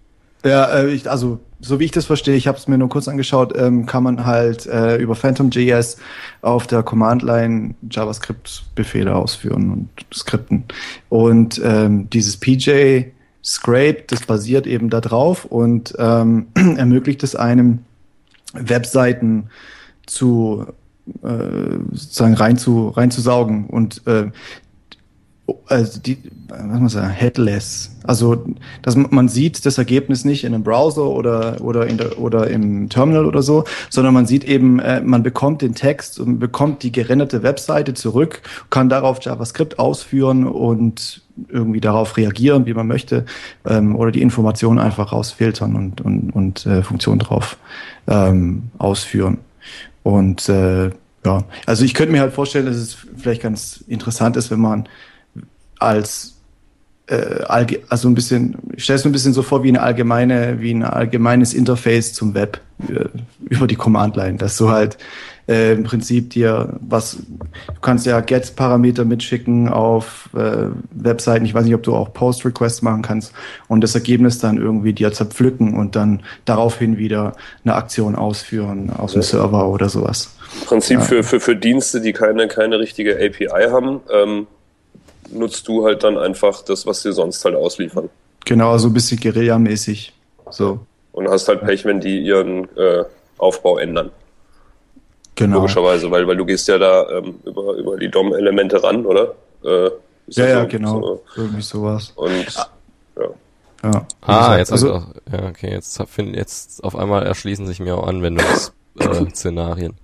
Ja, 0.45 0.67
äh, 0.67 0.91
ich, 0.91 1.11
also 1.11 1.39
so 1.61 1.79
wie 1.79 1.85
ich 1.85 1.91
das 1.91 2.07
verstehe, 2.07 2.35
ich 2.35 2.47
habe 2.47 2.57
es 2.57 2.67
mir 2.69 2.79
nur 2.79 2.89
kurz 2.89 3.07
angeschaut, 3.09 3.53
ähm, 3.57 3.85
kann 3.85 4.03
man 4.03 4.25
halt 4.25 4.67
äh, 4.67 4.97
über 4.97 5.15
PhantomJS 5.15 5.99
auf 6.41 6.67
der 6.67 6.83
Command-Line 6.83 7.75
JavaScript-Befehle 7.91 9.15
ausführen 9.15 9.71
und 9.71 9.89
skripten. 10.15 10.65
Und 11.11 11.61
ähm, 11.63 12.09
dieses 12.11 12.39
PJ 12.39 13.11
Scrape, 13.45 14.05
das 14.07 14.23
basiert 14.23 14.67
eben 14.67 14.89
da 14.89 15.01
drauf 15.01 15.45
und 15.45 15.95
ähm, 15.99 16.47
ermöglicht 16.55 17.23
es 17.23 17.37
einem, 17.37 17.81
Webseiten 18.53 19.49
zu 20.07 20.67
äh, 21.23 21.79
sozusagen 21.93 22.35
rein 22.35 22.57
zu 22.57 22.89
reinzusaugen 22.89 23.67
und 23.67 24.07
äh, 24.07 24.31
also 25.67 26.01
die, 26.01 26.19
was 26.49 26.61
man 26.61 26.89
sagen, 26.89 27.11
headless. 27.11 27.97
Also, 28.05 28.45
dass 28.83 28.97
man 28.97 29.29
sieht 29.29 29.65
das 29.67 29.79
Ergebnis 29.79 30.25
nicht 30.25 30.45
in 30.45 30.55
einem 30.55 30.65
Browser 30.65 31.05
oder 31.05 31.61
oder 31.61 31.87
in 31.87 31.99
der, 31.99 32.19
oder 32.19 32.49
im 32.49 32.89
Terminal 32.89 33.27
oder 33.27 33.43
so, 33.43 33.65
sondern 33.89 34.15
man 34.15 34.27
sieht 34.27 34.45
eben, 34.45 34.79
äh, 34.81 35.01
man 35.01 35.23
bekommt 35.23 35.63
den 35.63 35.75
Text 35.75 36.19
und 36.19 36.39
bekommt 36.39 36.83
die 36.83 36.93
gerenderte 36.93 37.43
Webseite 37.43 37.95
zurück, 37.95 38.43
kann 38.71 38.89
darauf 38.89 39.23
JavaScript 39.23 39.79
ausführen 39.79 40.47
und 40.47 41.23
irgendwie 41.49 41.81
darauf 41.81 42.17
reagieren, 42.17 42.67
wie 42.67 42.75
man 42.75 42.87
möchte, 42.87 43.25
ähm, 43.67 43.97
oder 43.97 44.13
die 44.13 44.23
Informationen 44.23 44.79
einfach 44.79 45.13
rausfiltern 45.13 45.77
und 45.77 46.01
und 46.01 46.31
und 46.31 46.67
äh, 46.67 46.83
Funktionen 46.83 47.21
drauf 47.21 47.59
ähm, 48.09 48.71
ausführen. 48.79 49.39
Und 50.03 50.49
äh, 50.49 50.91
ja, 51.25 51.45
also 51.67 51.85
ich 51.85 51.95
könnte 51.95 52.13
mir 52.13 52.21
halt 52.21 52.33
vorstellen, 52.33 52.67
dass 52.67 52.77
es 52.77 52.97
vielleicht 53.17 53.43
ganz 53.43 53.85
interessant 53.87 54.37
ist, 54.37 54.51
wenn 54.51 54.61
man 54.61 54.89
als 55.81 56.41
äh, 57.11 57.45
also 57.89 58.09
ein 58.09 58.15
bisschen, 58.15 58.57
ich 58.75 58.85
stelle 58.85 58.99
es 58.99 59.05
mir 59.05 59.11
ein 59.11 59.13
bisschen 59.13 59.33
so 59.33 59.43
vor 59.43 59.63
wie 59.63 59.69
eine 59.69 59.83
allgemeine, 59.83 60.61
wie 60.61 60.73
ein 60.73 60.85
allgemeines 60.85 61.55
Interface 61.55 62.13
zum 62.13 62.35
Web 62.35 62.61
äh, 62.89 63.07
über 63.49 63.67
die 63.67 63.77
Command-Line, 63.77 64.39
dass 64.39 64.57
du 64.57 64.71
halt 64.71 64.97
äh, 65.49 65.73
im 65.73 65.83
Prinzip 65.83 66.31
dir 66.31 66.79
was, 66.81 67.17
du 67.17 67.81
kannst 67.81 68.07
ja 68.07 68.21
Get-Parameter 68.21 69.05
mitschicken 69.05 69.69
auf 69.69 70.31
äh, 70.35 70.69
Webseiten, 70.93 71.45
ich 71.45 71.53
weiß 71.53 71.65
nicht, 71.65 71.75
ob 71.75 71.83
du 71.83 71.95
auch 71.95 72.13
Post-Requests 72.13 72.83
machen 72.83 73.03
kannst 73.03 73.33
und 73.67 73.83
das 73.83 73.95
Ergebnis 73.95 74.39
dann 74.39 74.59
irgendwie 74.59 74.93
dir 74.93 75.13
zerpflücken 75.13 75.75
und 75.75 75.97
dann 75.97 76.23
daraufhin 76.45 76.97
wieder 76.97 77.35
eine 77.65 77.75
Aktion 77.75 78.15
ausführen 78.15 78.91
aus 78.97 79.15
dem 79.15 79.23
Server 79.23 79.69
oder 79.69 79.89
sowas. 79.89 80.37
Im 80.61 80.67
Prinzip 80.67 80.99
ja. 80.99 81.05
für, 81.05 81.23
für, 81.25 81.41
für 81.41 81.57
Dienste, 81.57 82.01
die 82.01 82.13
keine, 82.13 82.47
keine 82.47 82.79
richtige 82.79 83.17
API 83.17 83.71
haben, 83.71 84.01
ähm 84.13 84.47
nutzt 85.33 85.67
du 85.69 85.85
halt 85.85 86.03
dann 86.05 86.19
einfach 86.19 86.63
das, 86.63 86.87
was 86.87 87.03
sie 87.03 87.13
sonst 87.13 87.45
halt 87.45 87.55
ausliefern. 87.55 88.09
Genau, 88.45 88.77
so 88.79 88.89
ein 88.89 88.93
bisschen 88.93 89.19
Guerilla-mäßig. 89.21 90.13
So. 90.51 90.81
Und 91.13 91.29
hast 91.29 91.49
halt 91.49 91.61
Pech, 91.61 91.85
wenn 91.85 92.01
die 92.01 92.21
ihren 92.21 92.65
äh, 92.77 93.05
Aufbau 93.39 93.79
ändern. 93.79 94.11
Genau. 95.35 95.59
Logischerweise, 95.61 96.11
weil, 96.11 96.27
weil 96.27 96.37
du 96.37 96.45
gehst 96.45 96.69
ja 96.69 96.79
da 96.79 97.09
ähm, 97.11 97.37
über, 97.45 97.75
über 97.75 97.97
die 97.97 98.11
DOM-Elemente 98.11 98.83
ran, 98.83 99.07
oder? 99.07 99.35
Äh, 99.65 99.91
ja, 100.29 100.47
ja, 100.47 100.63
so, 100.63 100.69
genau. 100.69 101.01
So. 101.01 101.23
Irgendwie 101.37 101.63
sowas. 101.63 102.13
Und 102.15 102.47
ah. 102.57 102.67
ja. 103.19 103.29
Ja. 103.83 104.07
Ah, 104.21 104.59
jetzt 104.59 104.73
also, 104.73 104.95
auch, 104.95 105.07
ja, 105.33 105.49
okay, 105.49 105.71
jetzt 105.71 106.03
find, 106.09 106.37
jetzt 106.37 106.85
auf 106.85 106.95
einmal 106.95 107.27
erschließen 107.27 107.67
sich 107.67 107.81
mir 107.81 107.97
auch 107.97 108.07
Anwendungsszenarien. 108.07 109.95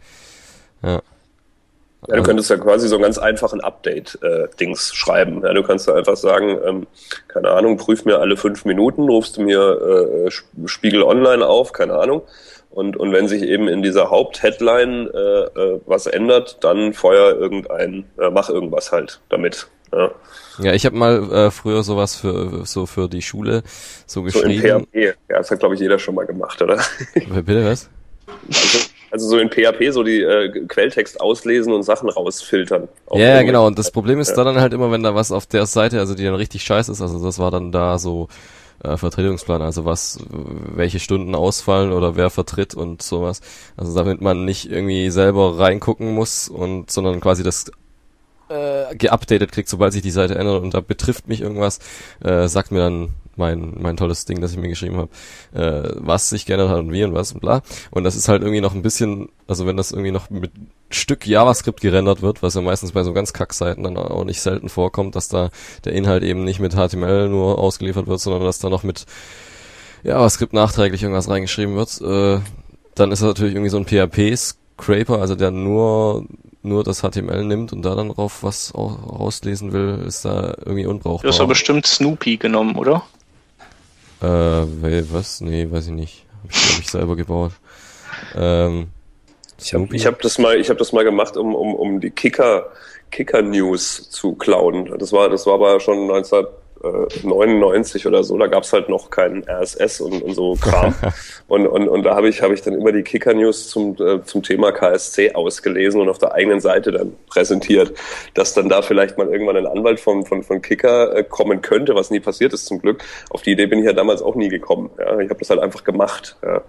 Äh, 0.82 0.86
ja. 0.92 1.02
Ja, 2.08 2.16
du 2.16 2.22
könntest 2.22 2.50
ja 2.50 2.56
quasi 2.56 2.88
so 2.88 2.96
einen 2.96 3.02
ganz 3.02 3.18
einfachen 3.18 3.60
Update-Dings 3.60 4.90
äh, 4.90 4.94
schreiben. 4.94 5.42
Ja, 5.42 5.52
du 5.52 5.62
kannst 5.62 5.88
da 5.88 5.94
einfach 5.94 6.16
sagen, 6.16 6.58
ähm, 6.64 6.86
keine 7.28 7.50
Ahnung, 7.50 7.76
prüf 7.76 8.04
mir 8.04 8.18
alle 8.18 8.36
fünf 8.36 8.64
Minuten, 8.64 9.02
rufst 9.02 9.36
du 9.36 9.42
mir 9.42 10.26
äh, 10.26 10.30
Spiegel 10.66 11.02
Online 11.02 11.46
auf, 11.46 11.72
keine 11.72 11.94
Ahnung. 11.94 12.22
Und, 12.70 12.96
und 12.96 13.12
wenn 13.12 13.26
sich 13.26 13.42
eben 13.42 13.68
in 13.68 13.82
dieser 13.82 14.10
Hauptheadline 14.10 15.08
äh, 15.12 15.18
äh, 15.18 15.80
was 15.86 16.06
ändert, 16.06 16.58
dann 16.62 16.92
feuer 16.92 17.34
irgendein, 17.34 18.04
äh, 18.18 18.28
mach 18.30 18.50
irgendwas 18.50 18.92
halt 18.92 19.20
damit. 19.30 19.68
Ja, 19.92 20.10
ja 20.58 20.72
ich 20.74 20.84
habe 20.84 20.94
mal 20.94 21.32
äh, 21.32 21.50
früher 21.50 21.82
sowas 21.82 22.16
für 22.16 22.66
so 22.66 22.84
für 22.86 23.08
die 23.08 23.22
Schule 23.22 23.62
so 24.06 24.22
geschrieben. 24.22 24.60
So 24.60 24.76
in 24.76 24.84
PHP. 24.84 25.16
Ja, 25.30 25.38
das 25.38 25.50
hat 25.50 25.60
glaube 25.60 25.74
ich 25.74 25.80
jeder 25.80 25.98
schon 25.98 26.14
mal 26.14 26.26
gemacht, 26.26 26.60
oder? 26.60 26.78
Bitte 27.14 27.64
was? 27.64 27.88
Also, 28.46 28.78
also 29.10 29.28
so 29.28 29.38
in 29.38 29.50
PHP 29.50 29.92
so 29.92 30.02
die 30.02 30.20
äh, 30.20 30.66
Quelltext 30.66 31.20
auslesen 31.20 31.72
und 31.72 31.82
Sachen 31.82 32.08
rausfiltern. 32.08 32.88
Ja, 33.12 33.18
ja, 33.18 33.42
genau. 33.42 33.66
Und 33.66 33.78
das 33.78 33.90
Problem 33.90 34.20
ist 34.20 34.30
ja. 34.30 34.36
da 34.36 34.44
dann 34.44 34.60
halt 34.60 34.72
immer, 34.72 34.90
wenn 34.90 35.02
da 35.02 35.14
was 35.14 35.32
auf 35.32 35.46
der 35.46 35.66
Seite, 35.66 35.98
also 36.00 36.14
die 36.14 36.24
dann 36.24 36.34
richtig 36.34 36.62
scheiße 36.62 36.92
ist, 36.92 37.00
also 37.00 37.22
das 37.24 37.38
war 37.38 37.50
dann 37.50 37.72
da 37.72 37.98
so 37.98 38.28
äh, 38.82 38.96
Vertretungsplan, 38.96 39.62
also 39.62 39.84
was, 39.84 40.18
welche 40.30 41.00
Stunden 41.00 41.34
ausfallen 41.34 41.92
oder 41.92 42.16
wer 42.16 42.30
vertritt 42.30 42.74
und 42.74 43.02
sowas. 43.02 43.40
Also 43.76 43.94
damit 43.94 44.20
man 44.20 44.44
nicht 44.44 44.70
irgendwie 44.70 45.10
selber 45.10 45.58
reingucken 45.58 46.14
muss 46.14 46.48
und 46.48 46.90
sondern 46.90 47.20
quasi 47.20 47.42
das 47.42 47.70
äh, 48.48 48.94
geupdatet 48.94 49.52
kriegt, 49.52 49.68
sobald 49.68 49.92
sich 49.92 50.02
die 50.02 50.10
Seite 50.10 50.36
ändert 50.36 50.62
und 50.62 50.74
da 50.74 50.80
betrifft 50.80 51.28
mich 51.28 51.40
irgendwas, 51.40 51.80
äh, 52.22 52.48
sagt 52.48 52.70
mir 52.70 52.80
dann 52.80 53.14
mein, 53.36 53.74
mein 53.78 53.96
tolles 53.96 54.24
Ding, 54.24 54.40
das 54.40 54.52
ich 54.52 54.58
mir 54.58 54.68
geschrieben 54.68 54.96
habe, 54.96 55.10
äh, 55.52 55.94
was 55.96 56.28
sich 56.30 56.46
geändert 56.46 56.70
hat 56.70 56.78
und 56.78 56.92
wie 56.92 57.04
und 57.04 57.14
was 57.14 57.32
und 57.32 57.40
bla. 57.40 57.62
Und 57.90 58.04
das 58.04 58.16
ist 58.16 58.28
halt 58.28 58.42
irgendwie 58.42 58.60
noch 58.60 58.74
ein 58.74 58.82
bisschen, 58.82 59.28
also 59.46 59.66
wenn 59.66 59.76
das 59.76 59.92
irgendwie 59.92 60.10
noch 60.10 60.30
mit 60.30 60.52
Stück 60.90 61.26
JavaScript 61.26 61.80
gerendert 61.80 62.22
wird, 62.22 62.42
was 62.42 62.54
ja 62.54 62.60
meistens 62.60 62.92
bei 62.92 63.02
so 63.02 63.12
ganz 63.12 63.32
Kackseiten 63.32 63.84
dann 63.84 63.96
auch 63.96 64.24
nicht 64.24 64.40
selten 64.40 64.68
vorkommt, 64.68 65.16
dass 65.16 65.28
da 65.28 65.50
der 65.84 65.92
Inhalt 65.92 66.22
eben 66.22 66.44
nicht 66.44 66.60
mit 66.60 66.74
HTML 66.74 67.28
nur 67.28 67.58
ausgeliefert 67.58 68.06
wird, 68.06 68.20
sondern 68.20 68.42
dass 68.44 68.60
da 68.60 68.68
noch 68.68 68.82
mit 68.82 69.06
JavaScript 70.04 70.52
nachträglich 70.52 71.02
irgendwas 71.02 71.28
reingeschrieben 71.28 71.74
wird, 71.74 72.00
äh, 72.00 72.40
dann 72.94 73.12
ist 73.12 73.20
das 73.20 73.28
natürlich 73.28 73.54
irgendwie 73.54 73.70
so 73.70 73.78
ein 73.78 73.86
PHP-Scraper, 73.86 75.20
also 75.20 75.34
der 75.34 75.50
nur 75.50 76.26
nur 76.62 76.82
das 76.82 77.00
HTML 77.02 77.44
nimmt 77.44 77.72
und 77.72 77.82
da 77.82 77.94
dann 77.94 78.08
drauf 78.08 78.42
was 78.42 78.74
rauslesen 78.74 79.72
will, 79.72 80.04
ist 80.06 80.24
da 80.24 80.54
irgendwie 80.58 80.86
unbrauchbar. 80.86 81.22
Du 81.22 81.28
hast 81.28 81.40
aber 81.40 81.50
bestimmt 81.50 81.86
Snoopy 81.86 82.36
genommen, 82.36 82.76
oder? 82.76 83.04
Äh, 84.22 85.02
was? 85.12 85.40
Nee, 85.40 85.68
weiß 85.70 85.86
ich 85.86 85.92
nicht. 85.92 86.26
Hab 86.42 86.50
ich, 86.50 86.62
glaube 86.62 86.82
ich, 86.82 86.90
selber 86.90 87.16
gebaut. 87.16 87.52
Ähm, 88.34 88.88
ich 89.58 89.74
habe 89.74 89.88
ich 89.92 90.06
hab 90.06 90.20
das 90.20 90.38
mal, 90.38 90.58
ich 90.58 90.68
habe 90.68 90.78
das 90.78 90.92
mal 90.92 91.04
gemacht, 91.04 91.36
um, 91.36 91.54
um, 91.54 91.74
um 91.74 92.00
die 92.00 92.10
Kicker, 92.10 92.70
Kicker 93.10 93.42
News 93.42 94.10
zu 94.10 94.34
klauen. 94.34 94.92
Das 94.98 95.12
war, 95.12 95.28
das 95.28 95.46
war 95.46 95.54
aber 95.54 95.80
schon 95.80 96.06
19, 96.06 96.38
äh, 96.38 96.44
99 97.22 98.06
oder 98.06 98.24
so, 98.24 98.36
da 98.38 98.46
gab's 98.46 98.72
halt 98.72 98.88
noch 98.88 99.10
keinen 99.10 99.44
RSS 99.48 100.00
und, 100.00 100.22
und 100.22 100.34
so 100.34 100.54
Kram. 100.60 100.94
und, 101.48 101.66
und, 101.66 101.88
und 101.88 102.02
da 102.02 102.14
habe 102.14 102.28
ich, 102.28 102.42
hab 102.42 102.52
ich 102.52 102.62
dann 102.62 102.74
immer 102.74 102.92
die 102.92 103.02
Kicker-News 103.02 103.68
zum, 103.68 103.96
äh, 104.00 104.22
zum 104.24 104.42
Thema 104.42 104.72
KSC 104.72 105.34
ausgelesen 105.34 106.00
und 106.00 106.08
auf 106.08 106.18
der 106.18 106.32
eigenen 106.32 106.60
Seite 106.60 106.92
dann 106.92 107.14
präsentiert, 107.28 107.92
dass 108.34 108.54
dann 108.54 108.68
da 108.68 108.82
vielleicht 108.82 109.18
mal 109.18 109.28
irgendwann 109.28 109.56
ein 109.56 109.66
Anwalt 109.66 110.00
von, 110.00 110.24
von, 110.24 110.42
von 110.42 110.62
Kicker 110.62 111.16
äh, 111.16 111.24
kommen 111.24 111.62
könnte, 111.62 111.94
was 111.94 112.10
nie 112.10 112.20
passiert 112.20 112.52
ist 112.52 112.66
zum 112.66 112.80
Glück. 112.80 113.02
Auf 113.30 113.42
die 113.42 113.52
Idee 113.52 113.66
bin 113.66 113.80
ich 113.80 113.86
ja 113.86 113.92
damals 113.92 114.22
auch 114.22 114.34
nie 114.34 114.48
gekommen. 114.48 114.90
Ja. 114.98 115.18
Ich 115.20 115.30
habe 115.30 115.38
das 115.38 115.50
halt 115.50 115.60
einfach 115.60 115.84
gemacht. 115.84 116.36
Ja. 116.42 116.62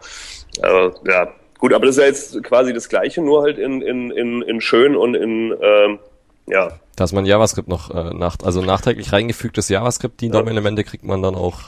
Also, 0.62 1.00
ja, 1.08 1.30
gut, 1.60 1.74
aber 1.74 1.86
das 1.86 1.98
ist 1.98 2.02
ja 2.02 2.08
jetzt 2.08 2.44
quasi 2.44 2.74
das 2.74 2.90
Gleiche, 2.90 3.22
nur 3.22 3.44
halt 3.44 3.58
in, 3.58 3.82
in, 3.82 4.12
in, 4.12 4.42
in 4.42 4.62
schön 4.62 4.96
und 4.96 5.16
in, 5.16 5.56
ähm, 5.62 6.00
ja. 6.48 6.72
Dass 6.96 7.14
man 7.14 7.26
JavaScript 7.26 7.68
noch 7.68 7.92
äh, 7.92 8.14
nach, 8.14 8.38
also 8.44 8.62
nachträglich 8.62 9.14
reingefügtes 9.14 9.70
JavaScript, 9.70 10.22
die 10.22 10.28
ja. 10.28 10.32
DOM-Elemente 10.32 10.84
kriegt 10.84 11.04
man 11.04 11.22
dann 11.22 11.36
auch. 11.36 11.60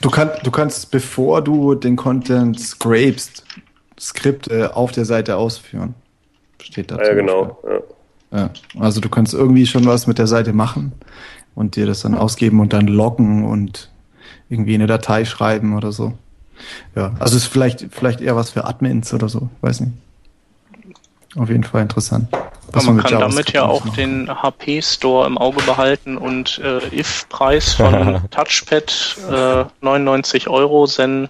Du, 0.00 0.10
kann, 0.10 0.30
du 0.44 0.50
kannst, 0.50 0.90
bevor 0.90 1.42
du 1.42 1.74
den 1.74 1.96
Content 1.96 2.60
scrapest, 2.60 3.44
Skripte 3.98 4.76
auf 4.76 4.92
der 4.92 5.04
Seite 5.04 5.36
ausführen. 5.36 5.94
Steht 6.62 6.90
da. 6.90 7.02
Ja, 7.02 7.14
genau. 7.14 7.58
Ja. 8.32 8.38
ja. 8.38 8.50
Also 8.78 9.00
du 9.00 9.08
kannst 9.08 9.34
irgendwie 9.34 9.66
schon 9.66 9.86
was 9.86 10.06
mit 10.06 10.18
der 10.18 10.28
Seite 10.28 10.52
machen 10.52 10.92
und 11.54 11.74
dir 11.74 11.86
das 11.86 12.02
dann 12.02 12.14
ausgeben 12.14 12.60
und 12.60 12.72
dann 12.72 12.86
loggen 12.86 13.44
und 13.44 13.90
irgendwie 14.48 14.74
eine 14.74 14.86
Datei 14.86 15.24
schreiben 15.24 15.76
oder 15.76 15.90
so. 15.90 16.12
Ja, 16.94 17.14
also 17.18 17.36
ist 17.36 17.46
vielleicht, 17.46 17.86
vielleicht 17.90 18.20
eher 18.20 18.36
was 18.36 18.50
für 18.50 18.64
Admins 18.64 19.12
oder 19.14 19.28
so, 19.28 19.48
weiß 19.60 19.80
nicht. 19.80 19.92
Auf 21.36 21.48
jeden 21.48 21.64
Fall 21.64 21.82
interessant. 21.82 22.28
Was 22.72 22.84
man, 22.84 22.96
man 22.96 23.04
kann 23.04 23.20
damit 23.20 23.52
ja 23.52 23.64
auch 23.64 23.86
den 23.94 24.28
HP 24.28 24.82
Store 24.82 25.26
im 25.26 25.38
Auge 25.38 25.62
behalten 25.62 26.18
und 26.18 26.58
äh, 26.58 26.78
if-Preis 26.98 27.72
von 27.72 28.20
Touchpad 28.30 29.16
äh, 29.30 29.64
99 29.80 30.48
Euro 30.48 30.86
sen 30.86 31.28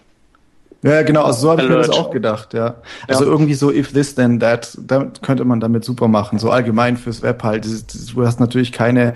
ja, 0.83 1.03
genau, 1.03 1.25
also 1.25 1.41
so 1.41 1.51
habe 1.51 1.63
ich 1.63 1.69
mir 1.69 1.77
das 1.77 1.91
auch 1.91 2.13
gedacht, 2.13 2.55
ja. 2.55 2.77
Also 3.09 3.25
ja. 3.25 3.31
irgendwie 3.31 3.55
so 3.55 3.73
if 3.73 3.93
this 3.93 4.15
then 4.15 4.39
that, 4.39 4.79
da 4.81 5.11
könnte 5.23 5.45
man 5.45 5.59
damit 5.59 5.85
super 5.85 6.07
machen. 6.07 6.39
So 6.39 6.51
allgemein 6.51 6.97
fürs 6.97 7.21
Web 7.21 7.43
halt. 7.43 7.67
Du 8.15 8.25
hast 8.25 8.39
natürlich 8.39 8.71
keine 8.71 9.15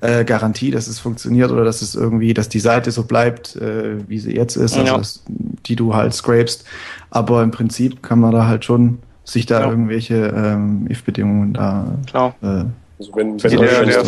äh, 0.00 0.24
Garantie, 0.24 0.72
dass 0.72 0.88
es 0.88 0.98
funktioniert 0.98 1.52
oder 1.52 1.62
dass 1.62 1.82
es 1.82 1.94
irgendwie, 1.94 2.34
dass 2.34 2.48
die 2.48 2.58
Seite 2.58 2.90
so 2.90 3.04
bleibt, 3.04 3.54
äh, 3.54 4.08
wie 4.08 4.18
sie 4.18 4.34
jetzt 4.34 4.56
ist, 4.56 4.76
also 4.76 4.92
ja. 4.92 4.98
das, 4.98 5.22
die 5.28 5.76
du 5.76 5.94
halt 5.94 6.14
scrapest. 6.14 6.64
Aber 7.10 7.44
im 7.44 7.52
Prinzip 7.52 8.02
kann 8.02 8.18
man 8.18 8.32
da 8.32 8.48
halt 8.48 8.64
schon 8.64 8.98
sich 9.24 9.46
da 9.46 9.60
ja. 9.60 9.70
irgendwelche 9.70 10.14
ähm, 10.14 10.86
if-Bedingungen 10.90 11.54
da 11.54 11.86
Klar. 12.06 12.34
Äh, 12.42 12.64
also 12.98 13.16
wenn, 13.16 13.42
wenn, 13.42 13.56
der, 13.58 13.84
der, 13.84 14.04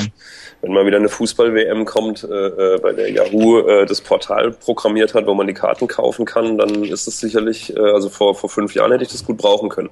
wenn 0.63 0.73
mal 0.73 0.87
wieder 0.87 0.97
eine 0.97 1.09
Fußball-WM 1.09 1.85
kommt, 1.85 2.23
äh, 2.25 2.29
äh, 2.29 2.79
bei 2.81 2.93
der 2.93 3.11
Yahoo 3.11 3.59
äh, 3.61 3.85
das 3.85 4.01
Portal 4.01 4.53
programmiert 4.53 5.13
hat, 5.13 5.27
wo 5.27 5.35
man 5.35 5.47
die 5.47 5.55
Karten 5.55 5.89
kaufen 5.89 6.25
kann, 6.25 6.57
dann 6.57 6.85
ist 6.85 7.09
es 7.09 7.19
sicherlich, 7.19 7.77
äh, 7.77 7.81
also 7.81 8.09
vor, 8.09 8.35
vor 8.35 8.49
fünf 8.49 8.75
Jahren 8.75 8.93
hätte 8.93 9.05
ich 9.05 9.11
das 9.11 9.25
gut 9.25 9.39
brauchen 9.39 9.69
können. 9.69 9.91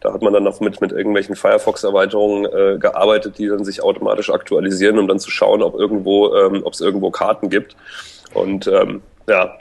Da 0.00 0.12
hat 0.12 0.22
man 0.22 0.32
dann 0.32 0.44
noch 0.44 0.60
mit, 0.60 0.80
mit 0.80 0.92
irgendwelchen 0.92 1.34
Firefox-Erweiterungen 1.34 2.46
äh, 2.46 2.78
gearbeitet, 2.78 3.38
die 3.38 3.48
dann 3.48 3.64
sich 3.64 3.82
automatisch 3.82 4.30
aktualisieren, 4.30 4.98
um 4.98 5.08
dann 5.08 5.18
zu 5.18 5.30
schauen, 5.30 5.60
ob 5.60 5.74
irgendwo, 5.74 6.34
ähm, 6.34 6.62
ob 6.64 6.74
es 6.74 6.80
irgendwo 6.80 7.10
Karten 7.10 7.50
gibt. 7.50 7.76
Und 8.34 8.68
ähm, 8.68 9.02
ja, 9.28 9.58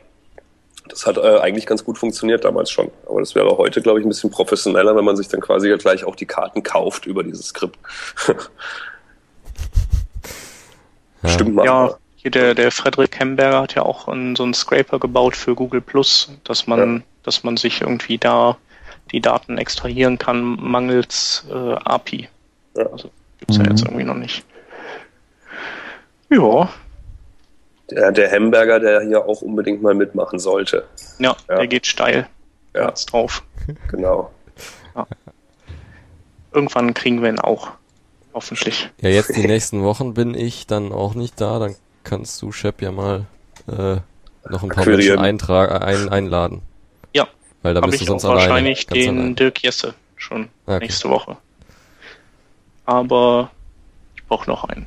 das 0.88 1.06
hat 1.06 1.18
äh, 1.18 1.40
eigentlich 1.40 1.66
ganz 1.66 1.84
gut 1.84 1.98
funktioniert 1.98 2.46
damals 2.46 2.72
schon. 2.72 2.92
Aber 3.08 3.20
das 3.20 3.36
wäre 3.36 3.58
heute, 3.58 3.82
glaube 3.82 4.00
ich, 4.00 4.06
ein 4.06 4.10
bisschen 4.10 4.32
professioneller, 4.32 4.96
wenn 4.96 5.06
man 5.06 5.16
sich 5.16 5.28
dann 5.28 5.42
quasi 5.42 5.76
gleich 5.78 6.04
auch 6.04 6.16
die 6.16 6.26
Karten 6.26 6.64
kauft 6.64 7.06
über 7.06 7.24
dieses 7.24 7.48
Skript. 7.48 7.78
ja. 11.24 11.30
Stimmt 11.30 11.56
mal. 11.56 11.66
Ja, 11.66 11.98
hier 12.16 12.32
der, 12.32 12.56
der 12.56 12.72
Frederik 12.72 13.20
Hemberger 13.20 13.62
hat 13.62 13.76
ja 13.76 13.84
auch 13.84 14.08
einen, 14.08 14.36
so 14.36 14.44
einen 14.44 14.54
Scraper 14.54 15.00
gebaut 15.00 15.36
für 15.36 15.56
Google 15.56 15.82
Plus, 15.82 16.32
dass 16.44 16.68
man, 16.68 16.98
ja. 16.98 17.04
dass 17.24 17.44
man 17.44 17.58
sich 17.58 17.82
irgendwie 17.82 18.18
da 18.18 18.58
die 19.12 19.22
Daten 19.22 19.58
extrahieren 19.58 20.18
kann, 20.18 20.58
mangels 20.60 21.46
äh, 21.50 21.74
API. 21.74 22.28
Ja. 22.76 22.88
Also 22.88 23.10
gibt's 23.40 23.58
mhm. 23.58 23.64
ja 23.64 23.70
jetzt 23.72 23.84
irgendwie 23.84 24.04
noch 24.04 24.16
nicht. 24.16 24.44
Ja, 26.30 26.70
der, 27.90 28.12
der 28.12 28.32
Hamburger, 28.32 28.80
der 28.80 29.02
hier 29.02 29.26
auch 29.26 29.42
unbedingt 29.42 29.82
mal 29.82 29.94
mitmachen 29.94 30.40
sollte. 30.40 30.86
Ja, 31.20 31.36
ja. 31.50 31.56
der 31.56 31.68
geht 31.68 31.86
steil. 31.86 32.28
Ja. 32.76 32.90
Jetzt 32.90 33.12
drauf. 33.12 33.44
Genau. 33.90 34.32
Ja. 34.96 35.08
Irgendwann 36.52 36.94
kriegen 36.94 37.22
wir 37.22 37.30
ihn 37.30 37.40
auch. 37.40 37.72
Hoffentlich. 38.34 38.90
Ja, 39.02 39.10
jetzt 39.10 39.36
die 39.36 39.48
nächsten 39.48 39.84
Wochen 39.84 40.14
bin 40.14 40.36
ich 40.36 40.68
dann 40.68 40.92
auch 40.92 41.16
nicht 41.16 41.42
da. 41.42 41.60
Dann 41.60 41.76
kannst 42.04 42.42
du, 42.42 42.52
Shep, 42.52 42.82
ja 42.82 42.92
mal 42.92 43.26
äh, 43.68 43.98
noch 44.50 44.64
ein 44.64 44.70
paar 44.70 44.80
Akquirieren. 44.80 45.20
Menschen 45.20 45.20
eintragen, 45.20 45.84
ein, 45.84 46.10
einladen. 46.10 46.62
Ja. 47.14 47.28
Weil 47.62 47.74
da 47.74 47.82
bist 47.82 48.02
du 48.02 48.06
sonst 48.06 48.26
alleine. 48.26 48.42
wahrscheinlich 48.42 48.88
den 48.88 49.18
allein. 49.18 49.36
Dirk 49.36 49.64
Jesse 49.64 49.94
schon 50.16 50.50
okay. 50.66 50.80
nächste 50.80 51.10
Woche. 51.10 51.38
Aber 52.86 53.52
ich 54.16 54.24
brauche 54.26 54.50
noch 54.50 54.64
einen. 54.66 54.86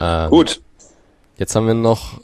Ähm, 0.00 0.30
Gut. 0.30 0.60
Jetzt 1.40 1.56
haben 1.56 1.66
wir 1.66 1.72
noch, 1.72 2.20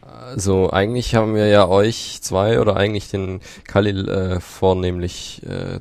also 0.00 0.70
eigentlich 0.70 1.14
haben 1.14 1.34
wir 1.34 1.48
ja 1.48 1.68
euch 1.68 2.20
zwei 2.22 2.60
oder 2.60 2.76
eigentlich 2.78 3.10
den 3.10 3.42
Khalil 3.64 4.08
äh, 4.08 4.40
vornehmlich 4.40 5.42
äh, 5.46 5.80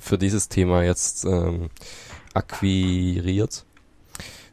für 0.00 0.18
dieses 0.18 0.48
Thema 0.48 0.82
jetzt 0.82 1.24
ähm, 1.26 1.70
akquiriert. 2.34 3.64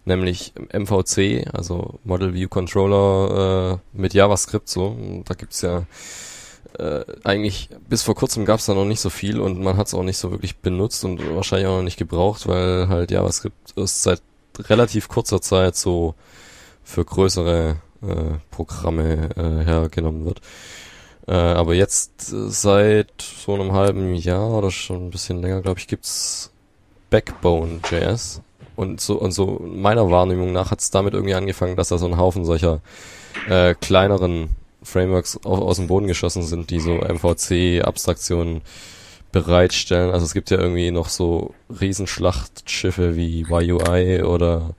Nämlich 0.05 0.53
MVC, 0.73 1.47
also 1.53 1.97
Model 2.03 2.35
View 2.35 2.49
Controller 2.49 3.79
äh, 3.81 3.97
mit 3.99 4.13
JavaScript 4.13 4.69
so. 4.69 4.95
Da 5.25 5.33
gibt's 5.33 5.63
ja 5.63 5.87
äh, 6.77 7.03
eigentlich 7.23 7.69
bis 7.89 8.03
vor 8.03 8.13
kurzem 8.13 8.45
gab's 8.45 8.67
da 8.67 8.75
noch 8.75 8.85
nicht 8.85 9.01
so 9.01 9.09
viel 9.09 9.39
und 9.39 9.59
man 9.59 9.75
hat's 9.75 9.95
auch 9.95 10.03
nicht 10.03 10.19
so 10.19 10.29
wirklich 10.29 10.57
benutzt 10.57 11.03
und 11.03 11.19
wahrscheinlich 11.35 11.67
auch 11.67 11.77
noch 11.77 11.83
nicht 11.83 11.97
gebraucht, 11.97 12.47
weil 12.47 12.89
halt 12.89 13.09
JavaScript 13.09 13.73
erst 13.75 14.03
seit 14.03 14.21
relativ 14.69 15.07
kurzer 15.07 15.41
Zeit 15.41 15.75
so 15.75 16.13
für 16.85 17.03
größere 17.03 17.77
äh, 18.01 18.37
Programme 18.51 19.29
äh, 19.35 19.65
hergenommen 19.65 20.23
wird. 20.23 20.39
Äh, 21.27 21.33
aber 21.33 21.73
jetzt 21.73 22.31
äh, 22.31 22.49
seit 22.49 23.21
so 23.21 23.53
einem 23.53 23.73
halben 23.73 24.15
Jahr 24.15 24.49
oder 24.51 24.71
schon 24.71 25.07
ein 25.07 25.09
bisschen 25.09 25.41
länger, 25.41 25.61
glaube 25.61 25.79
ich, 25.79 25.87
gibt's 25.87 26.51
Backbone.js. 27.09 28.41
Und 28.75 29.01
so, 29.01 29.15
und 29.15 29.31
so 29.31 29.61
meiner 29.65 30.09
Wahrnehmung 30.11 30.51
nach 30.51 30.71
hat 30.71 30.81
es 30.81 30.91
damit 30.91 31.13
irgendwie 31.13 31.33
angefangen, 31.33 31.75
dass 31.75 31.89
da 31.89 31.97
so 31.97 32.05
ein 32.05 32.17
Haufen 32.17 32.45
solcher 32.45 32.81
äh, 33.49 33.73
kleineren 33.73 34.49
Frameworks 34.83 35.39
auf, 35.43 35.59
aus 35.59 35.77
dem 35.77 35.87
Boden 35.87 36.07
geschossen 36.07 36.43
sind, 36.43 36.69
die 36.69 36.79
so 36.79 36.97
MVC-Abstraktionen 36.97 38.61
bereitstellen. 39.31 40.11
Also 40.11 40.25
es 40.25 40.33
gibt 40.33 40.51
ja 40.51 40.57
irgendwie 40.59 40.91
noch 40.91 41.09
so 41.09 41.53
Riesenschlachtschiffe 41.69 43.15
wie 43.15 43.41
YUI 43.41 44.23
oder 44.23 44.75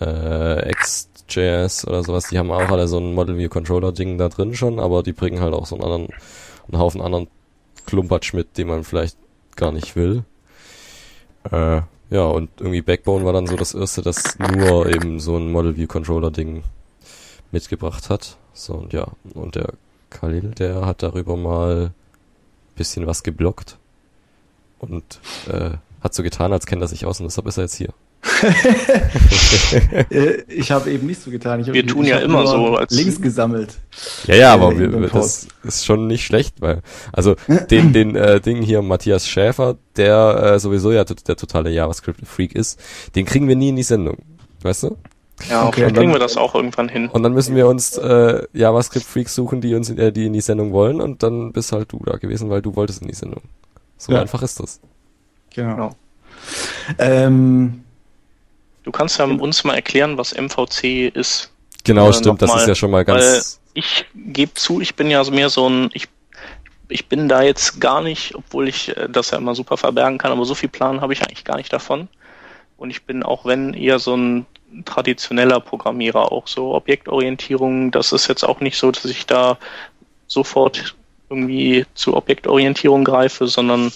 äh, 0.00 0.70
X 0.70 1.08
Node.js 1.28 1.86
oder 1.86 2.02
sowas, 2.02 2.28
die 2.28 2.38
haben 2.38 2.50
auch 2.50 2.68
alle 2.70 2.88
so 2.88 2.98
ein 2.98 3.14
Model 3.14 3.36
View 3.38 3.48
Controller 3.48 3.92
Ding 3.92 4.18
da 4.18 4.28
drin 4.28 4.54
schon, 4.54 4.78
aber 4.78 5.02
die 5.02 5.12
bringen 5.12 5.40
halt 5.40 5.54
auch 5.54 5.66
so 5.66 5.76
einen 5.76 5.84
anderen, 5.84 6.08
einen 6.68 6.78
Haufen 6.80 7.00
anderen 7.00 7.28
Klumpatsch 7.86 8.32
mit, 8.34 8.56
den 8.58 8.68
man 8.68 8.84
vielleicht 8.84 9.16
gar 9.56 9.72
nicht 9.72 9.96
will. 9.96 10.24
Äh, 11.50 11.82
ja, 12.10 12.24
und 12.26 12.50
irgendwie 12.58 12.82
Backbone 12.82 13.24
war 13.24 13.32
dann 13.32 13.46
so 13.46 13.56
das 13.56 13.74
erste, 13.74 14.02
das 14.02 14.38
nur 14.38 14.86
eben 14.86 15.20
so 15.20 15.36
ein 15.36 15.50
Model 15.50 15.76
View 15.76 15.86
Controller 15.86 16.30
Ding 16.30 16.62
mitgebracht 17.52 18.10
hat. 18.10 18.36
So, 18.52 18.74
und 18.74 18.92
ja, 18.92 19.06
und 19.34 19.54
der 19.56 19.72
Khalil, 20.10 20.50
der 20.50 20.86
hat 20.86 21.02
darüber 21.02 21.36
mal 21.36 21.92
bisschen 22.76 23.06
was 23.06 23.22
geblockt 23.22 23.78
und 24.80 25.20
äh, 25.48 25.70
hat 26.02 26.14
so 26.14 26.22
getan, 26.22 26.52
als 26.52 26.66
kennt 26.66 26.82
er 26.82 26.88
sich 26.88 27.06
aus 27.06 27.20
und 27.20 27.26
deshalb 27.26 27.46
ist 27.46 27.56
er 27.56 27.64
jetzt 27.64 27.76
hier. 27.76 27.94
Äh, 30.10 30.42
ich 30.48 30.70
habe 30.70 30.90
eben 30.90 31.06
nicht 31.06 31.22
so 31.22 31.30
getan. 31.30 31.60
Ich 31.60 31.72
wir 31.72 31.86
tun 31.86 32.04
ja 32.04 32.18
immer 32.18 32.46
so 32.46 32.76
als 32.76 32.92
Links 32.92 33.20
gesammelt. 33.20 33.78
Ja, 34.26 34.34
ja, 34.34 34.54
aber 34.54 34.78
wir, 34.78 34.88
das 35.08 35.46
ist 35.62 35.84
schon 35.84 36.06
nicht 36.06 36.24
schlecht, 36.24 36.60
weil 36.60 36.82
also 37.12 37.36
den 37.70 37.92
den 37.92 38.16
äh, 38.16 38.40
Ding 38.40 38.62
hier 38.62 38.82
Matthias 38.82 39.28
Schäfer, 39.28 39.76
der 39.96 40.54
äh, 40.54 40.58
sowieso 40.58 40.92
ja 40.92 41.04
der 41.04 41.36
totale 41.36 41.70
JavaScript 41.70 42.26
Freak 42.26 42.54
ist, 42.54 42.80
den 43.14 43.24
kriegen 43.24 43.48
wir 43.48 43.56
nie 43.56 43.70
in 43.70 43.76
die 43.76 43.82
Sendung, 43.82 44.18
weißt 44.62 44.84
du? 44.84 44.96
Ja, 45.48 45.66
okay, 45.66 45.82
dann 45.82 45.94
kriegen 45.94 46.12
wir 46.12 46.18
das 46.18 46.36
auch 46.36 46.54
irgendwann 46.54 46.88
hin. 46.88 47.08
Und 47.08 47.22
dann 47.22 47.32
müssen 47.32 47.56
wir 47.56 47.66
uns 47.66 47.96
äh, 47.96 48.42
JavaScript 48.52 49.06
Freaks 49.06 49.34
suchen, 49.34 49.60
die 49.60 49.74
uns 49.74 49.90
äh, 49.90 50.12
die 50.12 50.26
in 50.26 50.32
die 50.32 50.40
Sendung 50.40 50.72
wollen 50.72 51.00
und 51.00 51.22
dann 51.22 51.52
bist 51.52 51.72
halt 51.72 51.92
du 51.92 52.00
da 52.04 52.16
gewesen, 52.16 52.50
weil 52.50 52.62
du 52.62 52.76
wolltest 52.76 53.02
in 53.02 53.08
die 53.08 53.14
Sendung. 53.14 53.42
So 53.96 54.12
ja. 54.12 54.20
einfach 54.20 54.42
ist 54.42 54.60
das. 54.60 54.80
Genau. 55.50 55.74
genau. 55.74 55.96
Ähm, 56.98 57.83
Du 58.84 58.92
kannst 58.92 59.18
ja 59.18 59.24
uns 59.24 59.64
mal 59.64 59.74
erklären, 59.74 60.16
was 60.16 60.34
MVC 60.34 61.14
ist. 61.14 61.52
Genau, 61.84 62.08
äh, 62.08 62.12
stimmt, 62.12 62.40
das 62.40 62.50
mal, 62.50 62.60
ist 62.60 62.68
ja 62.68 62.74
schon 62.74 62.90
mal 62.90 63.04
ganz. 63.04 63.60
ich 63.74 64.06
gebe 64.14 64.54
zu, 64.54 64.80
ich 64.80 64.94
bin 64.94 65.10
ja 65.10 65.22
mehr 65.30 65.48
so 65.48 65.68
ein, 65.68 65.90
ich, 65.92 66.08
ich 66.88 67.08
bin 67.08 67.28
da 67.28 67.42
jetzt 67.42 67.80
gar 67.80 68.00
nicht, 68.02 68.34
obwohl 68.34 68.68
ich 68.68 68.96
äh, 68.96 69.08
das 69.10 69.30
ja 69.32 69.38
immer 69.38 69.54
super 69.54 69.76
verbergen 69.76 70.18
kann, 70.18 70.32
aber 70.32 70.44
so 70.44 70.54
viel 70.54 70.68
Plan 70.68 71.00
habe 71.00 71.12
ich 71.12 71.22
eigentlich 71.22 71.44
gar 71.44 71.56
nicht 71.56 71.72
davon. 71.72 72.08
Und 72.76 72.90
ich 72.90 73.04
bin 73.04 73.22
auch 73.22 73.44
wenn 73.44 73.74
eher 73.74 73.98
so 73.98 74.16
ein 74.16 74.46
traditioneller 74.84 75.60
Programmierer 75.60 76.32
auch 76.32 76.46
so 76.48 76.74
Objektorientierung. 76.74 77.90
Das 77.90 78.12
ist 78.12 78.28
jetzt 78.28 78.44
auch 78.44 78.60
nicht 78.60 78.76
so, 78.76 78.90
dass 78.90 79.04
ich 79.04 79.26
da 79.26 79.58
sofort 80.26 80.96
irgendwie 81.30 81.86
zu 81.94 82.16
Objektorientierung 82.16 83.04
greife, 83.04 83.46
sondern 83.46 83.92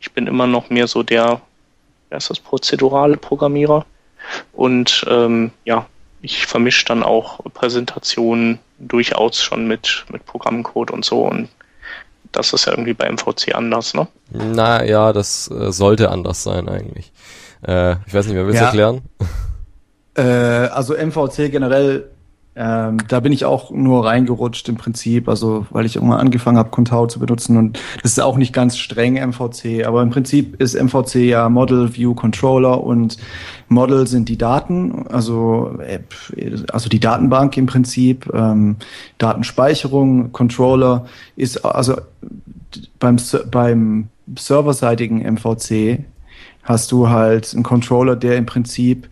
ich 0.00 0.12
bin 0.12 0.26
immer 0.26 0.46
noch 0.46 0.70
mehr 0.70 0.86
so 0.86 1.02
der, 1.02 1.40
wer 2.08 2.18
ist 2.18 2.30
das, 2.30 2.40
prozedurale 2.40 3.16
Programmierer. 3.16 3.86
Und 4.52 5.04
ähm, 5.08 5.50
ja, 5.64 5.86
ich 6.20 6.46
vermische 6.46 6.84
dann 6.86 7.02
auch 7.02 7.40
Präsentationen 7.54 8.58
durchaus 8.78 9.40
schon 9.42 9.66
mit, 9.68 10.04
mit 10.10 10.24
Programmcode 10.26 10.90
und 10.90 11.04
so. 11.04 11.22
Und 11.22 11.48
das 12.32 12.52
ist 12.52 12.66
ja 12.66 12.72
irgendwie 12.72 12.94
bei 12.94 13.08
MVC 13.10 13.54
anders, 13.54 13.94
ne? 13.94 14.06
Na 14.30 14.84
ja, 14.84 15.12
das 15.12 15.50
äh, 15.50 15.72
sollte 15.72 16.10
anders 16.10 16.42
sein 16.42 16.68
eigentlich. 16.68 17.12
Äh, 17.66 17.92
ich 18.06 18.14
weiß 18.14 18.26
nicht 18.26 18.34
mehr, 18.34 18.46
willst 18.46 18.60
du 18.60 18.64
Ja. 18.64 18.66
erklären? 18.68 19.02
Äh, 20.16 20.22
also 20.68 20.94
MVC 20.94 21.50
generell, 21.50 22.10
ähm, 22.60 22.98
da 23.06 23.20
bin 23.20 23.32
ich 23.32 23.44
auch 23.44 23.70
nur 23.70 24.04
reingerutscht 24.04 24.68
im 24.68 24.76
Prinzip, 24.76 25.28
also 25.28 25.66
weil 25.70 25.86
ich 25.86 25.94
irgendwann 25.94 26.18
angefangen 26.18 26.58
habe, 26.58 26.70
Contao 26.70 27.06
zu 27.06 27.20
benutzen 27.20 27.56
und 27.56 27.78
das 28.02 28.10
ist 28.10 28.20
auch 28.20 28.36
nicht 28.36 28.52
ganz 28.52 28.76
streng 28.76 29.14
MVC, 29.14 29.86
aber 29.86 30.02
im 30.02 30.10
Prinzip 30.10 30.60
ist 30.60 30.74
MVC 30.74 31.14
ja 31.26 31.48
Model 31.48 31.94
View 31.96 32.14
Controller 32.14 32.82
und 32.82 33.16
Model 33.68 34.08
sind 34.08 34.28
die 34.28 34.36
Daten, 34.36 35.06
also 35.06 35.78
äh, 35.78 36.00
also 36.72 36.88
die 36.88 36.98
Datenbank 36.98 37.56
im 37.56 37.66
Prinzip, 37.66 38.28
ähm, 38.34 38.76
Datenspeicherung, 39.18 40.32
Controller 40.32 41.06
ist 41.36 41.64
also 41.64 41.94
beim 42.98 43.18
beim 43.52 44.08
serverseitigen 44.36 45.20
MVC 45.20 46.04
hast 46.64 46.90
du 46.90 47.08
halt 47.08 47.54
einen 47.54 47.62
Controller, 47.62 48.16
der 48.16 48.36
im 48.36 48.46
Prinzip 48.46 49.08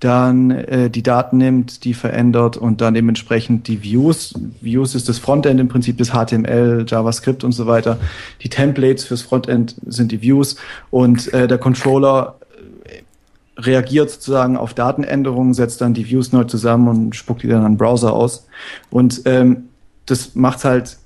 dann 0.00 0.50
äh, 0.52 0.90
die 0.90 1.02
Daten 1.02 1.38
nimmt, 1.38 1.84
die 1.84 1.94
verändert 1.94 2.56
und 2.56 2.80
dann 2.80 2.94
dementsprechend 2.94 3.66
die 3.66 3.82
Views. 3.82 4.32
Views 4.60 4.94
ist 4.94 5.08
das 5.08 5.18
Frontend 5.18 5.58
im 5.58 5.68
Prinzip 5.68 5.98
das 5.98 6.10
HTML, 6.10 6.84
JavaScript 6.86 7.42
und 7.42 7.52
so 7.52 7.66
weiter. 7.66 7.98
Die 8.42 8.48
Templates 8.48 9.04
fürs 9.04 9.22
Frontend 9.22 9.74
sind 9.86 10.12
die 10.12 10.22
Views 10.22 10.56
und 10.90 11.32
äh, 11.32 11.48
der 11.48 11.58
Controller 11.58 12.36
äh, 12.84 13.60
reagiert 13.60 14.10
sozusagen 14.10 14.56
auf 14.56 14.72
Datenänderungen, 14.72 15.52
setzt 15.52 15.80
dann 15.80 15.94
die 15.94 16.08
Views 16.08 16.32
neu 16.32 16.44
zusammen 16.44 16.86
und 16.86 17.16
spuckt 17.16 17.42
die 17.42 17.48
dann 17.48 17.64
an 17.64 17.72
den 17.72 17.78
Browser 17.78 18.12
aus. 18.12 18.46
Und 18.90 19.22
ähm, 19.24 19.64
das 20.06 20.36
macht 20.36 20.64
halt 20.64 20.96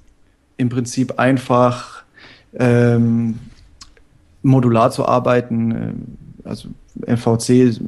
im 0.59 0.68
Prinzip 0.68 1.18
einfach 1.18 2.03
ähm, 2.59 3.38
modular 4.43 4.90
zu 4.90 5.07
arbeiten. 5.07 5.70
ähm, 5.70 6.03
Also 6.45 6.68
MVC, 6.95 7.80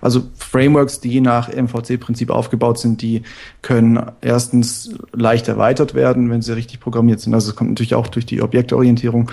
also 0.00 0.22
Frameworks, 0.38 1.00
die 1.00 1.20
nach 1.20 1.48
MVC-Prinzip 1.48 2.30
aufgebaut 2.30 2.78
sind, 2.78 3.02
die 3.02 3.22
können 3.62 4.00
erstens 4.20 4.94
leicht 5.12 5.48
erweitert 5.48 5.94
werden, 5.94 6.30
wenn 6.30 6.42
sie 6.42 6.54
richtig 6.54 6.80
programmiert 6.80 7.20
sind. 7.20 7.34
Also 7.34 7.50
es 7.50 7.56
kommt 7.56 7.70
natürlich 7.70 7.94
auch 7.94 8.08
durch 8.08 8.26
die 8.26 8.42
Objektorientierung. 8.42 9.30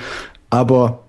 Aber 0.49 1.03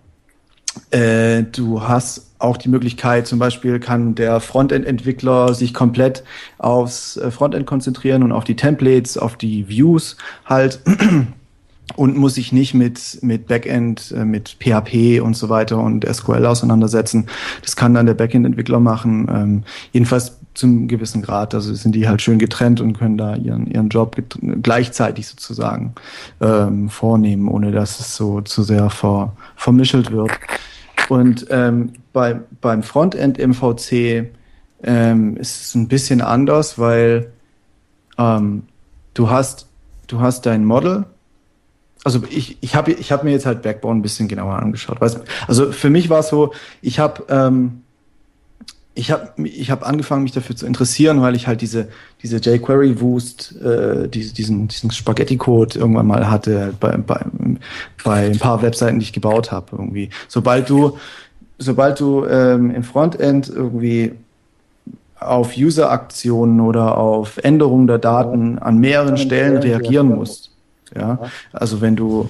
äh, 0.90 1.42
du 1.44 1.82
hast 1.82 2.30
auch 2.38 2.56
die 2.56 2.68
Möglichkeit, 2.68 3.26
zum 3.26 3.38
Beispiel 3.38 3.80
kann 3.80 4.14
der 4.14 4.40
Frontend-Entwickler 4.40 5.54
sich 5.54 5.72
komplett 5.72 6.24
aufs 6.58 7.16
äh, 7.16 7.30
Frontend 7.30 7.66
konzentrieren 7.66 8.22
und 8.22 8.32
auf 8.32 8.44
die 8.44 8.56
Templates, 8.56 9.16
auf 9.16 9.36
die 9.36 9.68
Views 9.68 10.16
halt 10.44 10.80
und 11.96 12.16
muss 12.16 12.34
sich 12.34 12.52
nicht 12.52 12.74
mit, 12.74 13.18
mit 13.22 13.46
Backend, 13.46 14.12
äh, 14.16 14.24
mit 14.24 14.56
PHP 14.60 15.20
und 15.20 15.36
so 15.36 15.48
weiter 15.48 15.78
und 15.78 16.04
SQL 16.06 16.46
auseinandersetzen. 16.46 17.26
Das 17.62 17.76
kann 17.76 17.94
dann 17.94 18.06
der 18.06 18.14
Backend-Entwickler 18.14 18.80
machen, 18.80 19.28
ähm, 19.30 19.62
jedenfalls 19.92 20.38
zum 20.54 20.88
gewissen 20.88 21.22
Grad. 21.22 21.54
Also 21.54 21.74
sind 21.74 21.94
die 21.94 22.08
halt 22.08 22.22
schön 22.22 22.38
getrennt 22.38 22.80
und 22.80 22.98
können 22.98 23.18
da 23.18 23.36
ihren, 23.36 23.66
ihren 23.66 23.88
Job 23.88 24.16
gleichzeitig 24.62 25.26
sozusagen 25.26 25.94
ähm, 26.40 26.88
vornehmen, 26.88 27.48
ohne 27.48 27.72
dass 27.72 28.00
es 28.00 28.16
so 28.16 28.40
zu 28.40 28.62
sehr 28.62 28.90
ver, 28.90 29.32
vermischelt 29.56 30.12
wird. 30.12 30.30
Und 31.08 31.46
ähm, 31.50 31.92
bei, 32.12 32.40
beim 32.60 32.82
Frontend 32.82 33.38
MVC 33.38 34.30
ähm, 34.82 35.36
ist 35.36 35.62
es 35.62 35.74
ein 35.74 35.88
bisschen 35.88 36.20
anders, 36.20 36.78
weil 36.78 37.32
ähm, 38.16 38.62
du 39.14 39.28
hast 39.28 39.66
du 40.06 40.20
hast 40.20 40.46
dein 40.46 40.64
Model. 40.64 41.06
Also 42.04 42.22
ich, 42.30 42.58
ich 42.60 42.76
habe 42.76 42.92
ich 42.92 43.10
hab 43.10 43.24
mir 43.24 43.32
jetzt 43.32 43.46
halt 43.46 43.62
Backbone 43.62 43.98
ein 43.98 44.02
bisschen 44.02 44.28
genauer 44.28 44.56
angeschaut. 44.56 45.00
Weißt, 45.00 45.20
also 45.48 45.72
für 45.72 45.90
mich 45.90 46.10
war 46.10 46.20
es 46.20 46.28
so, 46.28 46.52
ich 46.82 46.98
habe 46.98 47.24
ähm, 47.28 47.80
ich 48.94 49.10
habe 49.10 49.32
ich 49.42 49.70
hab 49.70 49.86
angefangen, 49.86 50.22
mich 50.22 50.32
dafür 50.32 50.54
zu 50.54 50.66
interessieren, 50.66 51.20
weil 51.20 51.34
ich 51.34 51.46
halt 51.46 51.60
diese, 51.60 51.88
diese 52.22 52.36
jQuery 52.36 53.00
Wust, 53.00 53.56
äh, 53.60 54.08
diese, 54.08 54.34
diesen, 54.34 54.68
diesen 54.68 54.90
Spaghetti-Code 54.90 55.78
irgendwann 55.78 56.06
mal 56.06 56.30
hatte 56.30 56.74
bei, 56.78 56.96
bei, 56.96 57.24
bei 58.04 58.26
ein 58.26 58.38
paar 58.38 58.62
Webseiten, 58.62 59.00
die 59.00 59.04
ich 59.04 59.12
gebaut 59.12 59.50
habe. 59.50 59.66
Irgendwie. 59.72 60.10
Sobald 60.28 60.70
du, 60.70 60.96
sobald 61.58 61.98
du 61.98 62.24
ähm, 62.24 62.70
im 62.70 62.84
Frontend 62.84 63.48
irgendwie 63.48 64.12
auf 65.18 65.56
User-Aktionen 65.56 66.60
oder 66.60 66.96
auf 66.98 67.38
Änderungen 67.38 67.86
der 67.86 67.98
Daten 67.98 68.58
an 68.58 68.78
mehreren 68.78 69.16
Stellen 69.16 69.56
reagieren 69.56 70.08
musst. 70.08 70.53
Ja, 70.96 71.18
also 71.52 71.80
wenn 71.80 71.96
du 71.96 72.28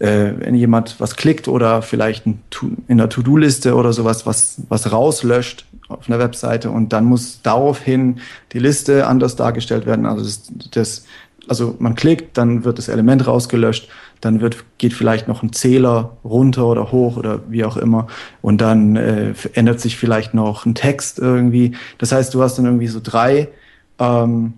äh, 0.00 0.32
wenn 0.38 0.54
jemand 0.54 0.98
was 0.98 1.16
klickt 1.16 1.46
oder 1.46 1.82
vielleicht 1.82 2.26
ein 2.26 2.42
in 2.88 2.98
der 2.98 3.08
To-Do-Liste 3.08 3.74
oder 3.74 3.92
sowas 3.92 4.26
was 4.26 4.62
was 4.68 4.90
rauslöscht 4.90 5.66
auf 5.88 6.08
einer 6.08 6.18
Webseite 6.18 6.70
und 6.70 6.92
dann 6.92 7.04
muss 7.04 7.42
daraufhin 7.42 8.20
die 8.52 8.58
Liste 8.58 9.06
anders 9.06 9.36
dargestellt 9.36 9.86
werden. 9.86 10.06
Also 10.06 10.22
das, 10.24 10.52
das 10.70 11.04
also 11.48 11.74
man 11.78 11.96
klickt, 11.96 12.38
dann 12.38 12.64
wird 12.64 12.78
das 12.78 12.88
Element 12.88 13.26
rausgelöscht, 13.26 13.88
dann 14.20 14.40
wird 14.40 14.64
geht 14.78 14.92
vielleicht 14.92 15.26
noch 15.26 15.42
ein 15.42 15.52
Zähler 15.52 16.16
runter 16.24 16.66
oder 16.66 16.92
hoch 16.92 17.16
oder 17.16 17.40
wie 17.48 17.64
auch 17.64 17.76
immer 17.76 18.06
und 18.40 18.60
dann 18.60 18.96
äh, 18.96 19.34
ändert 19.54 19.80
sich 19.80 19.96
vielleicht 19.96 20.32
noch 20.32 20.64
ein 20.64 20.74
Text 20.74 21.18
irgendwie. 21.18 21.76
Das 21.98 22.12
heißt, 22.12 22.32
du 22.32 22.42
hast 22.42 22.56
dann 22.56 22.66
irgendwie 22.66 22.88
so 22.88 23.00
drei 23.02 23.48
ähm, 23.98 24.54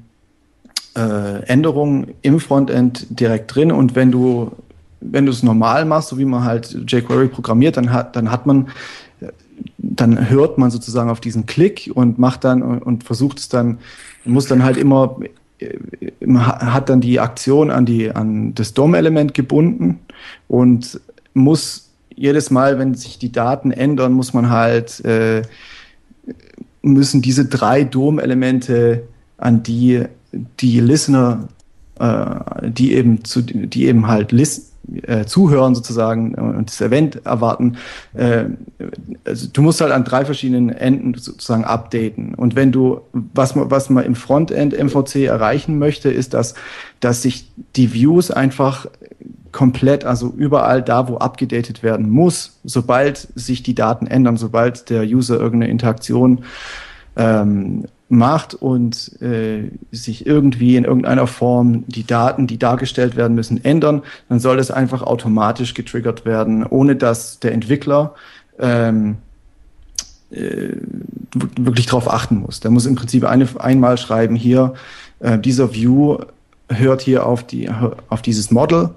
äh, 0.97 1.43
Änderungen 1.47 2.15
im 2.23 2.41
Frontend 2.41 3.07
direkt 3.11 3.55
drin. 3.55 3.73
Und 3.73 3.95
wenn 3.95 4.11
du 4.11 4.53
wenn 5.01 5.27
du 5.27 5.33
es 5.33 5.43
normal 5.43 5.85
machst, 5.85 6.11
so 6.11 6.19
wie 6.19 6.25
man 6.25 6.45
halt 6.45 6.77
jQuery 6.87 7.29
programmiert, 7.29 7.77
dann 7.77 7.93
hat 7.93 8.15
dann 8.17 8.31
hat 8.31 8.47
man 8.47 8.69
dann 9.79 10.31
hört 10.31 10.59
man 10.59 10.71
sozusagen 10.71 11.11
auf 11.11 11.21
diesen 11.21 11.47
Klick 11.47 11.91
und 11.93 12.19
macht 12.19 12.45
dann 12.45 12.63
und, 12.63 12.83
und 12.83 13.05
versucht 13.05 13.39
es 13.39 13.49
dann 13.49 13.79
muss 14.25 14.47
dann 14.47 14.63
halt 14.63 14.77
immer 14.77 15.19
äh, 15.59 15.77
hat 16.37 16.89
dann 16.89 17.01
die 17.01 17.21
Aktion 17.21 17.71
an 17.71 17.85
die 17.85 18.11
an 18.11 18.55
das 18.55 18.75
DOM-Element 18.75 19.35
gebunden 19.35 20.01
und 20.49 21.01
muss 21.35 21.91
jedes 22.15 22.51
Mal, 22.51 22.79
wenn 22.79 22.95
sich 22.95 23.19
die 23.19 23.33
Daten 23.33 23.71
ändern, 23.71 24.13
muss 24.13 24.35
man 24.35 24.51
halt 24.51 25.05
äh, 25.05 25.43
müssen 26.83 27.23
diese 27.23 27.47
drei 27.47 27.85
DOM-Elemente 27.85 29.05
an 29.39 29.63
die 29.63 30.05
die 30.33 30.81
Listener, 30.81 31.49
äh, 31.99 32.71
die 32.71 32.95
eben 32.95 33.25
zu, 33.25 33.43
die 33.43 33.87
eben 33.87 34.07
halt 34.07 34.33
lis 34.33 34.73
äh, 35.03 35.25
zuhören 35.25 35.75
sozusagen 35.75 36.35
und 36.35 36.69
das 36.69 36.81
Event 36.81 37.25
erwarten. 37.25 37.77
Äh, 38.15 38.47
also 39.25 39.49
du 39.53 39.63
musst 39.63 39.81
halt 39.81 39.93
an 39.93 40.05
drei 40.05 40.25
verschiedenen 40.25 40.71
Enden 40.71 41.15
sozusagen 41.15 41.65
updaten. 41.65 42.35
Und 42.35 42.57
wenn 42.57 42.73
du, 42.73 43.01
was 43.13 43.55
man, 43.55 43.71
was 43.71 43.91
man 43.91 44.05
im 44.05 44.15
Frontend 44.15 44.77
MVC 44.77 45.27
erreichen 45.27 45.79
möchte, 45.79 46.11
ist, 46.11 46.35
dass, 46.35 46.55
dass 47.01 47.23
sich 47.23 47.51
die 47.77 47.93
Views 47.93 48.31
einfach 48.31 48.87
komplett, 49.53 50.05
also 50.05 50.33
überall 50.37 50.83
da, 50.83 51.09
wo 51.09 51.19
abgedatet 51.19 51.83
werden 51.83 52.11
muss, 52.11 52.59
sobald 52.65 53.29
sich 53.35 53.63
die 53.63 53.75
Daten 53.75 54.07
ändern, 54.07 54.37
sobald 54.37 54.91
der 54.91 55.05
User 55.05 55.39
irgendeine 55.39 55.71
Interaktion 55.71 56.45
ähm, 57.17 57.85
macht 58.13 58.55
und 58.55 59.21
äh, 59.23 59.71
sich 59.91 60.27
irgendwie 60.27 60.77
in 60.77 60.85
irgendeiner 60.85 61.27
Form 61.27 61.85
die 61.89 62.07
Daten, 62.07 62.47
die 62.47 62.59
dargestellt 62.59 63.17
werden 63.17 63.35
müssen, 63.35 63.65
ändern, 63.65 64.03
dann 64.29 64.39
soll 64.39 64.59
das 64.59 64.71
einfach 64.71 65.03
automatisch 65.03 65.73
getriggert 65.73 66.27
werden, 66.27 66.65
ohne 66.67 66.95
dass 66.95 67.41
der 67.41 67.53
Entwickler 67.53 68.15
ähm, 68.59 69.17
äh, 70.31 70.77
wirklich 71.57 71.87
darauf 71.87 72.13
achten 72.13 72.37
muss. 72.37 72.61
Der 72.61 72.71
muss 72.71 72.85
im 72.85 72.97
Prinzip 72.97 73.25
eine, 73.25 73.49
einmal 73.59 73.97
schreiben, 73.97 74.37
hier, 74.37 74.75
äh, 75.21 75.39
dieser 75.39 75.73
View 75.73 76.19
hört 76.69 77.01
hier 77.01 77.25
auf, 77.25 77.47
die, 77.47 77.71
auf 78.09 78.21
dieses 78.21 78.51
Model, 78.51 78.91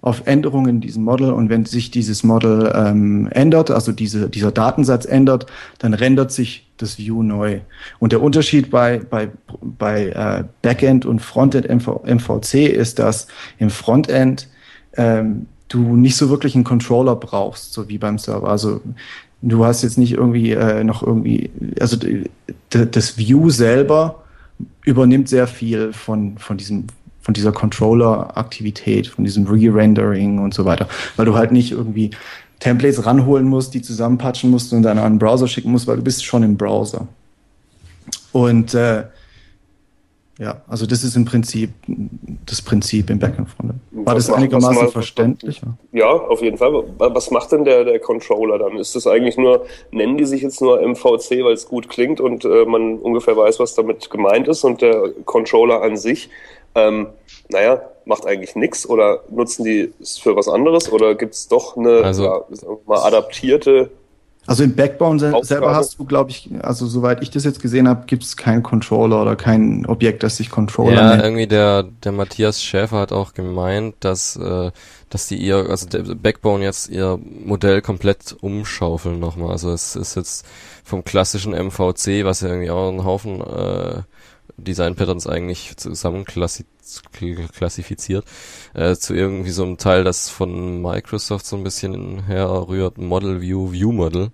auf 0.00 0.26
Änderungen 0.26 0.76
in 0.76 0.80
diesem 0.80 1.04
Model 1.04 1.32
und 1.32 1.48
wenn 1.48 1.64
sich 1.64 1.90
dieses 1.90 2.22
Model 2.22 2.72
ähm, 2.74 3.28
ändert, 3.32 3.70
also 3.70 3.92
diese, 3.92 4.28
dieser 4.30 4.52
Datensatz 4.52 5.04
ändert, 5.04 5.46
dann 5.78 5.92
rendert 5.92 6.30
sich 6.30 6.68
das 6.76 6.98
View 6.98 7.22
neu. 7.22 7.60
Und 7.98 8.12
der 8.12 8.22
Unterschied 8.22 8.70
bei, 8.70 8.98
bei, 8.98 9.28
bei 9.60 10.06
äh, 10.06 10.44
Backend 10.62 11.04
und 11.04 11.20
Frontend 11.20 11.68
MV, 11.68 12.04
MVC 12.04 12.68
ist, 12.68 13.00
dass 13.00 13.26
im 13.58 13.70
Frontend 13.70 14.48
ähm, 14.96 15.46
du 15.66 15.96
nicht 15.96 16.16
so 16.16 16.30
wirklich 16.30 16.54
einen 16.54 16.64
Controller 16.64 17.16
brauchst, 17.16 17.72
so 17.72 17.88
wie 17.88 17.98
beim 17.98 18.18
Server. 18.18 18.48
Also 18.48 18.80
Du 19.40 19.64
hast 19.64 19.82
jetzt 19.82 19.98
nicht 19.98 20.12
irgendwie 20.12 20.52
äh, 20.52 20.82
noch 20.82 21.02
irgendwie, 21.02 21.50
also 21.78 21.96
das 22.70 23.18
View 23.18 23.50
selber 23.50 24.24
übernimmt 24.84 25.28
sehr 25.28 25.46
viel 25.46 25.92
von, 25.92 26.38
von 26.38 26.56
diesem 26.56 26.86
von 27.28 27.34
dieser 27.34 27.52
Controller-Aktivität, 27.52 29.06
von 29.06 29.22
diesem 29.22 29.46
Re-Rendering 29.46 30.38
und 30.38 30.54
so 30.54 30.64
weiter, 30.64 30.88
weil 31.16 31.26
du 31.26 31.34
halt 31.34 31.52
nicht 31.52 31.72
irgendwie 31.72 32.08
Templates 32.58 33.04
ranholen 33.04 33.44
musst, 33.44 33.74
die 33.74 33.82
zusammenpatchen 33.82 34.50
musst 34.50 34.72
und 34.72 34.82
dann 34.82 34.96
an 34.96 35.04
einen 35.04 35.18
Browser 35.18 35.46
schicken 35.46 35.70
musst, 35.70 35.86
weil 35.86 35.96
du 35.96 36.02
bist 36.02 36.24
schon 36.24 36.42
im 36.42 36.56
Browser. 36.56 37.06
Und 38.32 38.72
äh, 38.72 39.04
ja, 40.38 40.62
also 40.68 40.86
das 40.86 41.04
ist 41.04 41.16
im 41.16 41.26
Prinzip 41.26 41.70
das 42.46 42.62
Prinzip 42.62 43.10
im 43.10 43.18
Backend 43.18 43.50
Frontend. 43.50 43.80
War 43.90 44.14
das 44.14 44.30
einigermaßen 44.30 44.84
mal, 44.84 44.88
verständlich? 44.88 45.60
Ja, 45.92 46.06
auf 46.06 46.40
jeden 46.40 46.56
Fall. 46.56 46.84
Was 46.96 47.32
macht 47.32 47.50
denn 47.50 47.64
der, 47.64 47.84
der 47.84 47.98
Controller 47.98 48.56
dann? 48.56 48.78
Ist 48.78 48.94
das 48.94 49.06
eigentlich 49.08 49.36
nur, 49.36 49.66
nennen 49.90 50.16
die 50.16 50.24
sich 50.24 50.40
jetzt 50.40 50.62
nur 50.62 50.80
MVC, 50.80 51.42
weil 51.42 51.54
es 51.54 51.68
gut 51.68 51.88
klingt 51.88 52.20
und 52.20 52.44
äh, 52.44 52.64
man 52.64 52.98
ungefähr 52.98 53.36
weiß, 53.36 53.58
was 53.58 53.74
damit 53.74 54.08
gemeint 54.08 54.46
ist 54.46 54.62
und 54.64 54.80
der 54.80 55.10
Controller 55.24 55.82
an 55.82 55.96
sich, 55.96 56.30
ähm, 56.74 57.08
naja, 57.48 57.80
macht 58.04 58.26
eigentlich 58.26 58.56
nichts 58.56 58.88
oder 58.88 59.20
nutzen 59.30 59.64
die 59.64 59.92
es 60.00 60.18
für 60.18 60.34
was 60.36 60.48
anderes 60.48 60.90
oder 60.90 61.14
gibt 61.14 61.34
es 61.34 61.48
doch 61.48 61.76
eine 61.76 62.02
also, 62.04 62.24
ja, 62.24 62.40
mal 62.86 63.02
adaptierte 63.02 63.90
also 64.48 64.64
im 64.64 64.74
Backbone 64.74 65.16
Aufgabe. 65.16 65.44
selber 65.44 65.74
hast 65.74 65.98
du, 65.98 66.06
glaube 66.06 66.30
ich, 66.30 66.48
also 66.62 66.86
soweit 66.86 67.22
ich 67.22 67.30
das 67.30 67.44
jetzt 67.44 67.60
gesehen 67.60 67.86
habe, 67.86 68.06
gibt 68.06 68.22
es 68.22 68.34
keinen 68.38 68.62
Controller 68.62 69.20
oder 69.20 69.36
kein 69.36 69.84
Objekt, 69.84 70.22
das 70.22 70.38
sich 70.38 70.48
Controller 70.48 70.94
Ja, 70.94 71.10
nennt. 71.10 71.22
irgendwie 71.22 71.46
der, 71.46 71.82
der 71.82 72.12
Matthias 72.12 72.62
Schäfer 72.62 72.96
hat 72.98 73.12
auch 73.12 73.34
gemeint, 73.34 73.96
dass, 74.00 74.36
äh, 74.36 74.70
dass 75.10 75.26
die 75.26 75.36
ihr, 75.36 75.68
also 75.68 75.86
der 75.86 75.98
Backbone 76.14 76.64
jetzt 76.64 76.88
ihr 76.88 77.18
Modell 77.44 77.82
komplett 77.82 78.36
umschaufeln 78.40 79.20
nochmal. 79.20 79.50
Also 79.50 79.70
es 79.70 79.94
ist 79.96 80.14
jetzt 80.16 80.46
vom 80.82 81.04
klassischen 81.04 81.52
MVC, 81.52 82.24
was 82.24 82.40
ja 82.40 82.48
irgendwie 82.48 82.70
auch 82.70 82.88
einen 82.88 83.04
Haufen 83.04 83.42
äh, 83.42 84.00
Design-Patterns 84.58 85.26
eigentlich 85.26 85.76
zusammen 85.76 86.24
klassifiziert, 86.24 88.24
äh, 88.74 88.94
zu 88.96 89.14
irgendwie 89.14 89.50
so 89.50 89.64
einem 89.64 89.78
Teil, 89.78 90.04
das 90.04 90.28
von 90.28 90.82
Microsoft 90.82 91.46
so 91.46 91.56
ein 91.56 91.64
bisschen 91.64 92.24
herrührt, 92.24 92.98
Model 92.98 93.40
View, 93.40 93.72
View 93.72 93.92
Model. 93.92 94.30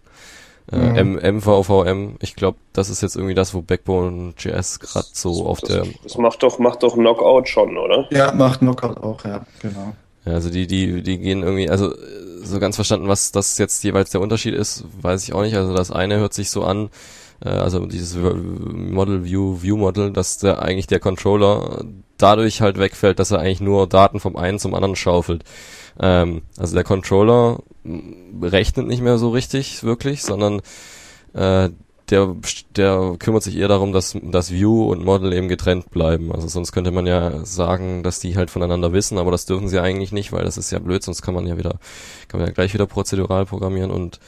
Äh, 0.73 1.05
mhm. 1.05 1.41
MVVM, 1.41 2.17
ich 2.21 2.37
glaube, 2.37 2.57
das 2.73 2.89
ist 2.89 3.03
jetzt 3.03 3.17
irgendwie 3.17 3.35
das, 3.35 3.53
wo 3.53 3.61
Backbone.js 3.61 4.81
gerade 4.81 5.07
so 5.13 5.47
auf 5.47 5.61
das, 5.61 5.69
der. 5.69 5.85
Das 6.03 6.17
macht 6.17 6.43
doch, 6.43 6.59
macht 6.59 6.83
doch 6.83 6.95
Knockout 6.95 7.49
schon, 7.49 7.77
oder? 7.77 8.07
Ja, 8.11 8.33
macht 8.33 8.61
Knockout 8.61 8.97
auch, 8.97 9.23
ja, 9.27 9.45
genau. 9.61 9.95
Ja, 10.25 10.33
also 10.33 10.49
die, 10.49 10.67
die, 10.67 11.03
die 11.03 11.19
gehen 11.19 11.43
irgendwie, 11.43 11.69
also 11.69 11.95
so 12.43 12.59
ganz 12.59 12.77
verstanden, 12.77 13.09
was 13.09 13.33
das 13.33 13.59
jetzt 13.59 13.85
jeweils 13.85 14.11
der 14.11 14.21
Unterschied 14.21 14.55
ist, 14.55 14.85
weiß 15.03 15.25
ich 15.25 15.35
auch 15.35 15.43
nicht. 15.43 15.55
Also 15.55 15.75
das 15.75 15.91
eine 15.91 16.17
hört 16.17 16.33
sich 16.33 16.51
so 16.51 16.65
an, 16.65 16.91
äh, 17.43 17.49
also 17.49 17.87
dieses 17.87 18.17
Model 18.17 19.25
View, 19.25 19.63
View 19.63 19.77
Model, 19.77 20.13
dass 20.13 20.39
der 20.39 20.63
eigentlich 20.63 20.87
der 20.87 21.01
Controller 21.01 21.85
dadurch 22.17 22.61
halt 22.61 22.79
wegfällt, 22.79 23.19
dass 23.19 23.31
er 23.31 23.41
eigentlich 23.41 23.61
nur 23.61 23.89
Daten 23.89 24.21
vom 24.21 24.37
einen 24.37 24.59
zum 24.59 24.75
anderen 24.75 24.97
schaufelt. 24.97 25.45
Ähm, 26.01 26.43
also 26.59 26.75
der 26.75 26.85
Controller 26.85 27.63
rechnet 28.43 28.87
nicht 28.87 29.03
mehr 29.03 29.19
so 29.19 29.31
richtig, 29.31 29.83
wirklich, 29.85 30.23
sondern 30.23 30.61
äh, 31.35 31.71
der, 32.11 32.37
der 32.77 33.17
kümmert 33.19 33.43
sich 33.43 33.57
eher 33.57 33.69
darum, 33.69 33.93
dass, 33.93 34.17
dass 34.23 34.51
View 34.51 34.91
und 34.91 35.05
Model 35.05 35.33
eben 35.33 35.49
getrennt 35.49 35.91
bleiben. 35.91 36.33
Also 36.33 36.49
sonst 36.49 36.73
könnte 36.73 36.91
man 36.91 37.07
ja 37.07 37.45
sagen, 37.47 38.03
dass 38.03 38.21
die 38.21 38.37
halt 38.37 38.51
voneinander 38.51 38.93
wissen, 38.93 39.19
aber 39.19 39.31
das 39.31 39.47
dürfen 39.47 39.69
sie 39.69 39.81
eigentlich 39.81 40.13
nicht, 40.13 40.33
weil 40.33 40.45
das 40.45 40.59
ist 40.59 40.71
ja 40.71 40.79
blöd, 40.79 41.03
sonst 41.03 41.23
kann 41.23 41.35
man 41.35 41.47
ja 41.47 41.57
wieder, 41.57 41.79
kann 42.29 42.41
man 42.41 42.49
ja 42.49 42.53
gleich 42.53 42.75
wieder 42.75 42.87
prozedural 42.87 43.47
programmieren 43.47 43.91
und 43.91 44.21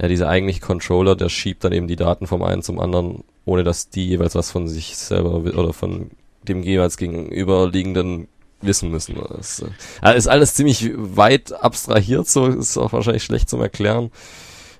ja, 0.00 0.08
dieser 0.08 0.28
eigentliche 0.28 0.60
Controller, 0.60 1.16
der 1.16 1.28
schiebt 1.28 1.64
dann 1.64 1.72
eben 1.72 1.88
die 1.88 1.96
Daten 1.96 2.26
vom 2.26 2.42
einen 2.42 2.62
zum 2.62 2.78
anderen, 2.78 3.24
ohne 3.44 3.64
dass 3.64 3.90
die 3.90 4.06
jeweils 4.06 4.34
was 4.34 4.50
von 4.50 4.68
sich 4.68 4.96
selber 4.96 5.34
oder 5.34 5.72
von 5.72 6.10
dem 6.42 6.62
jeweils 6.62 6.96
gegenüberliegenden 6.96 8.28
wissen 8.60 8.90
müssen. 8.90 9.16
Das 9.28 9.64
äh, 10.02 10.16
ist 10.16 10.28
alles 10.28 10.54
ziemlich 10.54 10.92
weit 10.96 11.52
abstrahiert, 11.52 12.28
so 12.28 12.46
ist 12.46 12.76
auch 12.76 12.92
wahrscheinlich 12.92 13.24
schlecht 13.24 13.48
zum 13.48 13.60
Erklären. 13.60 14.10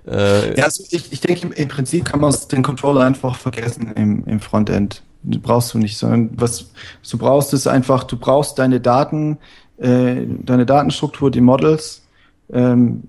Äh, 0.07 0.57
ja, 0.57 0.65
also 0.65 0.83
ich, 0.89 1.11
ich 1.11 1.21
denke, 1.21 1.53
im 1.53 1.67
Prinzip 1.67 2.05
kann 2.05 2.19
man 2.19 2.33
den 2.51 2.63
Controller 2.63 3.01
einfach 3.01 3.35
vergessen 3.35 3.93
im, 3.95 4.25
im 4.25 4.39
Frontend. 4.39 5.03
Brauchst 5.23 5.73
du 5.73 5.79
nicht, 5.79 5.97
sondern 5.97 6.31
was 6.35 6.71
du 7.09 7.17
brauchst, 7.17 7.53
ist 7.53 7.67
einfach, 7.67 8.05
du 8.05 8.17
brauchst 8.17 8.57
deine 8.57 8.79
Daten, 8.79 9.37
äh, 9.77 10.25
deine 10.43 10.65
Datenstruktur, 10.65 11.29
die 11.29 11.41
Models, 11.41 12.03
ähm, 12.51 13.03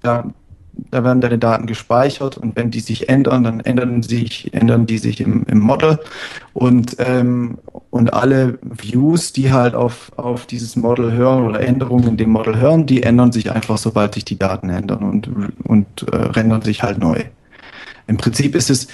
da 0.00 0.32
da 0.90 1.04
werden 1.04 1.20
deine 1.20 1.38
Daten 1.38 1.66
gespeichert 1.66 2.38
und 2.38 2.56
wenn 2.56 2.70
die 2.70 2.80
sich 2.80 3.08
ändern, 3.08 3.44
dann 3.44 3.60
ändern 3.60 4.02
sich, 4.02 4.52
ändern 4.52 4.86
die 4.86 4.98
sich 4.98 5.20
im, 5.20 5.44
im 5.44 5.58
Model 5.58 5.98
und, 6.52 6.96
ähm, 6.98 7.58
und 7.90 8.12
alle 8.12 8.58
Views, 8.62 9.32
die 9.32 9.52
halt 9.52 9.74
auf, 9.74 10.12
auf 10.16 10.46
dieses 10.46 10.76
Model 10.76 11.12
hören 11.12 11.46
oder 11.46 11.60
Änderungen 11.60 12.08
in 12.08 12.16
dem 12.16 12.30
Model 12.30 12.58
hören, 12.58 12.86
die 12.86 13.02
ändern 13.02 13.32
sich 13.32 13.50
einfach, 13.50 13.78
sobald 13.78 14.14
sich 14.14 14.24
die 14.24 14.38
Daten 14.38 14.68
ändern 14.70 15.02
und, 15.02 15.28
und 15.64 15.86
äh, 16.12 16.16
rendern 16.16 16.62
sich 16.62 16.82
halt 16.82 16.98
neu. 16.98 17.22
Im 18.06 18.16
Prinzip 18.16 18.54
ist 18.54 18.70
es, 18.70 18.88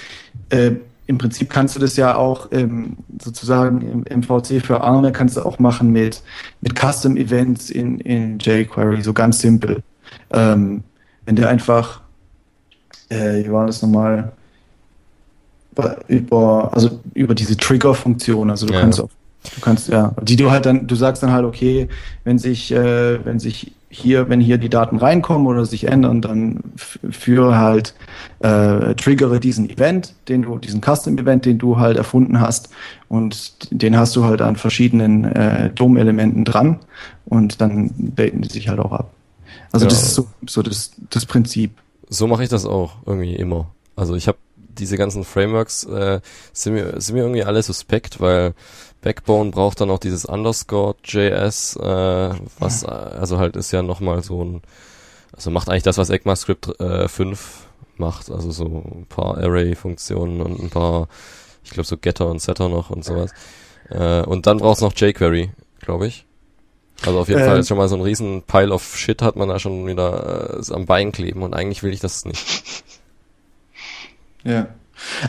äh, 0.49 0.71
im 1.07 1.17
Prinzip 1.17 1.49
kannst 1.49 1.75
du 1.75 1.79
das 1.79 1.95
ja 1.95 2.15
auch 2.15 2.49
ähm, 2.51 2.97
sozusagen 3.21 3.81
im, 3.81 4.03
im 4.03 4.23
VC 4.23 4.63
für 4.63 4.81
Arme 4.81 5.11
kannst 5.11 5.37
du 5.37 5.41
auch 5.41 5.57
machen 5.57 5.91
mit, 5.91 6.21
mit 6.61 6.77
Custom 6.77 7.15
Events 7.15 7.69
in, 7.69 7.99
in 8.01 8.39
jQuery, 8.39 9.01
so 9.01 9.13
ganz 9.13 9.39
simpel. 9.39 9.83
Ähm, 10.31 10.83
wenn 11.27 11.35
der 11.35 11.49
einfach, 11.49 11.99
äh, 13.09 13.43
wie 13.43 13.51
war 13.51 13.67
das 13.67 13.81
nochmal, 13.81 14.31
über, 16.07 16.71
also 16.73 17.01
über 17.13 17.35
diese 17.35 17.55
Trigger-Funktion, 17.57 18.49
also 18.49 18.65
du 18.65 18.73
ja. 18.73 18.79
kannst 18.79 19.01
auf, 19.01 19.11
du 19.43 19.61
kannst, 19.61 19.89
ja, 19.89 20.13
die 20.21 20.37
du 20.37 20.49
halt 20.49 20.65
dann, 20.65 20.87
du 20.87 20.95
sagst 20.95 21.21
dann 21.21 21.33
halt, 21.33 21.45
okay, 21.45 21.89
wenn 22.23 22.39
sich, 22.39 22.71
äh, 22.71 23.23
wenn 23.25 23.39
sich 23.39 23.73
hier, 23.89 24.29
wenn 24.29 24.39
hier 24.39 24.57
die 24.57 24.69
Daten 24.69 24.97
reinkommen 24.97 25.47
oder 25.47 25.65
sich 25.65 25.87
ändern, 25.87 26.21
dann 26.21 26.61
führe 26.77 27.57
halt, 27.57 27.93
äh, 28.39 28.95
triggere 28.95 29.41
diesen 29.41 29.69
Event, 29.69 30.13
den 30.29 30.43
du, 30.43 30.57
diesen 30.57 30.81
Custom-Event, 30.81 31.45
den 31.45 31.57
du 31.57 31.77
halt 31.77 31.97
erfunden 31.97 32.39
hast 32.39 32.69
und 33.09 33.69
den 33.69 33.97
hast 33.97 34.15
du 34.15 34.23
halt 34.23 34.41
an 34.41 34.55
verschiedenen 34.55 35.25
äh, 35.25 35.71
DOM-Elementen 35.71 36.45
dran 36.45 36.79
und 37.25 37.59
dann 37.59 37.91
daten 37.97 38.41
die 38.41 38.49
sich 38.49 38.69
halt 38.69 38.79
auch 38.79 38.93
ab. 38.93 39.11
Also 39.71 39.85
ja. 39.85 39.89
das 39.89 40.03
ist 40.03 40.15
so, 40.15 40.27
so 40.47 40.61
das, 40.61 40.91
das 41.09 41.25
Prinzip. 41.25 41.71
So 42.09 42.27
mache 42.27 42.43
ich 42.43 42.49
das 42.49 42.65
auch 42.65 42.97
irgendwie 43.05 43.35
immer. 43.35 43.71
Also 43.95 44.15
ich 44.15 44.27
habe 44.27 44.37
diese 44.77 44.97
ganzen 44.97 45.23
Frameworks 45.23 45.83
äh, 45.85 46.21
sind 46.53 46.73
mir 46.73 47.01
sind 47.01 47.15
mir 47.15 47.21
irgendwie 47.21 47.43
alle 47.43 47.63
suspekt, 47.63 48.19
weil 48.21 48.53
Backbone 49.01 49.51
braucht 49.51 49.81
dann 49.81 49.89
auch 49.89 49.99
dieses 49.99 50.25
Underscore 50.25 50.95
JS, 51.03 51.75
äh, 51.77 52.29
was 52.59 52.81
ja. 52.83 52.89
also 52.89 53.37
halt 53.39 53.55
ist 53.55 53.71
ja 53.71 53.81
nochmal 53.81 54.23
so 54.23 54.43
ein, 54.43 54.61
also 55.33 55.51
macht 55.51 55.69
eigentlich 55.69 55.83
das, 55.83 55.97
was 55.97 56.09
ECMAScript 56.09 56.79
äh, 56.79 57.07
5 57.07 57.67
macht, 57.97 58.31
also 58.31 58.51
so 58.51 58.65
ein 58.65 59.05
paar 59.07 59.37
Array-Funktionen 59.37 60.41
und 60.41 60.59
ein 60.59 60.69
paar, 60.69 61.07
ich 61.63 61.71
glaube 61.71 61.87
so 61.87 61.97
Getter 61.97 62.29
und 62.29 62.41
Setter 62.41 62.69
noch 62.69 62.89
und 62.89 63.03
sowas. 63.03 63.31
Äh, 63.89 64.21
und 64.21 64.45
dann 64.45 64.57
brauchst 64.57 64.81
du 64.81 64.85
noch 64.85 64.93
jQuery, 64.93 65.51
glaube 65.79 66.07
ich. 66.07 66.26
Also 67.05 67.19
auf 67.19 67.27
jeden 67.29 67.41
ähm, 67.41 67.47
Fall 67.47 67.59
ist 67.59 67.67
schon 67.67 67.77
mal 67.77 67.87
so 67.87 67.95
ein 67.95 68.01
riesen 68.01 68.41
Pile 68.43 68.73
of 68.73 68.97
Shit 68.97 69.21
hat 69.21 69.35
man 69.35 69.49
da 69.49 69.59
schon 69.59 69.85
wieder 69.85 70.59
äh, 70.59 70.73
am 70.73 70.85
Bein 70.85 71.11
kleben 71.11 71.43
und 71.43 71.53
eigentlich 71.53 71.83
will 71.83 71.93
ich 71.93 71.99
das 71.99 72.25
nicht. 72.25 72.83
Ja. 74.43 74.67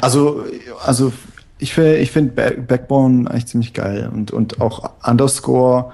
Also, 0.01 0.45
also 0.85 1.13
ich 1.59 1.75
finde 1.75 1.99
ich 1.99 2.11
find 2.11 2.35
Backbone 2.35 3.31
eigentlich 3.31 3.47
ziemlich 3.47 3.75
geil 3.75 4.11
und, 4.13 4.31
und 4.31 4.61
auch 4.61 4.91
Underscore 5.05 5.93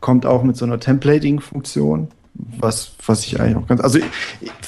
kommt 0.00 0.24
auch 0.24 0.42
mit 0.42 0.56
so 0.56 0.64
einer 0.64 0.80
Templating-Funktion, 0.80 2.08
was, 2.34 2.92
was 3.04 3.26
ich 3.26 3.38
eigentlich 3.40 3.56
auch 3.56 3.66
ganz, 3.66 3.82
also 3.82 3.98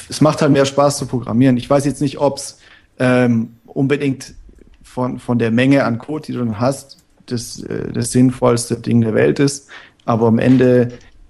es 0.09 0.20
macht 0.20 0.43
halt 0.43 0.53
mehr 0.53 0.66
Spaß 0.66 0.99
zu 0.99 1.07
programmieren. 1.07 1.57
Ich 1.57 1.70
weiß 1.70 1.87
jetzt 1.87 2.03
nicht, 2.03 2.19
ob 2.19 2.37
es 2.37 2.59
ähm, 2.99 3.57
unbedingt 3.65 4.35
von, 4.83 5.19
von 5.19 5.39
der 5.39 5.51
Menge 5.51 5.85
an 5.85 5.99
Code, 5.99 6.27
die 6.27 6.33
du 6.33 6.41
dann 6.41 6.61
hast, 6.61 6.99
das, 7.27 7.62
äh, 7.62 7.93
das 7.93 8.12
sinnvollste 8.12 8.77
Ding 8.77 9.01
der 9.01 9.15
Welt 9.15 9.39
ist 9.39 9.69
aber 10.05 10.27
am 10.27 10.39
Ende 10.39 10.89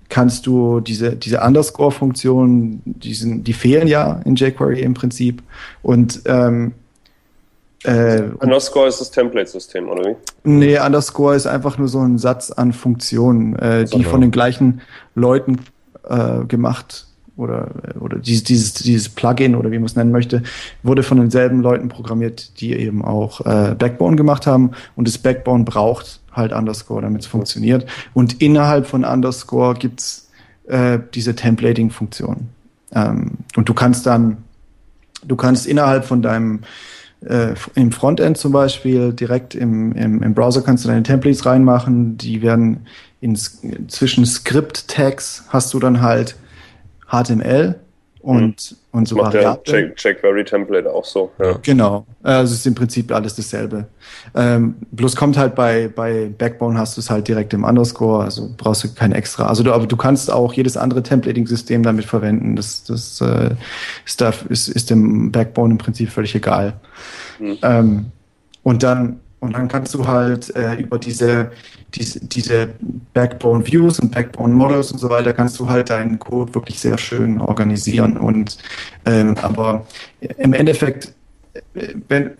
kannst 0.09 0.47
du 0.47 0.81
diese, 0.81 1.17
diese 1.17 1.41
Underscore-Funktionen, 1.41 2.83
diesen, 2.85 3.45
die 3.45 3.55
fehlen 3.55 3.89
ja 3.89 4.21
in 4.25 4.35
jQuery 4.35 4.81
im 4.81 4.95
Prinzip. 4.95 5.43
Und 5.83 6.23
ähm, 6.27 6.75
äh, 7.85 8.23
Underscore 8.39 8.89
ist 8.89 9.01
das 9.01 9.11
Template-System, 9.11 9.89
oder 9.89 10.05
wie? 10.05 10.17
Nee, 10.45 10.79
Underscore 10.79 11.35
ist 11.35 11.47
einfach 11.47 11.79
nur 11.79 11.89
so 11.89 12.01
ein 12.01 12.19
Satz 12.19 12.51
an 12.51 12.73
Funktionen, 12.73 13.57
äh, 13.57 13.87
die 13.87 14.05
von 14.05 14.21
den 14.21 14.31
gleichen 14.31 14.83
Leuten 15.15 15.61
äh, 16.09 16.45
gemacht 16.45 17.07
oder, 17.37 17.71
oder 18.01 18.19
dieses, 18.19 18.45
dieses, 18.45 18.75
dieses 18.75 19.09
Plugin 19.09 19.55
oder 19.55 19.71
wie 19.71 19.79
man 19.79 19.87
es 19.87 19.97
nennen 19.97 20.13
möchte, 20.13 20.43
wurde 20.83 21.03
von 21.03 21.19
denselben 21.19 21.61
Leuten 21.61 21.89
programmiert, 21.89 22.61
die 22.61 22.73
eben 22.75 23.05
auch 23.05 23.41
äh, 23.41 23.75
Backbone 23.75 24.17
gemacht 24.17 24.47
haben. 24.47 24.73
Und 24.97 25.09
das 25.09 25.19
Backbone 25.19 25.65
braucht 25.65 26.21
halt 26.33 26.53
Underscore, 26.53 27.03
damit 27.03 27.23
es 27.23 27.27
funktioniert. 27.27 27.87
Und 28.15 28.41
innerhalb 28.43 28.87
von 28.87 29.05
Underscore 29.05 29.75
gibt's 29.75 30.31
äh, 30.67 30.99
diese 31.15 31.35
Templating-Funktion. 31.35 32.49
Ähm, 32.95 33.33
und 33.57 33.69
du 33.69 33.75
kannst 33.75 34.07
dann 34.07 34.39
du 35.27 35.37
kannst 35.37 35.67
innerhalb 35.67 36.05
von 36.05 36.23
deinem 36.23 36.61
äh, 37.25 37.55
im 37.75 37.93
Frontend 37.93 38.37
zum 38.37 38.53
Beispiel 38.53 39.13
direkt 39.13 39.55
im, 39.55 39.93
im, 39.93 40.23
im 40.23 40.35
Browser 40.35 40.63
kannst 40.63 40.85
du 40.85 40.89
deine 40.89 41.03
Templates 41.03 41.47
reinmachen, 41.47 42.17
die 42.19 42.43
werden 42.43 42.87
in, 43.21 43.37
zwischen 43.37 44.27
Script-Tags 44.27 45.45
hast 45.49 45.73
du 45.73 45.79
dann 45.79 46.01
halt 46.03 46.37
HTML 47.13 47.79
und, 48.23 48.71
mhm. 48.93 48.99
und 48.99 49.09
so 49.09 49.17
macht 49.17 49.35
der 49.35 49.61
jQuery-Template 49.67 50.89
auch 50.89 51.05
so. 51.05 51.33
Ja. 51.41 51.59
Genau. 51.61 52.07
Also 52.23 52.53
es 52.53 52.61
ist 52.61 52.67
im 52.69 52.75
Prinzip 52.75 53.11
alles 53.11 53.35
dasselbe. 53.35 53.89
Ähm, 54.37 54.77
bloß 54.93 55.17
kommt 55.17 55.37
halt 55.37 55.57
bei, 55.57 55.89
bei 55.89 56.31
Backbone 56.39 56.79
hast 56.79 56.97
du 56.97 57.01
es 57.01 57.11
halt 57.11 57.27
direkt 57.27 57.53
im 57.53 57.65
Underscore, 57.65 58.23
also 58.23 58.49
brauchst 58.57 58.85
du 58.85 58.95
kein 58.95 59.11
extra. 59.11 59.49
Also 59.49 59.65
du, 59.65 59.73
aber 59.73 59.89
du 59.89 59.97
kannst 59.97 60.33
auch 60.33 60.53
jedes 60.53 60.77
andere 60.77 61.03
Templating-System 61.03 61.83
damit 61.83 62.05
verwenden. 62.05 62.55
Das, 62.55 62.85
das 62.85 63.21
äh, 63.21 63.51
ist, 64.07 64.21
da, 64.21 64.33
ist, 64.49 64.69
ist 64.69 64.91
dem 64.91 65.33
Backbone 65.33 65.73
im 65.73 65.79
Prinzip 65.79 66.11
völlig 66.11 66.35
egal. 66.37 66.75
Mhm. 67.41 67.59
Ähm, 67.63 68.07
und 68.63 68.85
dann 68.85 69.19
und 69.43 69.57
dann 69.57 69.67
kannst 69.67 69.93
du 69.95 70.07
halt 70.07 70.55
äh, 70.55 70.77
über 70.77 71.01
diese, 71.01 71.51
diese, 71.95 72.21
diese 72.21 72.71
Backbone 73.13 73.67
Views 73.67 74.01
und 74.01 74.13
Backbone 74.13 74.55
Models 74.55 74.93
und 74.93 74.99
so 74.99 75.11
weiter, 75.11 75.33
kannst 75.33 75.59
du 75.59 75.69
halt 75.69 75.91
deinen 75.91 76.19
Code 76.19 76.55
wirklich 76.55 76.81
sehr 76.81 76.99
schön 76.99 77.41
organisieren. 77.41 78.17
Und 78.17 78.59
ähm, 79.05 79.37
aber 79.43 79.87
im 80.39 80.53
Endeffekt, 80.53 81.13
äh, 81.75 81.95
wenn 82.09 82.33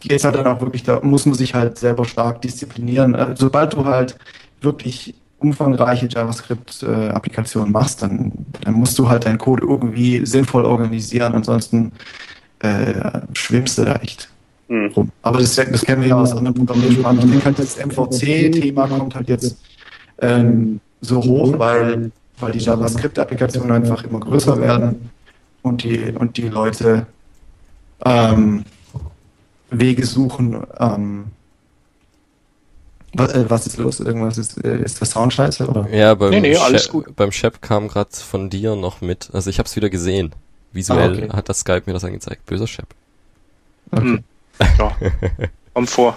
geht 0.00 0.12
es 0.12 0.24
halt 0.24 0.36
dann 0.36 0.46
auch 0.46 0.60
wirklich, 0.60 0.82
da 0.82 1.00
muss 1.00 1.26
man 1.26 1.34
sich 1.34 1.54
halt 1.54 1.78
selber 1.78 2.04
stark 2.04 2.42
disziplinieren. 2.42 3.14
Äh, 3.14 3.34
sobald 3.36 3.72
du 3.72 3.84
halt 3.84 4.16
wirklich 4.60 5.14
umfangreiche 5.38 6.08
JavaScript-Applikationen 6.08 7.72
machst, 7.72 8.02
dann, 8.02 8.32
dann 8.62 8.74
musst 8.74 8.98
du 8.98 9.08
halt 9.08 9.26
deinen 9.26 9.38
Code 9.38 9.66
irgendwie 9.66 10.24
sinnvoll 10.24 10.64
organisieren, 10.64 11.34
ansonsten 11.34 11.92
äh, 12.60 13.20
schwimmst 13.34 13.78
du 13.78 13.84
da 13.84 13.96
echt 13.96 14.28
Mhm. 14.68 15.10
Aber 15.22 15.38
das, 15.38 15.54
das, 15.54 15.82
kennen 15.82 16.02
wir 16.02 16.08
ja 16.08 16.16
aus 16.16 16.32
anderen 16.32 16.54
Programmiersprachen. 16.54 17.18
Ich 17.18 17.30
denke 17.30 17.44
halt, 17.44 17.58
das 17.58 17.76
MVC-Thema 17.76 18.88
kommt 18.88 19.14
halt 19.14 19.28
jetzt 19.28 19.58
ähm, 20.20 20.80
so 21.00 21.22
hoch, 21.22 21.58
weil, 21.58 22.10
weil 22.40 22.52
die 22.52 22.58
JavaScript-Applikationen 22.58 23.70
einfach 23.70 24.02
immer 24.04 24.20
größer 24.20 24.60
werden 24.60 25.10
und 25.62 25.84
die, 25.84 26.12
und 26.18 26.36
die 26.36 26.48
Leute 26.48 27.06
ähm, 28.04 28.64
Wege 29.70 30.04
suchen. 30.04 30.62
Ähm, 30.78 31.26
was, 33.14 33.32
äh, 33.32 33.48
was, 33.48 33.66
ist 33.66 33.78
los? 33.78 34.00
Irgendwas 34.00 34.36
ist, 34.36 34.62
äh, 34.64 34.82
ist 34.82 35.00
der 35.00 35.06
Sound 35.06 35.32
scheiße? 35.32 35.66
Oder? 35.66 35.88
Ja, 35.90 36.14
beim, 36.14 36.30
nee, 36.30 36.40
nee, 36.40 36.56
alles 36.56 36.88
gut. 36.88 37.14
beim 37.16 37.32
Chef 37.32 37.60
kam 37.60 37.88
gerade 37.88 38.10
von 38.12 38.50
dir 38.50 38.76
noch 38.76 39.00
mit. 39.00 39.30
Also 39.32 39.48
ich 39.48 39.58
habe 39.58 39.66
es 39.66 39.76
wieder 39.76 39.90
gesehen. 39.90 40.34
Visuell 40.72 41.14
ah, 41.14 41.24
okay. 41.24 41.36
hat 41.36 41.48
das 41.48 41.60
Skype 41.60 41.84
mir 41.86 41.92
das 41.92 42.04
angezeigt. 42.04 42.44
Böser 42.46 42.66
Chef. 42.66 42.86
Okay. 43.90 44.02
Hm. 44.02 44.24
Ja, 44.78 44.96
komm 45.74 45.86
vor. 45.86 46.16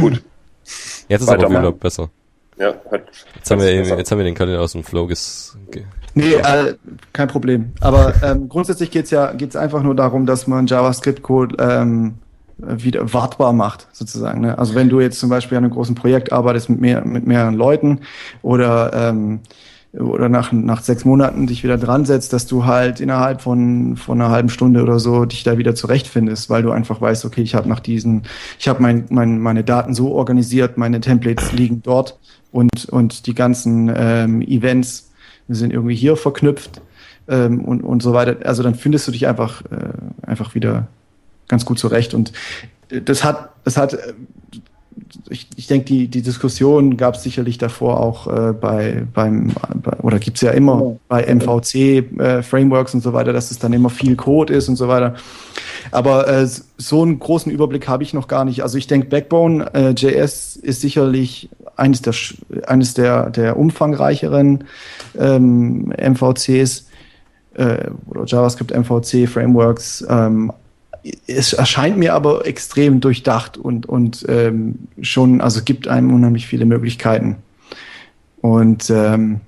Gut. 0.00 0.22
Jetzt 1.08 1.22
ist 1.22 1.28
Weiter 1.28 1.46
aber 1.46 1.58
wieder 1.58 1.72
besser. 1.72 2.10
Ja, 2.56 2.74
hat, 2.90 3.02
jetzt, 3.34 3.50
haben 3.50 3.60
wir, 3.60 3.74
jetzt 3.74 4.10
haben 4.10 4.18
wir 4.18 4.24
den 4.24 4.34
Kalender 4.34 4.60
aus 4.60 4.72
dem 4.72 4.84
Flow 4.84 5.06
ges... 5.06 5.56
Nee, 6.14 6.34
äh, 6.34 6.74
kein 7.12 7.28
Problem. 7.28 7.72
Aber 7.80 8.14
ähm, 8.22 8.48
grundsätzlich 8.48 8.90
geht's 8.90 9.10
ja 9.10 9.32
geht's 9.32 9.56
einfach 9.56 9.82
nur 9.82 9.94
darum, 9.94 10.26
dass 10.26 10.46
man 10.46 10.66
JavaScript-Code 10.66 11.56
ähm, 11.58 12.14
wieder 12.58 13.12
wartbar 13.12 13.52
macht, 13.52 13.88
sozusagen. 13.92 14.42
Ne? 14.42 14.58
Also 14.58 14.74
wenn 14.74 14.88
du 14.88 15.00
jetzt 15.00 15.18
zum 15.18 15.30
Beispiel 15.30 15.58
an 15.58 15.64
einem 15.64 15.72
großen 15.72 15.94
Projekt 15.94 16.32
arbeitest 16.32 16.68
mit, 16.68 16.80
mehr, 16.80 17.04
mit 17.04 17.26
mehreren 17.26 17.54
Leuten 17.54 18.00
oder 18.42 18.92
ähm, 18.92 19.40
oder 19.92 20.28
nach, 20.28 20.52
nach 20.52 20.82
sechs 20.82 21.04
Monaten 21.04 21.46
dich 21.46 21.64
wieder 21.64 21.76
dran 21.76 22.06
setzt, 22.06 22.32
dass 22.32 22.46
du 22.46 22.64
halt 22.64 23.00
innerhalb 23.00 23.42
von, 23.42 23.96
von 23.96 24.20
einer 24.20 24.30
halben 24.30 24.48
Stunde 24.48 24.82
oder 24.82 24.98
so 24.98 25.26
dich 25.26 25.44
da 25.44 25.58
wieder 25.58 25.74
zurechtfindest, 25.74 26.48
weil 26.48 26.62
du 26.62 26.70
einfach 26.70 27.00
weißt, 27.00 27.24
okay, 27.24 27.42
ich 27.42 27.54
habe 27.54 27.68
nach 27.68 27.80
diesen, 27.80 28.22
ich 28.58 28.68
habe 28.68 28.80
mein, 28.80 29.04
mein, 29.10 29.38
meine 29.38 29.64
Daten 29.64 29.94
so 29.94 30.12
organisiert, 30.12 30.78
meine 30.78 31.00
Templates 31.00 31.52
liegen 31.52 31.82
dort 31.82 32.18
und, 32.52 32.86
und 32.86 33.26
die 33.26 33.34
ganzen 33.34 33.92
ähm, 33.94 34.40
Events 34.40 35.10
sind 35.48 35.72
irgendwie 35.72 35.94
hier 35.94 36.16
verknüpft 36.16 36.80
ähm, 37.28 37.62
und, 37.64 37.82
und 37.82 38.02
so 38.02 38.14
weiter. 38.14 38.46
Also 38.46 38.62
dann 38.62 38.74
findest 38.74 39.08
du 39.08 39.12
dich 39.12 39.26
einfach, 39.26 39.62
äh, 39.70 40.26
einfach 40.26 40.54
wieder 40.54 40.86
ganz 41.48 41.66
gut 41.66 41.78
zurecht. 41.78 42.14
Und 42.14 42.32
das 42.88 43.24
hat, 43.24 43.50
das 43.64 43.76
hat 43.76 43.98
ich, 45.28 45.48
ich 45.56 45.66
denke, 45.66 45.86
die, 45.86 46.08
die 46.08 46.22
Diskussion 46.22 46.96
gab 46.96 47.14
es 47.14 47.22
sicherlich 47.22 47.58
davor 47.58 48.00
auch 48.00 48.26
äh, 48.26 48.52
bei 48.52 49.04
beim 49.12 49.52
bei, 49.74 49.98
oder 50.00 50.18
gibt 50.18 50.36
es 50.36 50.42
ja 50.42 50.50
immer 50.50 50.96
bei 51.08 51.22
MVC 51.22 51.74
äh, 52.20 52.42
Frameworks 52.42 52.94
und 52.94 53.02
so 53.02 53.12
weiter, 53.12 53.32
dass 53.32 53.50
es 53.50 53.58
dann 53.58 53.72
immer 53.72 53.90
viel 53.90 54.16
Code 54.16 54.52
ist 54.52 54.68
und 54.68 54.76
so 54.76 54.88
weiter. 54.88 55.14
Aber 55.90 56.28
äh, 56.28 56.46
so 56.78 57.02
einen 57.02 57.18
großen 57.18 57.50
Überblick 57.50 57.88
habe 57.88 58.02
ich 58.02 58.14
noch 58.14 58.28
gar 58.28 58.44
nicht. 58.44 58.62
Also 58.62 58.78
ich 58.78 58.86
denke, 58.86 59.08
Backbone 59.08 59.72
äh, 59.74 59.90
JS 59.90 60.56
ist 60.56 60.80
sicherlich 60.80 61.48
eines 61.76 62.02
der 62.02 62.14
eines 62.66 62.94
der 62.94 63.30
der 63.30 63.56
umfangreicheren 63.56 64.64
ähm, 65.18 65.92
MVCs 65.96 66.86
äh, 67.54 67.90
oder 68.06 68.24
JavaScript 68.26 68.72
MVC 68.76 69.28
Frameworks. 69.28 70.04
Ähm, 70.08 70.52
es 71.26 71.52
erscheint 71.52 71.96
mir 71.96 72.14
aber 72.14 72.46
extrem 72.46 73.00
durchdacht 73.00 73.56
und, 73.56 73.86
und 73.86 74.24
ähm, 74.28 74.88
schon, 75.00 75.40
also 75.40 75.62
gibt 75.64 75.88
einem 75.88 76.14
unheimlich 76.14 76.46
viele 76.46 76.64
Möglichkeiten. 76.64 77.36
Und 78.40 78.90
ähm, 78.90 79.40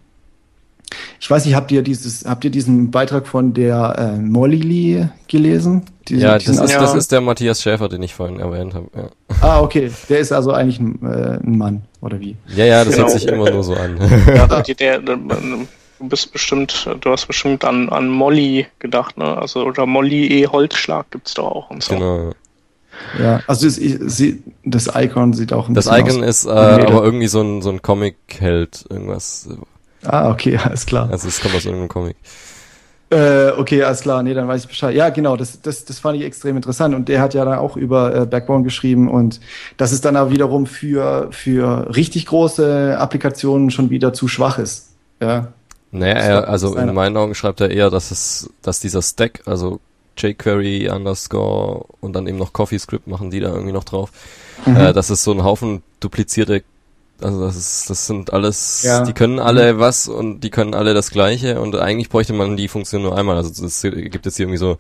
ich 1.21 1.31
weiß 1.31 1.45
nicht, 1.45 1.55
habt 1.55 1.73
ihr 1.73 1.83
dieses, 1.83 2.25
habt 2.25 2.45
ihr 2.45 2.51
diesen 2.51 2.91
Beitrag 2.91 3.27
von 3.27 3.55
der 3.55 3.97
äh, 3.99 4.21
Molly 4.21 4.57
Lee 4.57 5.09
gelesen? 5.29 5.83
Diesen, 6.09 6.23
ja, 6.23 6.35
das 6.35 6.47
ist, 6.49 6.75
das 6.75 6.95
ist 6.95 7.13
der 7.13 7.21
Matthias 7.21 7.63
Schäfer, 7.63 7.89
den 7.89 8.03
ich 8.03 8.15
vorhin 8.15 8.39
erwähnt 8.39 8.75
habe. 8.75 8.89
Ja. 8.95 9.09
Ah, 9.41 9.61
okay. 9.61 9.91
Der 10.09 10.19
ist 10.19 10.33
also 10.33 10.53
eigentlich 10.53 10.79
ein, 10.79 11.01
äh, 11.03 11.39
ein 11.43 11.57
Mann, 11.57 11.83
oder 12.01 12.21
wie? 12.21 12.37
Ja, 12.55 12.67
ja, 12.67 12.85
das 12.85 12.95
genau. 12.95 13.09
hört 13.09 13.19
sich 13.19 13.27
immer 13.27 13.51
nur 13.51 13.65
so 13.65 13.75
an. 13.75 13.99
Ja, 14.27 14.47
der, 14.63 14.75
der, 14.75 14.99
der, 15.01 15.19
Du 16.05 16.11
bist 16.11 16.33
bestimmt, 16.33 16.87
du 17.01 17.11
hast 17.11 17.25
bestimmt 17.27 17.65
an, 17.65 17.89
an 17.89 18.09
Molly 18.09 18.67
gedacht, 18.79 19.17
ne? 19.17 19.39
Also, 19.39 19.65
oder 19.65 19.87
Molly 19.87 20.27
E. 20.27 20.47
Holzschlag 20.47 21.11
gibt's 21.11 21.33
da 21.33 21.43
auch 21.43 21.71
und 21.71 21.83
so. 21.83 21.95
Genau. 21.95 22.33
Ja, 23.19 23.41
also 23.47 23.65
das, 23.67 23.77
sie, 23.77 24.43
das 24.65 24.91
Icon 24.95 25.33
sieht 25.33 25.55
auch 25.55 25.67
ein 25.69 25.75
das 25.75 25.87
bisschen 25.87 26.05
Das 26.05 26.15
Icon 26.15 26.23
aus. 26.23 26.29
ist 26.29 26.45
äh, 26.45 26.51
aber 26.51 27.03
irgendwie 27.03 27.27
so 27.27 27.41
ein, 27.41 27.63
so 27.63 27.71
ein 27.71 27.81
Comic-Held, 27.81 28.85
irgendwas. 28.91 29.49
Ah, 30.05 30.31
okay, 30.31 30.57
alles 30.63 30.85
klar. 30.85 31.09
Also 31.11 31.27
es 31.27 31.41
kommt 31.41 31.55
aus 31.55 31.65
irgendeinem 31.65 31.89
Comic. 31.89 32.17
Äh, 33.09 33.53
okay, 33.57 33.83
alles 33.83 34.01
klar, 34.01 34.23
nee, 34.23 34.35
dann 34.35 34.47
weiß 34.47 34.63
ich 34.65 34.69
Bescheid. 34.69 34.95
Ja, 34.95 35.09
genau, 35.09 35.37
das, 35.37 35.63
das, 35.63 35.87
das 35.87 36.01
fand 36.01 36.19
ich 36.19 36.25
extrem 36.25 36.57
interessant. 36.57 36.95
Und 36.95 37.09
der 37.09 37.23
hat 37.23 37.33
ja 37.33 37.47
dann 37.47 37.59
auch 37.59 37.79
über 37.79 38.15
äh, 38.15 38.27
Backbone 38.27 38.63
geschrieben 38.63 39.09
und 39.11 39.41
das 39.79 39.93
ist 39.93 40.05
dann 40.05 40.19
auch 40.19 40.31
wiederum 40.31 40.67
für, 40.67 41.29
für 41.31 41.97
richtig 41.97 42.27
große 42.27 42.97
Applikationen 42.99 43.71
schon 43.71 43.89
wieder 43.89 44.13
zu 44.13 44.29
schwach 44.29 44.59
ist. 44.59 44.91
Ja, 45.21 45.53
naja, 45.95 46.15
er, 46.15 46.49
also 46.49 46.77
in 46.77 46.93
meinen 46.93 47.17
Augen 47.17 47.35
schreibt 47.35 47.61
er 47.61 47.71
eher, 47.71 47.89
dass 47.89 48.11
es, 48.11 48.51
dass 48.63 48.81
dieser 48.81 49.01
Stack, 49.01 49.43
also 49.47 49.81
jQuery 50.17 50.91
underscore 50.91 51.85
und 52.01 52.15
dann 52.15 52.27
eben 52.27 52.39
noch 52.39 52.53
CoffeeScript 52.53 53.07
machen 53.07 53.31
die 53.31 53.41
da 53.41 53.49
irgendwie 53.49 53.73
noch 53.73 53.85
drauf, 53.85 54.11
mhm. 54.67 54.77
äh, 54.77 54.93
dass 54.93 55.11
es 55.11 55.23
so 55.23 55.33
ein 55.33 55.45
Haufen 55.45 55.83
duplizierte, 56.01 56.65
also 57.21 57.41
das 57.43 57.57
ist, 57.57 57.91
das 57.91 58.07
sind 58.07 58.33
alles, 58.33 58.83
ja. 58.83 59.05
die 59.05 59.13
können 59.13 59.39
alle 59.39 59.75
mhm. 59.75 59.79
was 59.79 60.09
und 60.09 60.41
die 60.41 60.51
können 60.51 60.75
alle 60.75 60.95
das 60.95 61.11
Gleiche 61.11 61.61
und 61.61 61.77
eigentlich 61.77 62.09
bräuchte 62.09 62.33
man 62.33 62.57
die 62.57 62.69
Funktion 62.69 63.03
nur 63.03 63.17
einmal. 63.17 63.37
Also 63.37 63.65
es 63.65 63.83
gibt 63.83 64.27
jetzt 64.27 64.37
hier 64.37 64.47
irgendwie 64.47 64.59
so 64.59 64.79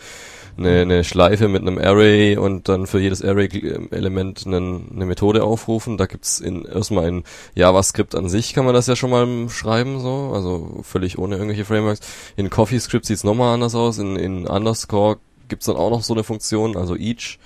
eine, 0.56 0.80
eine 0.80 1.04
Schleife 1.04 1.48
mit 1.48 1.62
einem 1.62 1.78
Array 1.78 2.36
und 2.36 2.68
dann 2.68 2.86
für 2.86 3.00
jedes 3.00 3.22
Array-Element 3.22 4.46
eine, 4.46 4.56
eine 4.56 5.06
Methode 5.06 5.44
aufrufen. 5.44 5.96
Da 5.96 6.06
gibt's 6.06 6.40
in, 6.40 6.64
erstmal 6.64 7.08
in 7.08 7.24
JavaScript 7.54 8.14
an 8.14 8.28
sich 8.28 8.54
kann 8.54 8.64
man 8.64 8.74
das 8.74 8.86
ja 8.86 8.96
schon 8.96 9.10
mal 9.10 9.48
schreiben, 9.48 10.00
so, 10.00 10.32
also 10.34 10.80
völlig 10.82 11.18
ohne 11.18 11.36
irgendwelche 11.36 11.64
Frameworks. 11.64 12.00
In 12.36 12.50
CoffeeScript 12.50 13.06
sieht's 13.06 13.24
nochmal 13.24 13.54
anders 13.54 13.74
aus. 13.74 13.98
In, 13.98 14.16
in 14.16 14.46
Underscore 14.46 15.18
gibt's 15.48 15.66
dann 15.66 15.76
auch 15.76 15.90
noch 15.90 16.02
so 16.02 16.14
eine 16.14 16.24
Funktion, 16.24 16.76
also 16.76 16.96
each. 16.96 17.38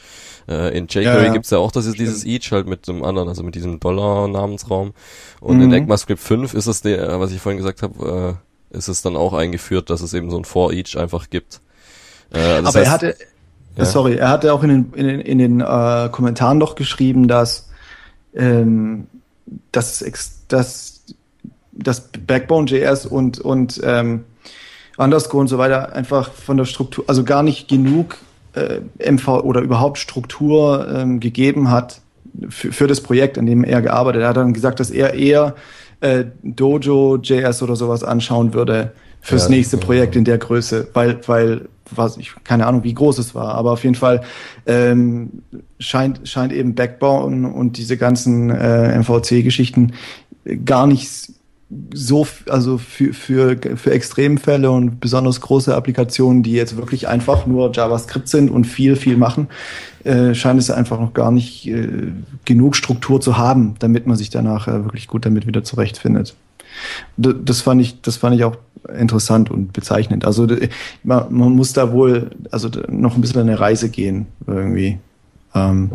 Äh, 0.49 0.77
in 0.77 0.87
jQuery 0.87 1.05
ja, 1.05 1.23
ja. 1.25 1.33
gibt's 1.33 1.51
ja 1.51 1.59
auch 1.59 1.71
das 1.71 1.85
ist 1.85 1.99
dieses 1.99 2.25
each 2.25 2.53
halt 2.53 2.67
mit 2.67 2.89
dem 2.89 3.05
anderen, 3.05 3.29
also 3.29 3.43
mit 3.43 3.55
diesem 3.55 3.81
Dollar-Namensraum. 3.81 4.93
Und 5.41 5.57
mhm. 5.57 5.65
in 5.65 5.73
ECMAScript 5.73 6.21
5 6.21 6.55
ist 6.55 6.67
es 6.67 6.81
der, 6.81 7.21
was 7.21 7.33
ich 7.33 7.41
vorhin 7.41 7.59
gesagt 7.59 7.83
habe, 7.83 8.39
äh, 8.73 8.77
ist 8.77 8.89
es 8.89 9.03
dann 9.03 9.17
auch 9.17 9.33
eingeführt, 9.33 9.91
dass 9.91 10.01
es 10.01 10.15
eben 10.15 10.31
so 10.31 10.39
ein 10.39 10.45
for 10.45 10.73
each 10.73 10.97
einfach 10.97 11.31
gibt. 11.31 11.61
Äh, 12.33 12.59
Aber 12.59 12.67
heißt, 12.67 12.77
er 12.77 12.91
hatte, 12.91 13.15
ja. 13.77 13.85
sorry, 13.85 14.17
er 14.17 14.29
hatte 14.29 14.53
auch 14.53 14.63
in 14.63 14.69
den, 14.69 14.93
in 14.95 15.07
den, 15.07 15.21
in 15.21 15.39
den 15.39 15.61
äh, 15.61 16.09
Kommentaren 16.11 16.61
doch 16.61 16.75
geschrieben, 16.75 17.29
dass, 17.29 17.69
ähm, 18.35 19.07
dass, 19.73 20.05
dass, 20.49 21.03
dass 21.73 22.09
Backbone.js 22.27 23.07
und, 23.07 23.39
und 23.39 23.81
ähm, 23.85 24.25
Underscore 24.99 25.41
und 25.41 25.49
so 25.49 25.59
weiter 25.59 25.95
einfach 25.95 26.33
von 26.33 26.57
der 26.57 26.65
Struktur, 26.65 27.05
also 27.07 27.25
gar 27.25 27.43
nicht 27.43 27.69
genug 27.69 28.19
äh, 28.55 28.81
MV 29.13 29.29
oder 29.29 29.61
überhaupt 29.61 29.99
Struktur 29.99 30.89
ähm, 30.93 31.21
gegeben 31.21 31.71
hat 31.71 32.01
für, 32.49 32.73
für 32.73 32.87
das 32.87 33.01
Projekt, 33.01 33.39
an 33.39 33.47
dem 33.47 33.65
er 33.65 33.81
gearbeitet 33.81 34.23
hat. 34.23 34.27
Er 34.27 34.29
hat 34.31 34.37
dann 34.37 34.53
gesagt, 34.53 34.81
dass 34.81 34.91
er 34.91 35.15
eher 35.15 35.55
äh, 36.01 36.25
Dojo.js 36.43 37.63
oder 37.63 37.77
sowas 37.77 38.05
anschauen 38.05 38.55
würde 38.55 38.93
fürs 39.21 39.45
ja, 39.45 39.51
nächste 39.51 39.77
Projekt 39.77 40.17
in 40.17 40.25
der 40.25 40.39
Größe, 40.39 40.89
weil, 40.95 41.21
weil 41.27 41.69
was 41.95 42.17
ich 42.17 42.33
keine 42.45 42.67
Ahnung, 42.67 42.85
wie 42.85 42.95
groß 42.95 43.19
es 43.19 43.35
war, 43.35 43.55
aber 43.55 43.73
auf 43.73 43.85
jeden 43.85 43.95
Fall 43.95 44.23
ähm, 44.67 45.43
scheint 45.79 46.29
scheint 46.29 46.53
eben 46.53 46.75
Backbone 46.75 47.49
und 47.49 47.77
diese 47.79 47.97
ganzen 47.97 48.51
äh, 48.51 48.99
MVC-Geschichten 48.99 49.93
gar 50.65 50.87
nicht 50.87 51.33
so, 51.93 52.27
also 52.49 52.79
für, 52.79 53.13
für, 53.13 53.59
für 53.77 53.91
Extremfälle 53.91 54.71
und 54.71 55.01
besonders 55.01 55.41
große 55.41 55.75
Applikationen, 55.75 56.43
die 56.43 56.53
jetzt 56.53 56.77
wirklich 56.77 57.09
einfach 57.09 57.47
nur 57.47 57.73
JavaScript 57.73 58.29
sind 58.29 58.51
und 58.51 58.65
viel, 58.65 58.97
viel 58.97 59.19
machen, 59.19 59.49
äh, 60.05 60.35
scheint 60.35 60.59
es 60.59 60.71
einfach 60.71 60.99
noch 60.99 61.13
gar 61.13 61.31
nicht 61.31 61.69
äh, 61.69 62.13
genug 62.47 62.75
Struktur 62.75 63.21
zu 63.21 63.37
haben, 63.37 63.75
damit 63.81 64.07
man 64.07 64.17
sich 64.17 64.31
danach 64.31 64.67
äh, 64.67 64.85
wirklich 64.85 65.09
gut 65.09 65.27
damit 65.27 65.47
wieder 65.47 65.63
zurechtfindet. 65.63 66.35
Das 67.17 67.61
fand 67.61 67.81
ich, 67.81 68.01
das 68.03 68.17
fand 68.17 68.37
ich 68.37 68.45
auch 68.45 68.57
interessant 68.97 69.51
und 69.51 69.73
bezeichnend. 69.73 70.25
Also 70.25 70.47
man, 71.03 71.27
man 71.33 71.53
muss 71.53 71.73
da 71.73 71.93
wohl 71.93 72.31
also 72.51 72.69
noch 72.89 73.17
ein 73.17 73.21
bisschen 73.21 73.41
eine 73.41 73.59
Reise 73.59 73.91
gehen 73.91 74.27
irgendwie. 74.47 74.99
Ähm, 75.55 75.91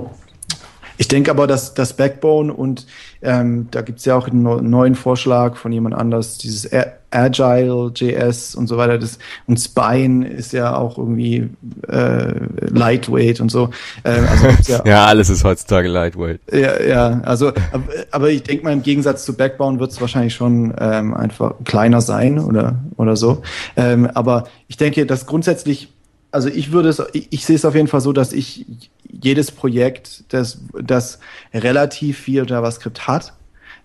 ich 1.04 1.10
denke 1.10 1.32
aber, 1.32 1.48
dass 1.48 1.74
das 1.74 1.92
Backbone 1.92 2.54
und 2.54 2.88
ähm, 3.22 3.68
da 3.72 3.82
gibt 3.82 4.00
es 4.00 4.06
ja 4.06 4.16
auch 4.16 4.30
einen 4.30 4.70
neuen 4.70 4.96
Vorschlag 4.96 5.58
von 5.58 5.74
jemand 5.74 5.96
anders, 5.96 6.38
dieses 6.38 6.70
Agile 7.12 7.92
JS 7.94 8.56
und 8.56 8.68
so 8.68 8.78
weiter. 8.78 8.98
Das, 8.98 9.20
und 9.46 9.60
Spine 9.60 10.26
ist 10.26 10.54
ja 10.54 10.78
auch 10.78 10.98
irgendwie 10.98 11.50
äh, 11.90 12.36
lightweight 12.70 13.42
und 13.42 13.50
so. 13.50 13.70
Ähm, 14.06 14.26
also 14.32 14.72
ja, 14.72 14.82
ja, 14.86 15.06
alles 15.06 15.30
ist 15.30 15.44
heutzutage 15.44 15.90
lightweight. 15.90 16.40
Ja, 16.54 16.82
ja, 16.82 17.22
also 17.26 17.50
aber, 17.50 17.84
aber 18.12 18.30
ich 18.30 18.44
denke 18.44 18.64
mal, 18.64 18.72
im 18.72 18.82
Gegensatz 18.82 19.26
zu 19.26 19.36
Backbone 19.36 19.82
wird 19.82 19.92
es 19.92 20.00
wahrscheinlich 20.00 20.34
schon 20.34 20.74
ähm, 20.80 21.14
einfach 21.14 21.56
kleiner 21.66 22.00
sein 22.00 22.40
oder, 22.40 22.80
oder 22.96 23.18
so. 23.18 23.42
Ähm, 23.76 24.10
aber 24.14 24.46
ich 24.70 24.78
denke, 24.78 25.06
dass 25.06 25.26
grundsätzlich 25.26 25.93
also 26.34 26.50
ich 26.50 26.72
würde 26.72 26.90
es, 26.90 27.02
ich, 27.14 27.28
ich 27.32 27.46
sehe 27.46 27.56
es 27.56 27.64
auf 27.64 27.76
jeden 27.76 27.88
Fall 27.88 28.02
so, 28.02 28.12
dass 28.12 28.34
ich 28.34 28.66
jedes 29.10 29.52
Projekt, 29.52 30.24
das, 30.34 30.60
das 30.74 31.20
relativ 31.54 32.18
viel 32.18 32.46
JavaScript 32.50 33.08
hat, 33.08 33.34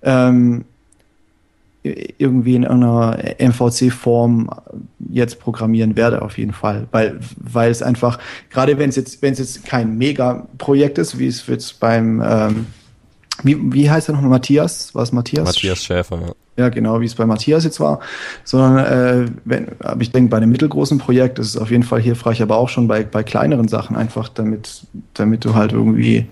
ähm, 0.02 0.64
irgendwie 1.82 2.56
in 2.56 2.66
einer 2.66 3.18
MVC-Form 3.38 4.50
jetzt 5.10 5.40
programmieren 5.40 5.96
werde 5.96 6.22
auf 6.22 6.36
jeden 6.36 6.52
Fall, 6.52 6.88
weil 6.90 7.20
weil 7.36 7.70
es 7.70 7.82
einfach 7.82 8.18
gerade 8.50 8.78
wenn 8.78 8.90
es 8.90 8.96
jetzt 8.96 9.22
wenn 9.22 9.32
es 9.32 9.38
jetzt 9.38 9.64
kein 9.64 9.96
Mega-Projekt 9.96 10.98
ist, 10.98 11.18
wie 11.18 11.28
es 11.28 11.46
jetzt 11.46 11.78
beim 11.80 12.20
ähm, 12.24 12.66
wie, 13.42 13.56
wie 13.72 13.90
heißt 13.90 14.08
er 14.08 14.14
noch 14.14 14.22
Matthias? 14.22 14.94
Was 14.94 15.12
Matthias? 15.12 15.44
Matthias 15.44 15.82
Schäfer, 15.82 16.20
ja. 16.20 16.32
Ja, 16.58 16.70
genau, 16.70 17.00
wie 17.00 17.04
es 17.04 17.14
bei 17.14 17.24
Matthias 17.24 17.62
jetzt 17.62 17.78
war. 17.78 18.00
Sondern, 18.42 18.84
äh, 18.84 19.30
wenn, 19.44 19.68
aber 19.78 20.02
ich 20.02 20.10
denke, 20.10 20.28
bei 20.28 20.38
einem 20.38 20.50
mittelgroßen 20.50 20.98
Projekt 20.98 21.38
ist 21.38 21.50
es 21.50 21.56
auf 21.56 21.70
jeden 21.70 21.84
Fall 21.84 22.00
hilfreich, 22.00 22.42
aber 22.42 22.56
auch 22.56 22.68
schon 22.68 22.88
bei, 22.88 23.04
bei 23.04 23.22
kleineren 23.22 23.68
Sachen 23.68 23.94
einfach, 23.94 24.28
damit, 24.28 24.82
damit 25.14 25.44
du 25.44 25.54
halt 25.54 25.70
irgendwie 25.70 26.26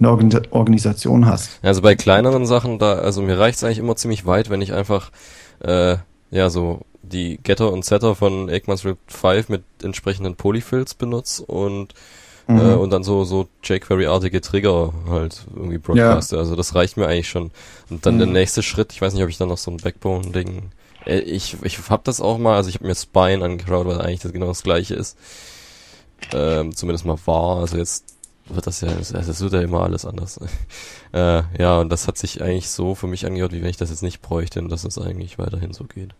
eine 0.00 0.10
Organisation 0.50 1.26
hast. 1.26 1.60
Also 1.62 1.80
bei 1.80 1.94
kleineren 1.94 2.44
Sachen, 2.44 2.80
da, 2.80 2.94
also 2.94 3.22
mir 3.22 3.38
reicht 3.38 3.58
es 3.58 3.64
eigentlich 3.64 3.78
immer 3.78 3.94
ziemlich 3.94 4.26
weit, 4.26 4.50
wenn 4.50 4.62
ich 4.62 4.72
einfach, 4.72 5.12
äh, 5.60 5.98
ja, 6.32 6.50
so 6.50 6.80
die 7.02 7.38
Getter 7.40 7.72
und 7.72 7.84
Setter 7.84 8.16
von 8.16 8.48
ECMAScript 8.48 9.12
5 9.12 9.48
mit 9.48 9.62
entsprechenden 9.82 10.34
Polyfills 10.34 10.94
benutze 10.94 11.44
und 11.44 11.94
Mhm. 12.48 12.58
Äh, 12.58 12.74
und 12.74 12.90
dann 12.90 13.04
so, 13.04 13.24
so 13.24 13.46
jQuery-artige 13.62 14.40
Trigger 14.40 14.92
halt 15.08 15.46
irgendwie 15.54 15.78
broadcaste. 15.78 16.36
Ja. 16.36 16.40
Also 16.40 16.56
das 16.56 16.74
reicht 16.74 16.96
mir 16.96 17.06
eigentlich 17.06 17.28
schon. 17.28 17.50
Und 17.90 18.06
dann 18.06 18.14
mhm. 18.14 18.20
der 18.20 18.28
nächste 18.28 18.62
Schritt, 18.62 18.92
ich 18.92 19.02
weiß 19.02 19.12
nicht, 19.12 19.22
ob 19.22 19.28
ich 19.28 19.36
dann 19.36 19.48
noch 19.48 19.58
so 19.58 19.70
ein 19.70 19.76
Backbone-Ding. 19.76 20.70
Äh, 21.04 21.18
ich, 21.18 21.58
ich 21.62 21.78
hab 21.90 22.04
das 22.04 22.20
auch 22.20 22.38
mal, 22.38 22.56
also 22.56 22.70
ich 22.70 22.76
habe 22.76 22.86
mir 22.86 22.94
Spine 22.94 23.44
angeschaut, 23.44 23.86
weil 23.86 24.00
eigentlich 24.00 24.20
das 24.20 24.32
genau 24.32 24.46
das 24.46 24.62
gleiche 24.62 24.94
ist. 24.94 25.18
Ähm, 26.32 26.74
zumindest 26.74 27.04
mal 27.04 27.18
war. 27.26 27.58
Also 27.58 27.76
jetzt 27.76 28.16
wird 28.46 28.66
das 28.66 28.80
ja, 28.80 28.88
es 28.98 29.40
wird 29.40 29.52
ja 29.52 29.60
immer 29.60 29.82
alles 29.82 30.06
anders. 30.06 30.40
äh, 31.12 31.42
ja, 31.58 31.78
und 31.78 31.90
das 31.90 32.08
hat 32.08 32.16
sich 32.16 32.42
eigentlich 32.42 32.70
so 32.70 32.94
für 32.94 33.08
mich 33.08 33.26
angehört, 33.26 33.52
wie 33.52 33.60
wenn 33.60 33.68
ich 33.68 33.76
das 33.76 33.90
jetzt 33.90 34.02
nicht 34.02 34.22
bräuchte 34.22 34.60
und 34.60 34.70
dass 34.70 34.84
es 34.84 34.98
eigentlich 34.98 35.38
weiterhin 35.38 35.74
so 35.74 35.84
geht. 35.84 36.14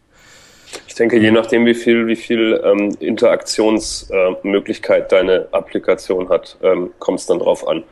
Ich 0.86 0.94
denke, 0.94 1.18
je 1.18 1.30
nachdem, 1.30 1.64
wie 1.66 1.74
viel, 1.74 2.06
wie 2.06 2.16
viel 2.16 2.60
ähm, 2.64 2.96
Interaktionsmöglichkeit 3.00 5.04
äh, 5.04 5.08
deine 5.08 5.48
Applikation 5.52 6.28
hat, 6.28 6.58
ähm, 6.62 6.90
kommt 6.98 7.20
es 7.20 7.26
dann 7.26 7.38
drauf 7.38 7.66
an. 7.66 7.84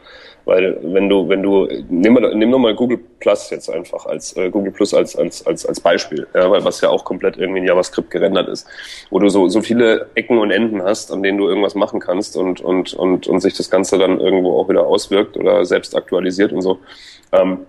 Weil 0.47 0.78
wenn 0.81 1.09
du, 1.09 1.28
wenn 1.28 1.43
du, 1.43 1.66
nimm, 1.89 2.15
mal, 2.15 2.32
nimm 2.32 2.51
nur 2.51 2.61
mal 2.61 2.73
Google 2.73 3.01
Plus 3.19 3.51
jetzt 3.51 3.69
einfach 3.69 4.07
als 4.07 4.36
äh, 4.36 4.48
Google 4.48 4.70
Plus 4.70 4.94
als, 4.94 5.16
als, 5.16 5.44
als, 5.44 5.66
als 5.66 5.81
Beispiel, 5.81 6.28
ja, 6.35 6.48
weil 6.48 6.65
was 6.65 6.81
ja 6.81 6.89
auch 6.89 7.05
komplett 7.05 7.36
irgendwie 7.36 7.59
in 7.59 7.66
JavaScript 7.66 8.12
gerendert 8.12 8.48
ist, 8.48 8.65
wo 9.11 9.19
du 9.19 9.28
so, 9.28 9.48
so 9.48 9.61
viele 9.61 10.07
Ecken 10.15 10.39
und 10.39 10.53
Enden 10.53 10.85
hast, 10.85 11.11
an 11.11 11.24
denen 11.24 11.39
du 11.39 11.48
irgendwas 11.48 11.74
machen 11.74 11.98
kannst 11.98 12.36
und, 12.36 12.61
und, 12.61 12.94
und, 12.94 13.27
und 13.27 13.40
sich 13.40 13.55
das 13.55 13.70
Ganze 13.70 13.98
dann 13.98 14.20
irgendwo 14.20 14.57
auch 14.57 14.69
wieder 14.69 14.86
auswirkt 14.86 15.36
oder 15.36 15.65
selbst 15.65 15.97
aktualisiert 15.97 16.53
und 16.53 16.62
so. 16.62 16.78
Ähm, 17.32 17.66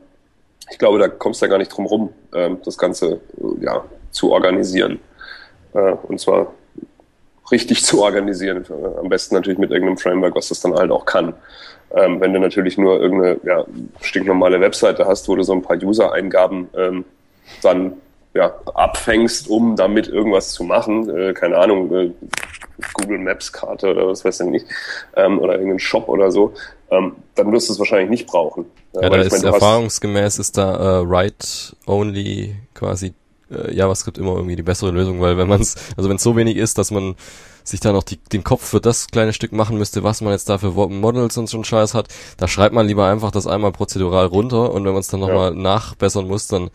ich 0.70 0.78
glaube, 0.78 1.00
da 1.00 1.08
kommst 1.08 1.42
du 1.42 1.46
ja 1.46 1.50
gar 1.50 1.58
nicht 1.58 1.76
drum 1.76 1.86
rum, 1.86 2.14
ähm, 2.34 2.60
das 2.64 2.78
Ganze 2.78 3.22
ja, 3.62 3.84
zu 4.12 4.32
organisieren. 4.32 5.00
Äh, 5.74 5.94
und 6.04 6.20
zwar 6.20 6.54
richtig 7.52 7.84
zu 7.86 8.02
organisieren. 8.02 8.66
Äh, 8.70 9.00
am 9.00 9.10
besten 9.10 9.36
natürlich 9.36 9.60
mit 9.60 9.72
irgendeinem 9.72 9.98
Framework, 9.98 10.36
was 10.36 10.50
das 10.50 10.62
dann 10.62 10.74
halt 10.74 10.92
auch 10.92 11.06
kann. 11.06 11.34
Ähm, 11.96 12.20
wenn 12.20 12.34
du 12.34 12.40
natürlich 12.40 12.78
nur 12.78 13.00
irgendeine 13.00 13.40
ja, 13.44 13.66
stinknormale 14.02 14.60
Webseite 14.60 15.06
hast, 15.06 15.28
wo 15.30 15.36
du 15.36 15.44
so 15.44 15.54
ein 15.54 15.62
paar 15.62 15.78
User-Eingaben 15.78 16.70
ähm, 16.76 17.06
dann 17.62 17.94
ja, 18.38 18.54
abfängst, 18.76 19.50
um 19.50 19.76
damit 19.76 20.08
irgendwas 20.08 20.52
zu 20.52 20.64
machen, 20.64 21.10
äh, 21.10 21.34
keine 21.34 21.58
Ahnung, 21.58 21.92
äh, 21.92 22.12
Google 22.94 23.18
Maps 23.18 23.52
Karte 23.52 23.90
oder 23.90 24.08
was 24.08 24.24
weiß 24.24 24.42
ich 24.42 24.48
nicht, 24.48 24.66
ähm, 25.16 25.40
oder 25.40 25.54
irgendein 25.54 25.80
Shop 25.80 26.08
oder 26.08 26.32
so, 26.32 26.54
ähm, 26.92 27.16
dann 27.34 27.52
wirst 27.52 27.68
du 27.68 27.74
es 27.74 27.80
wahrscheinlich 27.80 28.12
nicht 28.12 28.28
brauchen. 28.28 28.66
Ja, 28.94 29.10
da 29.10 29.18
ist 29.18 29.32
meine, 29.32 29.48
erfahrungsgemäß 29.48 30.38
ist 30.38 30.56
da 30.56 31.02
äh, 31.02 31.10
Write-Only 31.10 32.56
quasi 32.76 33.14
äh, 33.52 33.74
JavaScript 33.74 34.20
immer 34.20 34.36
irgendwie 34.36 34.56
die 34.56 34.64
bessere 34.64 34.92
Lösung, 34.92 35.20
weil 35.20 35.36
wenn 35.38 35.48
man 35.48 35.62
es, 35.62 35.76
also 35.98 36.08
wenn 36.08 36.18
es 36.18 36.24
so 36.24 36.36
wenig 36.36 36.58
ist, 36.58 36.78
dass 36.78 36.92
man 36.92 37.16
sich 37.70 37.80
da 37.80 37.92
noch 37.92 38.04
die, 38.04 38.18
den 38.18 38.44
Kopf 38.44 38.64
für 38.64 38.80
das 38.80 39.08
kleine 39.08 39.34
Stück 39.34 39.52
machen 39.52 39.78
müsste, 39.78 40.04
was 40.04 40.22
man 40.22 40.34
jetzt 40.34 40.50
da 40.50 40.58
für 40.58 40.72
Models 40.72 41.38
und 41.38 41.48
so 41.48 41.58
einen 41.58 41.66
Scheiß 41.66 41.94
hat, 41.94 42.08
da 42.38 42.48
schreibt 42.48 42.74
man 42.74 42.88
lieber 42.88 43.08
einfach 43.08 43.32
das 43.32 43.48
einmal 43.48 43.72
prozedural 43.72 44.28
runter 44.28 44.72
und 44.72 44.86
wenn 44.86 44.94
man 44.94 45.02
es 45.02 45.08
dann 45.08 45.20
nochmal 45.20 45.54
ja. 45.54 45.60
nachbessern 45.60 46.28
muss, 46.28 46.48
dann 46.48 46.70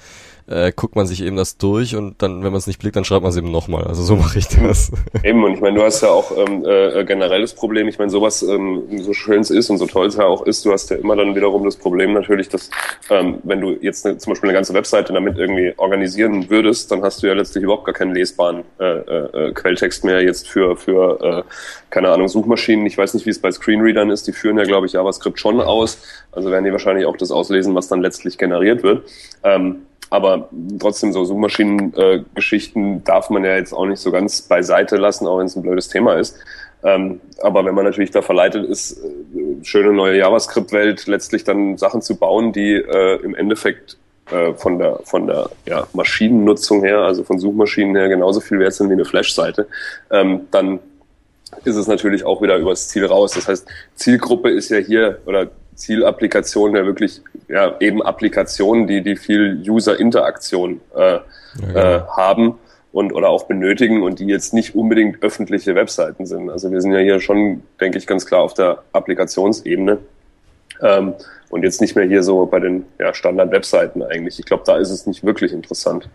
äh, 0.48 0.72
guckt 0.74 0.96
man 0.96 1.06
sich 1.06 1.22
eben 1.22 1.36
das 1.36 1.56
durch 1.56 1.96
und 1.96 2.20
dann, 2.22 2.42
wenn 2.42 2.52
man 2.52 2.58
es 2.58 2.66
nicht 2.66 2.80
blickt, 2.80 2.96
dann 2.96 3.04
schreibt 3.04 3.22
man 3.22 3.30
es 3.30 3.36
eben 3.36 3.50
nochmal. 3.50 3.84
Also 3.84 4.02
so 4.02 4.16
mache 4.22 4.38
ich 4.38 4.48
das. 4.48 4.90
Eben, 5.22 5.42
und 5.44 5.54
ich 5.54 5.60
meine, 5.60 5.78
du 5.78 5.84
hast 5.84 6.02
ja 6.02 6.10
auch 6.10 6.36
ähm, 6.36 6.64
äh, 6.64 7.04
generell 7.04 7.40
das 7.40 7.54
Problem, 7.54 7.88
ich 7.88 7.98
meine, 7.98 8.10
sowas, 8.10 8.42
ähm, 8.42 8.82
so 9.02 9.12
schön 9.12 9.40
es 9.40 9.50
ist 9.50 9.70
und 9.70 9.78
so 9.78 9.86
toll 9.86 10.06
es 10.06 10.16
ja 10.16 10.24
auch 10.24 10.44
ist, 10.46 10.64
du 10.64 10.72
hast 10.72 10.90
ja 10.90 10.96
immer 10.96 11.16
dann 11.16 11.34
wiederum 11.34 11.64
das 11.64 11.76
Problem 11.76 12.12
natürlich, 12.12 12.48
dass 12.48 12.70
ähm, 13.10 13.38
wenn 13.44 13.60
du 13.60 13.76
jetzt 13.80 14.06
eine, 14.06 14.18
zum 14.18 14.32
Beispiel 14.32 14.50
eine 14.50 14.56
ganze 14.56 14.74
Webseite 14.74 15.12
damit 15.12 15.38
irgendwie 15.38 15.72
organisieren 15.76 16.50
würdest, 16.50 16.90
dann 16.90 17.02
hast 17.02 17.22
du 17.22 17.28
ja 17.28 17.34
letztlich 17.34 17.64
überhaupt 17.64 17.84
gar 17.84 17.94
keinen 17.94 18.14
lesbaren 18.14 18.64
äh, 18.78 18.84
äh, 18.84 19.48
äh 19.48 19.52
Quelltext 19.52 20.04
mehr 20.04 20.22
jetzt 20.22 20.48
für, 20.48 20.76
für 20.82 21.20
äh, 21.20 21.42
keine 21.90 22.10
Ahnung, 22.10 22.28
Suchmaschinen. 22.28 22.86
Ich 22.86 22.98
weiß 22.98 23.14
nicht, 23.14 23.26
wie 23.26 23.30
es 23.30 23.40
bei 23.40 23.50
Screenreadern 23.50 24.10
ist, 24.10 24.26
die 24.26 24.32
führen 24.32 24.58
ja, 24.58 24.64
glaube 24.64 24.86
ich, 24.86 24.92
JavaScript 24.92 25.38
schon 25.38 25.60
aus. 25.60 26.02
Also 26.32 26.50
werden 26.50 26.64
die 26.64 26.72
wahrscheinlich 26.72 27.06
auch 27.06 27.16
das 27.16 27.30
auslesen, 27.30 27.74
was 27.74 27.88
dann 27.88 28.02
letztlich 28.02 28.38
generiert 28.38 28.82
wird. 28.82 29.08
Ähm, 29.44 29.86
aber 30.10 30.50
trotzdem, 30.78 31.12
so 31.12 31.24
Suchmaschinen-Geschichten 31.24 32.96
äh, 32.96 33.00
darf 33.02 33.30
man 33.30 33.44
ja 33.44 33.56
jetzt 33.56 33.72
auch 33.72 33.86
nicht 33.86 34.00
so 34.00 34.10
ganz 34.10 34.42
beiseite 34.42 34.96
lassen, 34.96 35.26
auch 35.26 35.38
wenn 35.38 35.46
es 35.46 35.56
ein 35.56 35.62
blödes 35.62 35.88
Thema 35.88 36.16
ist. 36.16 36.36
Ähm, 36.84 37.20
aber 37.40 37.64
wenn 37.64 37.74
man 37.74 37.84
natürlich 37.84 38.10
da 38.10 38.22
verleitet 38.22 38.68
ist, 38.68 39.02
äh, 39.02 39.64
schöne 39.64 39.92
neue 39.92 40.18
JavaScript-Welt 40.18 41.06
letztlich 41.06 41.44
dann 41.44 41.78
Sachen 41.78 42.02
zu 42.02 42.16
bauen, 42.16 42.52
die 42.52 42.74
äh, 42.74 43.22
im 43.22 43.34
Endeffekt 43.34 43.96
äh, 44.30 44.54
von 44.54 44.78
der, 44.78 45.00
von 45.04 45.26
der 45.26 45.50
ja, 45.66 45.86
Maschinennutzung 45.92 46.82
her, 46.82 46.98
also 46.98 47.24
von 47.24 47.38
Suchmaschinen 47.38 47.96
her, 47.96 48.08
genauso 48.08 48.40
viel 48.40 48.58
wert 48.58 48.74
sind 48.74 48.88
wie 48.88 48.94
eine 48.94 49.04
Flash-Seite, 49.04 49.66
ähm, 50.10 50.42
dann 50.50 50.78
ist 51.64 51.76
es 51.76 51.86
natürlich 51.86 52.24
auch 52.24 52.40
wieder 52.42 52.56
übers 52.56 52.88
Ziel 52.88 53.04
raus. 53.04 53.32
Das 53.32 53.48
heißt, 53.48 53.68
Zielgruppe 53.94 54.50
ist 54.50 54.70
ja 54.70 54.78
hier, 54.78 55.18
oder 55.26 55.48
Zielapplikationen 55.74 56.76
ja 56.76 56.86
wirklich 56.86 57.20
ja, 57.48 57.76
eben 57.80 58.02
Applikationen, 58.02 58.86
die, 58.86 59.02
die 59.02 59.16
viel 59.16 59.62
User-Interaktion 59.66 60.80
äh, 60.94 61.00
ja, 61.00 61.22
genau. 61.60 61.78
äh, 61.78 62.00
haben 62.16 62.58
und 62.92 63.12
oder 63.12 63.30
auch 63.30 63.44
benötigen 63.44 64.02
und 64.02 64.18
die 64.18 64.26
jetzt 64.26 64.54
nicht 64.54 64.74
unbedingt 64.74 65.22
öffentliche 65.22 65.74
Webseiten 65.74 66.26
sind. 66.26 66.50
Also 66.50 66.70
wir 66.70 66.80
sind 66.80 66.92
ja 66.92 67.00
hier 67.00 67.20
schon, 67.20 67.62
denke 67.80 67.98
ich, 67.98 68.06
ganz 68.06 68.26
klar 68.26 68.42
auf 68.42 68.54
der 68.54 68.82
Applikationsebene 68.92 69.98
ähm, 70.82 71.14
und 71.50 71.62
jetzt 71.62 71.80
nicht 71.80 71.96
mehr 71.96 72.06
hier 72.06 72.22
so 72.22 72.46
bei 72.46 72.60
den 72.60 72.86
ja, 72.98 73.12
Standard-Webseiten 73.12 74.02
eigentlich. 74.02 74.38
Ich 74.38 74.46
glaube, 74.46 74.64
da 74.66 74.76
ist 74.76 74.90
es 74.90 75.06
nicht 75.06 75.24
wirklich 75.24 75.52
interessant. 75.52 76.08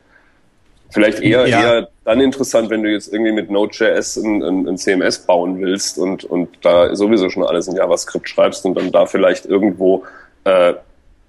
Vielleicht 0.89 1.19
eher, 1.19 1.47
ja. 1.47 1.61
eher 1.61 1.89
dann 2.05 2.21
interessant, 2.21 2.69
wenn 2.69 2.81
du 2.81 2.89
jetzt 2.89 3.11
irgendwie 3.11 3.33
mit 3.33 3.51
Node.js 3.51 4.17
ein, 4.17 4.41
ein, 4.41 4.67
ein, 4.67 4.77
CMS 4.77 5.19
bauen 5.19 5.59
willst 5.59 5.97
und, 5.97 6.23
und 6.23 6.49
da 6.61 6.95
sowieso 6.95 7.29
schon 7.29 7.43
alles 7.43 7.67
in 7.67 7.75
JavaScript 7.75 8.29
schreibst 8.29 8.65
und 8.65 8.75
dann 8.75 8.91
da 8.91 9.05
vielleicht 9.05 9.45
irgendwo 9.45 10.05
äh, 10.45 10.75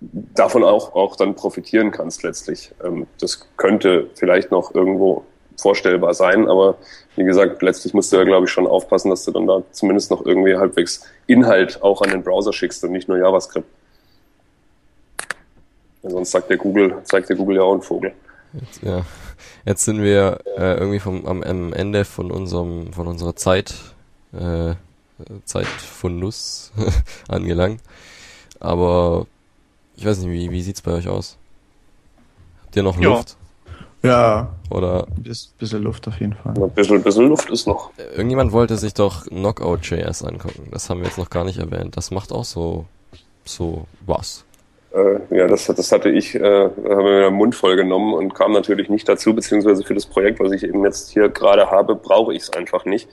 davon 0.00 0.62
auch, 0.62 0.94
auch 0.94 1.16
dann 1.16 1.34
profitieren 1.34 1.90
kannst 1.90 2.22
letztlich. 2.22 2.70
Ähm, 2.84 3.06
das 3.20 3.48
könnte 3.56 4.08
vielleicht 4.14 4.52
noch 4.52 4.74
irgendwo 4.74 5.24
vorstellbar 5.56 6.14
sein. 6.14 6.48
Aber 6.48 6.76
wie 7.18 7.24
gesagt, 7.24 7.60
letztlich 7.62 7.94
musst 7.94 8.12
du 8.12 8.16
ja, 8.16 8.24
glaube 8.24 8.46
ich, 8.46 8.52
schon 8.52 8.66
aufpassen, 8.66 9.10
dass 9.10 9.24
du 9.24 9.32
dann 9.32 9.46
da 9.46 9.62
zumindest 9.72 10.10
noch 10.10 10.24
irgendwie 10.24 10.56
halbwegs 10.56 11.04
Inhalt 11.26 11.82
auch 11.82 12.02
an 12.02 12.10
den 12.10 12.22
Browser 12.22 12.52
schickst 12.52 12.82
und 12.84 12.92
nicht 12.92 13.08
nur 13.08 13.18
JavaScript. 13.18 13.66
Sonst 16.02 16.30
sagt 16.30 16.48
der 16.50 16.56
Google, 16.56 16.96
zeigt 17.04 17.28
der 17.28 17.36
Google 17.36 17.56
ja 17.56 17.62
auch 17.62 17.72
einen 17.72 17.82
Vogel. 17.82 18.12
Jetzt, 18.52 18.82
ja. 18.82 19.04
Jetzt 19.64 19.84
sind 19.84 20.02
wir 20.02 20.40
äh, 20.56 20.74
irgendwie 20.78 21.00
vom, 21.00 21.26
am, 21.26 21.42
am 21.42 21.72
Ende 21.72 22.04
von 22.04 22.30
unserem, 22.30 22.92
von 22.92 23.06
unserer 23.06 23.36
Zeit, 23.36 23.74
äh, 24.32 24.74
Zeit 25.44 25.66
von 25.66 26.18
Nuss 26.18 26.72
angelangt. 27.28 27.80
Aber 28.60 29.26
ich 29.96 30.06
weiß 30.06 30.18
nicht, 30.18 30.30
wie, 30.30 30.50
wie 30.50 30.62
sieht's 30.62 30.82
bei 30.82 30.92
euch 30.92 31.08
aus? 31.08 31.36
Habt 32.62 32.76
ihr 32.76 32.82
noch 32.82 32.98
Ja. 33.00 33.10
Luft? 33.10 33.37
Ja, 34.02 34.54
Oder 34.70 35.06
ein 35.08 35.34
bisschen 35.58 35.82
Luft 35.82 36.06
auf 36.08 36.20
jeden 36.20 36.34
Fall. 36.34 36.54
Ein 36.56 36.70
bisschen, 36.70 37.02
bisschen 37.02 37.28
Luft 37.28 37.50
ist 37.50 37.66
noch. 37.66 37.90
irgendjemand 38.16 38.52
wollte 38.52 38.76
sich 38.76 38.94
doch 38.94 39.26
Knockout.js 39.26 40.22
angucken. 40.22 40.68
Das 40.70 40.88
haben 40.88 41.00
wir 41.00 41.06
jetzt 41.06 41.18
noch 41.18 41.30
gar 41.30 41.44
nicht 41.44 41.58
erwähnt. 41.58 41.96
Das 41.96 42.10
macht 42.10 42.32
auch 42.32 42.44
so, 42.44 42.84
so 43.44 43.86
was. 44.06 44.44
Äh, 44.92 45.36
ja, 45.36 45.46
das, 45.46 45.66
das 45.66 45.92
hatte 45.92 46.10
ich, 46.10 46.34
äh, 46.34 46.40
haben 46.40 47.04
wir 47.04 47.22
den 47.22 47.34
Mund 47.34 47.54
voll 47.54 47.76
genommen 47.76 48.14
und 48.14 48.34
kam 48.34 48.52
natürlich 48.52 48.88
nicht 48.88 49.08
dazu, 49.08 49.34
beziehungsweise 49.34 49.82
für 49.84 49.94
das 49.94 50.06
Projekt, 50.06 50.40
was 50.40 50.52
ich 50.52 50.64
eben 50.64 50.82
jetzt 50.84 51.10
hier 51.10 51.28
gerade 51.28 51.70
habe, 51.70 51.94
brauche 51.94 52.32
ich 52.34 52.42
es 52.42 52.52
einfach 52.52 52.84
nicht. 52.84 53.08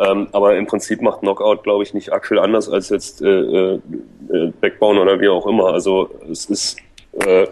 Ähm, 0.00 0.28
aber 0.32 0.56
im 0.56 0.66
Prinzip 0.66 1.02
macht 1.02 1.20
Knockout, 1.20 1.62
glaube 1.62 1.82
ich, 1.82 1.92
nicht 1.92 2.10
viel 2.22 2.38
anders 2.38 2.68
als 2.68 2.88
jetzt 2.88 3.20
äh, 3.22 3.28
äh, 3.28 3.80
äh, 4.32 4.52
Backbone 4.60 5.00
oder 5.00 5.20
wie 5.20 5.28
auch 5.28 5.46
immer. 5.46 5.66
Also 5.66 6.08
es 6.30 6.46
ist 6.46 6.78
äh, 7.12 7.46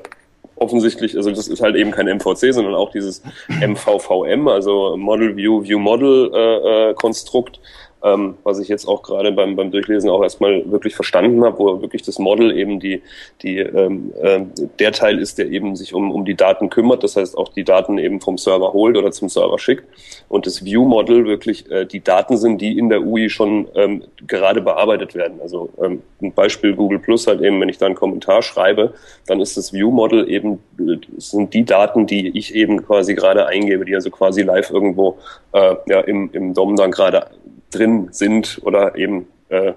offensichtlich, 0.61 1.17
also 1.17 1.31
das 1.31 1.49
ist 1.49 1.63
halt 1.63 1.77
eben 1.77 1.91
kein 1.91 2.07
MVC, 2.07 2.53
sondern 2.53 2.75
auch 2.75 2.91
dieses 2.91 3.23
MVVM, 3.49 4.49
also 4.49 4.97
Model 4.97 5.37
View 5.37 5.63
View 5.63 5.79
Model 5.79 6.31
äh, 6.35 6.91
äh, 6.91 6.95
Konstrukt, 6.95 7.61
ähm, 8.03 8.35
was 8.45 8.59
ich 8.59 8.69
jetzt 8.69 8.87
auch 8.87 9.03
gerade 9.03 9.33
beim, 9.33 9.57
beim 9.57 9.71
Durchlesen 9.71 10.11
auch 10.11 10.23
erstmal 10.23 10.71
wirklich 10.71 10.95
verstanden 10.95 11.45
habe, 11.45 11.59
wo 11.59 11.81
wirklich 11.83 12.03
das 12.03 12.19
Model 12.19 12.57
eben 12.57 12.81
die, 12.81 13.03
die 13.43 13.59
ähm, 13.59 14.13
äh, 14.21 14.41
der 14.79 14.93
Teil 14.93 15.19
ist, 15.19 15.39
der 15.39 15.51
eben 15.51 15.77
sich 15.77 15.95
um, 15.95 16.11
um 16.11 16.25
die 16.25 16.35
Daten 16.35 16.71
kümmert, 16.71 17.03
das 17.03 17.17
heißt 17.17 17.37
auch 17.37 17.49
die 17.49 17.65
Daten 17.65 17.99
eben 17.99 18.21
vom 18.21 18.39
Server 18.39 18.73
holt 18.73 18.97
oder 18.97 19.11
zum 19.11 19.29
Server 19.29 19.59
schickt 19.59 19.85
und 20.29 20.47
das 20.47 20.65
View 20.65 20.85
Model 20.85 21.27
wirklich 21.27 21.71
äh, 21.71 21.87
die 21.87 22.01
Daten 22.01 22.37
sind, 22.37 22.61
die 22.61 22.79
in 22.79 22.89
der 22.89 23.03
UI 23.03 23.31
schon 23.31 23.69
ähm, 23.75 24.05
gerade 24.27 24.61
bearbeitet 24.61 25.15
werden. 25.15 25.41
Also 25.41 25.71
ähm, 25.83 26.03
ein 26.23 26.33
Beispiel 26.33 26.75
Google 26.75 26.99
Plus 26.99 27.27
halt 27.27 27.41
eben, 27.41 27.61
wenn 27.61 27.69
ich 27.69 27.79
da 27.79 27.87
einen 27.87 27.95
Kommentar 27.95 28.43
schreibe, 28.43 28.95
dann 29.27 29.41
ist 29.41 29.57
das 29.57 29.73
View 29.73 29.91
Model 29.91 30.29
eben 30.31 30.61
äh, 30.79 30.99
sind 31.17 31.53
die 31.55 31.65
Daten, 31.65 32.07
die 32.07 32.37
ich 32.39 32.55
eben 32.55 32.85
quasi 32.85 33.15
gerade 33.15 33.47
eingebe, 33.47 33.85
die 33.85 33.95
also 33.95 34.11
quasi 34.11 34.43
live 34.43 34.71
irgendwo 34.71 35.19
äh, 35.53 35.75
ja, 35.87 36.01
im, 36.01 36.31
im 36.33 36.55
DOM 36.55 36.77
dann 36.77 36.91
gerade 36.91 37.27
drin 37.71 38.09
sind 38.11 38.61
oder 38.63 38.97
eben 38.97 39.27
äh, 39.49 39.73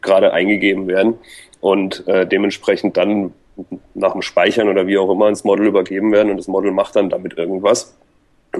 gerade 0.00 0.32
eingegeben 0.32 0.86
werden 0.86 1.14
und 1.60 2.06
äh, 2.08 2.26
dementsprechend 2.26 2.96
dann 2.96 3.32
nach 3.94 4.12
dem 4.12 4.22
Speichern 4.22 4.68
oder 4.68 4.86
wie 4.86 4.98
auch 4.98 5.10
immer 5.10 5.28
ins 5.28 5.44
Model 5.44 5.66
übergeben 5.66 6.12
werden 6.12 6.30
und 6.30 6.38
das 6.38 6.48
Model 6.48 6.70
macht 6.70 6.96
dann 6.96 7.10
damit 7.10 7.36
irgendwas. 7.36 7.96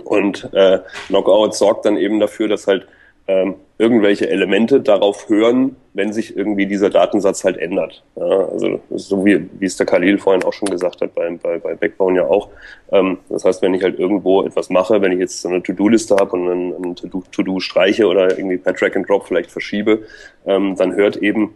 Und 0.04 0.52
äh, 0.52 0.80
Knockout 1.08 1.54
sorgt 1.54 1.86
dann 1.86 1.96
eben 1.96 2.20
dafür, 2.20 2.48
dass 2.48 2.66
halt 2.66 2.86
ähm, 3.30 3.54
irgendwelche 3.78 4.28
Elemente 4.28 4.80
darauf 4.80 5.28
hören, 5.28 5.76
wenn 5.94 6.12
sich 6.12 6.36
irgendwie 6.36 6.66
dieser 6.66 6.90
Datensatz 6.90 7.44
halt 7.44 7.56
ändert. 7.56 8.02
Ja, 8.16 8.24
also 8.24 8.80
so 8.90 9.24
wie, 9.24 9.48
wie 9.58 9.66
es 9.66 9.76
der 9.76 9.86
Khalil 9.86 10.18
vorhin 10.18 10.42
auch 10.42 10.52
schon 10.52 10.68
gesagt 10.68 11.00
hat, 11.00 11.14
bei, 11.14 11.30
bei, 11.42 11.58
bei 11.58 11.74
Backbone 11.74 12.18
ja 12.18 12.26
auch. 12.26 12.48
Ähm, 12.92 13.18
das 13.28 13.44
heißt, 13.44 13.62
wenn 13.62 13.72
ich 13.72 13.82
halt 13.82 13.98
irgendwo 13.98 14.42
etwas 14.42 14.68
mache, 14.68 15.00
wenn 15.00 15.12
ich 15.12 15.18
jetzt 15.18 15.40
so 15.40 15.48
eine 15.48 15.62
To-Do-Liste 15.62 16.16
habe 16.16 16.32
und 16.32 16.48
ein, 16.48 16.96
To-Do 17.32 17.60
streiche 17.60 18.06
oder 18.06 18.36
irgendwie 18.36 18.58
per 18.58 18.72
Drag 18.72 18.94
and 18.96 19.08
Drop 19.08 19.26
vielleicht 19.26 19.50
verschiebe, 19.50 20.02
ähm, 20.46 20.74
dann 20.76 20.94
hört 20.94 21.16
eben 21.16 21.54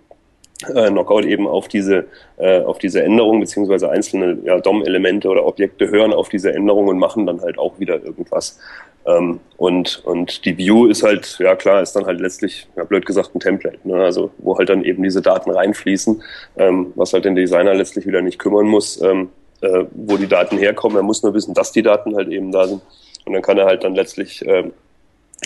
äh, 0.74 0.90
Knockout 0.90 1.24
eben 1.24 1.46
auf 1.46 1.68
diese 1.68 2.06
äh, 2.36 2.60
auf 2.60 2.78
diese 2.78 3.02
Änderung 3.02 3.40
beziehungsweise 3.40 3.90
einzelne 3.90 4.38
ja, 4.44 4.58
DOM-Elemente 4.60 5.28
oder 5.28 5.46
Objekte 5.46 5.90
hören 5.90 6.12
auf 6.12 6.28
diese 6.28 6.52
Änderung 6.52 6.88
und 6.88 6.98
machen 6.98 7.26
dann 7.26 7.40
halt 7.40 7.58
auch 7.58 7.78
wieder 7.78 8.02
irgendwas. 8.02 8.58
Ähm, 9.06 9.40
und 9.56 10.02
und 10.04 10.44
die 10.44 10.56
View 10.56 10.86
ist 10.86 11.02
halt 11.02 11.38
ja 11.38 11.54
klar 11.56 11.82
ist 11.82 11.92
dann 11.94 12.06
halt 12.06 12.20
letztlich 12.20 12.66
ja, 12.76 12.84
blöd 12.84 13.04
gesagt 13.04 13.34
ein 13.34 13.40
Template, 13.40 13.78
ne? 13.84 14.02
also 14.02 14.30
wo 14.38 14.56
halt 14.56 14.68
dann 14.68 14.82
eben 14.82 15.02
diese 15.02 15.20
Daten 15.20 15.50
reinfließen, 15.50 16.22
ähm, 16.56 16.92
was 16.94 17.12
halt 17.12 17.24
den 17.24 17.34
Designer 17.34 17.74
letztlich 17.74 18.06
wieder 18.06 18.22
nicht 18.22 18.38
kümmern 18.38 18.66
muss, 18.66 19.00
ähm, 19.02 19.28
äh, 19.60 19.84
wo 19.92 20.16
die 20.16 20.26
Daten 20.26 20.56
herkommen. 20.56 20.96
Er 20.96 21.02
muss 21.02 21.22
nur 21.22 21.34
wissen, 21.34 21.54
dass 21.54 21.72
die 21.72 21.82
Daten 21.82 22.16
halt 22.16 22.28
eben 22.28 22.50
da 22.50 22.66
sind 22.66 22.80
und 23.26 23.32
dann 23.32 23.42
kann 23.42 23.58
er 23.58 23.66
halt 23.66 23.84
dann 23.84 23.94
letztlich 23.94 24.44
ähm, 24.46 24.72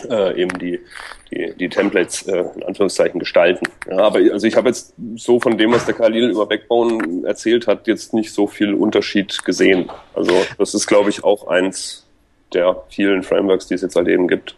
äh, 0.04 0.40
eben 0.40 0.58
die, 0.58 0.80
die, 1.30 1.54
die 1.58 1.68
Templates 1.68 2.22
äh, 2.26 2.44
in 2.56 2.62
Anführungszeichen 2.62 3.18
gestalten. 3.18 3.66
Ja, 3.88 3.98
aber 3.98 4.18
also 4.32 4.46
ich 4.46 4.56
habe 4.56 4.68
jetzt 4.68 4.94
so 5.16 5.40
von 5.40 5.58
dem, 5.58 5.72
was 5.72 5.86
der 5.86 5.94
Khalil 5.94 6.30
über 6.30 6.46
Backbone 6.46 7.26
erzählt 7.26 7.66
hat, 7.66 7.86
jetzt 7.86 8.14
nicht 8.14 8.32
so 8.32 8.46
viel 8.46 8.74
Unterschied 8.74 9.44
gesehen. 9.44 9.90
Also 10.14 10.32
das 10.58 10.74
ist, 10.74 10.86
glaube 10.86 11.10
ich, 11.10 11.24
auch 11.24 11.48
eins 11.48 12.06
der 12.54 12.84
vielen 12.88 13.22
Frameworks, 13.22 13.66
die 13.66 13.74
es 13.74 13.82
jetzt 13.82 13.96
halt 13.96 14.08
eben 14.08 14.28
gibt. 14.28 14.54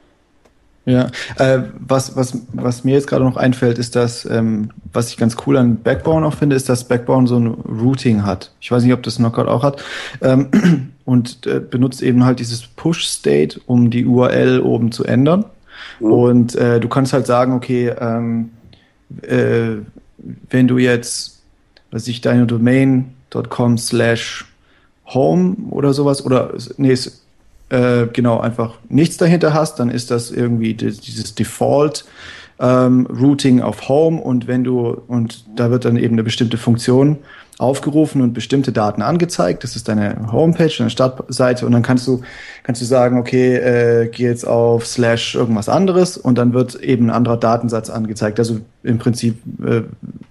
Ja, 0.86 1.08
äh, 1.36 1.62
was, 1.78 2.16
was, 2.16 2.38
was 2.52 2.84
mir 2.84 2.94
jetzt 2.94 3.06
gerade 3.06 3.24
noch 3.24 3.36
einfällt, 3.36 3.78
ist, 3.78 3.96
dass, 3.96 4.24
ähm, 4.24 4.70
was 4.92 5.10
ich 5.10 5.18
ganz 5.18 5.36
cool 5.46 5.56
an 5.56 5.76
Backbone 5.76 6.26
auch 6.26 6.34
finde, 6.34 6.56
ist, 6.56 6.68
dass 6.68 6.88
Backbone 6.88 7.26
so 7.26 7.38
ein 7.38 7.46
Routing 7.48 8.24
hat. 8.24 8.52
Ich 8.60 8.72
weiß 8.72 8.82
nicht, 8.82 8.92
ob 8.94 9.02
das 9.02 9.16
Knockout 9.16 9.46
auch 9.46 9.62
hat. 9.62 9.82
Ähm, 10.22 10.92
und 11.10 11.46
äh, 11.46 11.60
benutzt 11.60 12.02
eben 12.02 12.24
halt 12.24 12.38
dieses 12.38 12.66
Push-State, 12.66 13.60
um 13.66 13.90
die 13.90 14.06
URL 14.06 14.60
oben 14.60 14.92
zu 14.92 15.04
ändern. 15.04 15.44
Mhm. 15.98 16.12
Und 16.12 16.54
äh, 16.54 16.78
du 16.78 16.88
kannst 16.88 17.12
halt 17.12 17.26
sagen, 17.26 17.52
okay, 17.52 17.92
ähm, 17.98 18.50
äh, 19.22 19.82
wenn 20.50 20.68
du 20.68 20.78
jetzt, 20.78 21.42
was 21.90 22.06
ich, 22.06 22.20
deine 22.20 22.46
Domain.com 22.46 23.78
slash 23.78 24.46
home 25.06 25.56
oder 25.70 25.92
sowas, 25.92 26.24
oder 26.24 26.54
nee, 26.76 26.92
es, 26.92 27.24
äh, 27.70 28.06
genau, 28.12 28.38
einfach 28.38 28.78
nichts 28.88 29.16
dahinter 29.16 29.52
hast, 29.52 29.80
dann 29.80 29.90
ist 29.90 30.10
das 30.10 30.30
irgendwie 30.30 30.74
di- 30.74 30.92
dieses 30.92 31.34
Default 31.34 32.04
ähm, 32.60 33.06
Routing 33.06 33.62
auf 33.62 33.88
Home 33.88 34.20
und 34.20 34.46
wenn 34.46 34.62
du, 34.62 35.02
und 35.08 35.44
da 35.56 35.70
wird 35.70 35.84
dann 35.84 35.96
eben 35.96 36.14
eine 36.14 36.22
bestimmte 36.22 36.58
Funktion 36.58 37.18
aufgerufen 37.60 38.22
und 38.22 38.32
bestimmte 38.32 38.72
Daten 38.72 39.02
angezeigt. 39.02 39.64
Das 39.64 39.76
ist 39.76 39.88
deine 39.88 40.32
Homepage, 40.32 40.72
deine 40.76 40.90
Startseite 40.90 41.66
und 41.66 41.72
dann 41.72 41.82
kannst 41.82 42.06
du, 42.06 42.22
kannst 42.62 42.80
du 42.80 42.86
sagen, 42.86 43.18
okay, 43.18 43.56
äh, 43.56 44.08
geh 44.08 44.24
jetzt 44.24 44.46
auf 44.46 44.86
slash 44.86 45.34
irgendwas 45.34 45.68
anderes 45.68 46.16
und 46.16 46.38
dann 46.38 46.54
wird 46.54 46.76
eben 46.76 47.06
ein 47.06 47.10
anderer 47.10 47.36
Datensatz 47.36 47.90
angezeigt. 47.90 48.38
Also 48.38 48.60
im 48.82 48.98
Prinzip, 48.98 49.38
äh, 49.64 49.82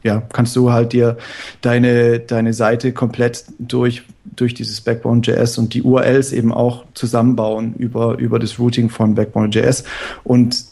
ja, 0.03 0.23
kannst 0.33 0.55
du 0.55 0.71
halt 0.71 0.93
dir 0.93 1.17
deine, 1.61 2.19
deine 2.19 2.53
Seite 2.53 2.93
komplett 2.93 3.45
durch, 3.59 4.03
durch 4.35 4.55
dieses 4.55 4.81
Backbone.js 4.81 5.57
und 5.59 5.73
die 5.73 5.83
URLs 5.83 6.31
eben 6.31 6.51
auch 6.51 6.85
zusammenbauen 6.95 7.75
über, 7.75 8.17
über 8.17 8.39
das 8.39 8.57
Routing 8.57 8.89
von 8.89 9.13
Backbone.js 9.13 9.83
und 10.23 10.65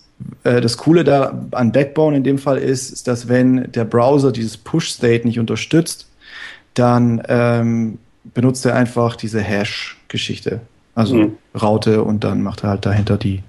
äh, 0.43 0.61
das 0.61 0.77
Coole 0.77 1.03
da 1.03 1.45
an 1.51 1.71
Backbone 1.71 2.17
in 2.17 2.23
dem 2.23 2.37
Fall 2.37 2.57
ist, 2.57 2.91
ist, 2.91 3.07
dass 3.07 3.27
wenn 3.27 3.71
der 3.71 3.85
Browser 3.85 4.31
dieses 4.31 4.57
Push-State 4.57 5.27
nicht 5.27 5.39
unterstützt, 5.39 6.07
dann 6.79 7.21
ähm, 7.27 7.99
benutzt 8.33 8.65
er 8.65 8.75
einfach 8.75 9.15
diese 9.15 9.41
Hash-Geschichte. 9.41 10.61
Also 10.95 11.15
Mhm. 11.15 11.37
Raute 11.59 12.03
und 12.03 12.23
dann 12.23 12.41
macht 12.41 12.63
er 12.63 12.69
halt 12.71 12.85
dahinter 12.85 13.17
die 13.17 13.43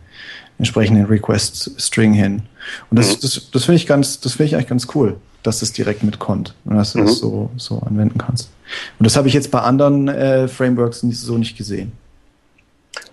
entsprechenden 0.59 1.07
Request-String 1.07 2.13
hin. 2.13 2.43
Und 2.91 2.99
das, 2.99 3.17
Mhm. 3.17 3.21
das, 3.23 3.51
das 3.53 3.65
finde 3.65 3.77
ich 3.77 3.87
ganz, 3.87 4.21
das 4.21 4.33
finde 4.33 4.45
ich 4.49 4.55
eigentlich 4.57 4.69
ganz 4.69 4.89
cool, 4.95 5.17
dass 5.43 5.61
das 5.61 5.73
direkt 5.73 6.03
mitkommt 6.03 6.55
und 6.65 6.77
dass 6.77 6.93
du 6.93 6.99
Mhm. 7.01 7.05
das 7.07 7.19
so, 7.19 7.51
so 7.57 7.79
anwenden 7.81 8.19
kannst. 8.19 8.51
Und 8.99 9.05
das 9.07 9.17
habe 9.17 9.29
ich 9.29 9.35
jetzt 9.35 9.51
bei 9.51 9.61
anderen 9.61 10.09
äh, 10.09 10.47
Frameworks 10.49 11.01
so 11.01 11.39
nicht 11.39 11.57
gesehen. 11.57 11.93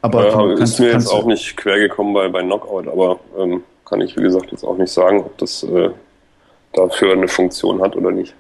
Aber 0.02 0.28
ja, 0.30 0.36
du 0.38 0.50
ist 0.54 0.60
kannst- 0.60 0.80
mir 0.80 0.92
kannst 0.92 1.08
jetzt 1.08 1.14
auch 1.14 1.26
nicht 1.26 1.56
quer 1.58 1.78
gekommen 1.80 2.14
bei, 2.14 2.28
bei 2.28 2.42
Knockout, 2.42 2.88
aber 2.88 3.20
ähm, 3.40 3.64
kann 3.86 4.02
ich, 4.02 4.18
wie 4.18 4.22
gesagt, 4.24 4.52
jetzt 4.52 4.64
auch 4.64 4.78
nicht 4.78 4.92
sagen, 4.92 5.20
ob 5.20 5.38
das 5.38 5.64
äh, 5.64 5.90
dafür 6.74 7.14
eine 7.14 7.28
Funktion 7.28 7.82
hat 7.82 7.96
oder 7.96 8.12
nicht. 8.12 8.34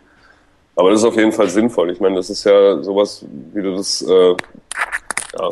Aber 0.76 0.90
das 0.92 1.00
ist 1.00 1.06
auf 1.06 1.16
jeden 1.16 1.32
Fall 1.32 1.50
sinnvoll. 1.50 1.90
Ich 1.92 2.00
meine, 2.00 2.16
das 2.16 2.30
ist 2.30 2.44
ja 2.44 2.82
sowas, 2.84 3.26
wie 3.54 3.62
du 3.62 3.76
das 3.76 4.02
äh, 4.02 4.36
ja, 5.38 5.50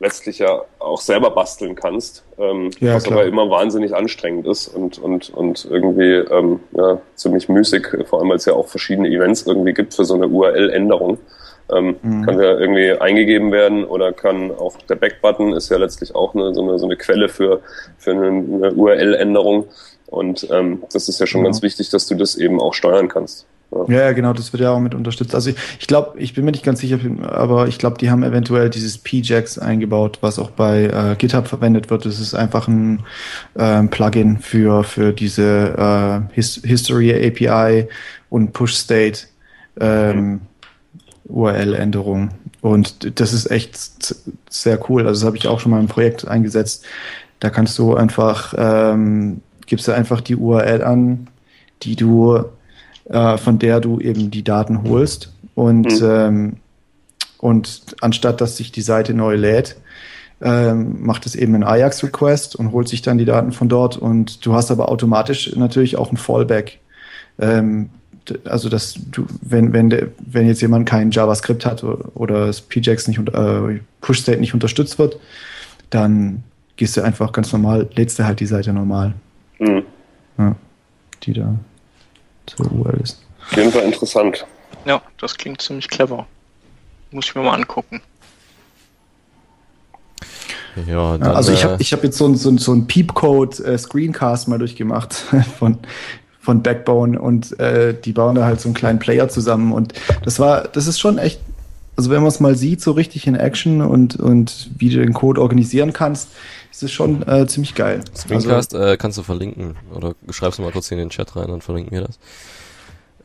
letztlich 0.00 0.38
ja 0.38 0.62
auch 0.78 1.00
selber 1.00 1.30
basteln 1.30 1.74
kannst, 1.74 2.24
ähm, 2.38 2.70
Ja, 2.80 2.94
was 2.94 3.04
klar. 3.04 3.18
aber 3.20 3.28
immer 3.28 3.48
wahnsinnig 3.50 3.94
anstrengend 3.94 4.46
ist 4.46 4.68
und, 4.68 4.98
und, 4.98 5.30
und 5.30 5.66
irgendwie 5.70 6.14
ähm, 6.14 6.60
ja, 6.72 7.00
ziemlich 7.16 7.48
müßig, 7.48 7.86
vor 8.08 8.20
allem 8.20 8.30
weil 8.30 8.36
es 8.36 8.46
ja 8.46 8.54
auch 8.54 8.66
verschiedene 8.68 9.08
Events 9.08 9.42
irgendwie 9.46 9.72
gibt 9.74 9.94
für 9.94 10.04
so 10.04 10.14
eine 10.14 10.26
URL-Änderung. 10.28 11.18
Ähm, 11.72 11.96
Mhm. 12.02 12.24
Kann 12.24 12.40
ja 12.40 12.58
irgendwie 12.58 12.92
eingegeben 12.92 13.52
werden 13.52 13.84
oder 13.84 14.12
kann 14.12 14.50
auch 14.50 14.76
der 14.88 14.96
Back-Button 14.96 15.52
ist 15.52 15.68
ja 15.70 15.76
letztlich 15.76 16.14
auch 16.16 16.34
eine, 16.34 16.52
so, 16.54 16.62
eine, 16.62 16.78
so 16.80 16.86
eine 16.86 16.96
Quelle 16.96 17.28
für, 17.28 17.60
für 17.98 18.10
eine, 18.10 18.26
eine 18.26 18.72
URL-Änderung. 18.72 19.66
Und 20.08 20.48
ähm, 20.50 20.82
das 20.92 21.08
ist 21.08 21.20
ja 21.20 21.26
schon 21.28 21.42
Ja. 21.42 21.44
ganz 21.44 21.62
wichtig, 21.62 21.90
dass 21.90 22.08
du 22.08 22.16
das 22.16 22.34
eben 22.34 22.60
auch 22.60 22.74
steuern 22.74 23.08
kannst. 23.08 23.46
Ja, 23.72 24.00
ja, 24.00 24.12
genau, 24.12 24.32
das 24.32 24.52
wird 24.52 24.62
ja 24.62 24.72
auch 24.72 24.80
mit 24.80 24.96
unterstützt. 24.96 25.34
Also 25.34 25.50
ich, 25.50 25.56
ich 25.78 25.86
glaube, 25.86 26.18
ich 26.18 26.34
bin 26.34 26.44
mir 26.44 26.50
nicht 26.50 26.64
ganz 26.64 26.80
sicher, 26.80 26.98
aber 27.22 27.68
ich 27.68 27.78
glaube, 27.78 27.98
die 27.98 28.10
haben 28.10 28.24
eventuell 28.24 28.68
dieses 28.68 28.98
PJAX 28.98 29.58
eingebaut, 29.58 30.18
was 30.22 30.40
auch 30.40 30.50
bei 30.50 30.84
äh, 30.86 31.14
GitHub 31.16 31.46
verwendet 31.46 31.88
wird. 31.88 32.04
Das 32.04 32.18
ist 32.18 32.34
einfach 32.34 32.66
ein 32.66 33.04
ähm, 33.56 33.88
Plugin 33.88 34.38
für, 34.38 34.82
für 34.82 35.12
diese 35.12 35.76
äh, 35.78 36.34
His 36.34 36.60
History 36.64 37.12
API 37.12 37.86
und 38.28 38.52
Push 38.52 38.74
State 38.74 39.20
ähm, 39.78 40.40
URL-Änderung. 41.28 42.30
Und 42.62 43.20
das 43.20 43.32
ist 43.32 43.50
echt 43.52 44.16
sehr 44.48 44.90
cool. 44.90 45.06
Also 45.06 45.20
das 45.20 45.26
habe 45.26 45.36
ich 45.36 45.46
auch 45.46 45.60
schon 45.60 45.70
mal 45.70 45.80
im 45.80 45.86
Projekt 45.86 46.26
eingesetzt. 46.26 46.84
Da 47.38 47.50
kannst 47.50 47.78
du 47.78 47.94
einfach, 47.94 48.52
ähm, 48.58 49.42
gibst 49.66 49.86
du 49.86 49.92
einfach 49.92 50.20
die 50.20 50.34
URL 50.34 50.82
an, 50.82 51.28
die 51.82 51.94
du 51.94 52.44
äh, 53.08 53.36
von 53.36 53.58
der 53.58 53.80
du 53.80 54.00
eben 54.00 54.30
die 54.30 54.44
Daten 54.44 54.82
holst. 54.84 55.32
Und, 55.54 56.00
mhm. 56.00 56.08
ähm, 56.08 56.56
und 57.38 57.82
anstatt 58.00 58.40
dass 58.40 58.56
sich 58.56 58.72
die 58.72 58.82
Seite 58.82 59.14
neu 59.14 59.36
lädt, 59.36 59.76
ähm, 60.42 61.02
macht 61.04 61.26
es 61.26 61.34
eben 61.34 61.54
einen 61.54 61.64
Ajax-Request 61.64 62.56
und 62.56 62.72
holt 62.72 62.88
sich 62.88 63.02
dann 63.02 63.18
die 63.18 63.24
Daten 63.24 63.52
von 63.52 63.68
dort. 63.68 63.96
Und 63.96 64.44
du 64.46 64.54
hast 64.54 64.70
aber 64.70 64.88
automatisch 64.88 65.54
natürlich 65.56 65.96
auch 65.96 66.10
ein 66.10 66.16
Fallback. 66.16 66.78
Ähm, 67.38 67.90
also 68.44 68.68
dass 68.68 68.94
du, 69.10 69.26
wenn, 69.42 69.72
wenn, 69.72 69.90
der, 69.90 70.08
wenn 70.18 70.46
jetzt 70.46 70.62
jemand 70.62 70.88
kein 70.88 71.10
JavaScript 71.10 71.66
hat 71.66 71.82
oder 71.82 72.46
das 72.46 72.60
PJAX 72.60 73.08
nicht 73.08 73.18
äh, 73.18 73.80
Push-State 74.00 74.40
nicht 74.40 74.54
unterstützt 74.54 74.98
wird, 74.98 75.18
dann 75.90 76.44
gehst 76.76 76.96
du 76.96 77.02
einfach 77.02 77.32
ganz 77.32 77.52
normal, 77.52 77.88
lädst 77.94 78.18
du 78.18 78.24
halt 78.24 78.40
die 78.40 78.46
Seite 78.46 78.72
normal. 78.72 79.14
Mhm. 79.58 79.82
Ja, 80.38 80.56
die 81.22 81.32
da 81.32 81.54
zur 82.56 82.70
URL 82.72 83.00
ist. 83.00 83.20
Auf 83.50 83.56
jeden 83.56 83.72
Fall 83.72 83.82
interessant. 83.82 84.46
Ja, 84.84 85.02
das 85.18 85.36
klingt 85.36 85.60
ziemlich 85.60 85.88
clever. 85.88 86.26
Muss 87.10 87.26
ich 87.26 87.34
mir 87.34 87.42
mal 87.42 87.54
angucken. 87.54 88.00
Ja, 90.86 91.18
dann, 91.18 91.32
also 91.32 91.52
ich 91.52 91.64
habe 91.64 91.74
äh, 91.74 91.76
ich 91.80 91.92
hab 91.92 92.04
jetzt 92.04 92.16
so 92.16 92.26
ein, 92.26 92.36
so 92.36 92.50
ein, 92.50 92.58
so 92.58 92.72
ein 92.72 92.86
Peep-Code-Screencast 92.86 94.46
äh, 94.46 94.50
mal 94.50 94.58
durchgemacht 94.58 95.12
von, 95.58 95.78
von 96.40 96.62
Backbone 96.62 97.20
und 97.20 97.58
äh, 97.58 97.94
die 97.94 98.12
bauen 98.12 98.36
da 98.36 98.44
halt 98.44 98.60
so 98.60 98.68
einen 98.68 98.74
kleinen 98.74 98.98
Player 98.98 99.28
zusammen 99.28 99.72
und 99.72 99.94
das 100.24 100.38
war, 100.38 100.68
das 100.68 100.86
ist 100.86 101.00
schon 101.00 101.18
echt, 101.18 101.40
also 101.96 102.10
wenn 102.10 102.20
man 102.20 102.28
es 102.28 102.40
mal 102.40 102.54
sieht, 102.54 102.80
so 102.80 102.92
richtig 102.92 103.26
in 103.26 103.34
Action 103.34 103.82
und, 103.82 104.16
und 104.16 104.70
wie 104.78 104.90
du 104.90 104.98
den 104.98 105.12
Code 105.12 105.40
organisieren 105.40 105.92
kannst, 105.92 106.28
ist 106.70 106.82
es 106.82 106.92
schon 106.92 107.26
äh, 107.26 107.46
ziemlich 107.46 107.74
geil. 107.74 108.02
Screencast 108.16 108.74
also, 108.74 108.86
äh, 108.86 108.96
kannst 108.96 109.18
du 109.18 109.22
verlinken 109.22 109.76
oder 109.94 110.14
schreibst 110.30 110.58
du 110.58 110.62
mal 110.62 110.72
kurz 110.72 110.90
in 110.90 110.98
den 110.98 111.10
Chat 111.10 111.34
rein, 111.36 111.48
dann 111.48 111.60
verlinken 111.60 111.92
wir 111.92 112.06
das. 112.06 112.18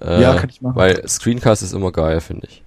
Äh, 0.01 0.21
ja, 0.21 0.35
kann 0.35 0.49
ich 0.49 0.61
machen. 0.61 0.75
Weil 0.75 1.07
Screencast 1.07 1.63
ist 1.63 1.73
immer 1.73 1.91
geil, 1.91 2.21
finde 2.21 2.47
ich. 2.47 2.63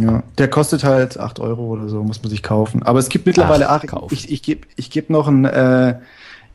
Ja, 0.00 0.22
der 0.38 0.48
kostet 0.48 0.82
halt 0.82 1.18
8 1.18 1.38
Euro 1.40 1.68
oder 1.68 1.88
so, 1.88 2.02
muss 2.02 2.20
man 2.22 2.30
sich 2.30 2.42
kaufen. 2.42 2.82
Aber 2.82 2.98
es 2.98 3.08
gibt 3.08 3.26
mittlerweile, 3.26 3.68
ach, 3.68 3.84
ach 3.92 4.10
ich, 4.10 4.30
ich 4.30 4.42
gebe 4.42 4.66
ich 4.76 4.90
geb 4.90 5.08
noch 5.08 5.28
einen, 5.28 5.44
äh, 5.44 5.98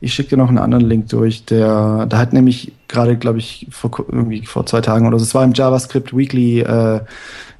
ich 0.00 0.12
schicke 0.12 0.30
dir 0.30 0.36
noch 0.36 0.48
einen 0.48 0.58
anderen 0.58 0.84
Link 0.84 1.08
durch, 1.08 1.44
der, 1.46 2.06
da 2.06 2.18
hat 2.18 2.32
nämlich 2.32 2.72
gerade, 2.88 3.16
glaube 3.16 3.38
ich, 3.38 3.66
vor, 3.70 3.90
irgendwie 4.08 4.44
vor 4.44 4.66
zwei 4.66 4.80
Tagen 4.80 5.06
oder 5.06 5.18
so, 5.18 5.24
es 5.24 5.34
war 5.34 5.44
im 5.44 5.54
JavaScript 5.54 6.14
Weekly 6.14 6.60
äh, 6.60 7.00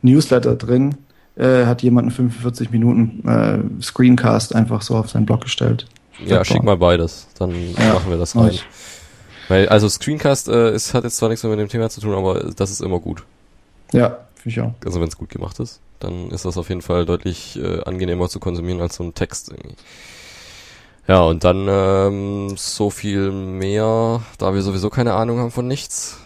Newsletter 0.03 0.57
drin, 0.57 0.97
äh, 1.41 1.65
hat 1.67 1.83
jemand 1.83 2.05
einen 2.05 2.11
45 2.11 2.71
Minuten 2.71 3.27
äh, 3.27 3.83
Screencast 3.83 4.55
einfach 4.55 4.83
so 4.83 4.97
auf 4.97 5.11
seinen 5.11 5.27
Blog 5.27 5.41
gestellt. 5.41 5.87
Ja, 6.27 6.45
schick 6.45 6.63
mal 6.63 6.77
beides, 6.77 7.29
dann 7.39 7.51
ja, 7.51 7.95
machen 7.95 8.11
wir 8.11 8.19
das 8.19 8.37
rein. 8.37 8.59
Weil, 9.49 9.69
also 9.69 9.89
Screencast 9.89 10.49
äh, 10.49 10.75
ist, 10.75 10.93
hat 10.93 11.05
jetzt 11.05 11.17
zwar 11.17 11.31
nichts 11.31 11.43
mehr 11.43 11.51
mit 11.51 11.61
dem 11.61 11.69
Thema 11.69 11.89
zu 11.89 12.01
tun, 12.01 12.15
aber 12.15 12.53
das 12.55 12.71
ist 12.71 12.83
immer 12.83 13.01
gut. 13.01 13.25
Ja, 13.93 14.19
finde 14.37 14.49
ich 14.51 14.61
auch. 14.61 14.75
Also 14.85 15.01
wenn 15.01 15.09
es 15.09 15.17
gut 15.17 15.31
gemacht 15.31 15.59
ist, 15.61 15.81
dann 15.99 16.31
ist 16.31 16.45
das 16.45 16.59
auf 16.59 16.69
jeden 16.69 16.83
Fall 16.83 17.07
deutlich 17.07 17.59
äh, 17.59 17.83
angenehmer 17.85 18.29
zu 18.29 18.39
konsumieren 18.39 18.81
als 18.81 18.97
so 18.97 19.05
ein 19.05 19.15
Text 19.15 19.51
irgendwie. 19.51 19.77
Ja, 21.09 21.23
und 21.23 21.43
dann 21.43 21.67
ähm, 21.69 22.55
so 22.57 22.91
viel 22.91 23.33
mehr, 23.33 24.23
da 24.39 24.55
wir 24.55 24.63
sowieso 24.63 24.91
keine 24.91 25.15
Ahnung 25.15 25.39
haben 25.39 25.51
von 25.51 25.67
nichts. 25.67 26.19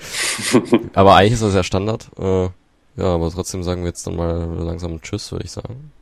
aber 0.94 1.16
eigentlich 1.16 1.34
ist 1.34 1.42
das 1.42 1.54
ja 1.54 1.64
Standard. 1.64 2.08
Äh, 2.18 2.48
ja, 2.96 3.04
aber 3.04 3.30
trotzdem 3.30 3.62
sagen 3.62 3.82
wir 3.82 3.88
jetzt 3.88 4.06
dann 4.06 4.16
mal 4.16 4.48
langsam 4.58 5.00
Tschüss, 5.02 5.32
würde 5.32 5.44
ich 5.44 5.52
sagen. 5.52 5.92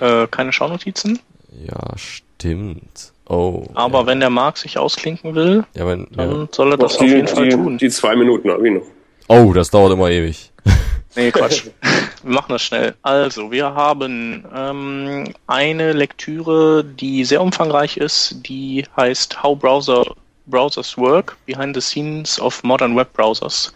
Äh, 0.00 0.26
keine 0.28 0.52
Schaunotizen? 0.52 1.18
Ja, 1.66 1.96
stimmt. 1.96 3.12
Oh. 3.26 3.64
Aber 3.74 4.00
ja. 4.00 4.06
wenn 4.06 4.20
der 4.20 4.30
Marc 4.30 4.58
sich 4.58 4.76
ausklinken 4.78 5.34
will, 5.34 5.64
ja, 5.74 5.86
wenn, 5.86 6.06
dann 6.10 6.30
ja. 6.30 6.48
soll 6.50 6.72
er 6.72 6.78
das 6.78 6.98
die, 6.98 7.04
auf 7.04 7.10
jeden 7.10 7.28
Fall 7.28 7.48
die, 7.48 7.54
tun. 7.54 7.78
Die 7.78 7.88
zwei 7.88 8.16
Minuten 8.16 8.50
habe 8.50 8.68
ich 8.68 8.74
noch. 8.74 8.86
Oh, 9.28 9.52
das 9.52 9.70
dauert 9.70 9.92
immer 9.92 10.10
ewig. 10.10 10.50
Nee, 11.16 11.30
Quatsch. 11.30 11.66
wir 12.24 12.32
machen 12.32 12.48
das 12.48 12.62
schnell. 12.62 12.96
Also, 13.02 13.52
wir 13.52 13.72
haben 13.72 14.44
ähm, 14.52 15.32
eine 15.46 15.92
Lektüre, 15.92 16.84
die 16.84 17.24
sehr 17.24 17.40
umfangreich 17.40 17.98
ist, 17.98 18.44
die 18.48 18.84
heißt 18.96 19.40
How 19.40 19.56
Browser 19.56 20.16
Browsers 20.46 20.96
Work, 20.98 21.36
Behind 21.46 21.74
the 21.74 21.80
Scenes 21.80 22.40
of 22.40 22.62
Modern 22.62 22.96
Web 22.96 23.12
Browsers. 23.12 23.74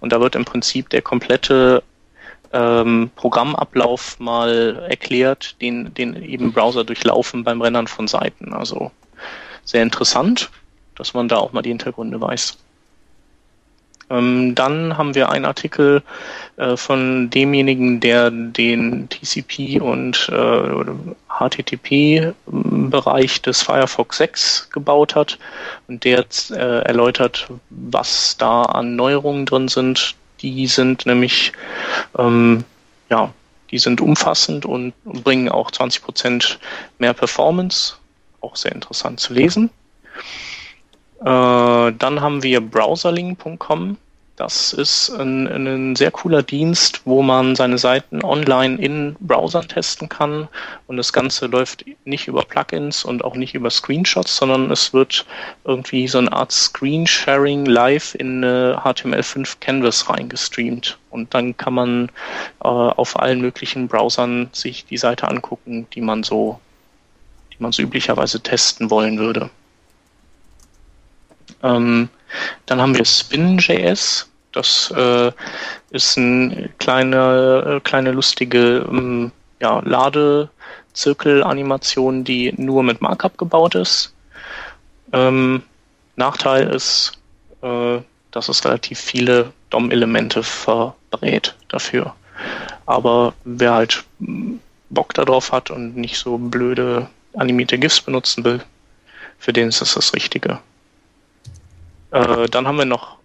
Und 0.00 0.12
da 0.12 0.20
wird 0.20 0.34
im 0.34 0.44
Prinzip 0.44 0.88
der 0.90 1.02
komplette 1.02 1.82
ähm, 2.52 3.10
Programmablauf 3.16 4.18
mal 4.18 4.84
erklärt, 4.88 5.60
den, 5.60 5.92
den 5.94 6.22
eben 6.22 6.52
Browser 6.52 6.84
durchlaufen 6.84 7.44
beim 7.44 7.60
Rendern 7.60 7.86
von 7.86 8.08
Seiten. 8.08 8.52
Also 8.52 8.90
sehr 9.64 9.82
interessant, 9.82 10.50
dass 10.94 11.14
man 11.14 11.28
da 11.28 11.36
auch 11.36 11.52
mal 11.52 11.62
die 11.62 11.70
Hintergründe 11.70 12.20
weiß. 12.20 12.58
Ähm, 14.10 14.54
dann 14.54 14.96
haben 14.96 15.14
wir 15.14 15.30
einen 15.30 15.44
Artikel 15.44 16.02
äh, 16.56 16.76
von 16.76 17.30
demjenigen, 17.30 18.00
der 18.00 18.30
den 18.30 19.08
TCP 19.08 19.80
und 19.80 20.28
äh, 20.30 20.84
HTTP-Bereich 21.28 23.42
des 23.42 23.62
Firefox 23.62 24.18
6 24.18 24.70
gebaut 24.70 25.14
hat 25.14 25.38
und 25.88 26.04
der 26.04 26.24
äh, 26.50 26.84
erläutert, 26.84 27.48
was 27.70 28.36
da 28.36 28.62
an 28.62 28.96
Neuerungen 28.96 29.46
drin 29.46 29.68
sind. 29.68 30.14
Die 30.40 30.66
sind 30.66 31.04
nämlich 31.04 31.52
ähm, 32.16 32.64
ja, 33.10 33.32
die 33.70 33.78
sind 33.78 34.00
umfassend 34.00 34.64
und 34.64 34.94
bringen 35.04 35.48
auch 35.48 35.70
20 35.70 36.02
Prozent 36.02 36.58
mehr 36.98 37.12
Performance. 37.12 37.96
Auch 38.40 38.56
sehr 38.56 38.72
interessant 38.72 39.20
zu 39.20 39.34
lesen. 39.34 39.70
Äh, 41.20 41.24
dann 41.24 42.20
haben 42.20 42.42
wir 42.42 42.60
browserling.com. 42.60 43.96
Das 44.38 44.72
ist 44.72 45.10
ein, 45.10 45.48
ein, 45.48 45.96
sehr 45.96 46.12
cooler 46.12 46.44
Dienst, 46.44 47.00
wo 47.04 47.22
man 47.22 47.56
seine 47.56 47.76
Seiten 47.76 48.22
online 48.22 48.80
in 48.80 49.16
Browsern 49.18 49.66
testen 49.66 50.08
kann. 50.08 50.46
Und 50.86 50.96
das 50.96 51.12
Ganze 51.12 51.46
läuft 51.46 51.84
nicht 52.04 52.28
über 52.28 52.44
Plugins 52.44 53.04
und 53.04 53.24
auch 53.24 53.34
nicht 53.34 53.56
über 53.56 53.68
Screenshots, 53.68 54.36
sondern 54.36 54.70
es 54.70 54.94
wird 54.94 55.26
irgendwie 55.64 56.06
so 56.06 56.18
eine 56.18 56.32
Art 56.32 56.52
Screensharing 56.52 57.66
live 57.66 58.14
in 58.14 58.44
eine 58.44 58.80
HTML5 58.84 59.56
Canvas 59.58 60.08
reingestreamt. 60.08 60.98
Und 61.10 61.34
dann 61.34 61.56
kann 61.56 61.74
man 61.74 62.08
äh, 62.62 62.68
auf 62.68 63.18
allen 63.18 63.40
möglichen 63.40 63.88
Browsern 63.88 64.50
sich 64.52 64.84
die 64.84 64.98
Seite 64.98 65.26
angucken, 65.26 65.88
die 65.94 66.00
man 66.00 66.22
so, 66.22 66.60
die 67.52 67.60
man 67.60 67.72
so 67.72 67.82
üblicherweise 67.82 68.40
testen 68.40 68.88
wollen 68.88 69.18
würde. 69.18 69.50
Ähm, 71.62 72.08
dann 72.66 72.80
haben 72.80 72.96
wir 72.96 73.04
Spin.js. 73.04 74.28
Das 74.52 74.92
äh, 74.96 75.30
ist 75.90 76.16
eine 76.18 76.70
kleine, 76.78 77.76
äh, 77.76 77.80
kleine 77.80 78.12
lustige 78.12 78.86
ähm, 78.88 79.32
ja, 79.60 79.80
Ladezirkel-Animation, 79.84 82.24
die 82.24 82.54
nur 82.56 82.82
mit 82.82 83.00
Markup 83.00 83.38
gebaut 83.38 83.74
ist. 83.74 84.12
Ähm, 85.12 85.62
Nachteil 86.16 86.68
ist, 86.68 87.12
äh, 87.62 87.98
dass 88.30 88.48
es 88.48 88.64
relativ 88.64 88.98
viele 88.98 89.52
DOM-Elemente 89.70 90.42
verbrät 90.42 91.54
dafür. 91.68 92.14
Aber 92.86 93.34
wer 93.44 93.74
halt 93.74 94.04
Bock 94.90 95.14
darauf 95.14 95.52
hat 95.52 95.70
und 95.70 95.96
nicht 95.96 96.18
so 96.18 96.38
blöde 96.38 97.08
animierte 97.34 97.78
GIFs 97.78 98.00
benutzen 98.00 98.44
will, 98.44 98.60
für 99.38 99.52
den 99.52 99.68
ist 99.68 99.80
das 99.80 99.94
das 99.94 100.14
Richtige. 100.14 100.58
Äh, 102.10 102.48
dann 102.48 102.66
haben 102.66 102.78
wir 102.78 102.84
noch 102.84 103.16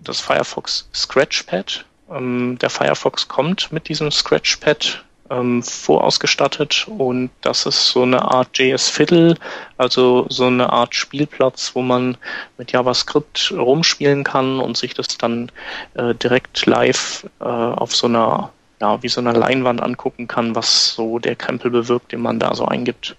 das 0.00 0.20
Firefox 0.20 0.88
Scratchpad. 0.94 1.84
Ähm, 2.10 2.58
der 2.60 2.70
Firefox 2.70 3.28
kommt 3.28 3.72
mit 3.72 3.88
diesem 3.88 4.10
Scratchpad 4.10 5.04
ähm, 5.30 5.62
vorausgestattet 5.62 6.86
und 6.88 7.30
das 7.42 7.66
ist 7.66 7.88
so 7.88 8.02
eine 8.02 8.22
Art 8.22 8.56
JS 8.58 8.88
Fiddle, 8.88 9.34
also 9.76 10.26
so 10.28 10.46
eine 10.46 10.72
Art 10.72 10.94
Spielplatz, 10.94 11.72
wo 11.74 11.82
man 11.82 12.16
mit 12.56 12.72
JavaScript 12.72 13.52
rumspielen 13.56 14.24
kann 14.24 14.60
und 14.60 14.76
sich 14.76 14.94
das 14.94 15.18
dann 15.18 15.50
äh, 15.94 16.14
direkt 16.14 16.64
live 16.66 17.26
äh, 17.40 17.44
auf 17.44 17.94
so 17.94 18.06
einer, 18.06 18.50
ja, 18.80 19.02
wie 19.02 19.08
so 19.08 19.20
einer 19.20 19.34
Leinwand 19.34 19.82
angucken 19.82 20.28
kann, 20.28 20.54
was 20.54 20.94
so 20.94 21.18
der 21.18 21.36
Krempel 21.36 21.70
bewirkt, 21.70 22.12
den 22.12 22.20
man 22.20 22.38
da 22.38 22.54
so 22.54 22.64
eingibt. 22.64 23.16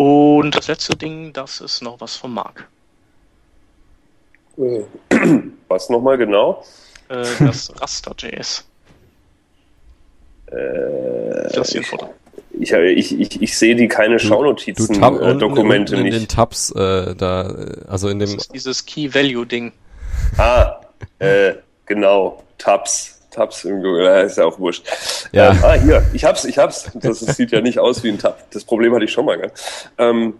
Und 0.00 0.56
das 0.56 0.66
letzte 0.68 0.96
Ding, 0.96 1.34
das 1.34 1.60
ist 1.60 1.82
noch 1.82 2.00
was 2.00 2.16
vom 2.16 2.32
Marc. 2.32 2.66
Was 5.68 5.90
nochmal 5.90 6.16
genau? 6.16 6.64
Äh, 7.10 7.22
das 7.38 7.70
Raster.js. 7.82 8.66
Äh, 10.46 10.56
Das 11.54 11.70
hier 11.72 11.82
ein 11.82 11.84
Foto. 11.84 12.14
ich, 12.58 12.72
ich, 12.72 13.20
ich, 13.20 13.42
ich 13.42 13.58
sehe 13.58 13.76
die 13.76 13.88
keine 13.88 14.16
Du 14.16 14.20
Schaunotizen, 14.20 14.94
Tab 14.94 15.20
äh, 15.20 15.32
unten 15.34 15.70
in 15.98 16.04
den 16.04 16.14
nicht. 16.14 16.30
Tabs 16.30 16.70
äh, 16.70 17.14
da, 17.14 17.54
also 17.86 18.08
in 18.08 18.20
Das 18.20 18.30
dem 18.30 18.38
ist 18.38 18.54
dieses 18.54 18.86
Key-Value-Ding. 18.86 19.70
Ah, 20.38 20.80
äh, 21.18 21.56
genau. 21.84 22.42
Tabs. 22.56 23.19
Tabs 23.30 23.64
im 23.64 23.82
Google, 23.82 24.04
ja, 24.04 24.20
ist 24.20 24.38
ja 24.38 24.44
auch 24.44 24.58
wurscht. 24.58 24.86
Ja. 25.32 25.52
Ähm, 25.52 25.58
ah, 25.62 25.74
hier, 25.74 26.02
ich 26.12 26.24
hab's, 26.24 26.44
ich 26.44 26.58
hab's. 26.58 26.90
Das, 26.94 27.20
das 27.20 27.36
sieht 27.36 27.52
ja 27.52 27.60
nicht 27.60 27.78
aus 27.78 28.02
wie 28.02 28.10
ein 28.10 28.18
Tab. 28.18 28.50
Das 28.50 28.64
Problem 28.64 28.94
hatte 28.94 29.04
ich 29.04 29.12
schon 29.12 29.24
mal, 29.24 29.38
gell? 29.38 29.52
Ähm, 29.98 30.34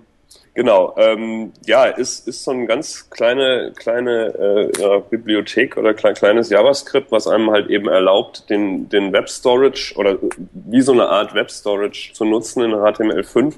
genau, 0.54 0.94
ähm, 0.96 1.52
ja, 1.64 1.84
ist, 1.84 2.26
ist 2.26 2.44
so 2.44 2.50
ein 2.50 2.66
ganz 2.66 3.08
kleine, 3.10 3.72
kleine 3.76 4.70
äh, 4.78 5.00
Bibliothek 5.08 5.76
oder 5.76 5.94
klein, 5.94 6.14
kleines 6.14 6.50
JavaScript, 6.50 7.12
was 7.12 7.26
einem 7.26 7.50
halt 7.50 7.70
eben 7.70 7.88
erlaubt, 7.88 8.50
den, 8.50 8.88
den 8.88 9.12
Web 9.12 9.28
Storage 9.28 9.94
oder 9.96 10.18
wie 10.52 10.82
so 10.82 10.92
eine 10.92 11.08
Art 11.08 11.34
Web 11.34 11.50
Storage 11.50 12.12
zu 12.12 12.24
nutzen 12.24 12.64
in 12.64 12.72
HTML5, 12.72 13.54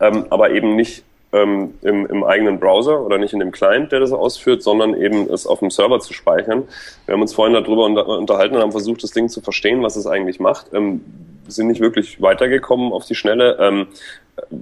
ähm, 0.00 0.26
aber 0.28 0.50
eben 0.50 0.76
nicht 0.76 1.05
ähm, 1.32 1.74
im, 1.82 2.06
im 2.06 2.24
eigenen 2.24 2.58
Browser 2.58 3.00
oder 3.00 3.18
nicht 3.18 3.32
in 3.32 3.40
dem 3.40 3.52
Client, 3.52 3.92
der 3.92 4.00
das 4.00 4.12
ausführt, 4.12 4.62
sondern 4.62 4.94
eben 4.94 5.30
es 5.30 5.46
auf 5.46 5.60
dem 5.60 5.70
Server 5.70 6.00
zu 6.00 6.12
speichern. 6.12 6.64
Wir 7.06 7.14
haben 7.14 7.22
uns 7.22 7.34
vorhin 7.34 7.54
darüber 7.54 7.84
unter, 7.84 8.06
unterhalten 8.06 8.56
und 8.56 8.62
haben 8.62 8.72
versucht, 8.72 9.02
das 9.02 9.10
Ding 9.10 9.28
zu 9.28 9.40
verstehen, 9.40 9.82
was 9.82 9.96
es 9.96 10.06
eigentlich 10.06 10.40
macht. 10.40 10.72
Ähm, 10.72 11.04
sind 11.48 11.68
nicht 11.68 11.80
wirklich 11.80 12.20
weitergekommen 12.20 12.92
auf 12.92 13.04
die 13.04 13.14
Schnelle. 13.14 13.56
Ähm, 13.60 13.86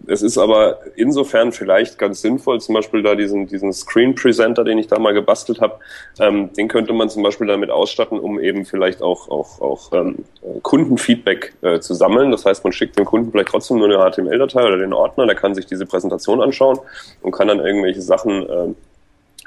es 0.07 0.23
ist 0.23 0.39
aber 0.39 0.81
insofern 0.95 1.51
vielleicht 1.51 1.99
ganz 1.99 2.21
sinnvoll, 2.21 2.61
zum 2.61 2.75
Beispiel 2.75 3.03
da 3.03 3.15
diesen, 3.15 3.47
diesen 3.47 3.73
Screen 3.73 4.15
Presenter, 4.15 4.63
den 4.63 4.79
ich 4.79 4.87
da 4.87 4.99
mal 4.99 5.13
gebastelt 5.13 5.61
habe, 5.61 5.81
ähm, 6.21 6.53
den 6.53 6.69
könnte 6.69 6.93
man 6.93 7.09
zum 7.09 7.23
Beispiel 7.23 7.47
damit 7.47 7.71
ausstatten, 7.71 8.19
um 8.19 8.39
eben 8.39 8.65
vielleicht 8.65 9.03
auch, 9.03 9.29
auch, 9.29 9.61
auch 9.61 9.93
ähm, 9.93 10.25
Kundenfeedback 10.63 11.55
äh, 11.63 11.81
zu 11.81 11.95
sammeln. 11.95 12.31
Das 12.31 12.45
heißt, 12.45 12.63
man 12.63 12.73
schickt 12.73 12.99
dem 12.99 13.05
Kunden 13.05 13.33
vielleicht 13.33 13.49
trotzdem 13.49 13.79
nur 13.79 13.89
eine 13.89 14.11
HTML-Datei 14.11 14.65
oder 14.65 14.79
den 14.79 14.93
Ordner, 14.93 15.27
der 15.27 15.37
kann 15.37 15.55
sich 15.55 15.67
diese 15.67 15.87
Präsentation 15.87 16.41
anschauen 16.41 16.79
und 17.23 17.33
kann 17.33 17.49
dann 17.49 17.59
irgendwelche 17.59 18.03
Sachen 18.03 18.49
äh, 18.49 18.75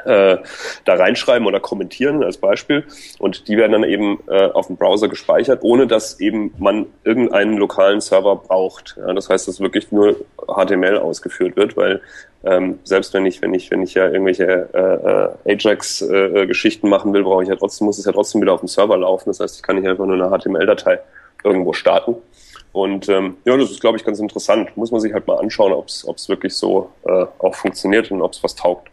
da 0.06 0.94
reinschreiben 0.94 1.48
oder 1.48 1.60
kommentieren 1.60 2.24
als 2.24 2.38
Beispiel 2.38 2.86
und 3.20 3.48
die 3.48 3.58
werden 3.58 3.72
dann 3.74 3.84
eben 3.84 4.20
äh, 4.28 4.46
auf 4.46 4.68
dem 4.68 4.78
Browser 4.78 5.08
gespeichert, 5.08 5.60
ohne 5.64 5.88
dass 5.88 6.20
eben 6.20 6.54
man 6.58 6.86
irgendeinen 7.04 7.58
lokalen 7.58 8.00
Server 8.00 8.36
braucht. 8.36 8.96
Ja, 8.98 9.14
das 9.14 9.30
heißt, 9.30 9.48
dass 9.48 9.60
wirklich 9.60 9.92
nur 9.92 10.16
HTML 10.48 10.98
ausgeführt 10.98 11.56
wird, 11.56 11.76
weil 11.76 12.02
ähm, 12.44 12.80
selbst 12.84 13.14
wenn 13.14 13.26
ich 13.26 13.42
wenn 13.42 13.54
ich 13.54 13.72
wenn 13.72 13.82
ich 13.82 13.96
ja 13.96 14.08
irgendwelche 14.08 14.70
äh, 14.74 15.52
äh, 15.52 15.56
Ajax-Geschichten 15.56 16.88
machen 16.88 17.14
will, 17.14 17.24
brauche 17.24 17.44
ich 17.44 17.50
ja 17.50 17.56
trotzdem 17.56 17.86
muss 17.86 17.98
es 17.98 18.06
ja 18.06 18.12
trotzdem 18.12 18.42
wieder 18.42 18.54
auf 18.54 18.62
dem 18.62 18.70
Server 18.70 18.98
laufen. 18.98 19.30
Das 19.30 19.40
heißt, 19.40 19.58
ich 19.58 19.64
kann 19.64 19.76
nicht 19.76 19.88
einfach 19.88 20.06
nur 20.06 20.16
eine 20.16 20.38
HTML-Datei 20.38 21.00
irgendwo 21.44 21.74
starten. 21.74 22.16
Und 22.72 23.10
ähm, 23.10 23.38
ja, 23.46 23.58
das 23.58 23.72
ist, 23.72 23.82
glaube 23.82 23.98
ich, 23.98 24.06
ganz 24.06 24.20
interessant. 24.20 24.76
Muss 24.78 24.92
man 24.92 25.02
sich 25.02 25.14
halt 25.14 25.26
mal 25.26 25.40
anschauen, 25.40 25.74
ob 25.74 25.88
es 25.88 26.30
wirklich 26.30 26.54
so 26.54 26.92
äh, 27.06 27.26
auch 27.40 27.56
funktioniert 27.56 28.12
und 28.12 28.22
ob 28.22 28.34
es 28.34 28.44
was 28.44 28.56
taugt. 28.56 28.90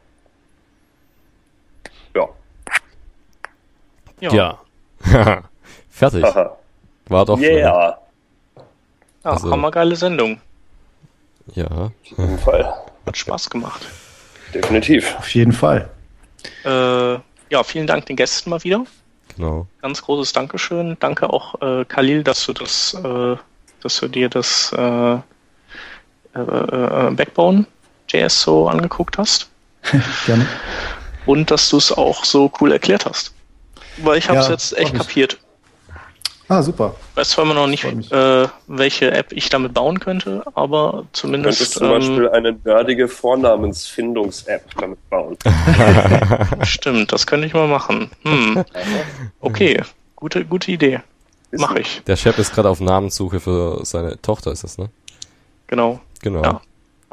Ja. 2.15 2.29
Ja. 4.21 4.33
Ja. 4.33 5.43
Fertig. 5.91 6.23
War 6.25 7.25
doch. 7.27 7.39
äh, 7.39 7.43
Yeah. 7.59 7.59
Ja, 7.59 7.99
Also- 9.23 9.51
hammergeile 9.51 9.97
Sendung. 9.97 10.41
Ja. 11.55 11.67
Auf 11.67 11.93
jeden 12.05 12.39
Fall. 12.39 12.75
Hat 13.07 13.17
Spaß 13.17 13.51
gemacht. 13.51 13.87
Definitiv. 14.55 15.15
Auf 15.19 15.29
jeden 15.35 15.53
Fall. 15.53 15.91
Äh, 16.65 17.15
ja, 17.51 17.63
vielen 17.65 17.87
Dank 17.87 18.07
den 18.07 18.17
Gästen 18.17 18.51
mal 18.51 18.63
wieder. 18.65 18.85
Genau. 19.37 19.67
Ganz 19.83 20.01
großes 20.03 20.33
Dankeschön. 20.33 20.97
Danke 21.01 21.29
auch, 21.31 21.61
äh, 21.61 21.85
Khalil, 21.85 22.23
dass 22.25 22.47
du 22.47 22.53
das, 22.53 22.95
äh, 22.95 23.37
dass 23.83 23.99
du 24.01 24.09
dir 24.09 24.29
das 24.31 24.73
äh, 24.73 25.15
äh, 26.35 26.39
äh, 26.39 27.11
Backbone 27.11 27.67
JS 28.09 28.43
so 28.43 28.69
angeguckt 28.69 29.19
hast 29.19 29.51
Gerne. 30.27 30.47
Und 31.27 31.51
dass 31.51 31.69
du 31.69 31.79
es 31.79 31.93
auch 31.93 32.25
so 32.25 32.51
cool 32.61 32.73
erklärt 32.73 33.07
hast. 33.07 33.33
Weil 33.99 34.19
ich 34.19 34.29
habe 34.29 34.39
es 34.39 34.47
Ja, 34.47 34.53
jetzt 34.53 34.77
echt 34.77 34.95
kapiert. 34.95 35.39
Ah, 36.49 36.63
super. 36.63 36.95
Weiß 37.15 37.31
zwar 37.31 37.45
immer 37.45 37.55
noch 37.55 37.67
nicht, 37.67 37.85
äh, 37.85 38.49
welche 38.67 39.11
App 39.13 39.33
ich 39.33 39.49
damit 39.49 39.73
bauen 39.73 39.99
könnte, 39.99 40.43
aber 40.55 41.07
Du 41.13 41.31
könntest 41.31 41.73
zumindest 41.73 41.73
zum 41.73 41.89
Beispiel 41.89 42.25
ähm, 42.27 42.33
eine 42.33 42.59
nerdige 42.65 43.09
Vornamensfindungs-App 43.09 44.63
damit 44.79 45.09
bauen. 45.09 45.39
stimmt, 46.65 47.13
das 47.13 47.27
könnte 47.27 47.47
ich 47.47 47.55
mal 47.55 47.67
machen. 47.67 48.11
Hm. 48.25 48.63
Okay, 49.41 49.83
gute, 50.17 50.45
gute 50.45 50.71
Idee. 50.71 51.01
Mache 51.51 51.79
ich, 51.79 52.03
Der 52.07 52.17
Chef 52.17 52.37
ist 52.39 52.53
gerade 52.53 52.69
auf 52.69 52.81
Namenssuche 52.81 53.41
für 53.41 53.81
seine 53.85 54.21
Tochter, 54.21 54.53
ist 54.53 54.65
das, 54.65 54.77
ne? 54.77 54.91
genau. 55.67 56.01
Genau. 56.21 56.43
Ja. 56.43 56.61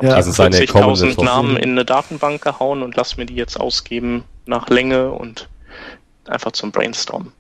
Ja, 0.02 0.16
Also 0.16 0.32
seine 0.32 0.66
kommende 0.66 1.06
40.000 1.06 1.16
Tochter. 1.16 1.24
Namen 1.24 1.58
in 1.58 1.72
eine 1.72 1.86
Datenbank 1.86 2.42
gehauen 2.42 2.82
und 2.84 2.96
lass 2.96 3.18
mir 3.18 3.26
die 3.26 3.36
jetzt 3.36 3.60
ausgeben 3.60 4.24
nach 4.46 4.70
Länge 4.70 5.12
und 5.12 5.48
einfach 6.28 6.52
zum 6.52 6.72
Brainstormen. 6.72 7.32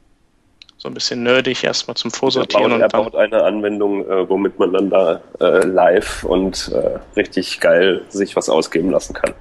So 0.77 0.88
ein 0.88 0.93
bisschen 0.95 1.21
nerdig 1.23 1.63
erstmal 1.63 1.95
zum 1.95 2.09
Er 2.11 2.15
Vorsortieren 2.17 2.63
baut, 2.71 2.73
und 2.73 2.81
er 2.81 2.88
dann. 2.89 3.03
baut 3.03 3.15
eine 3.15 3.43
Anwendung, 3.43 4.03
äh, 4.09 4.27
womit 4.27 4.57
man 4.57 4.73
dann 4.73 4.89
da 4.89 5.21
äh, 5.39 5.65
live 5.65 6.23
und 6.23 6.71
äh, 6.73 6.97
richtig 7.15 7.59
geil 7.59 8.01
sich 8.09 8.35
was 8.35 8.49
ausgeben 8.49 8.89
lassen 8.89 9.13
kann. 9.13 9.33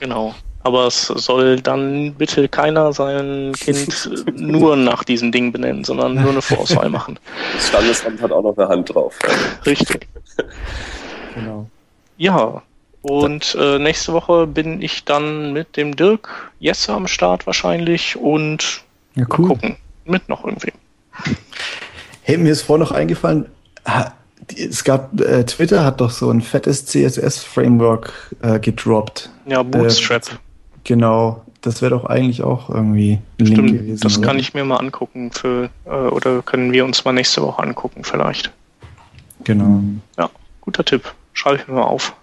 Genau. 0.00 0.34
Aber 0.64 0.86
es 0.86 1.06
soll 1.06 1.60
dann 1.60 2.14
bitte 2.14 2.48
keiner 2.48 2.92
sein 2.92 3.52
Kind 3.58 4.10
nur 4.34 4.76
nach 4.76 5.04
diesem 5.04 5.30
Ding 5.30 5.52
benennen, 5.52 5.84
sondern 5.84 6.14
nur 6.14 6.30
eine 6.30 6.42
Vorauswahl 6.42 6.88
machen. 6.90 7.18
Das 7.54 7.68
Standesamt 7.68 8.20
hat 8.22 8.32
auch 8.32 8.42
noch 8.42 8.56
eine 8.56 8.68
Hand 8.68 8.94
drauf. 8.94 9.18
Richtig. 9.66 10.08
Genau. 11.34 11.68
Ja. 12.18 12.62
Und 13.00 13.56
äh, 13.58 13.78
nächste 13.78 14.12
Woche 14.12 14.46
bin 14.46 14.82
ich 14.82 15.04
dann 15.04 15.52
mit 15.52 15.76
dem 15.76 15.96
Dirk 15.96 16.52
Jesse 16.58 16.92
am 16.92 17.06
Start 17.06 17.46
wahrscheinlich 17.46 18.16
und 18.16 18.82
Ja, 19.14 19.22
mal 19.22 19.38
cool. 19.38 19.48
gucken. 19.48 19.76
Mit 20.04 20.28
noch 20.28 20.44
irgendwie. 20.44 20.72
Hey, 22.22 22.36
mir 22.36 22.52
ist 22.52 22.62
vorhin 22.62 22.82
noch 22.84 22.92
eingefallen, 22.92 23.46
es 24.56 24.84
gab, 24.84 25.20
äh, 25.20 25.44
Twitter 25.44 25.84
hat 25.84 26.00
doch 26.00 26.10
so 26.10 26.30
ein 26.30 26.40
fettes 26.40 26.86
CSS-Framework 26.86 28.12
äh, 28.42 28.58
gedroppt. 28.58 29.30
Ja, 29.46 29.62
Bootstrap. 29.62 30.38
Genau. 30.84 31.42
Das 31.60 31.82
wäre 31.82 31.90
doch 31.90 32.04
eigentlich 32.04 32.42
auch 32.42 32.70
irgendwie 32.70 33.18
ein 33.40 33.44
Link 33.44 33.58
Stimmt, 33.58 33.72
gewesen. 33.72 34.00
das 34.00 34.18
oder? 34.18 34.26
kann 34.26 34.38
ich 34.38 34.54
mir 34.54 34.64
mal 34.64 34.76
angucken 34.76 35.32
für 35.32 35.70
äh, 35.86 35.90
oder 35.90 36.40
können 36.42 36.72
wir 36.72 36.84
uns 36.84 37.04
mal 37.04 37.12
nächste 37.12 37.42
Woche 37.42 37.62
angucken 37.62 38.04
vielleicht. 38.04 38.52
Genau. 39.44 39.82
Ja, 40.16 40.30
guter 40.60 40.84
Tipp. 40.84 41.12
Schreibe 41.38 41.58
ich 41.58 41.68
mir 41.68 41.74
mal 41.74 41.84
auf. 41.84 42.14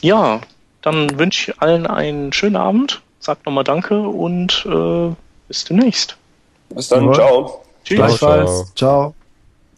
Ja, 0.00 0.40
dann 0.80 1.18
wünsche 1.18 1.50
ich 1.50 1.60
allen 1.60 1.86
einen 1.86 2.32
schönen 2.32 2.56
Abend. 2.56 3.02
Sag 3.20 3.44
nochmal 3.44 3.64
Danke 3.64 4.00
und 4.00 4.64
äh, 4.66 5.14
bis 5.46 5.64
demnächst. 5.64 6.16
Bis 6.70 6.88
dann, 6.88 7.12
ciao. 7.12 7.62
Tschüss. 7.84 8.16
Ciao. 8.16 8.64
Ciao. 8.74 9.14